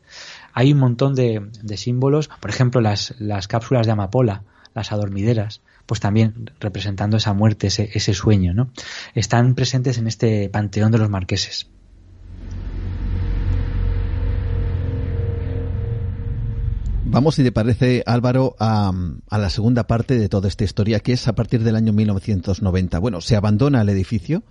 Hay 0.53 0.73
un 0.73 0.79
montón 0.79 1.15
de, 1.15 1.49
de 1.63 1.77
símbolos, 1.77 2.29
por 2.41 2.51
ejemplo 2.51 2.81
las, 2.81 3.15
las 3.19 3.49
cápsulas 3.49 3.87
de 3.87 3.93
amapola, 3.93 4.43
las 4.75 4.93
adormideras, 4.93 5.63
pues 5.87 6.01
también 6.01 6.51
representando 6.61 7.17
esa 7.17 7.33
muerte, 7.33 7.67
ese, 7.67 8.15
sueño, 8.15 8.55
¿no? 8.55 8.71
Están 9.15 9.55
presentes 9.55 9.99
en 9.99 10.07
este 10.07 10.49
panteón 10.49 10.93
de 10.93 10.99
los 10.99 11.11
marqueses. 11.11 11.69
Vamos, 17.07 17.35
si 17.35 17.43
te 17.43 17.51
parece, 17.51 18.05
Álvaro, 18.07 18.55
a, 18.61 18.93
la 19.33 19.51
segunda 19.51 19.89
parte 19.89 20.17
de 20.17 20.29
toda 20.29 20.47
esta 20.47 20.63
historia, 20.63 21.01
que 21.01 21.15
es 21.15 21.27
a 21.27 21.35
partir 21.35 21.65
del 21.65 21.75
año 21.75 21.93
1990. 21.93 23.01
Bueno, 23.01 23.21
se 23.21 23.35
abandona 23.35 23.83
el 23.83 23.89
edificio, 23.89 24.45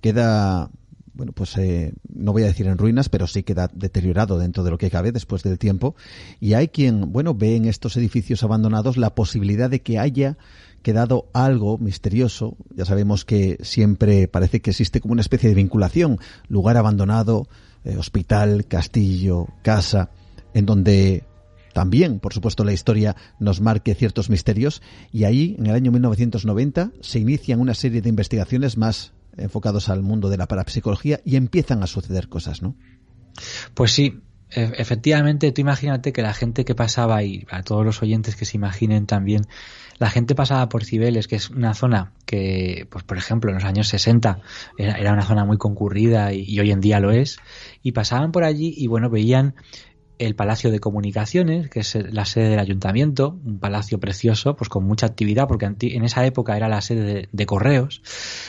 queda 0.00 0.70
bueno, 1.14 1.32
pues 1.32 1.56
eh, 1.58 1.92
no 2.08 2.32
voy 2.32 2.42
a 2.44 2.46
decir 2.46 2.66
en 2.66 2.78
ruinas, 2.78 3.08
pero 3.08 3.26
sí 3.26 3.42
queda 3.42 3.70
deteriorado 3.72 4.38
dentro 4.38 4.62
de 4.62 4.70
lo 4.70 4.78
que 4.78 4.90
cabe 4.90 5.12
después 5.12 5.42
del 5.42 5.58
tiempo. 5.58 5.94
Y 6.40 6.54
hay 6.54 6.68
quien, 6.68 7.12
bueno, 7.12 7.34
ve 7.34 7.56
en 7.56 7.66
estos 7.66 7.96
edificios 7.96 8.42
abandonados 8.42 8.96
la 8.96 9.14
posibilidad 9.14 9.68
de 9.68 9.82
que 9.82 9.98
haya 9.98 10.38
quedado 10.82 11.28
algo 11.32 11.78
misterioso. 11.78 12.56
Ya 12.74 12.84
sabemos 12.84 13.24
que 13.24 13.58
siempre 13.62 14.28
parece 14.28 14.60
que 14.60 14.70
existe 14.70 15.00
como 15.00 15.12
una 15.12 15.22
especie 15.22 15.48
de 15.48 15.54
vinculación, 15.54 16.18
lugar 16.48 16.76
abandonado, 16.76 17.48
eh, 17.84 17.96
hospital, 17.96 18.66
castillo, 18.66 19.48
casa, 19.62 20.10
en 20.54 20.66
donde 20.66 21.24
también, 21.72 22.18
por 22.18 22.34
supuesto, 22.34 22.64
la 22.64 22.72
historia 22.72 23.16
nos 23.38 23.60
marque 23.60 23.94
ciertos 23.94 24.30
misterios 24.30 24.82
y 25.12 25.24
ahí, 25.24 25.56
en 25.58 25.66
el 25.66 25.74
año 25.74 25.92
1990, 25.92 26.92
se 27.00 27.20
inician 27.20 27.60
una 27.60 27.74
serie 27.74 28.00
de 28.00 28.08
investigaciones 28.08 28.76
más 28.76 29.12
enfocados 29.40 29.88
al 29.88 30.02
mundo 30.02 30.28
de 30.28 30.36
la 30.36 30.46
parapsicología 30.46 31.20
y 31.24 31.36
empiezan 31.36 31.82
a 31.82 31.86
suceder 31.86 32.28
cosas, 32.28 32.62
¿no? 32.62 32.76
Pues 33.74 33.92
sí, 33.92 34.20
e-, 34.50 34.72
efectivamente, 34.76 35.52
tú 35.52 35.60
imagínate 35.60 36.12
que 36.12 36.22
la 36.22 36.34
gente 36.34 36.64
que 36.64 36.74
pasaba, 36.74 37.22
y 37.22 37.46
a 37.50 37.62
todos 37.62 37.84
los 37.84 38.02
oyentes 38.02 38.36
que 38.36 38.44
se 38.44 38.56
imaginen 38.56 39.06
también, 39.06 39.46
la 39.98 40.08
gente 40.08 40.34
pasaba 40.34 40.68
por 40.68 40.84
Cibeles, 40.84 41.28
que 41.28 41.36
es 41.36 41.50
una 41.50 41.74
zona 41.74 42.12
que, 42.24 42.86
pues 42.90 43.04
por 43.04 43.18
ejemplo, 43.18 43.50
en 43.50 43.56
los 43.56 43.64
años 43.64 43.88
60 43.88 44.40
era, 44.78 45.12
una 45.12 45.26
zona 45.26 45.44
muy 45.44 45.58
concurrida 45.58 46.32
y, 46.32 46.58
hoy 46.58 46.70
en 46.70 46.80
día 46.80 47.00
lo 47.00 47.10
es, 47.10 47.38
y 47.82 47.92
pasaban 47.92 48.32
por 48.32 48.44
allí 48.44 48.72
y 48.76 48.86
bueno, 48.86 49.10
veían 49.10 49.54
el 50.20 50.34
Palacio 50.34 50.70
de 50.70 50.80
Comunicaciones, 50.80 51.70
que 51.70 51.80
es 51.80 51.96
la 52.12 52.26
sede 52.26 52.50
del 52.50 52.58
ayuntamiento, 52.58 53.40
un 53.42 53.58
palacio 53.58 53.98
precioso, 53.98 54.54
pues 54.54 54.68
con 54.68 54.84
mucha 54.84 55.06
actividad, 55.06 55.48
porque 55.48 55.64
en 55.80 56.04
esa 56.04 56.26
época 56.26 56.58
era 56.58 56.68
la 56.68 56.82
sede 56.82 57.30
de, 57.32 57.46
correos. 57.46 58.02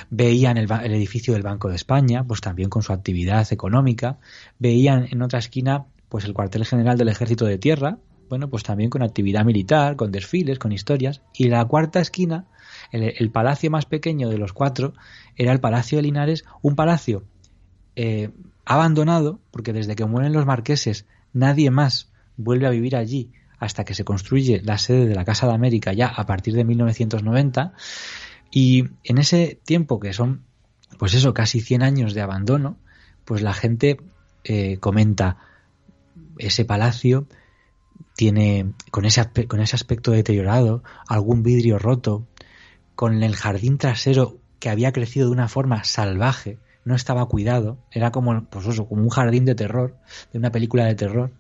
Veían 0.10 0.57
el, 0.57 0.69
edificio 0.69 1.34
del 1.34 1.43
Banco 1.43 1.69
de 1.69 1.77
España, 1.77 2.26
pues 2.26 2.41
también 2.41 2.69
con 2.69 2.84
su 2.84 2.91
actividad 2.91 3.48
económica. 3.53 4.19
Veían 4.60 5.07
en 5.11 5.22
otra 5.22 5.39
esquina, 5.39 5.85
pues 6.10 6.26
el 6.26 6.34
cuartel 6.34 6.65
general 6.65 6.98
del 6.98 7.07
Ejército 7.07 7.45
de 7.45 7.57
Tierra, 7.57 7.99
bueno, 8.27 8.49
pues 8.49 8.64
también 8.64 8.89
con 8.89 9.02
actividad 9.02 9.45
militar, 9.45 9.95
con 9.95 10.11
desfiles, 10.11 10.60
con 10.60 10.73
historias. 10.73 11.22
Y 11.34 11.48
la 11.48 11.64
cuarta 11.64 12.02
esquina, 12.02 12.48
el, 12.91 13.31
palacio 13.31 13.72
más 13.72 13.85
pequeño 13.85 14.27
de 14.27 14.38
los 14.38 14.52
cuatro, 14.52 14.93
era 15.38 15.53
el 15.53 15.61
Palacio 15.61 15.98
de 15.98 16.02
Linares, 16.02 16.43
un 16.61 16.76
palacio 16.76 17.23
eh, 17.95 18.30
abandonado, 18.65 19.39
porque 19.52 19.72
desde 19.72 19.95
que 19.95 20.06
mueren 20.06 20.34
los 20.34 20.45
marqueses 20.45 21.06
Nadie 21.34 21.72
más 21.72 22.12
vuelve 22.38 22.68
a 22.68 22.72
vivir 22.72 22.95
allí 22.95 23.32
hasta 23.60 23.84
que 23.84 23.94
se 23.94 24.03
construye 24.03 24.62
la 24.64 24.78
sede 24.78 25.08
de 25.08 25.16
la 25.16 25.26
Casa 25.26 25.48
de 25.48 25.53
América 25.53 25.94
ya 25.94 26.08
a 26.08 26.26
partir 26.26 26.56
de 26.56 26.64
1990 26.64 27.74
y 28.52 28.86
en 29.03 29.18
ese 29.18 29.60
tiempo 29.64 29.99
que 29.99 30.14
son 30.14 30.44
pues 30.98 31.14
eso 31.14 31.34
casi 31.34 31.62
100 31.62 31.84
años 31.84 32.14
de 32.14 32.22
abandono 32.22 32.78
pues 33.24 33.41
la 33.41 33.53
gente 33.53 33.98
eh, 34.44 34.78
comenta 34.80 35.38
ese 36.38 36.66
palacio 36.66 37.28
tiene 38.16 38.74
con 38.90 39.06
ese, 39.06 39.30
con 39.48 39.62
ese 39.62 39.76
aspecto 39.76 40.12
deteriorado 40.12 40.84
algún 41.08 41.44
vidrio 41.44 41.78
roto 41.78 42.28
con 42.95 43.24
el 43.24 43.36
jardín 43.36 43.78
trasero 43.78 44.38
que 44.60 44.70
había 44.70 44.91
crecido 44.91 45.26
de 45.26 45.34
una 45.34 45.48
forma 45.48 45.84
salvaje, 45.84 46.60
no 46.84 46.95
estaba 46.95 47.26
cuidado, 47.28 47.78
era 47.91 48.12
como, 48.12 48.45
pues 48.45 48.66
como 48.66 49.02
un 49.03 49.10
jardín 49.10 49.45
de 49.45 49.56
terror, 49.56 49.98
de 50.32 50.40
una 50.40 50.52
película 50.52 50.86
de 50.86 50.95
terror. 50.95 51.32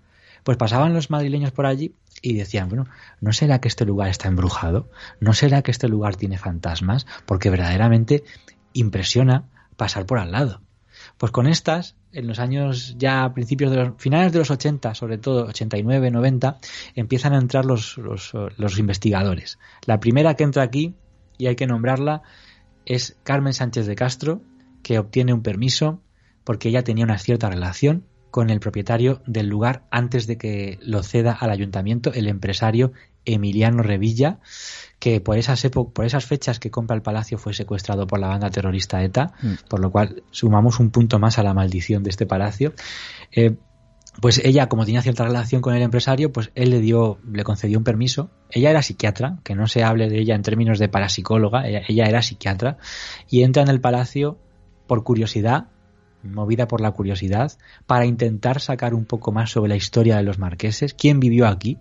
Pues 0.43 0.57
pasaban 0.57 0.93
los 0.93 1.11
madrileños 1.11 1.51
por 1.51 1.67
allí 1.67 1.93
y 2.21 2.33
decían, 2.33 2.67
bueno, 2.67 2.87
¿no 3.19 3.31
será 3.31 3.61
que 3.61 3.67
este 3.67 3.85
lugar 3.85 4.09
está 4.09 4.27
embrujado? 4.27 4.89
¿No 5.19 5.33
será 5.33 5.61
que 5.61 5.71
este 5.71 5.87
lugar 5.87 6.15
tiene 6.15 6.37
fantasmas? 6.37 7.05
Porque 7.25 7.49
verdaderamente 7.49 8.23
impresiona 8.73 9.45
pasar 9.77 10.05
por 10.05 10.17
al 10.17 10.31
lado. 10.31 10.61
Pues 11.17 11.31
con 11.31 11.47
estas, 11.47 11.95
en 12.11 12.27
los 12.27 12.39
años 12.39 12.95
ya 12.97 13.31
principios 13.33 13.71
de 13.71 13.77
los 13.77 13.93
finales 13.97 14.33
de 14.33 14.39
los 14.39 14.51
80, 14.51 14.95
sobre 14.95 15.17
todo 15.17 15.45
89, 15.45 16.11
90, 16.11 16.57
empiezan 16.95 17.33
a 17.33 17.37
entrar 17.37 17.65
los, 17.65 17.97
los, 17.97 18.31
los 18.33 18.79
investigadores. 18.79 19.59
La 19.85 19.99
primera 19.99 20.35
que 20.35 20.43
entra 20.43 20.63
aquí, 20.63 20.95
y 21.37 21.47
hay 21.47 21.55
que 21.55 21.67
nombrarla, 21.67 22.21
es 22.85 23.17
Carmen 23.23 23.53
Sánchez 23.53 23.85
de 23.85 23.95
Castro, 23.95 24.41
que 24.83 24.99
obtiene 24.99 25.33
un 25.33 25.43
permiso 25.43 26.01
porque 26.43 26.69
ella 26.69 26.83
tenía 26.83 27.05
una 27.05 27.17
cierta 27.17 27.49
relación 27.49 28.05
con 28.31 28.49
el 28.49 28.59
propietario 28.59 29.21
del 29.27 29.47
lugar 29.47 29.83
antes 29.91 30.25
de 30.25 30.37
que 30.37 30.79
lo 30.81 31.03
ceda 31.03 31.33
al 31.33 31.51
ayuntamiento, 31.51 32.13
el 32.13 32.27
empresario 32.27 32.93
Emiliano 33.25 33.83
Revilla, 33.83 34.39
que 34.99 35.21
por 35.21 35.37
esas, 35.37 35.61
por 35.69 36.05
esas 36.05 36.25
fechas 36.25 36.59
que 36.59 36.71
compra 36.71 36.95
el 36.95 37.01
palacio 37.01 37.37
fue 37.37 37.53
secuestrado 37.53 38.07
por 38.07 38.19
la 38.19 38.27
banda 38.27 38.49
terrorista 38.49 39.03
ETA, 39.03 39.33
mm. 39.41 39.67
por 39.69 39.79
lo 39.79 39.91
cual 39.91 40.23
sumamos 40.31 40.79
un 40.79 40.89
punto 40.91 41.19
más 41.19 41.37
a 41.37 41.43
la 41.43 41.53
maldición 41.53 42.03
de 42.03 42.09
este 42.09 42.25
palacio. 42.25 42.73
Eh, 43.31 43.57
pues 44.19 44.41
ella, 44.43 44.67
como 44.67 44.85
tenía 44.85 45.01
cierta 45.01 45.23
relación 45.23 45.61
con 45.61 45.75
el 45.75 45.81
empresario, 45.81 46.31
pues 46.31 46.51
él 46.55 46.69
le 46.69 46.79
dio, 46.79 47.19
le 47.31 47.43
concedió 47.43 47.77
un 47.77 47.83
permiso. 47.83 48.29
Ella 48.49 48.69
era 48.69 48.81
psiquiatra, 48.81 49.37
que 49.43 49.55
no 49.55 49.67
se 49.67 49.83
hable 49.83 50.09
de 50.09 50.19
ella 50.19 50.35
en 50.35 50.41
términos 50.41 50.79
de 50.79 50.89
parapsicóloga, 50.89 51.67
ella 51.67 52.05
era 52.05 52.21
psiquiatra, 52.21 52.77
y 53.29 53.43
entra 53.43 53.63
en 53.63 53.69
el 53.69 53.79
palacio 53.79 54.37
por 54.87 55.03
curiosidad, 55.03 55.67
movida 56.23 56.67
por 56.67 56.81
la 56.81 56.91
curiosidad, 56.91 57.51
para 57.85 58.05
intentar 58.05 58.59
sacar 58.61 58.93
un 58.93 59.05
poco 59.05 59.31
más 59.31 59.51
sobre 59.51 59.69
la 59.69 59.75
historia 59.75 60.17
de 60.17 60.23
los 60.23 60.39
marqueses, 60.39 60.93
quién 60.93 61.19
vivió 61.19 61.47
aquí, 61.47 61.77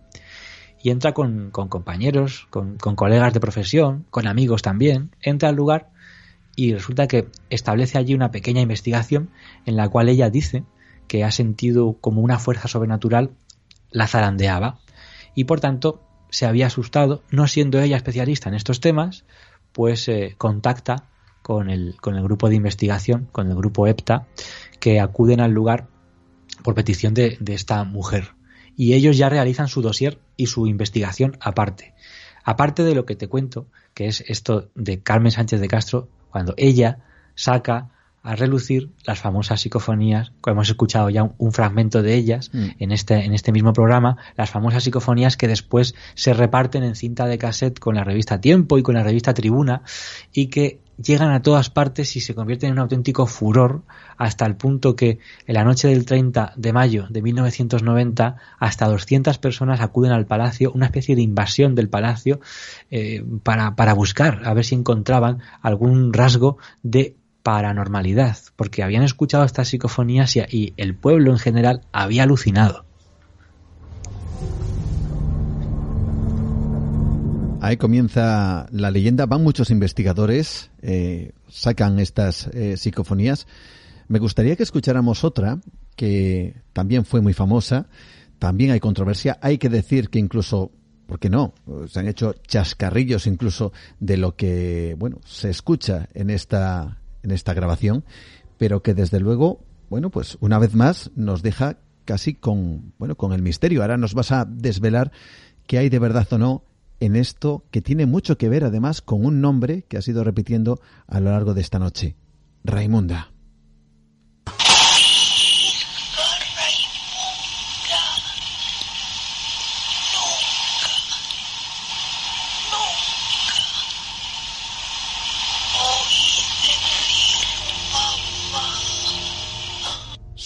y 0.82 0.90
entra 0.90 1.12
con, 1.12 1.51
compañeros, 1.51 2.47
con, 2.51 2.77
colegas 2.78 3.35
de 3.35 3.40
profesión, 3.40 4.06
con 4.10 4.27
amigos 4.27 4.62
también, 4.62 5.10
entra 5.20 5.51
al 5.51 5.56
lugar 5.56 5.90
y 6.56 6.72
resulta 6.72 7.06
que 7.06 7.28
establece 7.51 7.98
allí 7.98 8.14
una 8.14 8.31
pequeña 8.31 8.62
investigación 8.62 9.31
en 9.66 9.77
la 9.77 9.89
cual 9.89 10.09
ella 10.09 10.31
dice 10.31 10.64
que 11.06 11.24
ha 11.24 11.31
sentido 11.31 11.97
como 12.01 12.22
una 12.22 12.39
fuerza 12.39 12.68
sobrenatural 12.68 13.31
la 13.90 14.06
zarandeaba 14.06 14.78
y 15.35 15.44
por 15.44 15.60
tanto 15.60 16.02
se 16.31 16.47
había 16.47 16.68
asustado, 16.68 17.22
no 17.31 17.47
siendo 17.47 17.81
ella 17.81 17.97
especialista 17.97 18.48
en 18.48 18.55
estos 18.55 18.81
temas, 18.81 19.24
pues 19.72 20.09
eh, 20.09 20.35
contacta 20.39 21.10
con 21.43 21.71
el, 21.71 21.97
con 22.01 22.17
el 22.17 22.23
grupo 22.23 22.49
de 22.49 22.57
investigación, 22.57 23.29
con 23.33 23.49
el 23.49 23.57
grupo 23.57 23.87
EPTA, 23.87 24.27
que 24.79 25.01
acuden 25.01 25.41
al 25.41 25.53
lugar 25.53 25.89
por 26.62 26.75
petición 26.75 27.15
de, 27.15 27.37
de 27.41 27.55
esta 27.55 27.85
mujer. 27.85 28.35
Y 28.77 28.95
ellos 28.95 29.17
ya 29.17 29.29
realizan 29.29 29.69
su 29.69 29.83
dossier 29.83 30.19
y 30.37 30.47
su 30.47 30.67
investigación 30.67 31.37
aparte. 31.41 31.95
Aparte 32.45 32.83
de 32.83 32.95
lo 32.95 33.05
que 33.05 33.17
te 33.17 33.29
cuento, 33.29 33.67
que 33.95 34.07
es 34.07 34.23
esto 34.27 34.71
de 34.75 35.03
Carmen 35.03 35.33
Sánchez 35.33 35.61
de 35.61 35.69
Castro, 35.69 36.09
cuando 36.31 36.55
ella 36.57 36.99
saca 37.35 37.91
a 38.23 38.37
relucir 38.37 38.91
las 39.05 39.19
famosas 39.19 39.61
psicofonías, 39.61 40.33
como 40.41 40.53
hemos 40.53 40.69
escuchado 40.69 41.09
ya 41.09 41.23
un, 41.39 41.53
fragmento 41.53 42.03
de 42.03 42.15
ellas 42.15 42.51
mm. 42.53 42.69
en, 42.79 42.93
este, 42.93 43.25
en 43.25 43.33
este 43.33 43.51
mismo 43.51 43.73
programa, 43.73 44.19
las 44.37 44.51
famosas 44.51 44.85
psicofonías 44.85 45.37
que 45.37 45.49
después 45.49 45.95
se 46.15 46.35
reparten 46.35 46.85
en 46.85 46.95
cinta 46.95 47.27
de 47.27 47.39
cassette 47.39 47.79
con 47.79 47.95
la 47.95 48.05
revista 48.05 48.41
Tiempo 48.41 48.79
y 48.79 48.83
con 48.83 48.95
la 48.95 49.03
revista 49.03 49.33
Tribuna 49.33 49.83
y 50.33 50.49
que 50.49 50.81
llegan 51.02 51.31
a 51.31 51.43
todas 51.43 51.70
partes 51.70 52.16
y 52.16 52.20
se 52.20 52.35
convierten 52.35 52.68
en 52.68 52.72
un 52.74 52.78
auténtico 52.81 53.27
furor 53.27 53.82
hasta 54.16 54.47
el 54.47 54.56
punto 54.56 54.97
que 54.97 55.18
en 55.47 55.55
la 55.55 55.64
noche 55.64 55.89
del 55.89 56.05
30 56.05 56.52
de 56.56 56.72
mayo 56.72 57.06
de 57.09 57.22
1990 57.22 58.36
hasta 58.59 58.89
200 58.89 59.39
personas 59.39 59.81
acuden 59.81 60.12
al 60.12 60.27
palacio, 60.27 60.72
una 60.72 60.86
especie 60.86 61.16
de 61.16 61.22
invasión 61.22 61.74
del 61.74 61.89
palacio 61.89 62.40
eh, 62.90 63.24
para, 63.43 63.77
para 63.77 63.94
buscar 63.94 64.43
a 64.44 64.55
ver 64.55 64.64
si 64.64 64.74
encontraban 64.74 65.39
algún 65.62 66.12
rasgo 66.12 66.59
de 66.82 67.16
paranormalidad, 67.43 68.36
porque 68.56 68.82
habían 68.82 69.02
escuchado 69.02 69.44
estas 69.44 69.68
psicofonías 69.68 70.36
y, 70.36 70.74
el 70.77 70.94
pueblo 70.94 71.31
en 71.31 71.39
general 71.39 71.82
había 71.93 72.24
alucinado. 72.24 72.85
Ahí 77.61 77.77
comienza 77.77 78.66
la 78.73 78.91
leyenda. 78.91 79.27
Van 79.27 79.43
muchos 79.43 79.70
investigadores, 79.70 80.70
eh, 80.81 81.32
sacan 81.49 81.99
estas 81.99 82.47
eh, 82.49 82.77
psicofonías. 82.77 83.47
Me 84.09 84.19
gustaría 84.19 84.57
que 84.57 84.62
escucháramos 84.62 85.24
otra 85.24 85.61
que 85.95 86.57
también 86.73 87.05
fue 87.05 87.20
muy 87.20 87.35
famosa. 87.35 87.89
También 88.39 88.70
hay 88.70 88.81
controversia. 88.81 89.39
Hay 89.43 89.59
que 89.59 89.69
decir 89.69 90.09
que 90.09 90.19
incluso, 90.19 90.73
¿por 91.07 91.19
qué 91.19 91.28
no? 91.28 91.53
Se 91.87 92.01
han 92.01 92.09
hecho 92.09 92.35
chascarrillos 92.47 93.27
incluso 93.27 93.73
de 93.99 94.16
lo 94.16 94.37
que, 94.37 94.97
bueno, 94.99 95.20
se 95.27 95.51
escucha 95.51 96.09
en 96.15 96.31
esta 96.31 97.01
en 97.23 97.31
esta 97.31 97.55
grabación, 97.55 98.05
pero 98.59 98.82
que 98.82 98.95
desde 98.95 99.20
luego, 99.20 99.65
bueno, 99.89 100.11
pues 100.11 100.39
una 100.41 100.59
vez 100.59 100.74
más 100.74 101.11
nos 101.15 101.43
deja 101.43 101.78
casi 102.05 102.35
con, 102.35 102.95
bueno, 102.99 103.16
con 103.16 103.32
el 103.32 103.43
misterio. 103.43 103.82
Ahora 103.82 103.97
nos 103.97 104.15
vas 104.15 104.32
a 104.32 104.45
desvelar 104.45 105.12
qué 105.66 105.78
hay 105.78 105.89
de 105.89 105.99
verdad 105.99 106.27
o 106.32 106.39
no 106.39 106.65
en 107.01 107.16
esto 107.16 107.64
que 107.70 107.81
tiene 107.81 108.06
mucho 108.06 108.39
que 108.39 108.48
ver 108.48 108.64
además 108.64 109.01
con 109.01 109.24
un 109.24 109.40
nombre 109.40 109.82
que 109.89 109.97
ha 109.97 110.02
sido 110.02 110.22
repitiendo 110.22 110.81
a 111.06 111.18
lo 111.20 111.31
largo 111.31 111.55
de 111.55 111.62
esta 111.62 111.78
noche. 111.78 112.14
Raimunda. 112.62 113.32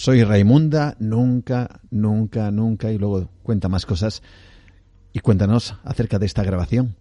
Soy 0.05 0.23
Raimunda, 0.23 0.95
nunca, 0.99 1.81
nunca, 1.89 2.51
nunca, 2.51 2.91
y 2.91 2.99
luego 2.99 3.27
cuenta 3.41 3.69
más 3.69 3.87
cosas. 3.87 4.21
Y 5.15 5.21
cuéntanos 5.21 5.77
acerca 5.85 6.19
de 6.19 6.25
esta 6.25 6.43
grabación. 6.43 6.97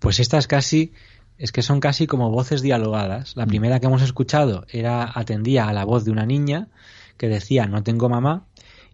Pues 0.00 0.18
estas 0.18 0.48
casi, 0.48 0.94
es 1.38 1.52
que 1.52 1.62
son 1.62 1.78
casi 1.78 2.08
como 2.08 2.28
voces 2.28 2.60
dialogadas. 2.60 3.36
La 3.36 3.46
mm. 3.46 3.48
primera 3.48 3.78
que 3.78 3.86
hemos 3.86 4.02
escuchado 4.02 4.66
era, 4.68 5.08
atendía 5.14 5.68
a 5.68 5.72
la 5.72 5.84
voz 5.84 6.04
de 6.04 6.10
una 6.10 6.26
niña 6.26 6.70
que 7.16 7.28
decía 7.28 7.66
no 7.66 7.84
tengo 7.84 8.08
mamá, 8.08 8.48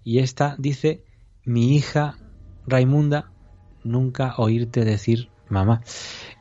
y 0.05 0.19
esta 0.19 0.55
dice 0.59 1.03
mi 1.47 1.77
hija 1.77 2.19
Raimunda, 2.67 3.33
nunca 3.85 4.35
oírte 4.37 4.85
decir 4.85 5.31
mamá. 5.49 5.81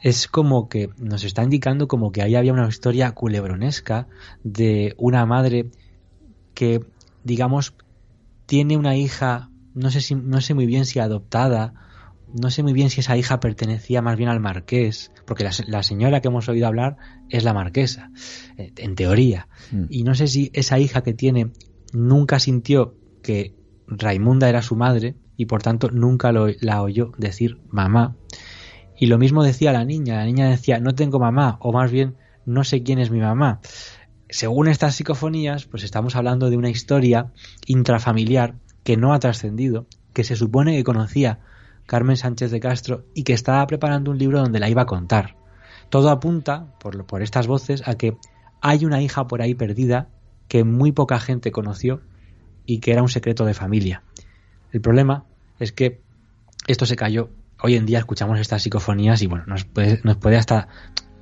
Es 0.02 0.28
como 0.28 0.68
que 0.68 0.90
nos 0.98 1.24
está 1.24 1.44
indicando 1.44 1.88
como 1.88 2.12
que 2.12 2.22
ahí 2.22 2.36
había 2.36 2.52
una 2.52 2.68
historia 2.68 3.14
culebronesca 3.14 4.10
de 4.44 4.96
una 4.98 5.26
madre 5.26 5.72
que, 6.56 6.84
digamos, 7.24 7.74
tiene 8.48 8.76
una 8.76 8.98
hija, 8.98 9.50
no 9.74 9.90
sé, 9.92 10.02
si, 10.02 10.16
no 10.16 10.42
sé 10.42 10.56
muy 10.56 10.66
bien 10.66 10.86
si 10.86 11.00
adoptada, 11.00 11.85
no 12.34 12.50
sé 12.50 12.64
muy 12.64 12.74
bien 12.74 12.90
si 12.90 13.02
esa 13.02 13.18
hija 13.18 13.40
pertenecía 13.40 14.02
más 14.02 14.18
bien 14.18 14.30
al 14.30 14.40
marqués, 14.40 15.12
porque 15.26 15.44
la, 15.44 15.84
señora 15.84 16.22
que 16.22 16.28
hemos 16.28 16.50
oído 16.50 16.68
hablar 16.68 16.98
es 17.30 17.44
la 17.44 17.54
marquesa, 17.54 18.12
en 18.58 18.96
teoría. 18.96 19.48
Mm. 19.72 19.86
Y 19.90 20.04
no 20.04 20.16
sé 20.16 20.28
si 20.28 20.52
esa 20.54 20.80
hija 20.80 21.04
que 21.04 21.14
tiene 21.14 21.52
nunca 21.94 22.40
sintió 22.40 22.96
que 23.22 23.56
Raimunda 23.88 24.50
era 24.50 24.62
su 24.62 24.76
madre 24.76 25.16
y 25.38 25.46
por 25.46 25.62
tanto 25.62 25.90
nunca 25.92 26.32
lo, 26.32 26.48
la 26.60 26.82
oyó 26.82 27.12
decir 27.18 27.60
mamá. 27.70 28.16
Y 28.98 29.08
lo 29.08 29.18
mismo 29.18 29.44
decía 29.44 29.74
la 29.74 29.86
niña, 29.86 30.16
la 30.16 30.26
niña 30.26 30.50
decía 30.50 30.80
no 30.80 30.96
tengo 30.96 31.20
mamá, 31.20 31.58
o 31.60 31.72
más 31.72 31.92
bien 31.92 32.16
no 32.46 32.64
sé 32.64 32.84
quién 32.84 33.00
es 33.00 33.12
mi 33.12 33.20
mamá 33.20 33.60
según 34.30 34.68
estas 34.68 34.96
psicofonías, 34.96 35.66
pues 35.66 35.84
estamos 35.84 36.16
hablando 36.16 36.50
de 36.50 36.58
una 36.58 36.70
historia 36.70 37.32
intrafamiliar 37.68 38.56
que 38.84 38.98
no 38.98 39.14
ha 39.14 39.20
trascendido, 39.20 39.88
que 40.14 40.24
se 40.24 40.36
supone 40.36 40.76
que 40.76 40.84
conocía 40.84 41.40
Carmen 41.86 42.18
Sánchez 42.18 42.52
de 42.52 42.60
Castro 42.60 43.06
y 43.14 43.24
que 43.24 43.34
estaba 43.34 43.66
preparando 43.68 44.12
un 44.12 44.18
libro 44.18 44.40
donde 44.40 44.60
la 44.60 44.70
iba 44.70 44.84
a 44.84 44.86
contar. 44.86 45.36
Todo 45.90 46.10
apunta, 46.10 46.74
por, 46.80 47.06
por 47.06 47.22
estas 47.22 47.48
voces, 47.48 47.88
a 47.88 47.96
que 47.96 48.18
hay 48.62 48.86
una 48.86 49.02
hija 49.02 49.28
por 49.28 49.42
ahí 49.42 49.54
perdida 49.54 50.10
que 50.48 50.64
muy 50.64 50.92
poca 50.92 51.20
gente 51.20 51.52
conoció 51.52 52.02
y 52.66 52.80
que 52.80 52.92
era 52.92 53.02
un 53.02 53.10
secreto 53.10 53.46
de 53.46 53.54
familia. 53.54 54.04
El 54.72 54.82
problema 54.82 55.26
es 55.60 55.72
que 55.72 56.02
esto 56.68 56.86
se 56.86 56.96
cayó. 56.96 57.30
Hoy 57.62 57.76
en 57.76 57.86
día 57.86 58.00
escuchamos 58.00 58.40
estas 58.40 58.64
psicofonías 58.64 59.22
y 59.22 59.28
bueno, 59.28 59.46
nos 59.48 59.66
puede, 59.66 60.02
nos 60.04 60.18
puede 60.18 60.38
hasta 60.38 60.68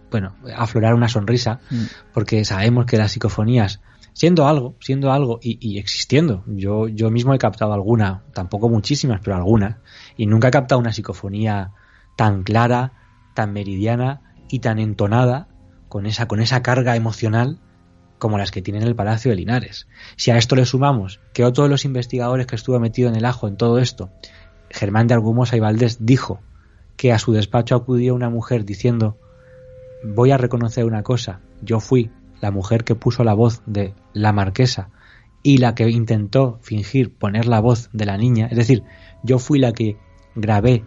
bueno, 0.10 0.35
aflorar 0.56 0.94
una 0.94 1.10
sonrisa, 1.10 1.60
mm. 1.69 1.84
porque 2.14 2.45
sabemos 2.45 2.85
que 2.85 2.98
las 2.98 3.11
psicofonías, 3.11 3.81
siendo 4.14 4.48
algo, 4.48 4.76
siendo 4.80 5.11
algo 5.11 5.40
y, 5.41 5.77
existiendo, 5.77 6.44
yo, 6.48 6.88
yo 6.88 7.10
mismo 7.11 7.34
he 7.34 7.40
captado 7.40 7.73
alguna, 7.73 8.23
tampoco 8.34 8.69
muchísimas, 8.69 9.19
pero 9.22 9.35
algunas, 9.35 9.77
y 10.15 10.27
nunca 10.27 10.48
he 10.48 10.52
captado 10.52 10.80
una 10.80 10.94
psicofonía 10.94 11.72
tan 12.15 12.44
clara, 12.44 12.94
tan 13.34 13.53
meridiana 13.53 14.22
y 14.49 14.60
tan 14.60 14.80
entonada 14.80 15.48
con 15.90 16.06
esa, 16.06 16.27
con 16.27 16.40
esa 16.40 16.61
carga 16.61 16.95
emocional 16.95 17.60
como 18.19 18.38
las 18.38 18.52
que 18.52 18.61
tiene 18.61 18.80
en 18.80 18.88
el 18.88 18.95
Palacio 18.95 19.31
de 19.31 19.38
Linares. 19.38 19.88
Si 20.15 20.31
a 20.31 20.38
esto 20.38 20.56
le 20.56 20.65
sumamos 20.65 21.19
que 21.34 21.44
otro 21.44 21.65
de 21.65 21.69
los 21.69 21.84
investigadores 21.84 22.48
que 22.48 22.56
estuvo 22.56 22.80
metido 22.80 23.10
en 23.10 23.15
el 23.15 23.26
ajo 23.26 23.48
en 23.48 23.57
todo 23.57 23.80
esto, 23.80 24.11
Germán 24.69 25.07
de 25.07 25.15
Argumosa 25.15 25.57
y 25.57 25.60
Valdés, 25.60 26.06
dijo 26.06 26.41
que 26.95 27.11
a 27.11 27.19
su 27.19 27.34
despacho 27.34 27.76
acudió 27.76 28.15
una 28.15 28.30
mujer 28.30 28.64
diciendo 28.64 29.18
voy 30.03 30.31
a 30.31 30.38
reconocer 30.38 30.85
una 30.85 31.03
cosa, 31.03 31.41
yo 31.61 31.80
fui 31.80 32.11
la 32.44 32.52
mujer 32.52 32.84
que 32.84 32.94
puso 32.94 33.24
la 33.24 33.34
voz 33.34 33.61
de 33.65 33.94
la 34.11 34.34
marquesa 34.34 34.90
y 35.44 35.60
la 35.60 35.76
que 35.76 35.90
intentó 35.90 36.60
fingir 36.61 37.14
poner 37.14 37.45
la 37.45 37.61
voz 37.61 37.90
de 37.94 38.06
la 38.06 38.18
niña, 38.18 38.49
es 38.52 38.57
decir, 38.57 38.84
yo 39.24 39.40
fui 39.40 39.60
la 39.60 39.72
que 39.72 39.95
grabé, 40.36 40.84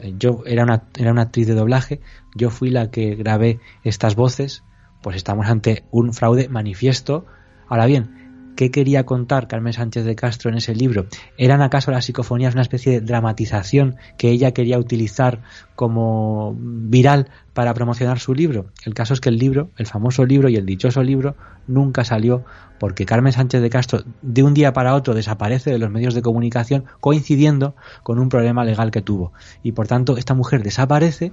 eh, 0.00 0.12
yo 0.18 0.42
era 0.44 0.64
una, 0.64 0.84
era 0.98 1.10
una 1.10 1.22
actriz 1.22 1.46
de 1.46 1.54
doblaje, 1.54 2.02
yo 2.34 2.50
fui 2.50 2.68
la 2.68 2.90
que 2.90 3.14
grabé 3.14 3.58
estas 3.84 4.16
voces, 4.16 4.64
pues 5.00 5.16
estamos 5.16 5.46
ante 5.46 5.86
un 5.90 6.12
fraude 6.12 6.50
manifiesto. 6.50 7.24
Ahora 7.68 7.86
bien, 7.86 8.17
¿qué 8.58 8.72
quería 8.72 9.06
contar 9.06 9.46
Carmen 9.46 9.72
Sánchez 9.72 10.04
de 10.04 10.16
Castro 10.16 10.50
en 10.50 10.56
ese 10.56 10.74
libro? 10.74 11.06
¿Eran 11.36 11.62
acaso 11.62 11.92
las 11.92 12.06
psicofonías 12.06 12.54
una 12.54 12.62
especie 12.62 12.90
de 12.90 13.00
dramatización 13.00 13.94
que 14.16 14.30
ella 14.30 14.50
quería 14.50 14.80
utilizar 14.80 15.42
como 15.76 16.56
viral 16.58 17.30
para 17.54 17.72
promocionar 17.72 18.18
su 18.18 18.34
libro? 18.34 18.66
El 18.84 18.94
caso 18.94 19.14
es 19.14 19.20
que 19.20 19.28
el 19.28 19.38
libro, 19.38 19.70
el 19.76 19.86
famoso 19.86 20.26
libro 20.26 20.48
y 20.48 20.56
el 20.56 20.66
dichoso 20.66 21.04
libro, 21.04 21.36
nunca 21.68 22.04
salió 22.04 22.44
porque 22.80 23.06
Carmen 23.06 23.32
Sánchez 23.32 23.62
de 23.62 23.70
Castro 23.70 24.02
de 24.22 24.42
un 24.42 24.54
día 24.54 24.72
para 24.72 24.96
otro 24.96 25.14
desaparece 25.14 25.70
de 25.70 25.78
los 25.78 25.92
medios 25.92 26.14
de 26.14 26.22
comunicación 26.22 26.82
coincidiendo 26.98 27.76
con 28.02 28.18
un 28.18 28.28
problema 28.28 28.64
legal 28.64 28.90
que 28.90 29.02
tuvo. 29.02 29.32
Y 29.62 29.70
por 29.70 29.86
tanto, 29.86 30.16
esta 30.16 30.34
mujer 30.34 30.64
desaparece, 30.64 31.32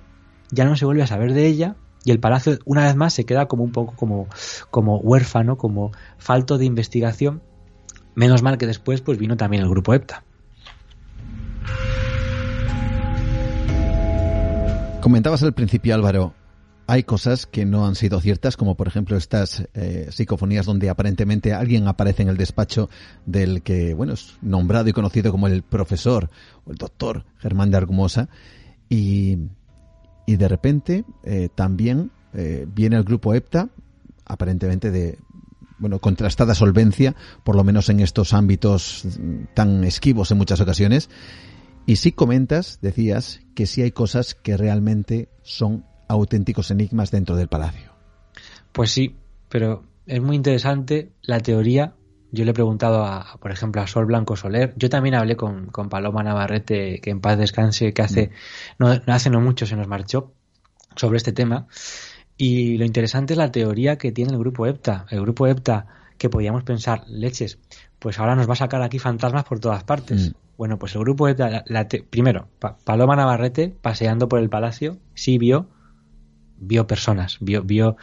ya 0.52 0.66
no 0.66 0.76
se 0.76 0.86
vuelve 0.86 1.02
a 1.02 1.08
saber 1.08 1.34
de 1.34 1.48
ella 1.48 1.76
y 2.06 2.12
el 2.12 2.20
palacio 2.20 2.58
una 2.66 2.86
vez 2.86 2.96
más 2.96 3.14
se 3.14 3.26
queda 3.26 3.48
como 3.48 3.64
un 3.64 3.72
poco 3.72 3.96
como, 3.96 4.28
como 4.70 4.98
huérfano, 5.00 5.58
como 5.58 5.92
falto 6.18 6.58
de 6.58 6.66
investigación. 6.66 7.42
Menos 8.14 8.44
mal 8.44 8.58
que 8.58 8.68
después 8.68 9.02
pues 9.02 9.18
vino 9.18 9.36
también 9.36 9.64
el 9.64 9.70
grupo 9.70 9.94
EPTA. 9.94 10.24
Comentabas 15.02 15.44
al 15.44 15.54
principio, 15.54 15.94
Álvaro, 15.94 16.34
hay 16.88 17.04
cosas 17.04 17.46
que 17.48 17.66
no 17.66 17.86
han 17.86 17.96
sido 17.96 18.22
ciertas, 18.22 18.58
como 18.58 18.76
por 18.76 18.88
ejemplo 18.88 19.18
estas 19.18 19.68
eh, 19.74 20.08
psicofonías 20.12 20.66
donde 20.66 20.90
aparentemente 20.90 21.54
alguien 21.54 21.88
aparece 21.88 22.24
en 22.24 22.30
el 22.30 22.38
despacho 22.38 22.90
del 23.26 23.64
que, 23.64 23.94
bueno, 23.94 24.14
es 24.14 24.38
nombrado 24.42 24.88
y 24.90 24.94
conocido 24.94 25.32
como 25.32 25.48
el 25.48 25.64
profesor 25.64 26.30
o 26.66 26.72
el 26.72 26.78
doctor 26.78 27.26
Germán 27.38 27.72
de 27.72 27.78
Argumosa, 27.78 28.30
y, 28.90 29.38
y 30.26 30.36
de 30.38 30.48
repente 30.48 31.06
eh, 31.24 31.50
también 31.54 32.12
eh, 32.34 32.66
viene 32.68 32.98
el 32.98 33.04
grupo 33.04 33.34
EPTA, 33.34 33.70
aparentemente 34.26 34.92
de 34.92 35.20
bueno, 35.78 36.00
contrastada 36.00 36.56
solvencia, 36.56 37.16
por 37.44 37.56
lo 37.56 37.64
menos 37.64 37.90
en 37.90 38.00
estos 38.00 38.34
ámbitos 38.34 39.06
tan 39.54 39.84
esquivos 39.84 40.32
en 40.32 40.38
muchas 40.38 40.62
ocasiones. 40.62 41.10
Y 41.86 41.98
sí 41.98 42.12
comentas, 42.12 42.80
decías, 42.82 43.42
que 43.54 43.68
sí 43.68 43.82
hay 43.82 43.92
cosas 43.92 44.36
que 44.36 44.58
realmente 44.58 45.30
son 45.44 45.86
auténticos 46.08 46.72
enigmas 46.72 47.12
dentro 47.12 47.36
del 47.36 47.48
palacio. 47.48 47.94
Pues 48.72 48.92
sí, 48.92 49.16
pero 49.50 49.84
es 50.06 50.22
muy 50.22 50.36
interesante 50.36 51.12
la 51.22 51.40
teoría. 51.40 51.96
Yo 52.36 52.46
le 52.46 52.52
he 52.52 52.54
preguntado, 52.54 53.04
a, 53.04 53.38
por 53.40 53.52
ejemplo, 53.52 53.82
a 53.82 53.88
Sol 53.88 54.06
Blanco 54.06 54.36
Soler. 54.36 54.74
Yo 54.78 54.90
también 54.90 55.16
hablé 55.16 55.36
con, 55.36 55.70
Paloma 55.72 56.24
Navarrete, 56.24 57.00
que 57.02 57.10
en 57.10 57.22
paz 57.22 57.38
descanse, 57.38 57.94
que 57.94 58.02
hace 58.02 58.28
mm. 58.28 58.84
no, 58.84 59.02
hace 59.08 59.30
no 59.30 59.42
mucho 59.42 59.66
se 59.66 59.76
nos 59.76 59.88
marchó 59.88 60.34
sobre 60.96 61.18
este 61.18 61.32
tema. 61.32 61.68
Y 62.38 62.78
lo 62.78 62.86
interesante 62.86 63.34
es 63.34 63.38
la 63.38 63.52
teoría 63.52 63.98
que 63.98 64.12
tiene 64.12 64.34
el 64.34 64.40
grupo 64.40 64.68
EPTA. 64.68 65.06
El 65.10 65.22
grupo 65.22 65.48
EPTA, 65.48 65.88
que 66.18 66.30
podíamos 66.30 66.64
pensar, 66.64 67.04
leches, 67.08 67.60
pues 68.00 68.20
ahora 68.20 68.36
nos 68.36 68.48
va 68.48 68.54
a 68.54 68.58
sacar 68.58 68.82
aquí 68.82 69.00
fantasmas 69.00 69.46
por 69.46 69.60
todas 69.60 69.84
partes. 69.84 70.30
Mm. 70.30 70.34
Bueno, 70.58 70.78
pues 70.78 70.94
el 70.96 71.02
grupo 71.02 71.28
EPTA, 71.28 71.64
primero, 72.10 72.50
Paloma 72.84 73.16
Navarrete, 73.16 73.74
paseando 73.82 74.30
por 74.30 74.40
el 74.40 74.50
palacio, 74.50 74.98
sí 75.14 75.38
vio 75.38 75.70
vio 76.58 76.88
personas, 76.88 77.38
vio, 77.42 77.64
vio 77.64 77.98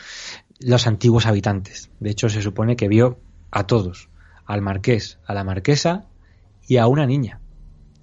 los 0.60 0.86
antiguos 0.86 1.26
habitantes. 1.26 1.90
De 2.00 2.10
hecho, 2.10 2.28
se 2.28 2.42
supone 2.42 2.76
que 2.76 2.88
vio 2.88 3.18
a 3.50 3.66
todos, 3.66 4.08
al 4.46 4.62
marqués, 4.62 5.18
a 5.26 5.34
la 5.34 5.44
marquesa 5.44 6.06
y 6.66 6.76
a 6.76 6.86
una 6.86 7.06
niña. 7.06 7.40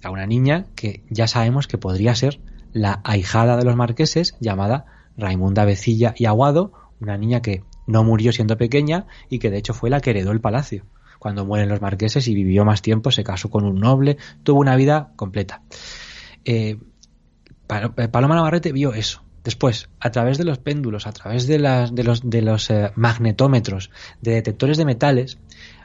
A 0.02 0.10
una 0.10 0.26
niña 0.26 0.66
que 0.74 1.02
ya 1.10 1.26
sabemos 1.26 1.66
que 1.66 1.78
podría 1.78 2.14
ser 2.14 2.40
la 2.72 3.00
ahijada 3.04 3.56
de 3.56 3.64
los 3.64 3.76
marqueses 3.76 4.36
llamada 4.40 4.86
Raimunda 5.16 5.64
Becilla 5.64 6.14
y 6.16 6.26
Aguado, 6.26 6.72
una 7.00 7.18
niña 7.18 7.42
que 7.42 7.64
no 7.86 8.04
murió 8.04 8.32
siendo 8.32 8.56
pequeña 8.56 9.06
y 9.28 9.38
que 9.38 9.50
de 9.50 9.58
hecho 9.58 9.74
fue 9.74 9.90
la 9.90 10.00
que 10.00 10.10
heredó 10.10 10.32
el 10.32 10.40
palacio. 10.40 10.86
Cuando 11.18 11.44
mueren 11.44 11.68
los 11.68 11.82
marqueses 11.82 12.28
y 12.28 12.34
vivió 12.34 12.64
más 12.64 12.80
tiempo, 12.80 13.10
se 13.10 13.24
casó 13.24 13.50
con 13.50 13.64
un 13.64 13.78
noble, 13.78 14.16
tuvo 14.42 14.60
una 14.60 14.76
vida 14.76 15.12
completa. 15.16 15.62
Eh, 16.44 16.78
Paloma 17.66 18.34
Navarrete 18.34 18.72
vio 18.72 18.94
eso, 18.94 19.22
Después, 19.44 19.88
a 20.00 20.10
través 20.10 20.36
de 20.36 20.44
los 20.44 20.58
péndulos, 20.58 21.06
a 21.06 21.12
través 21.12 21.46
de, 21.46 21.58
las, 21.58 21.94
de 21.94 22.04
los, 22.04 22.28
de 22.28 22.42
los 22.42 22.68
eh, 22.70 22.92
magnetómetros, 22.94 23.90
de 24.20 24.32
detectores 24.32 24.76
de 24.76 24.84
metales, 24.84 25.38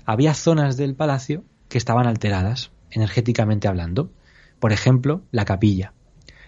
había 0.06 0.34
zonas 0.34 0.78
del 0.78 0.96
palacio 0.96 1.44
que 1.68 1.78
estaban 1.78 2.08
alteradas, 2.08 2.72
energéticamente 2.92 3.68
hablando. 3.68 4.12
Por 4.60 4.72
ejemplo, 4.72 5.24
la 5.32 5.46
capilla. 5.46 5.94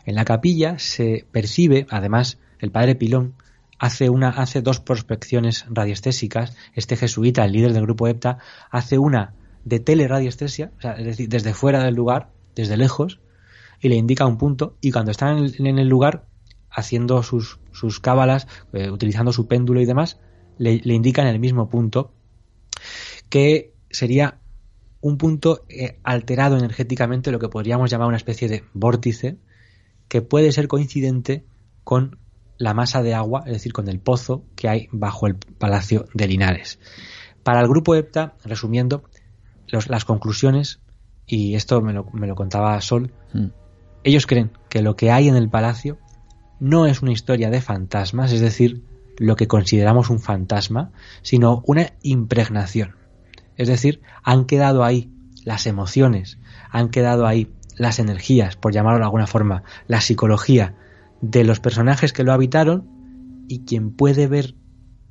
En 0.06 0.16
la 0.16 0.26
capilla 0.26 0.80
se 0.80 1.26
percibe, 1.32 1.86
además, 1.90 2.40
el 2.60 2.72
padre 2.72 2.96
Pilón 2.96 3.34
hace, 3.80 4.10
una, 4.10 4.30
hace 4.30 4.62
dos 4.62 4.80
prospecciones 4.80 5.66
radiestésicas. 5.70 6.56
Este 6.74 6.96
jesuita, 6.96 7.44
el 7.46 7.52
líder 7.52 7.74
del 7.74 7.84
grupo 7.84 8.08
EPTA, 8.08 8.38
hace 8.72 8.98
una 8.98 9.34
de 9.66 9.80
teleradiestesia, 9.80 10.72
es 10.98 11.06
decir, 11.06 11.28
desde 11.28 11.54
fuera 11.54 11.84
del 11.84 11.96
lugar, 11.96 12.30
desde 12.56 12.78
lejos, 12.78 13.20
y 13.82 13.90
le 13.90 13.96
indica 13.96 14.26
un 14.26 14.38
punto, 14.38 14.78
y 14.82 14.92
cuando 14.92 15.12
está 15.12 15.30
en 15.32 15.78
el 15.78 15.88
lugar 15.88 16.26
haciendo 16.72 17.22
sus, 17.24 17.60
sus 17.72 18.00
cábalas, 18.00 18.48
eh, 18.74 18.90
utilizando 18.90 19.32
su 19.32 19.48
péndulo 19.48 19.82
y 19.82 19.86
demás, 19.86 20.20
le, 20.58 20.80
le, 20.84 20.94
indican 20.94 21.28
el 21.28 21.40
mismo 21.40 21.70
punto, 21.70 22.14
que 23.30 23.74
sería 23.90 24.40
un 25.02 25.18
punto 25.18 25.66
eh, 25.70 26.00
alterado 26.04 26.58
energéticamente, 26.58 27.32
lo 27.32 27.40
que 27.40 27.50
podríamos 27.50 27.90
llamar 27.90 28.08
una 28.08 28.18
especie 28.18 28.48
de 28.48 28.64
vórtice, 28.74 29.38
que 30.08 30.22
puede 30.22 30.52
ser 30.52 30.68
coincidente 30.68 31.46
con 31.84 32.18
la 32.58 32.74
masa 32.74 33.04
de 33.04 33.14
agua, 33.14 33.44
es 33.46 33.54
decir, 33.54 33.74
con 33.74 33.88
el 33.88 34.00
pozo 34.00 34.44
que 34.56 34.68
hay 34.68 34.88
bajo 34.92 35.28
el 35.28 35.36
Palacio 35.36 36.08
de 36.14 36.28
Linares. 36.28 36.80
Para 37.44 37.62
el 37.62 37.68
grupo 37.68 37.96
EPTA, 37.96 38.36
resumiendo, 38.44 39.04
las 39.68 40.06
conclusiones, 40.06 40.80
y 41.26 41.56
esto 41.56 41.82
me 41.82 41.94
lo, 41.94 42.06
me 42.14 42.28
lo 42.28 42.36
contaba 42.36 42.80
Sol, 42.82 43.12
mm. 43.34 43.48
ellos 44.04 44.26
creen 44.26 44.52
que 44.70 44.82
lo 44.82 44.96
que 44.96 45.12
hay 45.12 45.28
en 45.28 45.36
el 45.36 45.50
palacio 45.50 45.98
no 46.60 46.88
es 46.88 47.02
una 47.02 47.12
historia 47.12 47.50
de 47.50 47.62
fantasmas, 47.62 48.32
es 48.32 48.42
decir, 48.42 48.84
lo 49.18 49.36
que 49.36 49.48
consideramos 49.48 50.10
un 50.10 50.20
fantasma, 50.20 50.92
sino 51.22 51.64
una 51.66 51.94
impregnación. 52.02 52.96
Es 53.58 53.68
decir, 53.68 54.02
han 54.24 54.46
quedado 54.46 54.84
ahí 54.84 55.12
las 55.44 55.66
emociones, 55.66 56.38
han 56.70 56.90
quedado 56.90 57.28
ahí 57.28 57.52
las 57.76 58.00
energías, 58.00 58.56
por 58.56 58.74
llamarlo 58.74 59.00
de 59.00 59.06
alguna 59.06 59.28
forma, 59.28 59.64
la 59.88 60.02
psicología 60.02 60.76
de 61.22 61.44
los 61.44 61.60
personajes 61.60 62.14
que 62.14 62.24
lo 62.24 62.34
habitaron 62.34 62.88
y 63.48 63.66
quien 63.66 63.92
puede 63.92 64.28
ver 64.28 64.56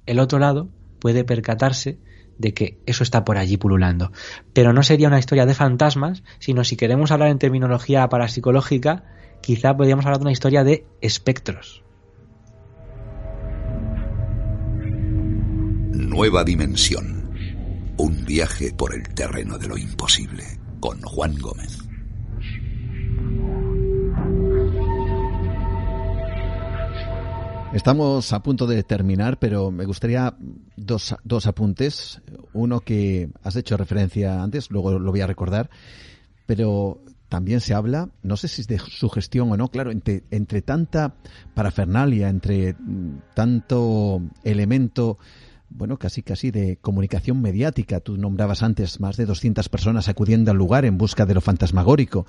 el 0.06 0.18
otro 0.20 0.38
lado 0.38 0.70
puede 1.00 1.24
percatarse 1.24 1.98
de 2.38 2.52
que 2.54 2.78
eso 2.86 3.02
está 3.02 3.24
por 3.24 3.38
allí 3.38 3.56
pululando. 3.56 4.12
Pero 4.52 4.72
no 4.72 4.82
sería 4.82 5.08
una 5.08 5.18
historia 5.18 5.46
de 5.46 5.54
fantasmas, 5.54 6.22
sino 6.38 6.64
si 6.64 6.76
queremos 6.76 7.10
hablar 7.10 7.30
en 7.30 7.38
terminología 7.38 8.08
parapsicológica, 8.08 9.04
quizá 9.40 9.76
podríamos 9.76 10.04
hablar 10.04 10.18
de 10.18 10.24
una 10.24 10.32
historia 10.32 10.64
de 10.64 10.86
espectros. 11.00 11.82
Nueva 15.92 16.44
dimensión. 16.44 17.15
Un 17.98 18.24
viaje 18.26 18.72
por 18.76 18.94
el 18.94 19.02
terreno 19.14 19.56
de 19.58 19.68
lo 19.68 19.78
imposible 19.78 20.44
con 20.80 21.00
Juan 21.00 21.34
Gómez. 21.38 21.78
Estamos 27.72 28.32
a 28.32 28.42
punto 28.42 28.66
de 28.66 28.82
terminar, 28.82 29.38
pero 29.38 29.70
me 29.70 29.84
gustaría 29.84 30.36
dos, 30.76 31.16
dos 31.24 31.46
apuntes. 31.46 32.20
Uno 32.52 32.80
que 32.80 33.30
has 33.42 33.56
hecho 33.56 33.76
referencia 33.76 34.42
antes, 34.42 34.70
luego 34.70 34.98
lo 34.98 35.10
voy 35.10 35.20
a 35.20 35.26
recordar, 35.26 35.70
pero 36.46 37.00
también 37.28 37.60
se 37.60 37.74
habla, 37.74 38.08
no 38.22 38.36
sé 38.36 38.48
si 38.48 38.60
es 38.60 38.68
de 38.68 38.78
su 38.78 39.08
gestión 39.08 39.50
o 39.50 39.56
no, 39.56 39.68
claro, 39.68 39.90
entre, 39.90 40.22
entre 40.30 40.62
tanta 40.62 41.14
parafernalia, 41.54 42.28
entre 42.28 42.76
tanto 43.34 44.22
elemento, 44.44 45.18
bueno, 45.68 45.98
casi 45.98 46.22
casi 46.22 46.50
de 46.50 46.76
comunicación 46.76 47.40
mediática. 47.40 48.00
Tú 48.00 48.16
nombrabas 48.16 48.62
antes 48.62 49.00
más 49.00 49.16
de 49.16 49.26
200 49.26 49.68
personas 49.68 50.08
acudiendo 50.08 50.50
al 50.50 50.56
lugar 50.56 50.84
en 50.84 50.98
busca 50.98 51.26
de 51.26 51.34
lo 51.34 51.40
fantasmagórico. 51.40 52.26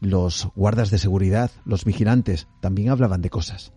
Los 0.00 0.48
guardas 0.54 0.90
de 0.90 0.98
seguridad, 0.98 1.50
los 1.64 1.84
vigilantes, 1.84 2.48
también 2.60 2.90
hablaban 2.90 3.22
de 3.22 3.30
cosas. 3.30 3.72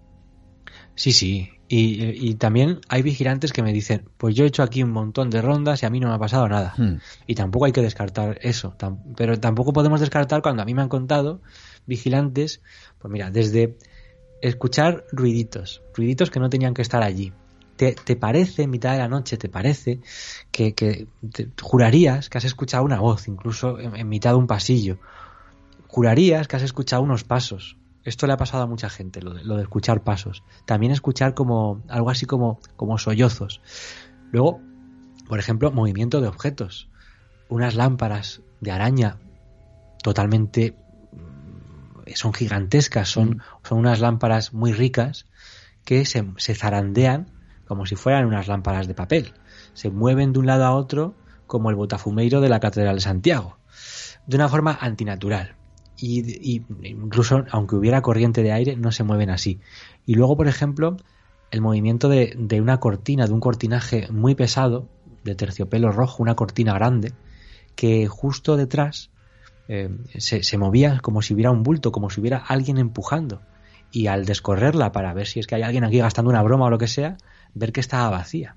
Sí, 0.96 1.14
sí. 1.14 1.50
Y, 1.72 2.34
también 2.36 2.82
hay 2.90 3.04
vigilantes 3.04 3.54
que 3.54 3.62
me 3.62 3.72
dicen, 3.72 4.10
pues 4.18 4.34
yo 4.34 4.44
he 4.44 4.48
hecho 4.48 4.64
aquí 4.64 4.82
un 4.82 4.90
montón 4.90 5.30
de 5.30 5.40
rondas 5.40 5.84
y 5.84 5.86
a 5.86 5.92
mí 5.92 6.00
no 6.00 6.08
me 6.08 6.16
ha 6.16 6.20
pasado 6.20 6.50
nada. 6.50 6.74
Hmm. 6.76 6.98
Y 7.28 7.36
tampoco 7.36 7.66
hay 7.66 7.72
que 7.72 7.84
descartar 7.84 8.40
eso. 8.42 8.76
pero 9.16 9.40
tampoco 9.40 9.72
podemos 9.72 10.00
descartar 10.00 10.42
cuando 10.42 10.64
a 10.64 10.66
mí 10.66 10.74
me 10.74 10.82
han 10.82 10.90
contado 10.90 11.42
vigilantes, 11.86 12.62
pues 12.98 13.12
mira, 13.12 13.30
desde 13.30 13.78
escuchar 14.42 15.06
ruiditos, 15.12 15.84
ruiditos 15.94 16.32
que 16.32 16.40
no 16.40 16.50
tenían 16.50 16.74
que 16.74 16.82
estar 16.82 17.04
allí. 17.04 17.34
¿Te, 17.80 18.16
parece, 18.18 18.64
en 18.64 18.72
mitad 18.72 18.92
de 18.92 18.98
la 18.98 19.08
noche, 19.08 19.38
te 19.38 19.48
parece 19.48 20.02
que, 20.52 20.74
que 20.76 21.08
jurarías 21.62 22.30
que 22.30 22.38
has 22.38 22.44
escuchado 22.44 22.84
una 22.84 23.00
voz, 23.00 23.30
incluso 23.30 23.80
en 23.80 24.10
mitad 24.10 24.32
de 24.32 24.36
un 24.36 24.48
pasillo? 24.48 25.00
Jurarías 25.88 26.50
que 26.50 26.58
has 26.58 26.64
escuchado 26.64 27.02
unos 27.02 27.24
pasos, 27.24 27.78
esto 28.04 28.28
le 28.28 28.34
ha 28.34 28.38
pasado 28.38 28.64
a 28.64 28.68
mucha 28.68 28.90
gente, 28.90 29.22
lo 29.22 29.56
de, 29.56 29.62
escuchar 29.62 30.04
pasos. 30.04 30.44
También 30.66 30.92
escuchar 30.92 31.34
como 31.36 31.82
algo 31.88 32.10
así 32.10 32.26
como, 32.26 32.60
como 32.76 32.98
sollozos. 32.98 33.62
Luego, 34.32 34.60
por 35.30 35.40
ejemplo, 35.40 35.72
movimiento 35.72 36.20
de 36.20 36.28
objetos. 36.28 36.90
Unas 37.48 37.76
lámparas 37.76 38.42
de 38.60 38.72
araña 38.72 39.20
totalmente 40.04 40.76
mm, 41.14 42.12
son 42.14 42.34
gigantescas, 42.34 43.08
son, 43.08 43.30
mm. 43.30 43.42
son 43.64 43.78
unas 43.80 44.02
lámparas 44.02 44.54
muy 44.54 44.74
ricas 44.74 45.28
que 45.86 46.06
se, 46.06 46.26
se, 46.38 46.56
zarandean 46.56 47.39
como 47.70 47.86
si 47.86 47.96
fueran 47.96 48.26
unas 48.26 48.48
lámparas 48.48 48.88
de 48.88 48.96
papel. 48.96 49.34
Se 49.74 49.92
mueven 49.92 50.34
de 50.34 50.40
un 50.40 50.48
lado 50.48 50.66
a 50.66 50.76
otro 50.76 51.14
como 51.46 51.70
el 51.70 51.76
botafumeiro 51.76 52.42
de 52.42 52.50
la 52.50 52.60
Catedral 52.60 52.96
de 52.96 53.02
Santiago, 53.02 53.60
de 54.26 54.36
una 54.36 54.50
forma 54.50 54.76
antinatural 54.82 55.56
y, 56.02 56.64
incluso 56.82 57.46
aunque 57.52 57.76
hubiera 57.76 58.02
corriente 58.02 58.42
de 58.42 58.52
aire 58.52 58.76
no 58.76 58.92
se 58.92 59.04
mueven 59.04 59.30
así. 59.30 59.60
Y 60.08 60.16
luego, 60.16 60.36
por 60.36 60.48
ejemplo, 60.48 60.98
el 61.52 61.62
movimiento 61.62 62.10
de, 62.10 62.36
una 62.60 62.80
cortina, 62.80 63.28
de 63.28 63.34
un 63.34 63.40
cortinaje 63.40 64.08
muy 64.10 64.34
pesado, 64.34 64.90
de 65.24 65.36
terciopelo 65.36 65.92
rojo, 65.92 66.24
una 66.24 66.36
cortina 66.36 66.74
grande, 66.74 67.14
que 67.76 68.08
justo 68.08 68.58
detrás 68.58 69.12
eh, 69.68 69.90
se, 70.18 70.42
se, 70.42 70.58
movía 70.58 71.00
como 71.02 71.22
si 71.22 71.36
hubiera 71.36 71.52
un 71.52 71.62
bulto, 71.62 71.92
como 71.92 72.10
si 72.10 72.20
hubiera 72.20 72.38
alguien 72.38 72.80
empujando. 72.80 73.42
Y 73.92 74.08
al 74.08 74.26
descorrerla 74.26 74.92
para 74.92 75.14
ver 75.14 75.28
si 75.28 75.40
es 75.40 75.46
que 75.46 75.54
hay 75.54 75.62
alguien 75.62 75.84
aquí 75.84 76.00
gastando 76.00 76.32
una 76.32 76.42
broma 76.42 76.66
o 76.66 76.70
lo 76.72 76.80
que 76.80 76.88
sea, 76.88 77.18
ver 77.54 77.72
que 77.72 77.80
estaba 77.80 78.10
vacía. 78.10 78.56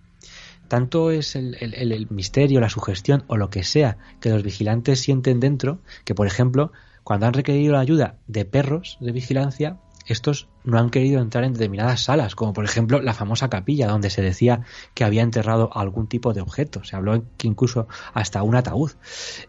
Tanto 0.68 1.10
es 1.10 1.36
el, 1.36 2.06
misterio, 2.08 2.60
la 2.60 2.70
sugestión 2.70 3.24
o 3.26 3.36
lo 3.36 3.50
que 3.50 3.62
sea 3.62 3.98
que 4.20 4.30
los 4.30 4.42
vigilantes 4.42 5.00
sienten 5.00 5.38
dentro, 5.38 5.80
que 6.04 6.14
por 6.14 6.26
ejemplo 6.26 6.72
cuando 7.04 7.26
han 7.26 7.34
requerido 7.34 7.74
la 7.74 7.80
ayuda 7.80 8.16
de 8.26 8.44
perros 8.44 8.96
de 9.00 9.12
vigilancia, 9.12 9.76
estos 10.06 10.48
no 10.64 10.78
han 10.78 10.90
querido 10.90 11.20
entrar 11.20 11.44
en 11.44 11.52
determinadas 11.52 12.02
salas, 12.02 12.34
como 12.34 12.52
por 12.52 12.64
ejemplo 12.64 13.00
la 13.02 13.14
famosa 13.14 13.50
capilla, 13.50 13.88
donde 13.88 14.10
se 14.10 14.22
decía 14.22 14.62
que 14.94 15.04
había 15.04 15.22
enterrado 15.22 15.70
algún 15.76 16.06
tipo 16.06 16.32
de 16.32 16.40
objeto. 16.40 16.84
Se 16.84 16.96
habló 16.96 17.22
que 17.36 17.48
incluso 17.48 17.86
hasta 18.14 18.42
un 18.42 18.56
ataúd. 18.56 18.92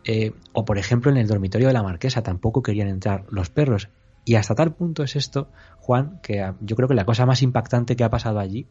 Eh, 0.04 0.34
o 0.52 0.66
por 0.66 0.78
ejemplo 0.78 1.12
en 1.12 1.18
el 1.18 1.28
dormitorio 1.28 1.68
de 1.68 1.74
la 1.74 1.84
marquesa 1.84 2.22
tampoco 2.22 2.62
querían 2.64 2.88
entrar 2.88 3.26
los 3.30 3.50
perros. 3.50 3.90
Y 4.26 4.36
hasta 4.36 4.56
tal 4.56 4.74
punto 4.74 5.04
es 5.04 5.16
esto, 5.16 5.50
Juan, 5.80 6.20
que 6.22 6.54
yo 6.62 6.76
creo 6.76 6.88
que 6.88 6.96
la 6.96 7.06
cosa 7.06 7.26
más 7.26 7.42
impactante 7.42 7.96
que 7.96 8.04
ha 8.04 8.10
pasado 8.10 8.40
allí 8.40 8.68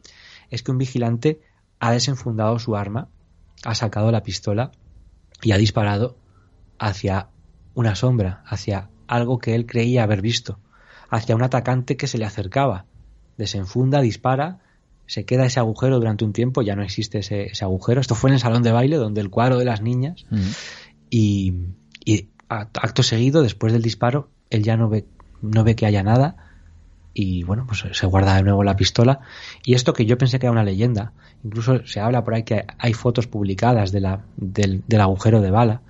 es 0.53 0.61
que 0.61 0.71
un 0.71 0.77
vigilante 0.77 1.41
ha 1.79 1.91
desenfundado 1.91 2.59
su 2.59 2.75
arma, 2.75 3.09
ha 3.65 3.73
sacado 3.73 4.11
la 4.11 4.21
pistola 4.21 4.71
y 5.41 5.51
ha 5.51 5.57
disparado 5.57 6.15
hacia 6.77 7.29
una 7.73 7.95
sombra, 7.95 8.43
hacia 8.45 8.89
algo 9.07 9.39
que 9.39 9.55
él 9.55 9.65
creía 9.65 10.03
haber 10.03 10.21
visto, 10.21 10.59
hacia 11.09 11.35
un 11.35 11.41
atacante 11.41 11.97
que 11.97 12.05
se 12.05 12.19
le 12.19 12.25
acercaba. 12.25 12.85
Desenfunda, 13.35 13.99
dispara, 13.99 14.59
se 15.07 15.25
queda 15.25 15.47
ese 15.47 15.59
agujero 15.59 15.97
durante 15.97 16.23
un 16.23 16.33
tiempo, 16.33 16.61
ya 16.61 16.75
no 16.75 16.83
existe 16.83 17.19
ese, 17.19 17.51
agujero. 17.61 17.99
Esto 17.99 18.13
fue 18.13 18.29
en 18.29 18.35
el 18.35 18.39
salón 18.39 18.61
de 18.61 18.71
baile, 18.71 18.97
donde 18.97 19.21
el 19.21 19.31
cuadro 19.31 19.57
de 19.57 19.65
las 19.65 19.81
niñas. 19.81 20.25
Y, 21.09 21.55
acto 22.47 23.01
seguido, 23.01 23.41
después 23.41 23.73
del 23.73 23.81
disparo, 23.81 24.29
él 24.51 24.61
ya 24.61 24.77
no 24.77 24.87
ve, 24.87 25.07
no 25.41 25.63
ve 25.63 25.75
que 25.75 25.87
haya 25.87 26.03
nada. 26.03 26.52
Y 27.13 27.43
bueno, 27.43 27.65
pues 27.67 27.85
se 27.91 28.05
guarda 28.07 28.35
de 28.35 28.43
nuevo 28.43 28.63
la 28.63 28.75
pistola. 28.75 29.19
Y 29.63 29.75
esto 29.75 29.93
que 29.93 30.05
yo 30.05 30.17
pensé 30.17 30.39
que 30.39 30.47
era 30.47 30.51
una 30.51 30.63
leyenda, 30.63 31.13
incluso 31.43 31.85
se 31.85 31.99
habla 31.99 32.23
por 32.23 32.33
ahí 32.33 32.43
que 32.43 32.65
hay 32.77 32.93
fotos 32.93 33.27
publicadas 33.27 33.91
de 33.91 33.99
la, 34.01 34.21
del, 34.37 34.83
del 34.87 35.01
agujero 35.01 35.41
de 35.41 35.51
bala. 35.51 35.81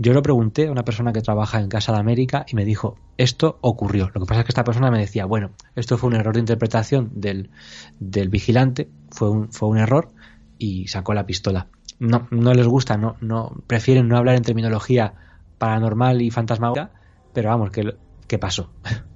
Yo 0.00 0.12
lo 0.12 0.22
pregunté 0.22 0.68
a 0.68 0.70
una 0.70 0.84
persona 0.84 1.12
que 1.12 1.20
trabaja 1.20 1.58
en 1.60 1.68
Casa 1.68 1.92
de 1.92 1.98
América 1.98 2.46
y 2.48 2.54
me 2.54 2.64
dijo, 2.64 2.96
esto 3.16 3.58
ocurrió. 3.62 4.10
Lo 4.14 4.20
que 4.20 4.26
pasa 4.26 4.40
es 4.40 4.46
que 4.46 4.52
esta 4.52 4.62
persona 4.62 4.92
me 4.92 4.98
decía, 5.00 5.24
bueno, 5.26 5.50
esto 5.74 5.98
fue 5.98 6.08
un 6.08 6.14
error 6.14 6.34
de 6.34 6.40
interpretación 6.40 7.10
del, 7.14 7.50
del 7.98 8.28
vigilante, 8.28 8.88
fue 9.10 9.28
un, 9.28 9.52
fue 9.52 9.68
un 9.68 9.78
error 9.78 10.12
y 10.56 10.86
sacó 10.86 11.14
la 11.14 11.26
pistola. 11.26 11.66
No, 11.98 12.28
no 12.30 12.54
les 12.54 12.68
gusta, 12.68 12.96
no, 12.96 13.16
no, 13.20 13.56
prefieren 13.66 14.06
no 14.06 14.16
hablar 14.16 14.36
en 14.36 14.42
terminología 14.42 15.14
paranormal 15.58 16.22
y 16.22 16.30
fantasmagórica, 16.30 16.92
pero 17.32 17.48
vamos, 17.48 17.72
que, 17.72 17.96
que 18.28 18.38
pasó. 18.38 18.70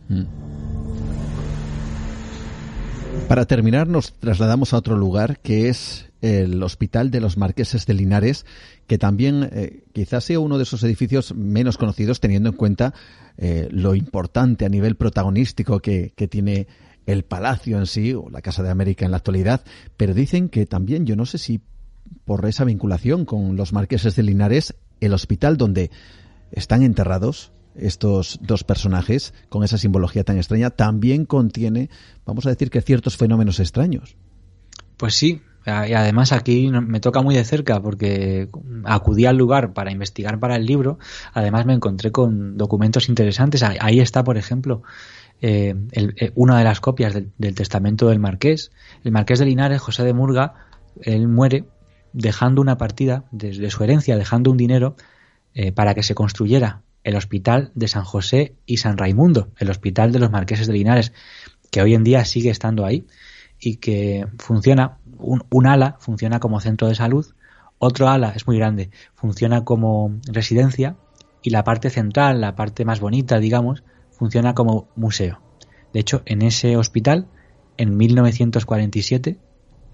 Mm. 0.08 0.71
Para 3.28 3.46
terminar, 3.46 3.88
nos 3.88 4.12
trasladamos 4.14 4.72
a 4.72 4.76
otro 4.76 4.96
lugar 4.96 5.40
que 5.40 5.68
es 5.68 6.10
el 6.20 6.62
Hospital 6.62 7.10
de 7.10 7.20
los 7.20 7.36
Marqueses 7.36 7.86
de 7.86 7.94
Linares, 7.94 8.46
que 8.86 8.98
también 8.98 9.48
eh, 9.52 9.84
quizás 9.92 10.24
sea 10.24 10.38
uno 10.38 10.56
de 10.56 10.64
esos 10.64 10.82
edificios 10.84 11.34
menos 11.34 11.78
conocidos 11.78 12.20
teniendo 12.20 12.50
en 12.50 12.56
cuenta 12.56 12.94
eh, 13.38 13.68
lo 13.70 13.94
importante 13.94 14.64
a 14.64 14.68
nivel 14.68 14.96
protagonístico 14.96 15.80
que, 15.80 16.12
que 16.14 16.28
tiene 16.28 16.66
el 17.06 17.24
palacio 17.24 17.78
en 17.78 17.86
sí 17.86 18.12
o 18.12 18.28
la 18.30 18.42
Casa 18.42 18.62
de 18.62 18.70
América 18.70 19.04
en 19.04 19.10
la 19.10 19.16
actualidad, 19.16 19.62
pero 19.96 20.14
dicen 20.14 20.48
que 20.48 20.66
también, 20.66 21.06
yo 21.06 21.16
no 21.16 21.26
sé 21.26 21.38
si 21.38 21.60
por 22.24 22.44
esa 22.46 22.64
vinculación 22.64 23.24
con 23.24 23.56
los 23.56 23.72
marqueses 23.72 24.14
de 24.14 24.22
Linares, 24.22 24.74
el 25.00 25.14
hospital 25.14 25.56
donde 25.56 25.90
están 26.52 26.82
enterrados 26.82 27.52
estos 27.74 28.38
dos 28.42 28.64
personajes 28.64 29.34
con 29.48 29.64
esa 29.64 29.78
simbología 29.78 30.24
tan 30.24 30.36
extraña 30.36 30.70
también 30.70 31.24
contiene, 31.24 31.90
vamos 32.24 32.46
a 32.46 32.50
decir 32.50 32.70
que 32.70 32.82
ciertos 32.82 33.16
fenómenos 33.16 33.60
extraños. 33.60 34.16
Pues 34.96 35.14
sí, 35.14 35.42
y 35.66 35.70
además 35.70 36.32
aquí 36.32 36.70
me 36.70 36.98
toca 36.98 37.22
muy 37.22 37.36
de 37.36 37.44
cerca 37.44 37.80
porque 37.80 38.48
acudí 38.84 39.26
al 39.26 39.36
lugar 39.36 39.72
para 39.72 39.92
investigar 39.92 40.40
para 40.40 40.56
el 40.56 40.66
libro. 40.66 40.98
Además 41.34 41.66
me 41.66 41.72
encontré 41.72 42.10
con 42.10 42.56
documentos 42.56 43.08
interesantes. 43.08 43.62
Ahí 43.62 44.00
está, 44.00 44.24
por 44.24 44.36
ejemplo, 44.36 44.82
eh, 45.40 45.74
eh, 45.92 46.32
una 46.34 46.58
de 46.58 46.64
las 46.64 46.80
copias 46.80 47.14
del, 47.14 47.54
testamento 47.54 48.08
del 48.08 48.18
marqués. 48.18 48.72
El 49.04 49.12
marqués 49.12 49.38
de 49.38 49.46
Linares, 49.46 49.80
José 49.80 50.02
de 50.04 50.12
Murga, 50.12 50.54
él 51.00 51.28
muere 51.28 51.64
dejando 52.12 52.60
una 52.60 52.76
partida 52.76 53.24
de, 53.30 53.70
su 53.70 53.84
herencia, 53.84 54.16
dejando 54.16 54.50
un 54.50 54.56
dinero 54.56 54.96
eh, 55.54 55.70
para 55.70 55.94
que 55.94 56.02
se 56.02 56.14
construyera 56.14 56.82
el 57.04 57.16
hospital 57.16 57.70
de 57.74 57.88
San 57.88 58.04
José 58.04 58.54
y 58.66 58.78
San 58.78 58.96
Raimundo, 58.96 59.48
el 59.58 59.70
hospital 59.70 60.12
de 60.12 60.18
los 60.18 60.30
marqueses 60.30 60.66
de 60.66 60.72
Linares, 60.72 61.12
que 61.70 61.82
hoy 61.82 61.94
en 61.94 62.04
día 62.04 62.24
sigue 62.24 62.50
estando 62.50 62.84
ahí 62.84 63.06
y 63.58 63.76
que 63.76 64.26
funciona, 64.38 64.98
un, 65.18 65.66
ala 65.66 65.96
funciona 66.00 66.40
como 66.40 66.60
centro 66.60 66.88
de 66.88 66.94
salud, 66.94 67.26
otro 67.78 68.08
ala 68.08 68.32
es 68.36 68.46
muy 68.46 68.56
grande, 68.58 68.90
funciona 69.14 69.64
como 69.64 70.20
residencia 70.30 70.96
y 71.42 71.50
la 71.50 71.64
parte 71.64 71.90
central, 71.90 72.40
la 72.40 72.54
parte 72.54 72.84
más 72.84 73.00
bonita, 73.00 73.38
digamos, 73.38 73.82
funciona 74.10 74.54
como 74.54 74.88
museo. 74.94 75.40
De 75.92 76.00
hecho, 76.00 76.22
en 76.26 76.42
ese 76.42 76.76
hospital, 76.76 77.26
en 77.76 77.96
1947, 77.96 79.38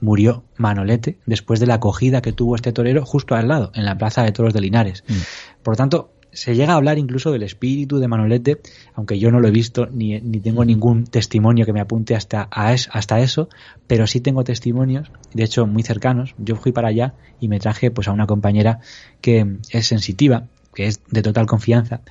murió 0.00 0.44
Manolete 0.56 1.18
después 1.26 1.60
de 1.60 1.66
la 1.66 1.74
acogida 1.74 2.20
que 2.20 2.32
tuvo 2.32 2.54
este 2.54 2.72
torero 2.72 3.04
justo 3.04 3.34
al 3.34 3.48
lado, 3.48 3.70
en 3.74 3.84
la 3.84 3.96
Plaza 3.96 4.22
de 4.22 4.32
Toros 4.32 4.52
de 4.54 4.60
Linares. 4.60 5.04
Mm. 5.08 5.62
Por 5.62 5.72
lo 5.72 5.76
tanto, 5.76 6.12
se 6.38 6.54
llega 6.54 6.74
a 6.74 6.76
hablar 6.76 6.98
incluso 6.98 7.32
del 7.32 7.42
espíritu 7.42 7.98
de 7.98 8.06
Manolete, 8.06 8.60
aunque 8.94 9.18
yo 9.18 9.32
no 9.32 9.40
lo 9.40 9.48
he 9.48 9.50
visto 9.50 9.86
ni, 9.86 10.20
tengo 10.40 10.64
ningún 10.64 11.02
testimonio 11.02 11.66
que 11.66 11.72
me 11.72 11.80
apunte 11.80 12.14
hasta, 12.14 12.42
hasta 12.42 13.18
eso, 13.18 13.48
pero 13.88 14.06
sí 14.06 14.20
tengo 14.20 14.44
testimonios, 14.44 15.10
de 15.34 15.42
hecho 15.42 15.66
muy 15.66 15.82
cercanos. 15.82 16.36
Yo 16.38 16.54
fui 16.54 16.70
para 16.70 16.88
allá 16.88 17.14
y 17.40 17.48
me 17.48 17.58
traje 17.58 17.90
pues 17.90 18.06
a 18.06 18.12
una 18.12 18.28
compañera 18.28 18.78
que 19.20 19.56
es 19.70 19.86
sensitiva, 19.88 20.46
que 20.74 20.86
es 20.86 21.00
de 21.10 21.22
total 21.22 21.46
confianza, 21.46 22.02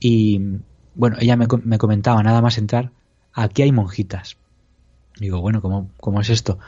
y 0.00 0.40
bueno, 0.96 1.16
ella 1.20 1.36
me, 1.36 1.46
me 1.62 1.78
comentaba 1.78 2.20
nada 2.24 2.42
más 2.42 2.58
entrar, 2.58 2.90
aquí 3.32 3.62
hay 3.62 3.70
monjitas. 3.70 4.38
Digo, 5.20 5.40
bueno, 5.40 5.62
¿cómo, 5.62 5.88
¿cómo 5.98 6.20
es 6.20 6.30
esto? 6.30 6.58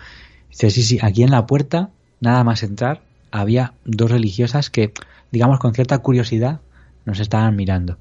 Dice, 0.48 0.70
sí, 0.70 0.84
sí, 0.84 0.98
aquí 1.02 1.24
en 1.24 1.32
la 1.32 1.46
puerta, 1.46 1.90
nada 2.20 2.44
más 2.44 2.62
entrar, 2.62 3.02
había 3.32 3.74
dos 3.84 4.12
religiosas 4.12 4.70
que, 4.70 4.92
digamos, 5.32 5.58
con 5.58 5.74
cierta 5.74 5.98
curiosidad, 5.98 6.60
nos 7.04 7.20
estaban 7.20 7.56
mirando. 7.56 7.98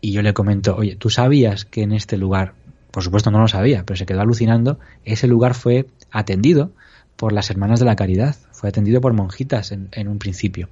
Y 0.00 0.12
yo 0.12 0.22
le 0.22 0.34
comento, 0.34 0.76
oye, 0.76 0.96
¿tú 0.96 1.10
sabías 1.10 1.64
que 1.64 1.82
en 1.82 1.92
este 1.92 2.16
lugar, 2.16 2.54
por 2.90 3.02
supuesto 3.02 3.30
no 3.30 3.40
lo 3.40 3.48
sabía, 3.48 3.84
pero 3.84 3.96
se 3.96 4.06
quedó 4.06 4.20
alucinando, 4.20 4.78
ese 5.04 5.26
lugar 5.26 5.54
fue 5.54 5.86
atendido 6.10 6.72
por 7.16 7.32
las 7.32 7.50
hermanas 7.50 7.80
de 7.80 7.86
la 7.86 7.96
caridad, 7.96 8.36
fue 8.52 8.68
atendido 8.68 9.00
por 9.00 9.12
monjitas 9.12 9.72
en, 9.72 9.88
en 9.92 10.08
un 10.08 10.18
principio. 10.18 10.68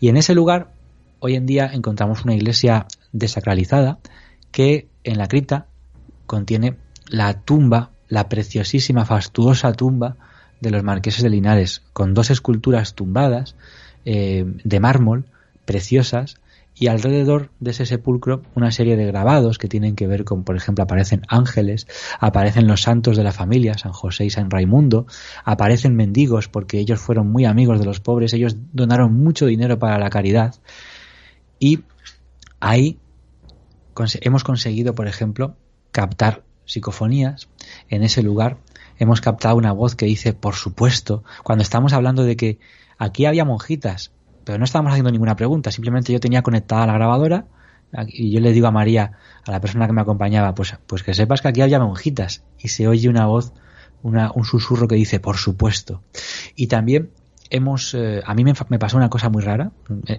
Y 0.00 0.08
en 0.08 0.16
ese 0.16 0.34
lugar, 0.34 0.72
hoy 1.18 1.34
en 1.34 1.46
día 1.46 1.70
encontramos 1.72 2.24
una 2.24 2.34
iglesia 2.34 2.86
desacralizada 3.12 3.98
que 4.50 4.88
en 5.04 5.18
la 5.18 5.28
cripta 5.28 5.66
contiene 6.26 6.76
la 7.08 7.40
tumba, 7.40 7.90
la 8.08 8.28
preciosísima, 8.28 9.04
fastuosa 9.04 9.72
tumba 9.72 10.16
de 10.60 10.70
los 10.70 10.82
marqueses 10.82 11.22
de 11.22 11.30
Linares, 11.30 11.82
con 11.92 12.14
dos 12.14 12.30
esculturas 12.30 12.94
tumbadas 12.94 13.56
eh, 14.04 14.44
de 14.64 14.80
mármol, 14.80 15.26
preciosas, 15.64 16.36
y 16.74 16.86
alrededor 16.86 17.50
de 17.60 17.72
ese 17.72 17.86
sepulcro 17.86 18.42
una 18.54 18.70
serie 18.70 18.96
de 18.96 19.06
grabados 19.06 19.58
que 19.58 19.68
tienen 19.68 19.94
que 19.94 20.06
ver 20.06 20.24
con, 20.24 20.42
por 20.42 20.56
ejemplo, 20.56 20.84
aparecen 20.84 21.22
ángeles, 21.28 21.86
aparecen 22.18 22.66
los 22.66 22.82
santos 22.82 23.16
de 23.16 23.24
la 23.24 23.32
familia, 23.32 23.76
San 23.76 23.92
José 23.92 24.24
y 24.24 24.30
San 24.30 24.50
Raimundo, 24.50 25.06
aparecen 25.44 25.94
mendigos 25.94 26.48
porque 26.48 26.78
ellos 26.78 27.00
fueron 27.00 27.30
muy 27.30 27.44
amigos 27.44 27.78
de 27.78 27.84
los 27.84 28.00
pobres, 28.00 28.32
ellos 28.32 28.56
donaron 28.72 29.12
mucho 29.12 29.46
dinero 29.46 29.78
para 29.78 29.98
la 29.98 30.10
caridad 30.10 30.54
y 31.58 31.80
ahí 32.58 32.98
hemos 34.20 34.44
conseguido, 34.44 34.94
por 34.94 35.06
ejemplo, 35.06 35.56
captar 35.90 36.42
psicofonías 36.64 37.48
en 37.88 38.02
ese 38.02 38.22
lugar. 38.22 38.58
Hemos 38.98 39.20
captado 39.20 39.56
una 39.56 39.72
voz 39.72 39.94
que 39.94 40.06
dice, 40.06 40.32
por 40.32 40.54
supuesto, 40.54 41.22
cuando 41.42 41.62
estamos 41.62 41.92
hablando 41.92 42.24
de 42.24 42.36
que 42.36 42.58
aquí 42.98 43.26
había 43.26 43.44
monjitas, 43.44 44.12
pero 44.44 44.58
no 44.58 44.64
estábamos 44.64 44.92
haciendo 44.92 45.10
ninguna 45.10 45.36
pregunta, 45.36 45.70
simplemente 45.70 46.12
yo 46.12 46.20
tenía 46.20 46.42
conectada 46.42 46.86
la 46.86 46.94
grabadora 46.94 47.46
y 48.08 48.30
yo 48.30 48.40
le 48.40 48.52
digo 48.52 48.66
a 48.66 48.70
María, 48.70 49.12
a 49.46 49.50
la 49.50 49.60
persona 49.60 49.86
que 49.86 49.92
me 49.92 50.00
acompañaba, 50.00 50.54
pues, 50.54 50.74
pues 50.86 51.02
que 51.02 51.14
sepas 51.14 51.42
que 51.42 51.48
aquí 51.48 51.60
había 51.60 51.78
monjitas 51.78 52.42
y 52.58 52.68
se 52.68 52.88
oye 52.88 53.08
una 53.08 53.26
voz, 53.26 53.52
un 54.02 54.44
susurro 54.44 54.88
que 54.88 54.94
dice, 54.94 55.20
por 55.20 55.36
supuesto. 55.36 56.02
Y 56.56 56.66
también 56.68 57.10
hemos, 57.50 57.94
eh, 57.94 58.22
a 58.24 58.34
mí 58.34 58.44
me, 58.44 58.54
me, 58.68 58.78
pasó 58.78 58.96
una 58.96 59.10
cosa 59.10 59.28
muy 59.28 59.42
rara, 59.42 59.72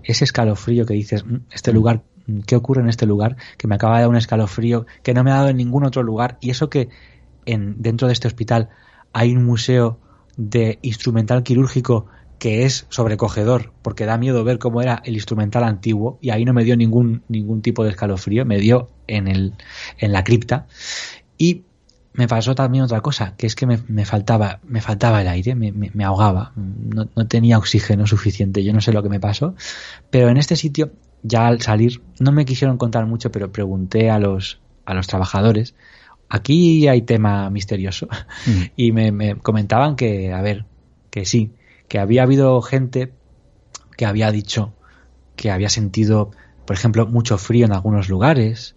ese 0.04 0.24
escalofrío 0.24 0.86
que 0.86 0.94
dices, 0.94 1.26
mm, 1.26 1.38
este 1.52 1.74
lugar, 1.74 2.04
mm, 2.28 2.42
¿qué 2.42 2.56
ocurre 2.56 2.82
en 2.82 2.90
este 2.90 3.08
lugar? 3.08 3.38
Que 3.58 3.68
me 3.68 3.76
acaba 3.76 3.96
de 3.96 4.02
dar 4.02 4.10
un 4.10 4.18
escalofrío 4.18 4.86
que 5.02 5.14
no 5.14 5.24
me 5.24 5.32
ha 5.32 5.36
dado 5.36 5.50
en 5.50 5.58
ningún 5.58 5.84
otro 5.84 6.04
lugar 6.04 6.38
y 6.42 6.52
eso 6.52 6.70
que 6.70 6.90
en, 7.46 7.82
dentro 7.82 8.08
de 8.08 8.14
este 8.14 8.28
hospital 8.28 8.70
hay 9.14 9.36
un 9.36 9.44
museo 9.44 10.00
de 10.38 10.80
instrumental 10.82 11.44
quirúrgico 11.44 12.06
que 12.44 12.66
es 12.66 12.88
sobrecogedor, 12.90 13.72
porque 13.82 14.06
da 14.06 14.18
miedo 14.18 14.44
ver 14.44 14.60
cómo 14.60 14.82
era 14.82 15.02
el 15.06 15.14
instrumental 15.14 15.64
antiguo, 15.64 16.18
y 16.20 16.32
ahí 16.32 16.44
no 16.44 16.52
me 16.52 16.66
dio 16.66 16.76
ningún, 16.76 17.24
ningún 17.30 17.62
tipo 17.62 17.86
de 17.86 17.92
escalofrío, 17.92 18.46
me 18.46 18.60
dio 18.60 18.90
en, 19.08 19.30
el, 19.30 19.54
en 19.98 20.12
la 20.12 20.26
cripta. 20.26 20.68
Y 21.38 21.64
me 22.12 22.28
pasó 22.28 22.54
también 22.54 22.84
otra 22.84 23.00
cosa, 23.00 23.36
que 23.38 23.48
es 23.48 23.56
que 23.56 23.66
me, 23.66 23.78
faltaba, 24.04 24.60
me 24.66 24.82
faltaba 24.82 25.22
el 25.22 25.30
aire, 25.30 25.56
me, 25.56 25.72
me, 25.72 26.04
ahogaba, 26.04 26.52
no, 26.58 27.08
no, 27.16 27.28
tenía 27.28 27.58
oxígeno 27.58 28.08
suficiente, 28.08 28.62
yo 28.62 28.74
no 28.74 28.82
sé 28.82 28.92
lo 28.92 29.02
que 29.04 29.08
me 29.08 29.22
pasó, 29.22 29.56
pero 30.10 30.28
en 30.28 30.36
este 30.36 30.58
sitio, 30.58 30.92
ya 31.22 31.48
al 31.48 31.62
salir, 31.62 32.02
no 32.20 32.34
me 32.34 32.44
quisieron 32.44 32.78
contar 32.78 33.06
mucho, 33.06 33.32
pero 33.32 33.54
pregunté 33.54 34.10
a 34.10 34.20
los, 34.20 34.60
a 34.84 34.94
los 34.94 35.08
trabajadores, 35.08 35.76
aquí 36.28 36.90
hay 36.90 37.04
tema 37.04 37.50
misterioso, 37.50 38.10
mm. 38.48 38.64
y 38.76 38.92
me, 38.92 39.14
me 39.14 39.36
comentaban 39.36 39.96
que, 39.96 40.34
a 40.34 40.42
ver, 40.42 40.66
que 41.10 41.24
sí, 41.24 41.54
que 41.94 42.00
había 42.00 42.24
habido 42.24 42.60
gente 42.64 43.14
que 43.96 44.08
había 44.08 44.32
dicho 44.32 44.74
que 45.36 45.52
había 45.52 45.70
sentido, 45.70 46.32
por 46.66 46.76
ejemplo, 46.76 47.06
mucho 47.06 47.38
frío 47.38 47.68
en 47.68 47.72
algunos 47.72 48.10
lugares 48.10 48.76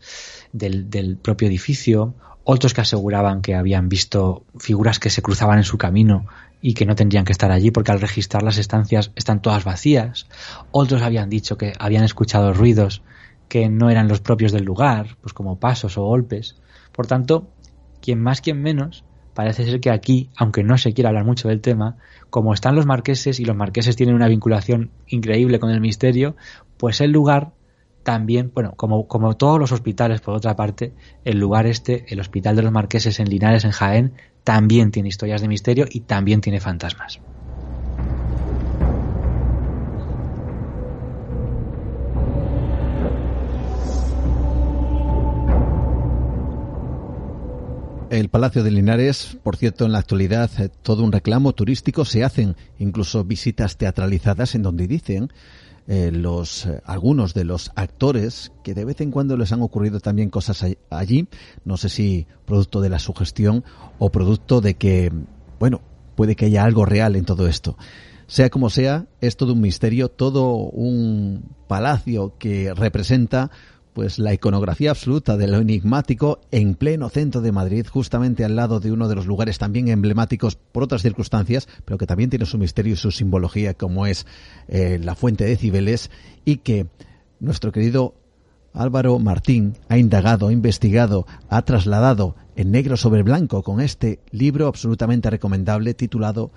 del, 0.53 1.17
propio 1.17 1.49
edificio, 1.49 2.15
otros 2.45 2.75
que 2.75 2.83
aseguraban 2.83 3.41
que 3.41 3.55
habían 3.55 3.89
visto 3.89 4.45
figuras 4.59 4.99
que 4.99 5.09
se 5.09 5.23
cruzaban 5.23 5.57
en 5.57 5.65
su 5.65 5.79
camino 5.79 6.27
y 6.61 6.75
que 6.75 6.85
no 6.85 6.95
tendrían 6.95 7.25
que 7.25 7.33
estar 7.33 7.51
allí 7.51 7.71
porque 7.71 7.91
al 7.91 8.03
registrar 8.03 8.43
las 8.43 8.59
estancias 8.59 9.13
están 9.17 9.41
todas 9.41 9.65
vacías, 9.65 10.27
otros 10.71 11.01
habían 11.01 11.31
dicho 11.31 11.57
que 11.57 11.73
habían 11.79 12.05
escuchado 12.05 12.53
ruidos 12.53 13.01
que 13.49 13.71
no 13.71 13.89
eran 13.89 14.09
los 14.09 14.21
propios 14.21 14.53
del 14.53 14.65
lugar, 14.65 15.17
pues 15.23 15.33
como 15.33 15.59
pasos 15.59 15.97
o 15.97 16.05
golpes. 16.05 16.57
Por 16.93 17.07
tanto, 17.07 17.49
quien 18.03 18.21
más, 18.21 18.43
quien 18.43 18.61
menos, 18.61 19.07
parece 19.37 19.67
ser 19.67 19.81
que 19.81 19.91
aquí, 19.91 20.31
aunque 20.37 20.65
no 20.65 20.79
se 20.79 20.95
quiera 20.95 21.11
hablar 21.11 21.27
mucho 21.27 21.49
del 21.49 21.61
tema, 21.61 21.97
como 22.37 22.53
están 22.53 22.75
los 22.75 22.85
marqueses 22.85 23.41
y 23.41 23.47
los 23.47 23.57
marqueses 23.57 23.97
tienen 23.97 24.15
una 24.15 24.29
vinculación 24.29 24.91
increíble 25.07 25.59
con 25.59 25.71
el 25.71 25.81
misterio, 25.81 26.37
pues 26.77 27.01
el 27.01 27.11
lugar 27.11 27.53
también, 28.03 28.53
bueno, 28.53 28.75
como, 28.77 29.09
como 29.09 29.39
todos 29.39 29.59
los 29.59 29.73
hospitales, 29.73 30.21
por 30.21 30.35
otra 30.35 30.55
parte, 30.55 30.93
el 31.25 31.39
lugar 31.39 31.65
este, 31.65 32.05
el 32.11 32.21
Hospital 32.21 32.55
de 32.55 32.61
los 32.61 32.73
Marqueses 32.73 33.21
en 33.21 33.31
Linares, 33.31 33.65
en 33.65 33.71
Jaén, 33.71 34.13
también 34.45 34.91
tiene 34.91 35.09
historias 35.09 35.41
de 35.41 35.49
misterio 35.49 35.87
y 35.89 36.01
también 36.01 36.43
tiene 36.43 36.61
fantasmas. 36.61 37.21
El 48.09 48.29
Palacio 48.29 48.63
de 48.63 48.71
Linares, 48.71 49.37
por 49.43 49.57
cierto, 49.57 49.85
en 49.85 49.91
la 49.91 49.99
actualidad 49.99 50.49
eh, 50.61 50.69
todo 50.83 51.03
un 51.03 51.11
reclamo 51.11 51.53
turístico, 51.55 52.05
se 52.05 52.23
hacen 52.23 52.55
incluso 52.79 53.25
visitas 53.25 53.77
teatralizadas 53.79 54.55
en 54.55 54.63
donde 54.63 54.87
dicen 54.87 55.33
eh, 55.89 56.13
los 56.13 56.67
eh, 56.67 56.81
algunos 56.85 57.35
de 57.35 57.43
los 57.43 57.73
actores 57.75 58.53
que 58.63 58.75
de 58.75 58.85
vez 58.85 59.01
en 59.01 59.11
cuando 59.11 59.37
les 59.37 59.51
han 59.53 59.61
ocurrido 59.61 59.99
también 59.99 60.31
cosas 60.31 60.65
allí, 60.89 61.27
no 61.65 61.77
sé 61.77 61.89
si 61.89 62.29
producto 62.45 62.81
de 62.81 62.91
la 62.91 63.01
sugestión 63.01 63.65
o 63.99 64.11
producto 64.11 64.61
de 64.61 64.75
que, 64.75 65.13
bueno, 65.59 65.81
puede 66.15 66.37
que 66.37 66.47
haya 66.47 66.63
algo 66.63 66.85
real 66.85 67.17
en 67.17 67.25
todo 67.25 67.49
esto. 67.49 67.77
Sea 68.29 68.51
como 68.51 68.71
sea, 68.71 69.07
es 69.21 69.37
todo 69.37 69.53
un 69.53 69.61
misterio, 69.61 70.09
todo 70.11 70.55
un 70.55 71.57
palacio 71.67 72.35
que 72.39 72.73
representa 72.73 73.51
pues 73.97 74.19
la 74.19 74.35
iconografía 74.35 74.91
absoluta 74.91 75.39
de 75.39 75.47
lo 75.47 75.57
enigmático 75.57 76.43
en 76.51 76.75
pleno 76.75 77.09
centro 77.09 77.41
de 77.41 77.51
Madrid, 77.51 77.87
justamente 77.91 78.45
al 78.45 78.55
lado 78.55 78.79
de 78.79 78.93
uno 78.93 79.09
de 79.09 79.15
los 79.15 79.25
lugares 79.25 79.57
también 79.57 79.89
emblemáticos 79.89 80.55
por 80.55 80.83
otras 80.83 81.01
circunstancias, 81.01 81.67
pero 81.87 81.97
que 81.97 82.07
también 82.07 82.29
tiene 82.29 82.45
su 82.45 82.59
misterio 82.59 82.93
y 82.93 82.97
su 82.97 83.11
simbología, 83.11 83.73
como 83.73 84.07
es 84.07 84.27
eh, 84.69 85.01
la 85.03 85.15
fuente 85.15 85.47
de 85.47 85.57
Cibeles, 85.57 86.11
y 86.45 86.59
que 86.59 86.89
nuestro 87.41 87.73
querido 87.73 88.13
Álvaro 88.75 89.19
Martín 89.19 89.79
ha 89.89 89.97
indagado, 89.97 90.49
ha 90.49 90.53
investigado, 90.53 91.27
ha 91.49 91.63
trasladado 91.63 92.37
en 92.55 92.73
negro 92.73 92.99
sobre 92.99 93.23
blanco 93.23 93.63
con 93.63 93.81
este 93.81 94.21
libro 94.31 94.67
absolutamente 94.67 95.31
recomendable 95.31 95.95
titulado 95.95 96.51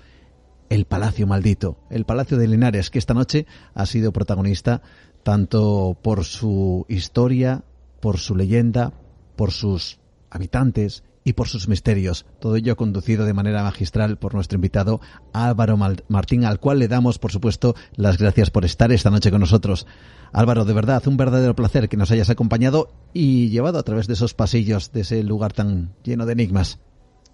El 0.68 0.84
Palacio 0.84 1.26
Maldito, 1.26 1.78
el 1.88 2.04
Palacio 2.04 2.36
de 2.36 2.48
Linares, 2.48 2.90
que 2.90 2.98
esta 2.98 3.14
noche 3.14 3.46
ha 3.72 3.86
sido 3.86 4.12
protagonista 4.12 4.82
tanto 5.22 5.96
por 6.02 6.24
su 6.24 6.86
historia, 6.88 7.64
por 8.00 8.18
su 8.18 8.34
leyenda, 8.34 8.92
por 9.36 9.52
sus 9.52 9.98
habitantes 10.30 11.02
y 11.24 11.34
por 11.34 11.48
sus 11.48 11.68
misterios. 11.68 12.26
Todo 12.40 12.56
ello 12.56 12.76
conducido 12.76 13.24
de 13.24 13.34
manera 13.34 13.62
magistral 13.62 14.16
por 14.16 14.34
nuestro 14.34 14.56
invitado 14.56 15.00
Álvaro 15.32 15.76
Martín, 15.76 16.44
al 16.44 16.60
cual 16.60 16.78
le 16.78 16.88
damos, 16.88 17.18
por 17.18 17.32
supuesto, 17.32 17.74
las 17.94 18.18
gracias 18.18 18.50
por 18.50 18.64
estar 18.64 18.90
esta 18.92 19.10
noche 19.10 19.30
con 19.30 19.40
nosotros. 19.40 19.86
Álvaro, 20.32 20.64
de 20.64 20.72
verdad, 20.72 21.02
un 21.06 21.16
verdadero 21.16 21.54
placer 21.54 21.88
que 21.88 21.96
nos 21.96 22.10
hayas 22.10 22.30
acompañado 22.30 22.90
y 23.12 23.48
llevado 23.50 23.78
a 23.78 23.82
través 23.82 24.06
de 24.06 24.14
esos 24.14 24.34
pasillos, 24.34 24.92
de 24.92 25.02
ese 25.02 25.22
lugar 25.22 25.52
tan 25.52 25.92
lleno 26.02 26.26
de 26.26 26.32
enigmas. 26.32 26.78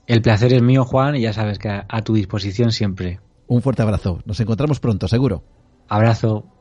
El 0.06 0.22
placer 0.22 0.52
es 0.52 0.62
mío, 0.62 0.84
Juan, 0.84 1.16
y 1.16 1.22
ya 1.22 1.32
sabes 1.32 1.58
que 1.58 1.68
a 1.68 2.02
tu 2.02 2.14
disposición 2.14 2.72
siempre. 2.72 3.20
Un 3.48 3.62
fuerte 3.62 3.82
abrazo. 3.82 4.20
Nos 4.24 4.40
encontramos 4.40 4.80
pronto, 4.80 5.08
seguro. 5.08 5.42
Abrazo. 5.88 6.55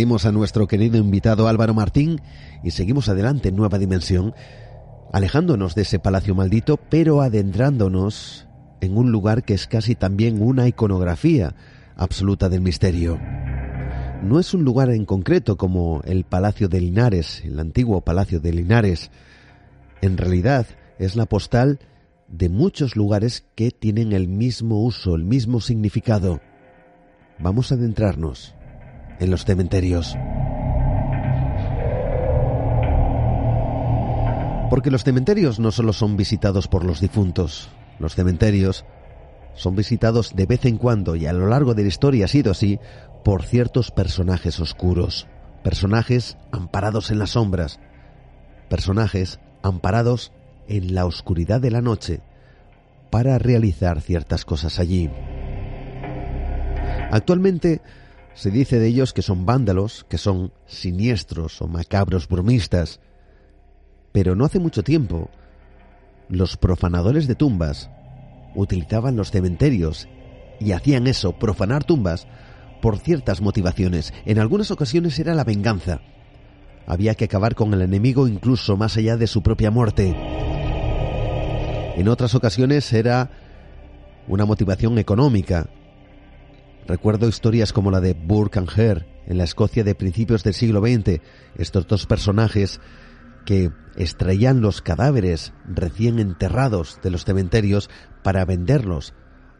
Despedimos 0.00 0.24
a 0.24 0.32
nuestro 0.32 0.66
querido 0.66 0.96
invitado 0.96 1.46
Álvaro 1.46 1.74
Martín 1.74 2.22
y 2.64 2.70
seguimos 2.70 3.10
adelante 3.10 3.50
en 3.50 3.56
Nueva 3.56 3.78
Dimensión, 3.78 4.32
alejándonos 5.12 5.74
de 5.74 5.82
ese 5.82 5.98
palacio 5.98 6.34
maldito, 6.34 6.78
pero 6.78 7.20
adentrándonos 7.20 8.48
en 8.80 8.96
un 8.96 9.12
lugar 9.12 9.44
que 9.44 9.52
es 9.52 9.66
casi 9.66 9.96
también 9.96 10.40
una 10.40 10.66
iconografía 10.66 11.54
absoluta 11.96 12.48
del 12.48 12.62
misterio. 12.62 13.20
No 14.22 14.40
es 14.40 14.54
un 14.54 14.64
lugar 14.64 14.88
en 14.88 15.04
concreto 15.04 15.58
como 15.58 16.00
el 16.06 16.24
Palacio 16.24 16.70
de 16.70 16.80
Linares, 16.80 17.42
el 17.44 17.60
antiguo 17.60 18.00
Palacio 18.00 18.40
de 18.40 18.54
Linares. 18.54 19.10
En 20.00 20.16
realidad 20.16 20.64
es 20.98 21.14
la 21.14 21.26
postal 21.26 21.78
de 22.26 22.48
muchos 22.48 22.96
lugares 22.96 23.44
que 23.54 23.70
tienen 23.70 24.14
el 24.14 24.28
mismo 24.28 24.82
uso, 24.82 25.14
el 25.14 25.24
mismo 25.24 25.60
significado. 25.60 26.40
Vamos 27.38 27.70
a 27.70 27.74
adentrarnos 27.74 28.54
en 29.20 29.30
los 29.30 29.44
cementerios. 29.44 30.16
Porque 34.68 34.90
los 34.90 35.04
cementerios 35.04 35.60
no 35.60 35.70
solo 35.72 35.92
son 35.92 36.16
visitados 36.16 36.68
por 36.68 36.84
los 36.84 37.00
difuntos, 37.00 37.68
los 37.98 38.14
cementerios 38.14 38.84
son 39.54 39.76
visitados 39.76 40.34
de 40.34 40.46
vez 40.46 40.64
en 40.64 40.78
cuando 40.78 41.16
y 41.16 41.26
a 41.26 41.32
lo 41.32 41.46
largo 41.46 41.74
de 41.74 41.82
la 41.82 41.88
historia 41.88 42.24
ha 42.24 42.28
sido 42.28 42.50
así 42.50 42.78
por 43.24 43.42
ciertos 43.42 43.90
personajes 43.90 44.58
oscuros, 44.60 45.26
personajes 45.62 46.38
amparados 46.50 47.10
en 47.10 47.18
las 47.18 47.30
sombras, 47.30 47.78
personajes 48.68 49.40
amparados 49.62 50.32
en 50.68 50.94
la 50.94 51.04
oscuridad 51.04 51.60
de 51.60 51.70
la 51.70 51.82
noche 51.82 52.20
para 53.10 53.38
realizar 53.38 54.00
ciertas 54.00 54.44
cosas 54.44 54.78
allí. 54.78 55.10
Actualmente 57.10 57.82
se 58.34 58.50
dice 58.50 58.78
de 58.78 58.86
ellos 58.86 59.12
que 59.12 59.22
son 59.22 59.46
vándalos, 59.46 60.04
que 60.08 60.18
son 60.18 60.52
siniestros 60.66 61.60
o 61.60 61.68
macabros 61.68 62.28
bromistas, 62.28 63.00
pero 64.12 64.34
no 64.34 64.44
hace 64.44 64.58
mucho 64.58 64.82
tiempo 64.82 65.30
los 66.28 66.56
profanadores 66.56 67.26
de 67.26 67.34
tumbas 67.34 67.90
utilizaban 68.54 69.16
los 69.16 69.30
cementerios 69.30 70.08
y 70.60 70.72
hacían 70.72 71.06
eso, 71.06 71.32
profanar 71.32 71.84
tumbas, 71.84 72.26
por 72.80 72.98
ciertas 72.98 73.40
motivaciones. 73.40 74.12
En 74.24 74.38
algunas 74.38 74.70
ocasiones 74.70 75.18
era 75.18 75.34
la 75.34 75.44
venganza. 75.44 76.00
Había 76.86 77.14
que 77.14 77.26
acabar 77.26 77.54
con 77.54 77.72
el 77.74 77.82
enemigo 77.82 78.26
incluso 78.26 78.76
más 78.76 78.96
allá 78.96 79.16
de 79.16 79.26
su 79.26 79.42
propia 79.42 79.70
muerte. 79.70 80.14
En 81.96 82.08
otras 82.08 82.34
ocasiones 82.34 82.92
era 82.92 83.30
una 84.28 84.44
motivación 84.44 84.98
económica. 84.98 85.68
Recuerdo 86.90 87.28
historias 87.28 87.72
como 87.72 87.92
la 87.92 88.00
de 88.00 88.14
Burke 88.14 88.58
and 88.58 88.68
Hare 88.68 89.06
en 89.28 89.38
la 89.38 89.44
Escocia 89.44 89.84
de 89.84 89.94
principios 89.94 90.42
del 90.42 90.54
siglo 90.54 90.80
XX. 90.80 91.20
Estos 91.54 91.86
dos 91.86 92.04
personajes 92.06 92.80
que 93.46 93.70
extraían 93.94 94.60
los 94.60 94.82
cadáveres 94.82 95.52
recién 95.68 96.18
enterrados 96.18 96.98
de 97.00 97.10
los 97.10 97.24
cementerios 97.24 97.88
para 98.24 98.44
venderlos 98.44 99.14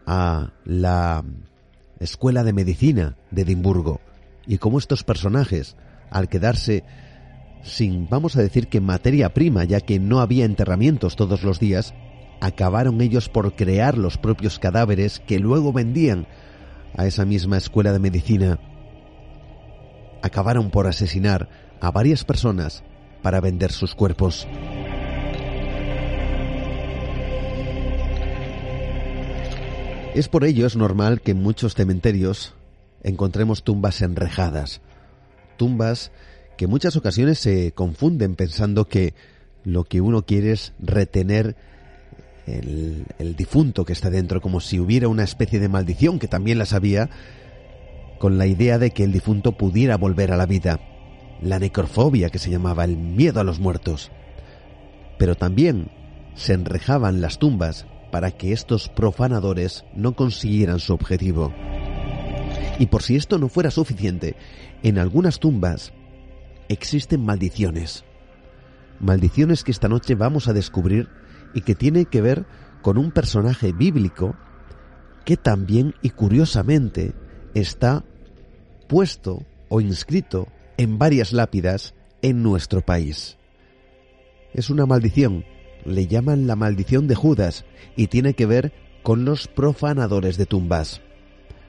a 0.08 0.54
la 0.64 1.24
Escuela 2.00 2.42
de 2.42 2.52
Medicina 2.52 3.16
de 3.30 3.42
Edimburgo. 3.42 4.00
Y 4.48 4.58
como 4.58 4.80
estos 4.80 5.04
personajes, 5.04 5.76
al 6.10 6.28
quedarse 6.28 6.82
sin, 7.62 8.08
vamos 8.08 8.34
a 8.34 8.42
decir 8.42 8.66
que 8.66 8.80
materia 8.80 9.32
prima, 9.32 9.62
ya 9.62 9.80
que 9.80 10.00
no 10.00 10.18
había 10.18 10.46
enterramientos 10.46 11.14
todos 11.14 11.44
los 11.44 11.60
días, 11.60 11.94
acabaron 12.40 13.00
ellos 13.00 13.28
por 13.28 13.54
crear 13.54 13.96
los 13.96 14.18
propios 14.18 14.58
cadáveres 14.58 15.20
que 15.20 15.38
luego 15.38 15.72
vendían 15.72 16.26
a 16.96 17.06
esa 17.06 17.24
misma 17.24 17.56
escuela 17.56 17.92
de 17.92 17.98
medicina. 17.98 18.58
Acabaron 20.22 20.70
por 20.70 20.86
asesinar 20.86 21.48
a 21.80 21.90
varias 21.90 22.24
personas 22.24 22.82
para 23.22 23.40
vender 23.40 23.72
sus 23.72 23.94
cuerpos. 23.94 24.46
Es 30.14 30.28
por 30.28 30.44
ello 30.44 30.66
es 30.66 30.76
normal 30.76 31.20
que 31.20 31.30
en 31.30 31.42
muchos 31.42 31.74
cementerios 31.74 32.54
encontremos 33.02 33.62
tumbas 33.62 34.02
enrejadas, 34.02 34.80
tumbas 35.56 36.10
que 36.56 36.66
muchas 36.66 36.96
ocasiones 36.96 37.38
se 37.38 37.72
confunden 37.72 38.34
pensando 38.34 38.86
que 38.86 39.14
lo 39.64 39.84
que 39.84 40.00
uno 40.00 40.22
quiere 40.26 40.52
es 40.52 40.72
retener 40.80 41.56
el, 42.58 43.36
difunto 43.36 43.84
que 43.84 43.92
está 43.92 44.10
dentro, 44.10 44.40
como 44.40 44.60
si 44.60 44.78
hubiera 44.80 45.08
una 45.08 45.24
especie 45.24 45.60
de 45.60 45.68
maldición, 45.68 46.18
que 46.18 46.28
también 46.28 46.58
las 46.58 46.72
había, 46.72 47.08
con 48.18 48.38
la 48.38 48.46
idea 48.46 48.78
de 48.78 48.90
que 48.90 49.04
el 49.04 49.12
difunto 49.12 49.52
pudiera 49.52 49.96
volver 49.96 50.32
a 50.32 50.36
la 50.36 50.46
vida 50.46 50.80
la 51.40 51.58
necrofobia 51.58 52.28
que 52.28 52.38
se 52.38 52.50
llamaba 52.50 52.84
el 52.84 52.96
miedo 52.96 53.40
a 53.40 53.44
los 53.44 53.60
muertos. 53.60 54.10
Pero 55.18 55.36
también 55.36 55.90
se 56.34 56.52
enrejaban 56.52 57.20
las 57.20 57.38
tumbas 57.38 57.86
para 58.10 58.30
que 58.30 58.52
estos 58.52 58.88
profanadores 58.88 59.84
no 59.94 60.14
consiguieran 60.14 60.80
su 60.80 60.92
objetivo. 60.92 61.52
Y 62.78 62.86
por 62.86 63.02
si 63.02 63.16
esto 63.16 63.38
no 63.38 63.48
fuera 63.48 63.70
suficiente, 63.70 64.36
en 64.82 64.98
algunas 64.98 65.38
tumbas 65.38 65.92
existen 66.68 67.24
maldiciones. 67.24 68.04
Maldiciones 69.00 69.64
que 69.64 69.70
esta 69.70 69.88
noche 69.88 70.14
vamos 70.14 70.48
a 70.48 70.52
descubrir 70.52 71.08
y 71.54 71.62
que 71.62 71.74
tiene 71.74 72.06
que 72.06 72.20
ver 72.20 72.44
con 72.82 72.98
un 72.98 73.10
personaje 73.10 73.72
bíblico 73.72 74.36
que 75.24 75.36
también 75.36 75.94
y 76.02 76.10
curiosamente 76.10 77.12
está 77.54 78.04
puesto 78.88 79.44
o 79.68 79.80
inscrito 79.80 80.48
en 80.76 80.98
varias 80.98 81.32
lápidas 81.32 81.94
en 82.22 82.42
nuestro 82.42 82.80
país. 82.80 83.36
Es 84.52 84.70
una 84.70 84.86
maldición, 84.86 85.44
le 85.84 86.06
llaman 86.06 86.46
la 86.46 86.56
maldición 86.56 87.06
de 87.06 87.14
Judas 87.14 87.64
y 87.96 88.08
tiene 88.08 88.34
que 88.34 88.46
ver 88.46 88.72
con 89.02 89.24
los 89.24 89.46
profanadores 89.46 90.36
de 90.36 90.46
tumbas. 90.46 91.00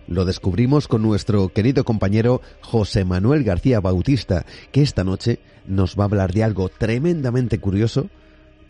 Lo 0.08 0.26
descubrimos 0.26 0.88
con 0.88 1.04
nuestro 1.04 1.50
querido 1.50 1.86
compañero 1.86 2.42
José 2.62 3.06
Manuel 3.06 3.44
García 3.44 3.80
Bautista, 3.80 4.46
que 4.72 4.82
esta 4.82 5.04
noche 5.04 5.40
nos 5.68 5.96
va 5.98 6.04
a 6.04 6.08
hablar 6.08 6.34
de 6.34 6.44
algo 6.44 6.70
tremendamente 6.70 7.60
curioso 7.60 8.10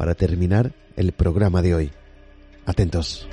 para 0.01 0.15
terminar 0.15 0.71
el 0.95 1.11
programa 1.11 1.61
de 1.61 1.75
hoy. 1.75 1.91
Atentos. 2.65 3.29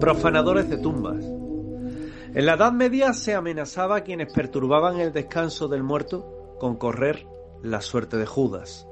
profanadores 0.00 0.70
de 0.70 0.78
tumbas. 0.78 1.22
En 1.26 2.46
la 2.46 2.54
Edad 2.54 2.72
Media 2.72 3.12
se 3.12 3.34
amenazaba 3.34 3.96
a 3.96 4.00
quienes 4.00 4.32
perturbaban 4.32 4.98
el 4.98 5.12
descanso 5.12 5.68
del 5.68 5.82
muerto 5.82 6.56
con 6.58 6.76
correr 6.76 7.26
la 7.62 7.82
suerte 7.82 8.16
de 8.16 8.24
Judas. 8.24 8.88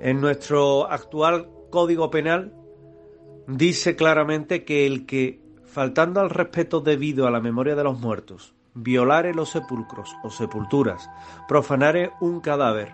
En 0.00 0.20
nuestro 0.20 0.90
actual 0.90 1.48
Código 1.74 2.08
Penal 2.08 2.54
dice 3.48 3.96
claramente 3.96 4.64
que 4.64 4.86
el 4.86 5.06
que, 5.06 5.40
faltando 5.64 6.20
al 6.20 6.30
respeto 6.30 6.80
debido 6.80 7.26
a 7.26 7.32
la 7.32 7.40
memoria 7.40 7.74
de 7.74 7.82
los 7.82 7.98
muertos, 7.98 8.54
violare 8.74 9.34
los 9.34 9.50
sepulcros 9.50 10.14
o 10.22 10.30
sepulturas, 10.30 11.10
profanare 11.48 12.12
un 12.20 12.38
cadáver, 12.38 12.92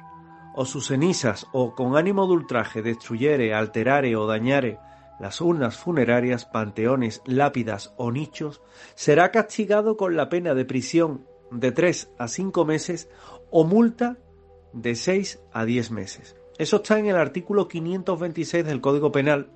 o 0.54 0.64
sus 0.64 0.86
cenizas, 0.86 1.46
o 1.52 1.74
con 1.74 1.94
ánimo 1.94 2.26
de 2.26 2.32
ultraje 2.32 2.80
destruyere, 2.80 3.52
alterare 3.52 4.16
o 4.16 4.26
dañare 4.26 4.78
las 5.20 5.42
urnas 5.42 5.76
funerarias, 5.76 6.46
panteones, 6.46 7.20
lápidas 7.26 7.92
o 7.98 8.10
nichos, 8.10 8.62
será 8.94 9.30
castigado 9.30 9.98
con 9.98 10.16
la 10.16 10.30
pena 10.30 10.54
de 10.54 10.64
prisión 10.64 11.26
de 11.50 11.70
tres 11.70 12.10
a 12.18 12.28
cinco 12.28 12.64
meses 12.64 13.10
o 13.50 13.64
multa 13.64 14.16
de 14.72 14.94
seis 14.94 15.38
a 15.52 15.66
diez 15.66 15.90
meses. 15.90 16.39
Eso 16.60 16.76
está 16.76 16.98
en 16.98 17.06
el 17.06 17.16
artículo 17.16 17.68
526 17.68 18.66
del 18.66 18.82
Código 18.82 19.10
Penal 19.10 19.48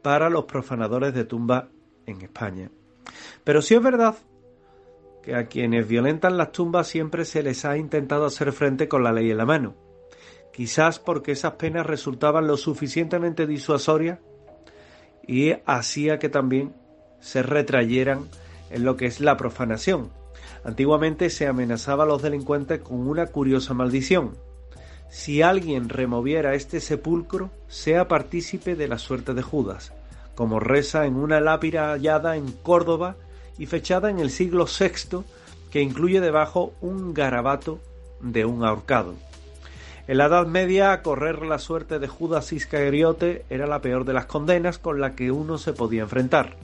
para 0.00 0.30
los 0.30 0.46
profanadores 0.46 1.12
de 1.12 1.26
tumba 1.26 1.68
en 2.06 2.22
España. 2.22 2.70
Pero 3.44 3.60
sí 3.60 3.74
es 3.74 3.82
verdad 3.82 4.14
que 5.22 5.34
a 5.34 5.46
quienes 5.46 5.86
violentan 5.86 6.38
las 6.38 6.52
tumbas 6.52 6.86
siempre 6.88 7.26
se 7.26 7.42
les 7.42 7.66
ha 7.66 7.76
intentado 7.76 8.24
hacer 8.24 8.52
frente 8.52 8.88
con 8.88 9.04
la 9.04 9.12
ley 9.12 9.30
en 9.30 9.36
la 9.36 9.44
mano. 9.44 9.74
Quizás 10.50 10.98
porque 10.98 11.32
esas 11.32 11.52
penas 11.56 11.84
resultaban 11.84 12.46
lo 12.46 12.56
suficientemente 12.56 13.46
disuasorias 13.46 14.18
y 15.26 15.52
hacía 15.66 16.18
que 16.18 16.30
también 16.30 16.74
se 17.20 17.42
retrayeran 17.42 18.26
en 18.70 18.86
lo 18.86 18.96
que 18.96 19.04
es 19.04 19.20
la 19.20 19.36
profanación. 19.36 20.12
Antiguamente 20.64 21.28
se 21.28 21.46
amenazaba 21.46 22.04
a 22.04 22.06
los 22.06 22.22
delincuentes 22.22 22.80
con 22.80 23.06
una 23.06 23.26
curiosa 23.26 23.74
maldición. 23.74 24.47
Si 25.10 25.42
alguien 25.42 25.88
removiera 25.88 26.54
este 26.54 26.80
sepulcro, 26.80 27.50
sea 27.68 28.08
partícipe 28.08 28.76
de 28.76 28.88
la 28.88 28.98
suerte 28.98 29.34
de 29.34 29.42
Judas, 29.42 29.92
como 30.34 30.60
reza 30.60 31.06
en 31.06 31.16
una 31.16 31.40
lápida 31.40 31.92
hallada 31.92 32.36
en 32.36 32.52
Córdoba 32.52 33.16
y 33.58 33.66
fechada 33.66 34.10
en 34.10 34.18
el 34.18 34.30
siglo 34.30 34.66
VI, 34.66 35.24
que 35.70 35.82
incluye 35.82 36.20
debajo 36.20 36.72
un 36.80 37.14
garabato 37.14 37.80
de 38.20 38.44
un 38.44 38.64
ahorcado. 38.64 39.14
En 40.06 40.18
la 40.18 40.26
Edad 40.26 40.46
Media, 40.46 41.02
correr 41.02 41.42
la 41.42 41.58
suerte 41.58 41.98
de 41.98 42.08
Judas 42.08 42.52
Iscariote 42.52 43.44
era 43.50 43.66
la 43.66 43.82
peor 43.82 44.06
de 44.06 44.14
las 44.14 44.24
condenas 44.26 44.78
con 44.78 45.00
la 45.00 45.14
que 45.14 45.30
uno 45.30 45.58
se 45.58 45.74
podía 45.74 46.02
enfrentar. 46.02 46.56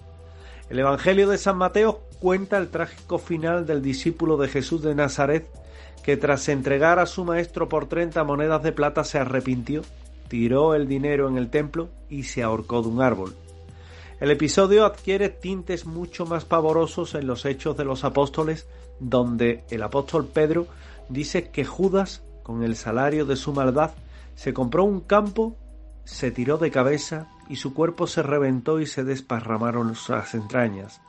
El 0.70 0.78
Evangelio 0.78 1.28
de 1.28 1.36
San 1.36 1.58
Mateo 1.58 2.00
cuenta 2.20 2.56
el 2.56 2.68
trágico 2.68 3.18
final 3.18 3.66
del 3.66 3.82
discípulo 3.82 4.38
de 4.38 4.48
Jesús 4.48 4.82
de 4.82 4.94
Nazaret, 4.94 5.46
que 6.04 6.16
tras 6.16 6.48
entregar 6.48 6.98
a 6.98 7.06
su 7.06 7.24
maestro 7.24 7.68
por 7.68 7.86
30 7.86 8.22
monedas 8.24 8.62
de 8.62 8.72
plata 8.72 9.04
se 9.04 9.18
arrepintió, 9.18 9.82
tiró 10.28 10.74
el 10.74 10.86
dinero 10.86 11.28
en 11.28 11.38
el 11.38 11.50
templo 11.50 11.88
y 12.08 12.24
se 12.24 12.42
ahorcó 12.42 12.82
de 12.82 12.88
un 12.88 13.02
árbol. 13.02 13.34
El 14.20 14.30
episodio 14.30 14.84
adquiere 14.84 15.28
tintes 15.28 15.86
mucho 15.86 16.26
más 16.26 16.44
pavorosos 16.44 17.14
en 17.14 17.26
los 17.26 17.44
hechos 17.44 17.76
de 17.76 17.84
los 17.84 18.04
apóstoles, 18.04 18.66
donde 19.00 19.64
el 19.70 19.82
apóstol 19.82 20.26
Pedro 20.26 20.66
dice 21.08 21.50
que 21.50 21.64
Judas 21.64 22.22
con 22.44 22.62
el 22.62 22.76
salario 22.76 23.26
de 23.26 23.34
su 23.34 23.52
maldad, 23.52 23.90
se 24.36 24.54
compró 24.54 24.84
un 24.84 25.00
campo, 25.00 25.56
se 26.04 26.30
tiró 26.30 26.58
de 26.58 26.70
cabeza 26.70 27.26
y 27.48 27.56
su 27.56 27.74
cuerpo 27.74 28.06
se 28.06 28.22
reventó 28.22 28.78
y 28.80 28.86
se 28.86 29.02
desparramaron 29.02 29.94
las 30.08 30.34
entrañas. 30.34 31.00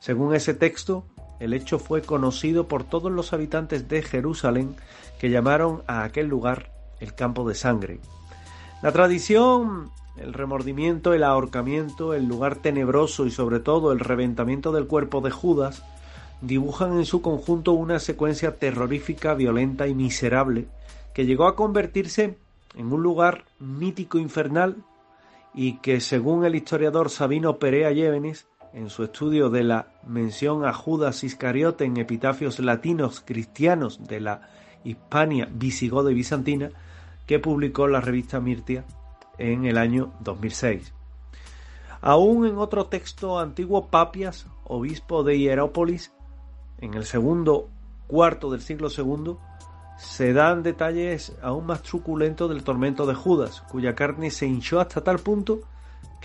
Según 0.00 0.34
ese 0.34 0.54
texto, 0.54 1.04
el 1.44 1.52
hecho 1.52 1.78
fue 1.78 2.02
conocido 2.02 2.68
por 2.68 2.84
todos 2.84 3.12
los 3.12 3.32
habitantes 3.32 3.88
de 3.88 4.02
Jerusalén 4.02 4.76
que 5.18 5.30
llamaron 5.30 5.82
a 5.86 6.04
aquel 6.04 6.26
lugar 6.26 6.70
el 7.00 7.14
campo 7.14 7.48
de 7.48 7.54
sangre. 7.54 8.00
La 8.82 8.92
tradición, 8.92 9.90
el 10.16 10.32
remordimiento, 10.32 11.12
el 11.12 11.22
ahorcamiento, 11.22 12.14
el 12.14 12.26
lugar 12.26 12.56
tenebroso 12.56 13.26
y 13.26 13.30
sobre 13.30 13.60
todo 13.60 13.92
el 13.92 14.00
reventamiento 14.00 14.72
del 14.72 14.86
cuerpo 14.86 15.20
de 15.20 15.30
Judas 15.30 15.84
dibujan 16.40 16.96
en 16.98 17.04
su 17.04 17.22
conjunto 17.22 17.72
una 17.72 17.98
secuencia 17.98 18.56
terrorífica, 18.56 19.34
violenta 19.34 19.86
y 19.86 19.94
miserable 19.94 20.66
que 21.14 21.26
llegó 21.26 21.46
a 21.46 21.56
convertirse 21.56 22.36
en 22.74 22.92
un 22.92 23.02
lugar 23.02 23.44
mítico 23.60 24.18
infernal 24.18 24.76
y 25.54 25.78
que 25.78 26.00
según 26.00 26.44
el 26.44 26.56
historiador 26.56 27.08
Sabino 27.08 27.58
Perea 27.58 27.92
Llévenes 27.92 28.46
en 28.74 28.90
su 28.90 29.04
estudio 29.04 29.50
de 29.50 29.62
la 29.62 29.86
mención 30.04 30.64
a 30.64 30.72
Judas 30.72 31.22
Iscariote 31.22 31.84
en 31.84 31.96
epitafios 31.96 32.58
latinos 32.58 33.22
cristianos 33.24 34.06
de 34.06 34.20
la 34.20 34.48
Hispania 34.82 35.48
visigoda 35.50 36.10
y 36.10 36.14
bizantina, 36.14 36.70
que 37.26 37.38
publicó 37.38 37.86
la 37.86 38.00
revista 38.00 38.40
Mirtia 38.40 38.84
en 39.38 39.64
el 39.64 39.78
año 39.78 40.12
2006. 40.20 40.92
Aún 42.00 42.46
en 42.46 42.58
otro 42.58 42.86
texto 42.86 43.38
antiguo, 43.38 43.86
Papias, 43.86 44.46
obispo 44.64 45.22
de 45.22 45.38
Hierópolis, 45.38 46.12
en 46.78 46.94
el 46.94 47.04
segundo 47.04 47.70
cuarto 48.08 48.50
del 48.50 48.60
siglo 48.60 48.88
II, 48.94 49.36
se 49.96 50.32
dan 50.32 50.62
detalles 50.62 51.34
aún 51.40 51.66
más 51.66 51.82
truculentos 51.82 52.50
del 52.50 52.64
tormento 52.64 53.06
de 53.06 53.14
Judas, 53.14 53.62
cuya 53.70 53.94
carne 53.94 54.30
se 54.30 54.46
hinchó 54.46 54.80
hasta 54.80 55.02
tal 55.02 55.20
punto 55.20 55.60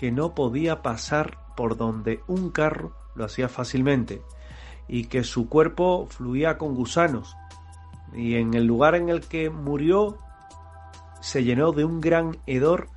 que 0.00 0.10
no 0.10 0.34
podía 0.34 0.80
pasar 0.80 1.36
por 1.54 1.76
donde 1.76 2.22
un 2.26 2.48
carro 2.48 2.94
lo 3.14 3.26
hacía 3.26 3.50
fácilmente 3.50 4.22
y 4.88 5.08
que 5.08 5.24
su 5.24 5.50
cuerpo 5.50 6.06
fluía 6.06 6.56
con 6.56 6.74
gusanos 6.74 7.36
y 8.14 8.36
en 8.36 8.54
el 8.54 8.64
lugar 8.64 8.94
en 8.94 9.10
el 9.10 9.20
que 9.20 9.50
murió 9.50 10.16
se 11.20 11.44
llenó 11.44 11.72
de 11.72 11.84
un 11.84 12.00
gran 12.00 12.38
hedor 12.46 12.88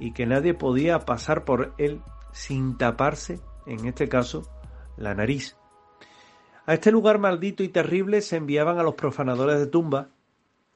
y 0.00 0.14
que 0.14 0.26
nadie 0.26 0.52
podía 0.52 0.98
pasar 0.98 1.44
por 1.44 1.74
él 1.78 2.00
sin 2.32 2.76
taparse, 2.76 3.38
en 3.64 3.86
este 3.86 4.08
caso, 4.08 4.42
la 4.96 5.14
nariz. 5.14 5.56
A 6.66 6.74
este 6.74 6.90
lugar 6.90 7.20
maldito 7.20 7.62
y 7.62 7.68
terrible 7.68 8.20
se 8.20 8.34
enviaban 8.34 8.80
a 8.80 8.82
los 8.82 8.96
profanadores 8.96 9.60
de 9.60 9.68
tumba, 9.68 10.08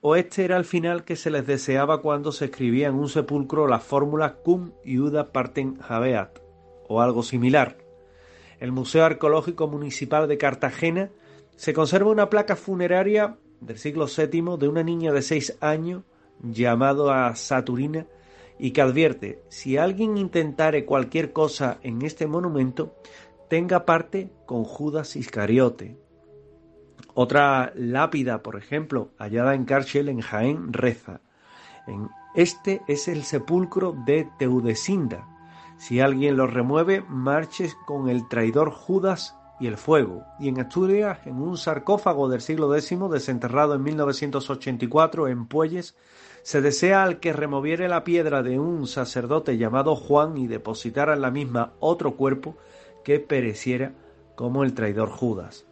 o 0.08 0.14
este 0.14 0.44
era 0.44 0.56
el 0.56 0.64
final 0.64 1.04
que 1.04 1.16
se 1.16 1.30
les 1.30 1.44
deseaba 1.48 2.00
cuando 2.00 2.30
se 2.30 2.44
escribía 2.44 2.86
en 2.86 2.94
un 2.94 3.08
sepulcro 3.08 3.66
la 3.66 3.80
fórmula 3.80 4.36
cum 4.36 4.70
iuda 4.84 5.32
parten 5.32 5.80
habeat 5.80 6.38
o 6.86 7.00
algo 7.00 7.24
similar. 7.24 7.76
El 8.60 8.70
Museo 8.70 9.04
Arqueológico 9.04 9.66
Municipal 9.66 10.28
de 10.28 10.38
Cartagena 10.38 11.10
se 11.56 11.72
conserva 11.74 12.12
una 12.12 12.30
placa 12.30 12.54
funeraria 12.54 13.36
del 13.60 13.78
siglo 13.78 14.06
VII 14.06 14.56
de 14.56 14.68
una 14.68 14.84
niña 14.84 15.12
de 15.12 15.22
seis 15.22 15.58
años 15.60 16.04
llamado 16.40 17.10
a 17.10 17.34
Saturina 17.34 18.06
y 18.60 18.70
que 18.70 18.82
advierte 18.82 19.42
si 19.48 19.76
alguien 19.76 20.18
intentare 20.18 20.84
cualquier 20.84 21.32
cosa 21.32 21.80
en 21.82 22.02
este 22.02 22.28
monumento 22.28 22.94
tenga 23.50 23.84
parte 23.84 24.30
con 24.46 24.62
Judas 24.62 25.16
Iscariote. 25.16 26.05
Otra 27.18 27.72
lápida, 27.74 28.42
por 28.42 28.56
ejemplo, 28.56 29.08
hallada 29.18 29.54
en 29.54 29.64
Carchel 29.64 30.10
en 30.10 30.20
Jaén, 30.20 30.74
reza. 30.74 31.22
En 31.86 32.10
este 32.34 32.82
es 32.88 33.08
el 33.08 33.24
sepulcro 33.24 33.96
de 34.04 34.28
Teudesinda, 34.38 35.26
si 35.78 36.00
alguien 36.00 36.36
lo 36.36 36.46
remueve, 36.46 37.02
marches 37.08 37.74
con 37.86 38.10
el 38.10 38.28
traidor 38.28 38.70
Judas 38.70 39.34
y 39.58 39.66
el 39.66 39.78
fuego. 39.78 40.24
Y 40.38 40.48
en 40.48 40.60
Asturias, 40.60 41.20
en 41.24 41.40
un 41.40 41.56
sarcófago 41.56 42.28
del 42.28 42.42
siglo 42.42 42.74
X, 42.74 42.98
desenterrado 43.10 43.74
en 43.74 43.82
1984 43.82 45.28
en 45.28 45.46
Puelles, 45.46 45.96
se 46.42 46.60
desea 46.60 47.02
al 47.02 47.18
que 47.18 47.32
removiere 47.32 47.88
la 47.88 48.04
piedra 48.04 48.42
de 48.42 48.58
un 48.58 48.86
sacerdote 48.86 49.56
llamado 49.56 49.96
Juan 49.96 50.36
y 50.36 50.48
depositara 50.48 51.14
en 51.14 51.22
la 51.22 51.30
misma 51.30 51.72
otro 51.80 52.14
cuerpo 52.14 52.58
que 53.04 53.20
pereciera 53.20 53.94
como 54.34 54.64
el 54.64 54.74
traidor 54.74 55.08
Judas. 55.08 55.65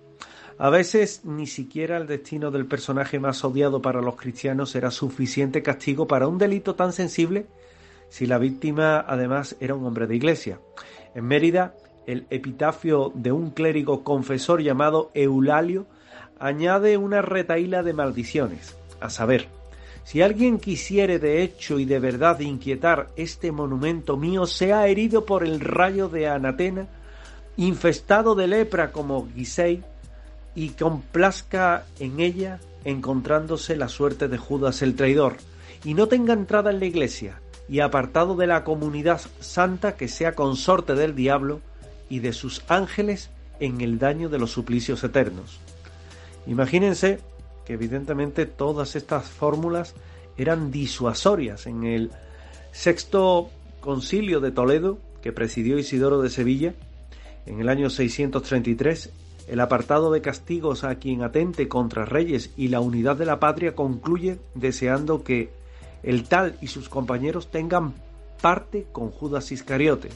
A 0.56 0.70
veces 0.70 1.22
ni 1.24 1.46
siquiera 1.46 1.96
el 1.96 2.06
destino 2.06 2.50
del 2.50 2.66
personaje 2.66 3.18
más 3.18 3.44
odiado 3.44 3.82
para 3.82 4.00
los 4.00 4.14
cristianos 4.14 4.74
era 4.76 4.90
suficiente 4.92 5.62
castigo 5.62 6.06
para 6.06 6.28
un 6.28 6.38
delito 6.38 6.76
tan 6.76 6.92
sensible 6.92 7.46
si 8.08 8.26
la 8.26 8.38
víctima 8.38 9.04
además 9.06 9.56
era 9.58 9.74
un 9.74 9.84
hombre 9.84 10.06
de 10.06 10.14
iglesia. 10.14 10.60
En 11.16 11.24
Mérida, 11.24 11.74
el 12.06 12.26
epitafio 12.30 13.10
de 13.14 13.32
un 13.32 13.50
clérigo 13.50 14.04
confesor 14.04 14.62
llamado 14.62 15.10
Eulalio 15.14 15.86
añade 16.38 16.96
una 16.98 17.22
retaíla 17.22 17.82
de 17.82 17.92
maldiciones, 17.92 18.76
a 19.00 19.10
saber, 19.10 19.48
si 20.04 20.22
alguien 20.22 20.58
quisiere 20.58 21.18
de 21.18 21.42
hecho 21.42 21.78
y 21.80 21.86
de 21.86 21.98
verdad 21.98 22.38
inquietar 22.40 23.08
este 23.16 23.50
monumento 23.50 24.16
mío, 24.16 24.46
sea 24.46 24.86
herido 24.86 25.24
por 25.24 25.42
el 25.44 25.58
rayo 25.60 26.08
de 26.08 26.28
Anatena, 26.28 26.86
infestado 27.56 28.34
de 28.34 28.46
lepra 28.46 28.92
como 28.92 29.26
Gisei, 29.34 29.82
y 30.54 30.70
complazca 30.70 31.86
en 31.98 32.20
ella 32.20 32.60
encontrándose 32.84 33.76
la 33.76 33.88
suerte 33.88 34.28
de 34.28 34.38
Judas 34.38 34.82
el 34.82 34.94
traidor, 34.94 35.36
y 35.84 35.94
no 35.94 36.06
tenga 36.08 36.32
entrada 36.32 36.70
en 36.70 36.80
la 36.80 36.86
iglesia, 36.86 37.40
y 37.68 37.80
apartado 37.80 38.36
de 38.36 38.46
la 38.46 38.62
comunidad 38.64 39.20
santa 39.40 39.96
que 39.96 40.08
sea 40.08 40.34
consorte 40.34 40.94
del 40.94 41.14
diablo 41.14 41.60
y 42.10 42.18
de 42.18 42.32
sus 42.32 42.62
ángeles 42.68 43.30
en 43.60 43.80
el 43.80 43.98
daño 43.98 44.28
de 44.28 44.38
los 44.38 44.50
suplicios 44.50 45.02
eternos. 45.02 45.60
Imagínense 46.46 47.20
que 47.64 47.74
evidentemente 47.74 48.44
todas 48.44 48.96
estas 48.96 49.24
fórmulas 49.24 49.94
eran 50.36 50.70
disuasorias 50.70 51.66
en 51.66 51.84
el 51.84 52.10
sexto 52.72 53.50
concilio 53.80 54.40
de 54.40 54.50
Toledo 54.50 54.98
que 55.22 55.32
presidió 55.32 55.78
Isidoro 55.78 56.20
de 56.20 56.28
Sevilla 56.28 56.74
en 57.46 57.60
el 57.60 57.68
año 57.68 57.88
633 57.88 59.10
el 59.48 59.60
apartado 59.60 60.10
de 60.10 60.20
castigos 60.20 60.84
a 60.84 60.96
quien 60.96 61.22
atente 61.22 61.68
contra 61.68 62.04
reyes 62.04 62.50
y 62.56 62.68
la 62.68 62.80
unidad 62.80 63.16
de 63.16 63.26
la 63.26 63.40
patria 63.40 63.74
concluye 63.74 64.38
deseando 64.54 65.22
que 65.22 65.52
el 66.02 66.24
tal 66.24 66.56
y 66.60 66.68
sus 66.68 66.88
compañeros 66.88 67.50
tengan 67.50 67.94
parte 68.40 68.86
con 68.92 69.10
Judas 69.10 69.52
Iscariote. 69.52 70.10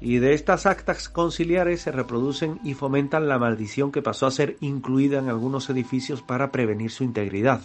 Y 0.00 0.18
de 0.18 0.34
estas 0.34 0.66
actas 0.66 1.08
conciliares 1.08 1.82
se 1.82 1.92
reproducen 1.92 2.58
y 2.64 2.74
fomentan 2.74 3.28
la 3.28 3.38
maldición 3.38 3.92
que 3.92 4.02
pasó 4.02 4.26
a 4.26 4.32
ser 4.32 4.56
incluida 4.60 5.18
en 5.18 5.28
algunos 5.28 5.70
edificios 5.70 6.22
para 6.22 6.50
prevenir 6.50 6.90
su 6.90 7.04
integridad. 7.04 7.60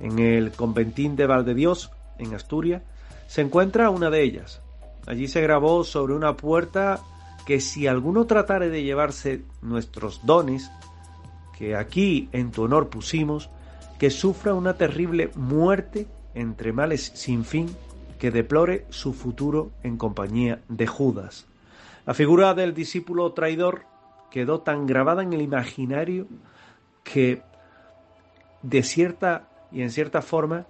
En 0.00 0.18
el 0.18 0.52
conventín 0.52 1.16
de 1.16 1.26
Valdedios, 1.26 1.90
en 2.18 2.34
Asturias, 2.34 2.82
se 3.26 3.42
encuentra 3.42 3.90
una 3.90 4.10
de 4.10 4.22
ellas. 4.22 4.62
Allí 5.06 5.28
se 5.28 5.40
grabó 5.40 5.84
sobre 5.84 6.14
una 6.14 6.36
puerta 6.36 7.00
que 7.48 7.60
si 7.60 7.86
alguno 7.86 8.26
tratare 8.26 8.68
de 8.68 8.82
llevarse 8.82 9.40
nuestros 9.62 10.26
dones, 10.26 10.70
que 11.56 11.76
aquí 11.76 12.28
en 12.32 12.50
tu 12.50 12.64
honor 12.64 12.90
pusimos, 12.90 13.48
que 13.98 14.10
sufra 14.10 14.52
una 14.52 14.74
terrible 14.74 15.30
muerte 15.34 16.06
entre 16.34 16.74
males 16.74 17.10
sin 17.14 17.46
fin, 17.46 17.74
que 18.18 18.30
deplore 18.30 18.84
su 18.90 19.14
futuro 19.14 19.70
en 19.82 19.96
compañía 19.96 20.60
de 20.68 20.86
Judas. 20.86 21.46
La 22.04 22.12
figura 22.12 22.52
del 22.52 22.74
discípulo 22.74 23.32
traidor 23.32 23.86
quedó 24.30 24.60
tan 24.60 24.86
grabada 24.86 25.22
en 25.22 25.32
el 25.32 25.40
imaginario 25.40 26.26
que 27.02 27.40
de 28.60 28.82
cierta 28.82 29.48
y 29.72 29.80
en 29.80 29.90
cierta 29.90 30.20
forma 30.20 30.66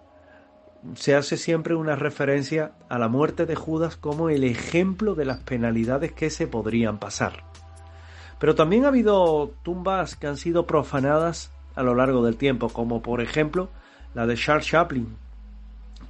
se 0.95 1.15
hace 1.15 1.37
siempre 1.37 1.75
una 1.75 1.97
referencia 1.97 2.73
a 2.89 2.99
la 2.99 3.09
muerte 3.09 3.47
de 3.47 3.55
Judas 3.55 3.97
como 3.97 4.31
el 4.31 4.45
ejemplo 4.45 5.15
de 5.15 5.25
las 5.25 5.41
penalidades 5.41 6.13
que 6.13 6.31
se 6.31 6.47
podrían 6.47 6.99
pasar. 6.99 7.45
Pero 8.39 8.55
también 8.55 8.85
ha 8.85 8.89
habido 8.89 9.53
tumbas 9.63 10.17
que 10.17 10.29
han 10.29 10.37
sido 10.37 10.67
profanadas 10.67 11.51
a 11.75 11.83
lo 11.83 11.95
largo 11.95 12.25
del 12.25 12.37
tiempo, 12.37 12.69
como 12.69 13.03
por 13.03 13.21
ejemplo 13.21 13.69
la 14.15 14.27
de 14.27 14.37
Charles 14.37 14.67
Chaplin, 14.67 15.17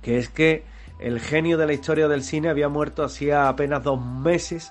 que 0.03 0.19
es 0.19 0.29
que 0.29 0.65
el 0.99 1.21
genio 1.21 1.57
de 1.59 1.67
la 1.67 1.73
historia 1.73 2.09
del 2.09 2.23
cine 2.23 2.49
había 2.49 2.69
muerto 2.69 3.05
hacía 3.05 3.49
apenas 3.49 3.85
dos 3.85 4.05
meses 4.05 4.71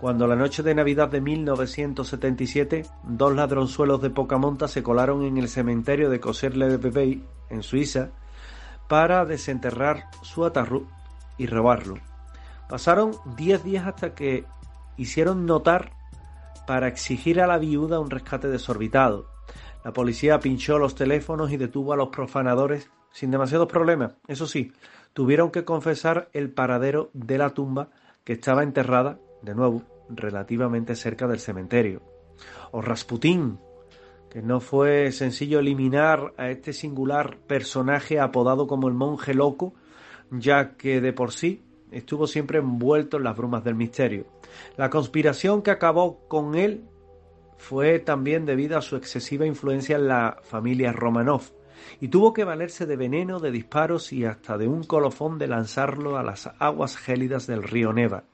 cuando 0.00 0.26
la 0.26 0.36
noche 0.36 0.62
de 0.62 0.74
Navidad 0.74 1.08
de 1.08 1.20
1977 1.20 2.86
dos 3.04 3.34
ladronzuelos 3.34 4.00
de 4.02 4.10
poca 4.10 4.36
monta 4.36 4.68
se 4.68 4.82
colaron 4.82 5.24
en 5.24 5.38
el 5.38 5.48
cementerio 5.48 6.10
de 6.10 6.20
Coser-le-Bebey 6.20 7.22
en 7.50 7.62
Suiza 7.62 8.10
para 8.88 9.24
desenterrar 9.24 10.08
su 10.22 10.44
atarru 10.44 10.86
y 11.38 11.46
robarlo. 11.46 11.96
Pasaron 12.68 13.12
diez 13.36 13.62
días 13.62 13.86
hasta 13.86 14.14
que 14.14 14.44
hicieron 14.96 15.46
notar 15.46 15.92
para 16.66 16.88
exigir 16.88 17.40
a 17.40 17.46
la 17.46 17.58
viuda 17.58 18.00
un 18.00 18.10
rescate 18.10 18.48
desorbitado. 18.48 19.30
La 19.84 19.92
policía 19.92 20.40
pinchó 20.40 20.78
los 20.78 20.94
teléfonos 20.94 21.52
y 21.52 21.56
detuvo 21.56 21.92
a 21.92 21.96
los 21.96 22.08
profanadores 22.08 22.90
sin 23.12 23.30
demasiados 23.30 23.68
problemas. 23.68 24.14
Eso 24.26 24.46
sí, 24.46 24.72
tuvieron 25.12 25.50
que 25.50 25.64
confesar 25.64 26.28
el 26.32 26.50
paradero 26.50 27.10
de 27.12 27.38
la 27.38 27.50
tumba 27.50 27.90
que 28.24 28.34
estaba 28.34 28.64
enterrada, 28.64 29.18
de 29.42 29.54
nuevo, 29.54 29.82
relativamente 30.08 30.96
cerca 30.96 31.28
del 31.28 31.38
cementerio. 31.38 32.02
O 32.72 32.82
Rasputín, 32.82 33.58
que 34.30 34.42
no 34.42 34.60
fue 34.60 35.12
sencillo 35.12 35.60
eliminar 35.60 36.34
a 36.36 36.50
este 36.50 36.72
singular 36.72 37.38
personaje 37.46 38.20
apodado 38.20 38.66
como 38.66 38.88
el 38.88 38.94
monje 38.94 39.34
loco, 39.34 39.74
ya 40.30 40.76
que 40.76 41.00
de 41.00 41.12
por 41.12 41.32
sí 41.32 41.62
estuvo 41.90 42.26
siempre 42.26 42.58
envuelto 42.58 43.16
en 43.16 43.24
las 43.24 43.36
brumas 43.36 43.64
del 43.64 43.74
misterio. 43.74 44.26
La 44.76 44.90
conspiración 44.90 45.62
que 45.62 45.70
acabó 45.70 46.26
con 46.28 46.54
él 46.54 46.84
fue 47.58 47.98
también 47.98 48.44
debido 48.44 48.76
a 48.76 48.82
su 48.82 48.96
excesiva 48.96 49.46
influencia 49.46 49.96
en 49.96 50.08
la 50.08 50.38
familia 50.42 50.92
Romanov, 50.92 51.42
y 52.00 52.08
tuvo 52.08 52.32
que 52.32 52.44
valerse 52.44 52.86
de 52.86 52.96
veneno, 52.96 53.40
de 53.40 53.50
disparos 53.50 54.12
y 54.12 54.24
hasta 54.24 54.58
de 54.58 54.66
un 54.66 54.84
colofón 54.84 55.38
de 55.38 55.46
lanzarlo 55.46 56.16
a 56.16 56.22
las 56.22 56.50
aguas 56.58 56.96
gélidas 56.96 57.46
del 57.46 57.62
río 57.62 57.92
Neva. 57.92 58.24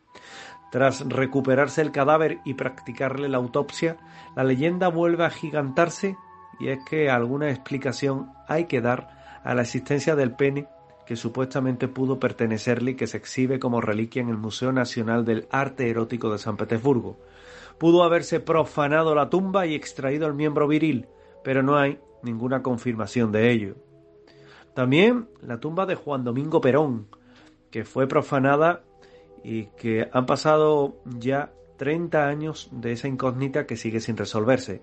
Tras 0.72 1.06
recuperarse 1.06 1.82
el 1.82 1.92
cadáver 1.92 2.40
y 2.46 2.54
practicarle 2.54 3.28
la 3.28 3.36
autopsia, 3.36 3.98
la 4.34 4.42
leyenda 4.42 4.88
vuelve 4.88 5.26
a 5.26 5.30
gigantarse 5.30 6.16
y 6.58 6.68
es 6.68 6.78
que 6.88 7.10
alguna 7.10 7.50
explicación 7.50 8.30
hay 8.48 8.64
que 8.64 8.80
dar 8.80 9.40
a 9.44 9.54
la 9.54 9.60
existencia 9.60 10.16
del 10.16 10.34
pene 10.34 10.68
que 11.04 11.14
supuestamente 11.14 11.88
pudo 11.88 12.18
pertenecerle 12.18 12.92
y 12.92 12.94
que 12.94 13.06
se 13.06 13.18
exhibe 13.18 13.58
como 13.58 13.82
reliquia 13.82 14.22
en 14.22 14.30
el 14.30 14.38
Museo 14.38 14.72
Nacional 14.72 15.26
del 15.26 15.46
Arte 15.50 15.90
Erótico 15.90 16.32
de 16.32 16.38
San 16.38 16.56
Petersburgo. 16.56 17.18
Pudo 17.76 18.02
haberse 18.02 18.40
profanado 18.40 19.14
la 19.14 19.28
tumba 19.28 19.66
y 19.66 19.74
extraído 19.74 20.26
el 20.26 20.32
miembro 20.32 20.66
viril, 20.66 21.06
pero 21.44 21.62
no 21.62 21.76
hay 21.76 21.98
ninguna 22.22 22.62
confirmación 22.62 23.30
de 23.30 23.50
ello. 23.50 23.74
También 24.72 25.28
la 25.42 25.60
tumba 25.60 25.84
de 25.84 25.96
Juan 25.96 26.24
Domingo 26.24 26.62
Perón, 26.62 27.08
que 27.70 27.84
fue 27.84 28.06
profanada 28.06 28.84
y 29.44 29.66
que 29.76 30.08
han 30.12 30.26
pasado 30.26 30.96
ya 31.04 31.50
30 31.76 32.28
años 32.28 32.68
de 32.70 32.92
esa 32.92 33.08
incógnita 33.08 33.66
que 33.66 33.76
sigue 33.76 34.00
sin 34.00 34.16
resolverse. 34.16 34.82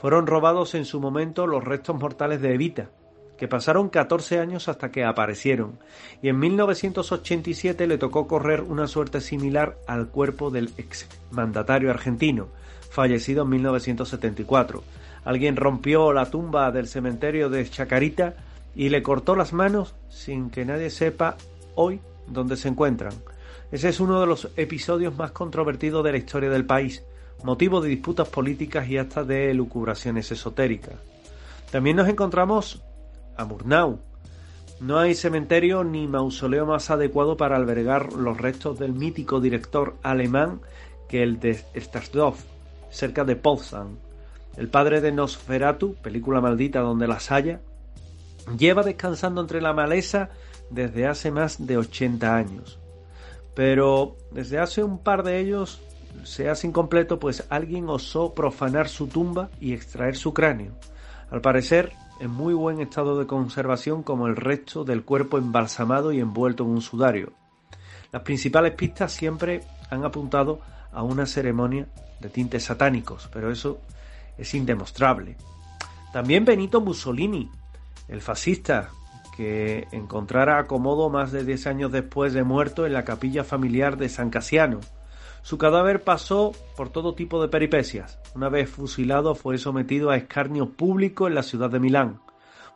Fueron 0.00 0.26
robados 0.26 0.74
en 0.74 0.84
su 0.84 1.00
momento 1.00 1.46
los 1.46 1.64
restos 1.64 1.96
mortales 1.96 2.40
de 2.40 2.54
Evita, 2.54 2.90
que 3.36 3.48
pasaron 3.48 3.88
14 3.88 4.40
años 4.40 4.68
hasta 4.68 4.90
que 4.90 5.04
aparecieron, 5.04 5.78
y 6.22 6.28
en 6.28 6.38
1987 6.38 7.86
le 7.86 7.98
tocó 7.98 8.26
correr 8.26 8.62
una 8.62 8.86
suerte 8.86 9.20
similar 9.20 9.76
al 9.86 10.08
cuerpo 10.08 10.50
del 10.50 10.70
ex 10.76 11.06
mandatario 11.30 11.90
argentino, 11.90 12.48
fallecido 12.90 13.42
en 13.42 13.50
1974. 13.50 14.82
Alguien 15.24 15.56
rompió 15.56 16.12
la 16.12 16.30
tumba 16.30 16.70
del 16.72 16.88
cementerio 16.88 17.48
de 17.50 17.68
Chacarita 17.68 18.34
y 18.74 18.88
le 18.88 19.02
cortó 19.02 19.36
las 19.36 19.52
manos 19.52 19.94
sin 20.08 20.50
que 20.50 20.64
nadie 20.64 20.90
sepa 20.90 21.36
hoy 21.74 22.00
dónde 22.26 22.56
se 22.56 22.68
encuentran. 22.68 23.12
Ese 23.70 23.90
es 23.90 24.00
uno 24.00 24.20
de 24.20 24.26
los 24.26 24.48
episodios 24.56 25.14
más 25.16 25.32
controvertidos 25.32 26.02
de 26.02 26.12
la 26.12 26.18
historia 26.18 26.48
del 26.48 26.64
país, 26.64 27.04
motivo 27.44 27.82
de 27.82 27.90
disputas 27.90 28.26
políticas 28.28 28.88
y 28.88 28.96
hasta 28.96 29.24
de 29.24 29.52
lucubraciones 29.52 30.32
esotéricas. 30.32 30.94
También 31.70 31.96
nos 31.96 32.08
encontramos 32.08 32.82
a 33.36 33.44
Murnau. 33.44 34.00
No 34.80 34.98
hay 34.98 35.14
cementerio 35.14 35.84
ni 35.84 36.06
mausoleo 36.06 36.64
más 36.64 36.90
adecuado 36.90 37.36
para 37.36 37.56
albergar 37.56 38.14
los 38.14 38.38
restos 38.38 38.78
del 38.78 38.94
mítico 38.94 39.38
director 39.38 39.96
alemán 40.02 40.60
que 41.06 41.22
el 41.22 41.38
de 41.38 41.62
Starsdorf, 41.76 42.42
cerca 42.90 43.24
de 43.24 43.36
Potsdam. 43.36 43.98
El 44.56 44.68
padre 44.68 45.02
de 45.02 45.12
Nosferatu, 45.12 45.94
película 45.96 46.40
maldita 46.40 46.80
donde 46.80 47.06
las 47.06 47.30
haya, 47.30 47.60
lleva 48.56 48.82
descansando 48.82 49.42
entre 49.42 49.60
la 49.60 49.74
maleza 49.74 50.30
desde 50.70 51.06
hace 51.06 51.30
más 51.30 51.66
de 51.66 51.76
80 51.76 52.34
años. 52.34 52.78
Pero 53.58 54.16
desde 54.30 54.60
hace 54.60 54.84
un 54.84 54.98
par 55.00 55.24
de 55.24 55.40
ellos 55.40 55.80
se 56.22 56.48
hace 56.48 56.68
incompleto 56.68 57.18
pues 57.18 57.44
alguien 57.50 57.88
osó 57.88 58.32
profanar 58.32 58.88
su 58.88 59.08
tumba 59.08 59.50
y 59.58 59.72
extraer 59.72 60.14
su 60.14 60.32
cráneo. 60.32 60.74
Al 61.32 61.40
parecer, 61.40 61.92
en 62.20 62.30
muy 62.30 62.54
buen 62.54 62.80
estado 62.80 63.18
de 63.18 63.26
conservación 63.26 64.04
como 64.04 64.28
el 64.28 64.36
resto 64.36 64.84
del 64.84 65.02
cuerpo 65.02 65.38
embalsamado 65.38 66.12
y 66.12 66.20
envuelto 66.20 66.62
en 66.62 66.70
un 66.70 66.82
sudario. 66.82 67.32
Las 68.12 68.22
principales 68.22 68.74
pistas 68.74 69.10
siempre 69.10 69.62
han 69.90 70.04
apuntado 70.04 70.60
a 70.92 71.02
una 71.02 71.26
ceremonia 71.26 71.88
de 72.20 72.28
tintes 72.28 72.62
satánicos, 72.62 73.28
pero 73.32 73.50
eso 73.50 73.80
es 74.38 74.54
indemostrable. 74.54 75.36
También 76.12 76.44
Benito 76.44 76.80
Mussolini, 76.80 77.50
el 78.06 78.20
fascista, 78.20 78.90
que 79.38 79.88
encontrara 79.92 80.58
acomodo 80.58 81.08
más 81.10 81.30
de 81.30 81.44
10 81.44 81.68
años 81.68 81.92
después 81.92 82.32
de 82.32 82.42
muerto 82.42 82.86
en 82.86 82.92
la 82.92 83.04
capilla 83.04 83.44
familiar 83.44 83.96
de 83.96 84.08
San 84.08 84.30
Casiano, 84.30 84.80
su 85.42 85.58
cadáver 85.58 86.02
pasó 86.02 86.50
por 86.76 86.88
todo 86.88 87.14
tipo 87.14 87.40
de 87.40 87.46
peripecias. 87.46 88.18
Una 88.34 88.48
vez 88.48 88.68
fusilado 88.68 89.36
fue 89.36 89.58
sometido 89.58 90.10
a 90.10 90.16
escarnio 90.16 90.70
público 90.70 91.28
en 91.28 91.36
la 91.36 91.44
ciudad 91.44 91.70
de 91.70 91.78
Milán. 91.78 92.18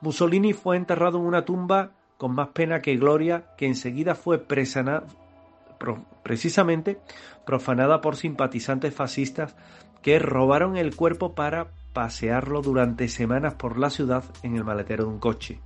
Mussolini 0.01 0.53
fue 0.53 0.77
enterrado 0.77 1.19
en 1.19 1.25
una 1.25 1.45
tumba 1.45 1.91
con 2.17 2.33
más 2.33 2.51
pena 2.51 2.81
que 2.81 2.97
gloria 2.97 3.47
que 3.59 3.67
enseguida 3.67 4.15
fue 4.15 4.39
precisamente 4.39 7.01
profanada 7.45 8.01
por 8.01 8.15
simpatizantes 8.15 8.95
fascistas 8.95 9.57
que 10.01 10.21
robaron 10.21 10.77
el 10.77 10.95
cuerpo 10.95 11.35
para 11.35 11.73
pasearlo 11.93 12.63
durante 12.63 13.09
semanas 13.09 13.55
por 13.55 13.81
la 13.81 13.91
ciudad 13.91 14.23
en 14.45 14.55
el 14.55 14.63
maletero 14.63 15.07
de 15.07 15.11
un 15.11 15.19
coche. 15.19 15.59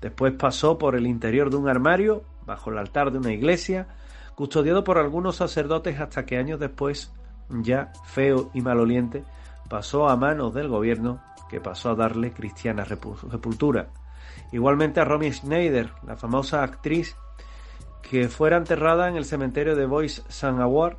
Después 0.00 0.34
pasó 0.34 0.78
por 0.78 0.94
el 0.94 1.06
interior 1.06 1.50
de 1.50 1.56
un 1.56 1.68
armario, 1.68 2.22
bajo 2.44 2.70
el 2.70 2.78
altar 2.78 3.10
de 3.10 3.18
una 3.18 3.32
iglesia, 3.32 3.88
custodiado 4.34 4.84
por 4.84 4.98
algunos 4.98 5.36
sacerdotes 5.36 5.98
hasta 6.00 6.26
que 6.26 6.36
años 6.36 6.60
después, 6.60 7.12
ya 7.48 7.92
feo 8.04 8.50
y 8.54 8.60
maloliente, 8.60 9.24
pasó 9.68 10.08
a 10.08 10.16
manos 10.16 10.54
del 10.54 10.68
gobierno 10.68 11.20
que 11.48 11.60
pasó 11.60 11.90
a 11.90 11.94
darle 11.94 12.32
cristiana 12.32 12.84
sepultura. 12.84 13.88
Igualmente 14.52 15.00
a 15.00 15.04
Romy 15.04 15.32
Schneider, 15.32 15.90
la 16.06 16.16
famosa 16.16 16.62
actriz 16.62 17.16
que 18.02 18.28
fuera 18.28 18.56
enterrada 18.56 19.08
en 19.08 19.16
el 19.16 19.24
cementerio 19.24 19.74
de 19.74 19.86
Bois 19.86 20.22
Saint 20.28 20.60
Award 20.60 20.98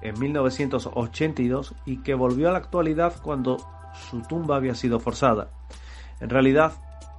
en 0.00 0.18
1982 0.18 1.74
y 1.84 2.02
que 2.02 2.14
volvió 2.14 2.48
a 2.48 2.52
la 2.52 2.58
actualidad 2.58 3.14
cuando 3.22 3.58
su 4.10 4.22
tumba 4.22 4.56
había 4.56 4.74
sido 4.74 5.00
forzada. 5.00 5.50
En 6.20 6.30
realidad, 6.30 6.72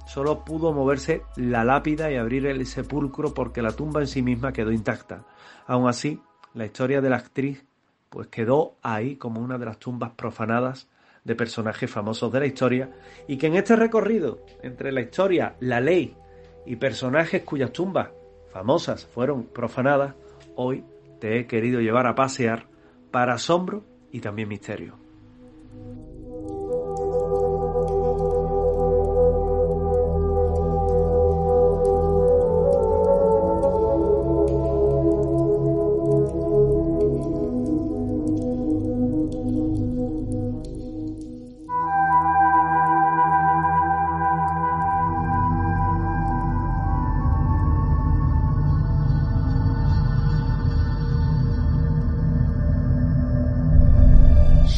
solo 0.08 0.42
pudo 0.42 0.72
moverse 0.72 1.22
la 1.36 1.64
lápida 1.64 2.10
y 2.10 2.16
abrir 2.16 2.46
el 2.46 2.64
sepulcro 2.66 3.34
porque 3.34 3.60
la 3.60 3.72
tumba 3.72 4.00
en 4.00 4.06
sí 4.06 4.22
misma 4.22 4.52
quedó 4.52 4.72
intacta. 4.72 5.26
Aún 5.66 5.86
así, 5.86 6.20
la 6.54 6.64
historia 6.64 7.02
de 7.02 7.10
la 7.10 7.16
actriz 7.16 7.64
pues 8.08 8.28
quedó 8.28 8.76
ahí 8.82 9.16
como 9.16 9.40
una 9.40 9.58
de 9.58 9.66
las 9.66 9.78
tumbas 9.78 10.12
profanadas 10.12 10.88
de 11.24 11.34
personajes 11.34 11.90
famosos 11.90 12.32
de 12.32 12.40
la 12.40 12.46
historia 12.46 12.90
y 13.26 13.36
que 13.36 13.48
en 13.48 13.56
este 13.56 13.76
recorrido 13.76 14.40
entre 14.62 14.92
la 14.92 15.02
historia, 15.02 15.56
la 15.60 15.78
ley 15.78 16.16
y 16.64 16.76
personajes 16.76 17.42
cuyas 17.42 17.70
tumbas 17.70 18.08
famosas 18.50 19.04
fueron 19.04 19.44
profanadas, 19.44 20.14
hoy 20.56 20.84
te 21.20 21.38
he 21.38 21.46
querido 21.46 21.80
llevar 21.80 22.06
a 22.06 22.14
pasear 22.14 22.66
para 23.10 23.34
asombro 23.34 23.84
y 24.10 24.20
también 24.20 24.48
misterio. 24.48 25.07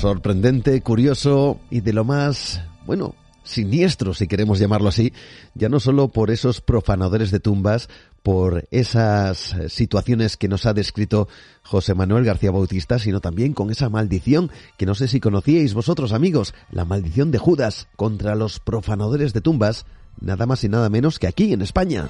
Sorprendente, 0.01 0.81
curioso 0.81 1.60
y 1.68 1.82
de 1.82 1.93
lo 1.93 2.05
más, 2.06 2.62
bueno, 2.86 3.14
siniestro, 3.44 4.14
si 4.14 4.28
queremos 4.28 4.59
llamarlo 4.59 4.89
así, 4.89 5.12
ya 5.55 5.68
no 5.68 5.78
solo 5.78 6.09
por 6.09 6.31
esos 6.31 6.62
profanadores 6.62 7.31
de 7.31 7.39
tumbas, 7.39 7.90
por 8.22 8.66
esas 8.70 9.55
situaciones 9.68 10.39
que 10.39 10.48
nos 10.48 10.64
ha 10.64 10.72
descrito 10.72 11.28
José 11.62 11.94
Manuel 11.94 12.24
García 12.24 12.51
Bautista, 12.51 12.98
sino 12.98 13.20
también 13.20 13.52
con 13.52 13.70
esa 13.70 13.90
maldición 13.90 14.51
que 14.78 14.86
no 14.86 14.94
sé 14.94 15.06
si 15.06 15.20
conocíais 15.20 15.74
vosotros 15.74 16.12
amigos, 16.12 16.55
la 16.70 16.86
maldición 16.86 17.31
de 17.31 17.39
Judas 17.39 17.86
contra 17.97 18.35
los 18.35 18.59
profanadores 18.59 19.35
de 19.35 19.43
tumbas, 19.43 19.85
nada 20.18 20.47
más 20.47 20.64
y 20.64 20.70
nada 20.70 20.89
menos 20.89 21.18
que 21.18 21.27
aquí 21.27 21.52
en 21.52 21.60
España. 21.60 22.09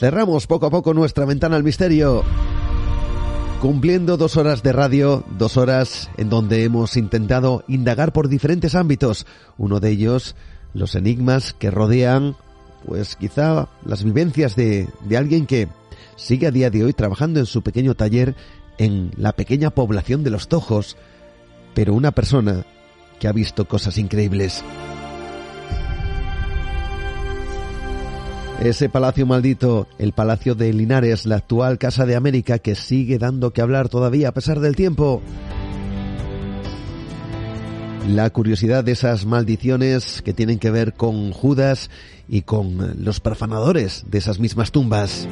Cerramos 0.00 0.46
poco 0.46 0.64
a 0.66 0.70
poco 0.70 0.94
nuestra 0.94 1.26
ventana 1.26 1.56
al 1.56 1.64
misterio 1.64 2.24
cumpliendo 3.60 4.16
dos 4.16 4.36
horas 4.36 4.62
de 4.62 4.72
radio, 4.72 5.24
dos 5.36 5.56
horas 5.56 6.10
en 6.16 6.28
donde 6.28 6.62
hemos 6.62 6.96
intentado 6.96 7.64
indagar 7.66 8.12
por 8.12 8.28
diferentes 8.28 8.74
ámbitos, 8.74 9.26
uno 9.56 9.80
de 9.80 9.90
ellos 9.90 10.36
los 10.74 10.94
enigmas 10.94 11.54
que 11.54 11.70
rodean, 11.70 12.36
pues 12.86 13.16
quizá 13.16 13.68
las 13.84 14.04
vivencias 14.04 14.54
de, 14.54 14.88
de 15.04 15.16
alguien 15.16 15.46
que 15.46 15.68
sigue 16.16 16.46
a 16.46 16.52
día 16.52 16.70
de 16.70 16.84
hoy 16.84 16.92
trabajando 16.92 17.40
en 17.40 17.46
su 17.46 17.62
pequeño 17.62 17.94
taller 17.94 18.36
en 18.78 19.10
la 19.16 19.32
pequeña 19.32 19.70
población 19.70 20.22
de 20.22 20.30
los 20.30 20.48
Tojos, 20.48 20.96
pero 21.74 21.94
una 21.94 22.12
persona 22.12 22.64
que 23.18 23.26
ha 23.26 23.32
visto 23.32 23.66
cosas 23.66 23.98
increíbles. 23.98 24.62
Ese 28.60 28.88
palacio 28.88 29.24
maldito, 29.24 29.86
el 30.00 30.12
Palacio 30.12 30.56
de 30.56 30.72
Linares, 30.72 31.26
la 31.26 31.36
actual 31.36 31.78
Casa 31.78 32.06
de 32.06 32.16
América, 32.16 32.58
que 32.58 32.74
sigue 32.74 33.16
dando 33.16 33.52
que 33.52 33.60
hablar 33.62 33.88
todavía 33.88 34.30
a 34.30 34.32
pesar 34.32 34.58
del 34.58 34.74
tiempo. 34.74 35.22
La 38.08 38.28
curiosidad 38.30 38.82
de 38.82 38.92
esas 38.92 39.26
maldiciones 39.26 40.22
que 40.22 40.32
tienen 40.32 40.58
que 40.58 40.72
ver 40.72 40.94
con 40.94 41.30
Judas 41.30 41.88
y 42.28 42.42
con 42.42 43.04
los 43.04 43.20
profanadores 43.20 44.02
de 44.08 44.18
esas 44.18 44.40
mismas 44.40 44.72
tumbas. 44.72 45.28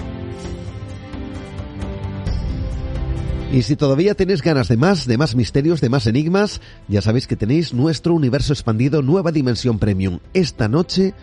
Y 3.52 3.62
si 3.62 3.74
todavía 3.74 4.14
tenéis 4.14 4.40
ganas 4.40 4.68
de 4.68 4.76
más, 4.76 5.04
de 5.04 5.18
más 5.18 5.34
misterios, 5.34 5.80
de 5.80 5.88
más 5.88 6.06
enigmas, 6.06 6.60
ya 6.86 7.02
sabéis 7.02 7.26
que 7.26 7.36
tenéis 7.36 7.74
nuestro 7.74 8.14
universo 8.14 8.52
expandido 8.52 9.02
Nueva 9.02 9.32
Dimensión 9.32 9.80
Premium. 9.80 10.20
Esta 10.32 10.68
noche 10.68 11.14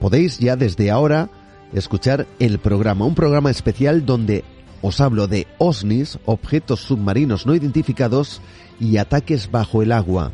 podéis 0.00 0.38
ya 0.38 0.56
desde 0.56 0.90
ahora 0.90 1.30
escuchar 1.72 2.26
el 2.38 2.58
programa, 2.58 3.04
un 3.04 3.14
programa 3.14 3.50
especial 3.50 4.06
donde 4.06 4.44
os 4.80 5.00
hablo 5.00 5.26
de 5.26 5.46
OSNIs, 5.58 6.18
objetos 6.24 6.80
submarinos 6.80 7.46
no 7.46 7.54
identificados 7.54 8.40
y 8.78 8.98
ataques 8.98 9.50
bajo 9.50 9.82
el 9.82 9.92
agua, 9.92 10.32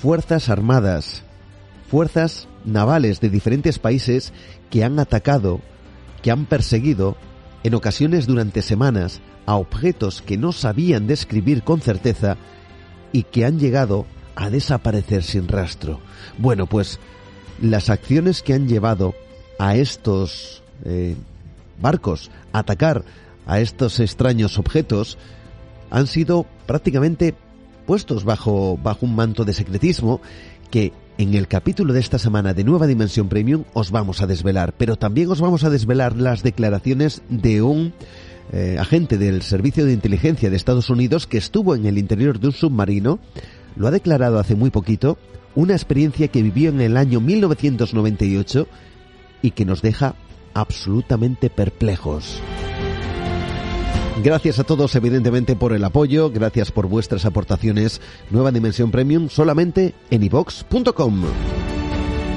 fuerzas 0.00 0.48
armadas, 0.48 1.22
fuerzas 1.90 2.48
navales 2.64 3.20
de 3.20 3.30
diferentes 3.30 3.78
países 3.78 4.32
que 4.70 4.84
han 4.84 4.98
atacado, 4.98 5.60
que 6.22 6.30
han 6.30 6.44
perseguido, 6.44 7.16
en 7.64 7.74
ocasiones 7.74 8.26
durante 8.26 8.62
semanas, 8.62 9.20
a 9.46 9.56
objetos 9.56 10.20
que 10.22 10.36
no 10.36 10.52
sabían 10.52 11.06
describir 11.06 11.62
con 11.62 11.80
certeza 11.80 12.36
y 13.12 13.22
que 13.22 13.46
han 13.46 13.58
llegado 13.58 14.06
a 14.36 14.50
desaparecer 14.50 15.22
sin 15.24 15.48
rastro. 15.48 16.00
Bueno, 16.36 16.66
pues 16.66 17.00
las 17.60 17.90
acciones 17.90 18.42
que 18.42 18.54
han 18.54 18.68
llevado 18.68 19.14
a 19.58 19.76
estos 19.76 20.62
eh, 20.84 21.16
barcos 21.80 22.30
a 22.52 22.60
atacar 22.60 23.04
a 23.46 23.60
estos 23.60 23.98
extraños 24.00 24.58
objetos 24.58 25.18
han 25.90 26.06
sido 26.06 26.46
prácticamente 26.66 27.34
puestos 27.86 28.24
bajo, 28.24 28.78
bajo 28.82 29.06
un 29.06 29.16
manto 29.16 29.44
de 29.44 29.54
secretismo 29.54 30.20
que 30.70 30.92
en 31.16 31.34
el 31.34 31.48
capítulo 31.48 31.94
de 31.94 32.00
esta 32.00 32.18
semana 32.18 32.54
de 32.54 32.62
Nueva 32.62 32.86
Dimensión 32.86 33.28
Premium 33.28 33.64
os 33.72 33.90
vamos 33.90 34.20
a 34.20 34.26
desvelar, 34.26 34.74
pero 34.76 34.96
también 34.96 35.30
os 35.30 35.40
vamos 35.40 35.64
a 35.64 35.70
desvelar 35.70 36.16
las 36.16 36.42
declaraciones 36.42 37.22
de 37.28 37.62
un 37.62 37.92
eh, 38.52 38.76
agente 38.78 39.18
del 39.18 39.42
Servicio 39.42 39.84
de 39.84 39.92
Inteligencia 39.92 40.48
de 40.48 40.56
Estados 40.56 40.90
Unidos 40.90 41.26
que 41.26 41.38
estuvo 41.38 41.74
en 41.74 41.86
el 41.86 41.98
interior 41.98 42.38
de 42.38 42.48
un 42.48 42.52
submarino, 42.52 43.18
lo 43.76 43.86
ha 43.86 43.90
declarado 43.90 44.38
hace 44.38 44.54
muy 44.54 44.70
poquito, 44.70 45.18
una 45.54 45.74
experiencia 45.74 46.28
que 46.28 46.42
vivió 46.42 46.70
en 46.70 46.80
el 46.80 46.96
año 46.96 47.20
1998 47.20 48.66
y 49.42 49.50
que 49.52 49.64
nos 49.64 49.82
deja 49.82 50.14
absolutamente 50.54 51.50
perplejos. 51.50 52.40
Gracias 54.22 54.58
a 54.58 54.64
todos, 54.64 54.96
evidentemente, 54.96 55.54
por 55.54 55.72
el 55.72 55.84
apoyo, 55.84 56.30
gracias 56.30 56.72
por 56.72 56.88
vuestras 56.88 57.24
aportaciones. 57.24 58.00
Nueva 58.30 58.50
Dimensión 58.50 58.90
Premium 58.90 59.28
solamente 59.28 59.94
en 60.10 60.24
ivox.com. 60.24 61.22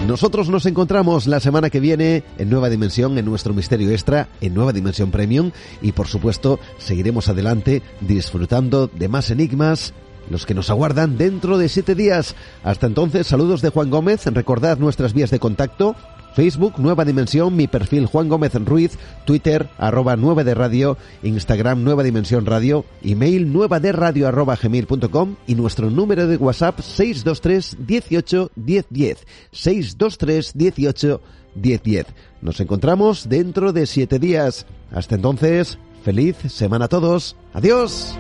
Nosotros 0.08 0.50
nos 0.50 0.66
encontramos 0.66 1.26
la 1.28 1.40
semana 1.40 1.70
que 1.70 1.80
viene 1.80 2.24
en 2.38 2.50
Nueva 2.50 2.70
Dimensión, 2.70 3.18
en 3.18 3.26
nuestro 3.26 3.54
Misterio 3.54 3.92
Extra, 3.92 4.30
en 4.42 4.54
Nueva 4.54 4.74
Dimensión 4.74 5.12
Premium 5.12 5.52
y 5.82 5.92
por 5.92 6.08
supuesto 6.08 6.60
seguiremos 6.78 7.30
adelante 7.30 7.82
disfrutando 8.02 8.88
de 8.88 9.08
más 9.08 9.30
enigmas, 9.32 9.94
los 10.32 10.46
que 10.46 10.54
nos 10.54 10.70
aguardan 10.70 11.18
dentro 11.18 11.58
de 11.58 11.70
siete 11.70 11.96
días. 11.96 12.36
Hasta 12.64 12.88
entonces, 12.88 13.28
saludos 13.28 13.62
de 13.62 13.70
Juan 13.70 13.90
Gómez, 13.90 14.26
recordad 14.28 14.78
nuestras 14.78 15.14
vías 15.14 15.32
de 15.32 15.40
contacto, 15.40 15.96
Facebook, 16.34 16.76
Nueva 16.78 17.06
Dimensión, 17.06 17.56
mi 17.56 17.68
perfil 17.68 18.06
Juan 18.06 18.30
Gómez 18.30 18.54
Ruiz, 18.54 18.98
Twitter, 19.26 19.70
arroba 19.78 20.16
Nueva 20.16 20.44
de 20.44 20.54
Radio, 20.54 20.98
Instagram, 21.24 21.84
Nueva 21.84 22.04
Dimensión 22.04 22.46
Radio, 22.46 22.86
email 23.04 23.52
nueva 23.52 23.80
de 23.80 23.92
radio 23.92 24.28
arroba 24.28 24.58
gmail.com 24.62 25.36
y 25.48 25.56
nuestro 25.56 25.90
número 25.90 26.28
de 26.28 26.38
WhatsApp 26.38 26.80
623 26.80 27.78
18 27.86 28.52
1010. 28.56 29.28
623 29.52 30.52
18 30.56 31.22
1010. 31.56 32.06
Nos 32.42 32.60
encontramos 32.60 33.28
dentro 33.28 33.74
de 33.74 33.86
siete 33.86 34.20
días. 34.20 34.66
Hasta 34.92 35.16
entonces, 35.16 35.78
feliz 36.04 36.38
semana 36.48 36.86
a 36.86 36.90
todos. 36.90 37.36
Adiós. 37.54 38.16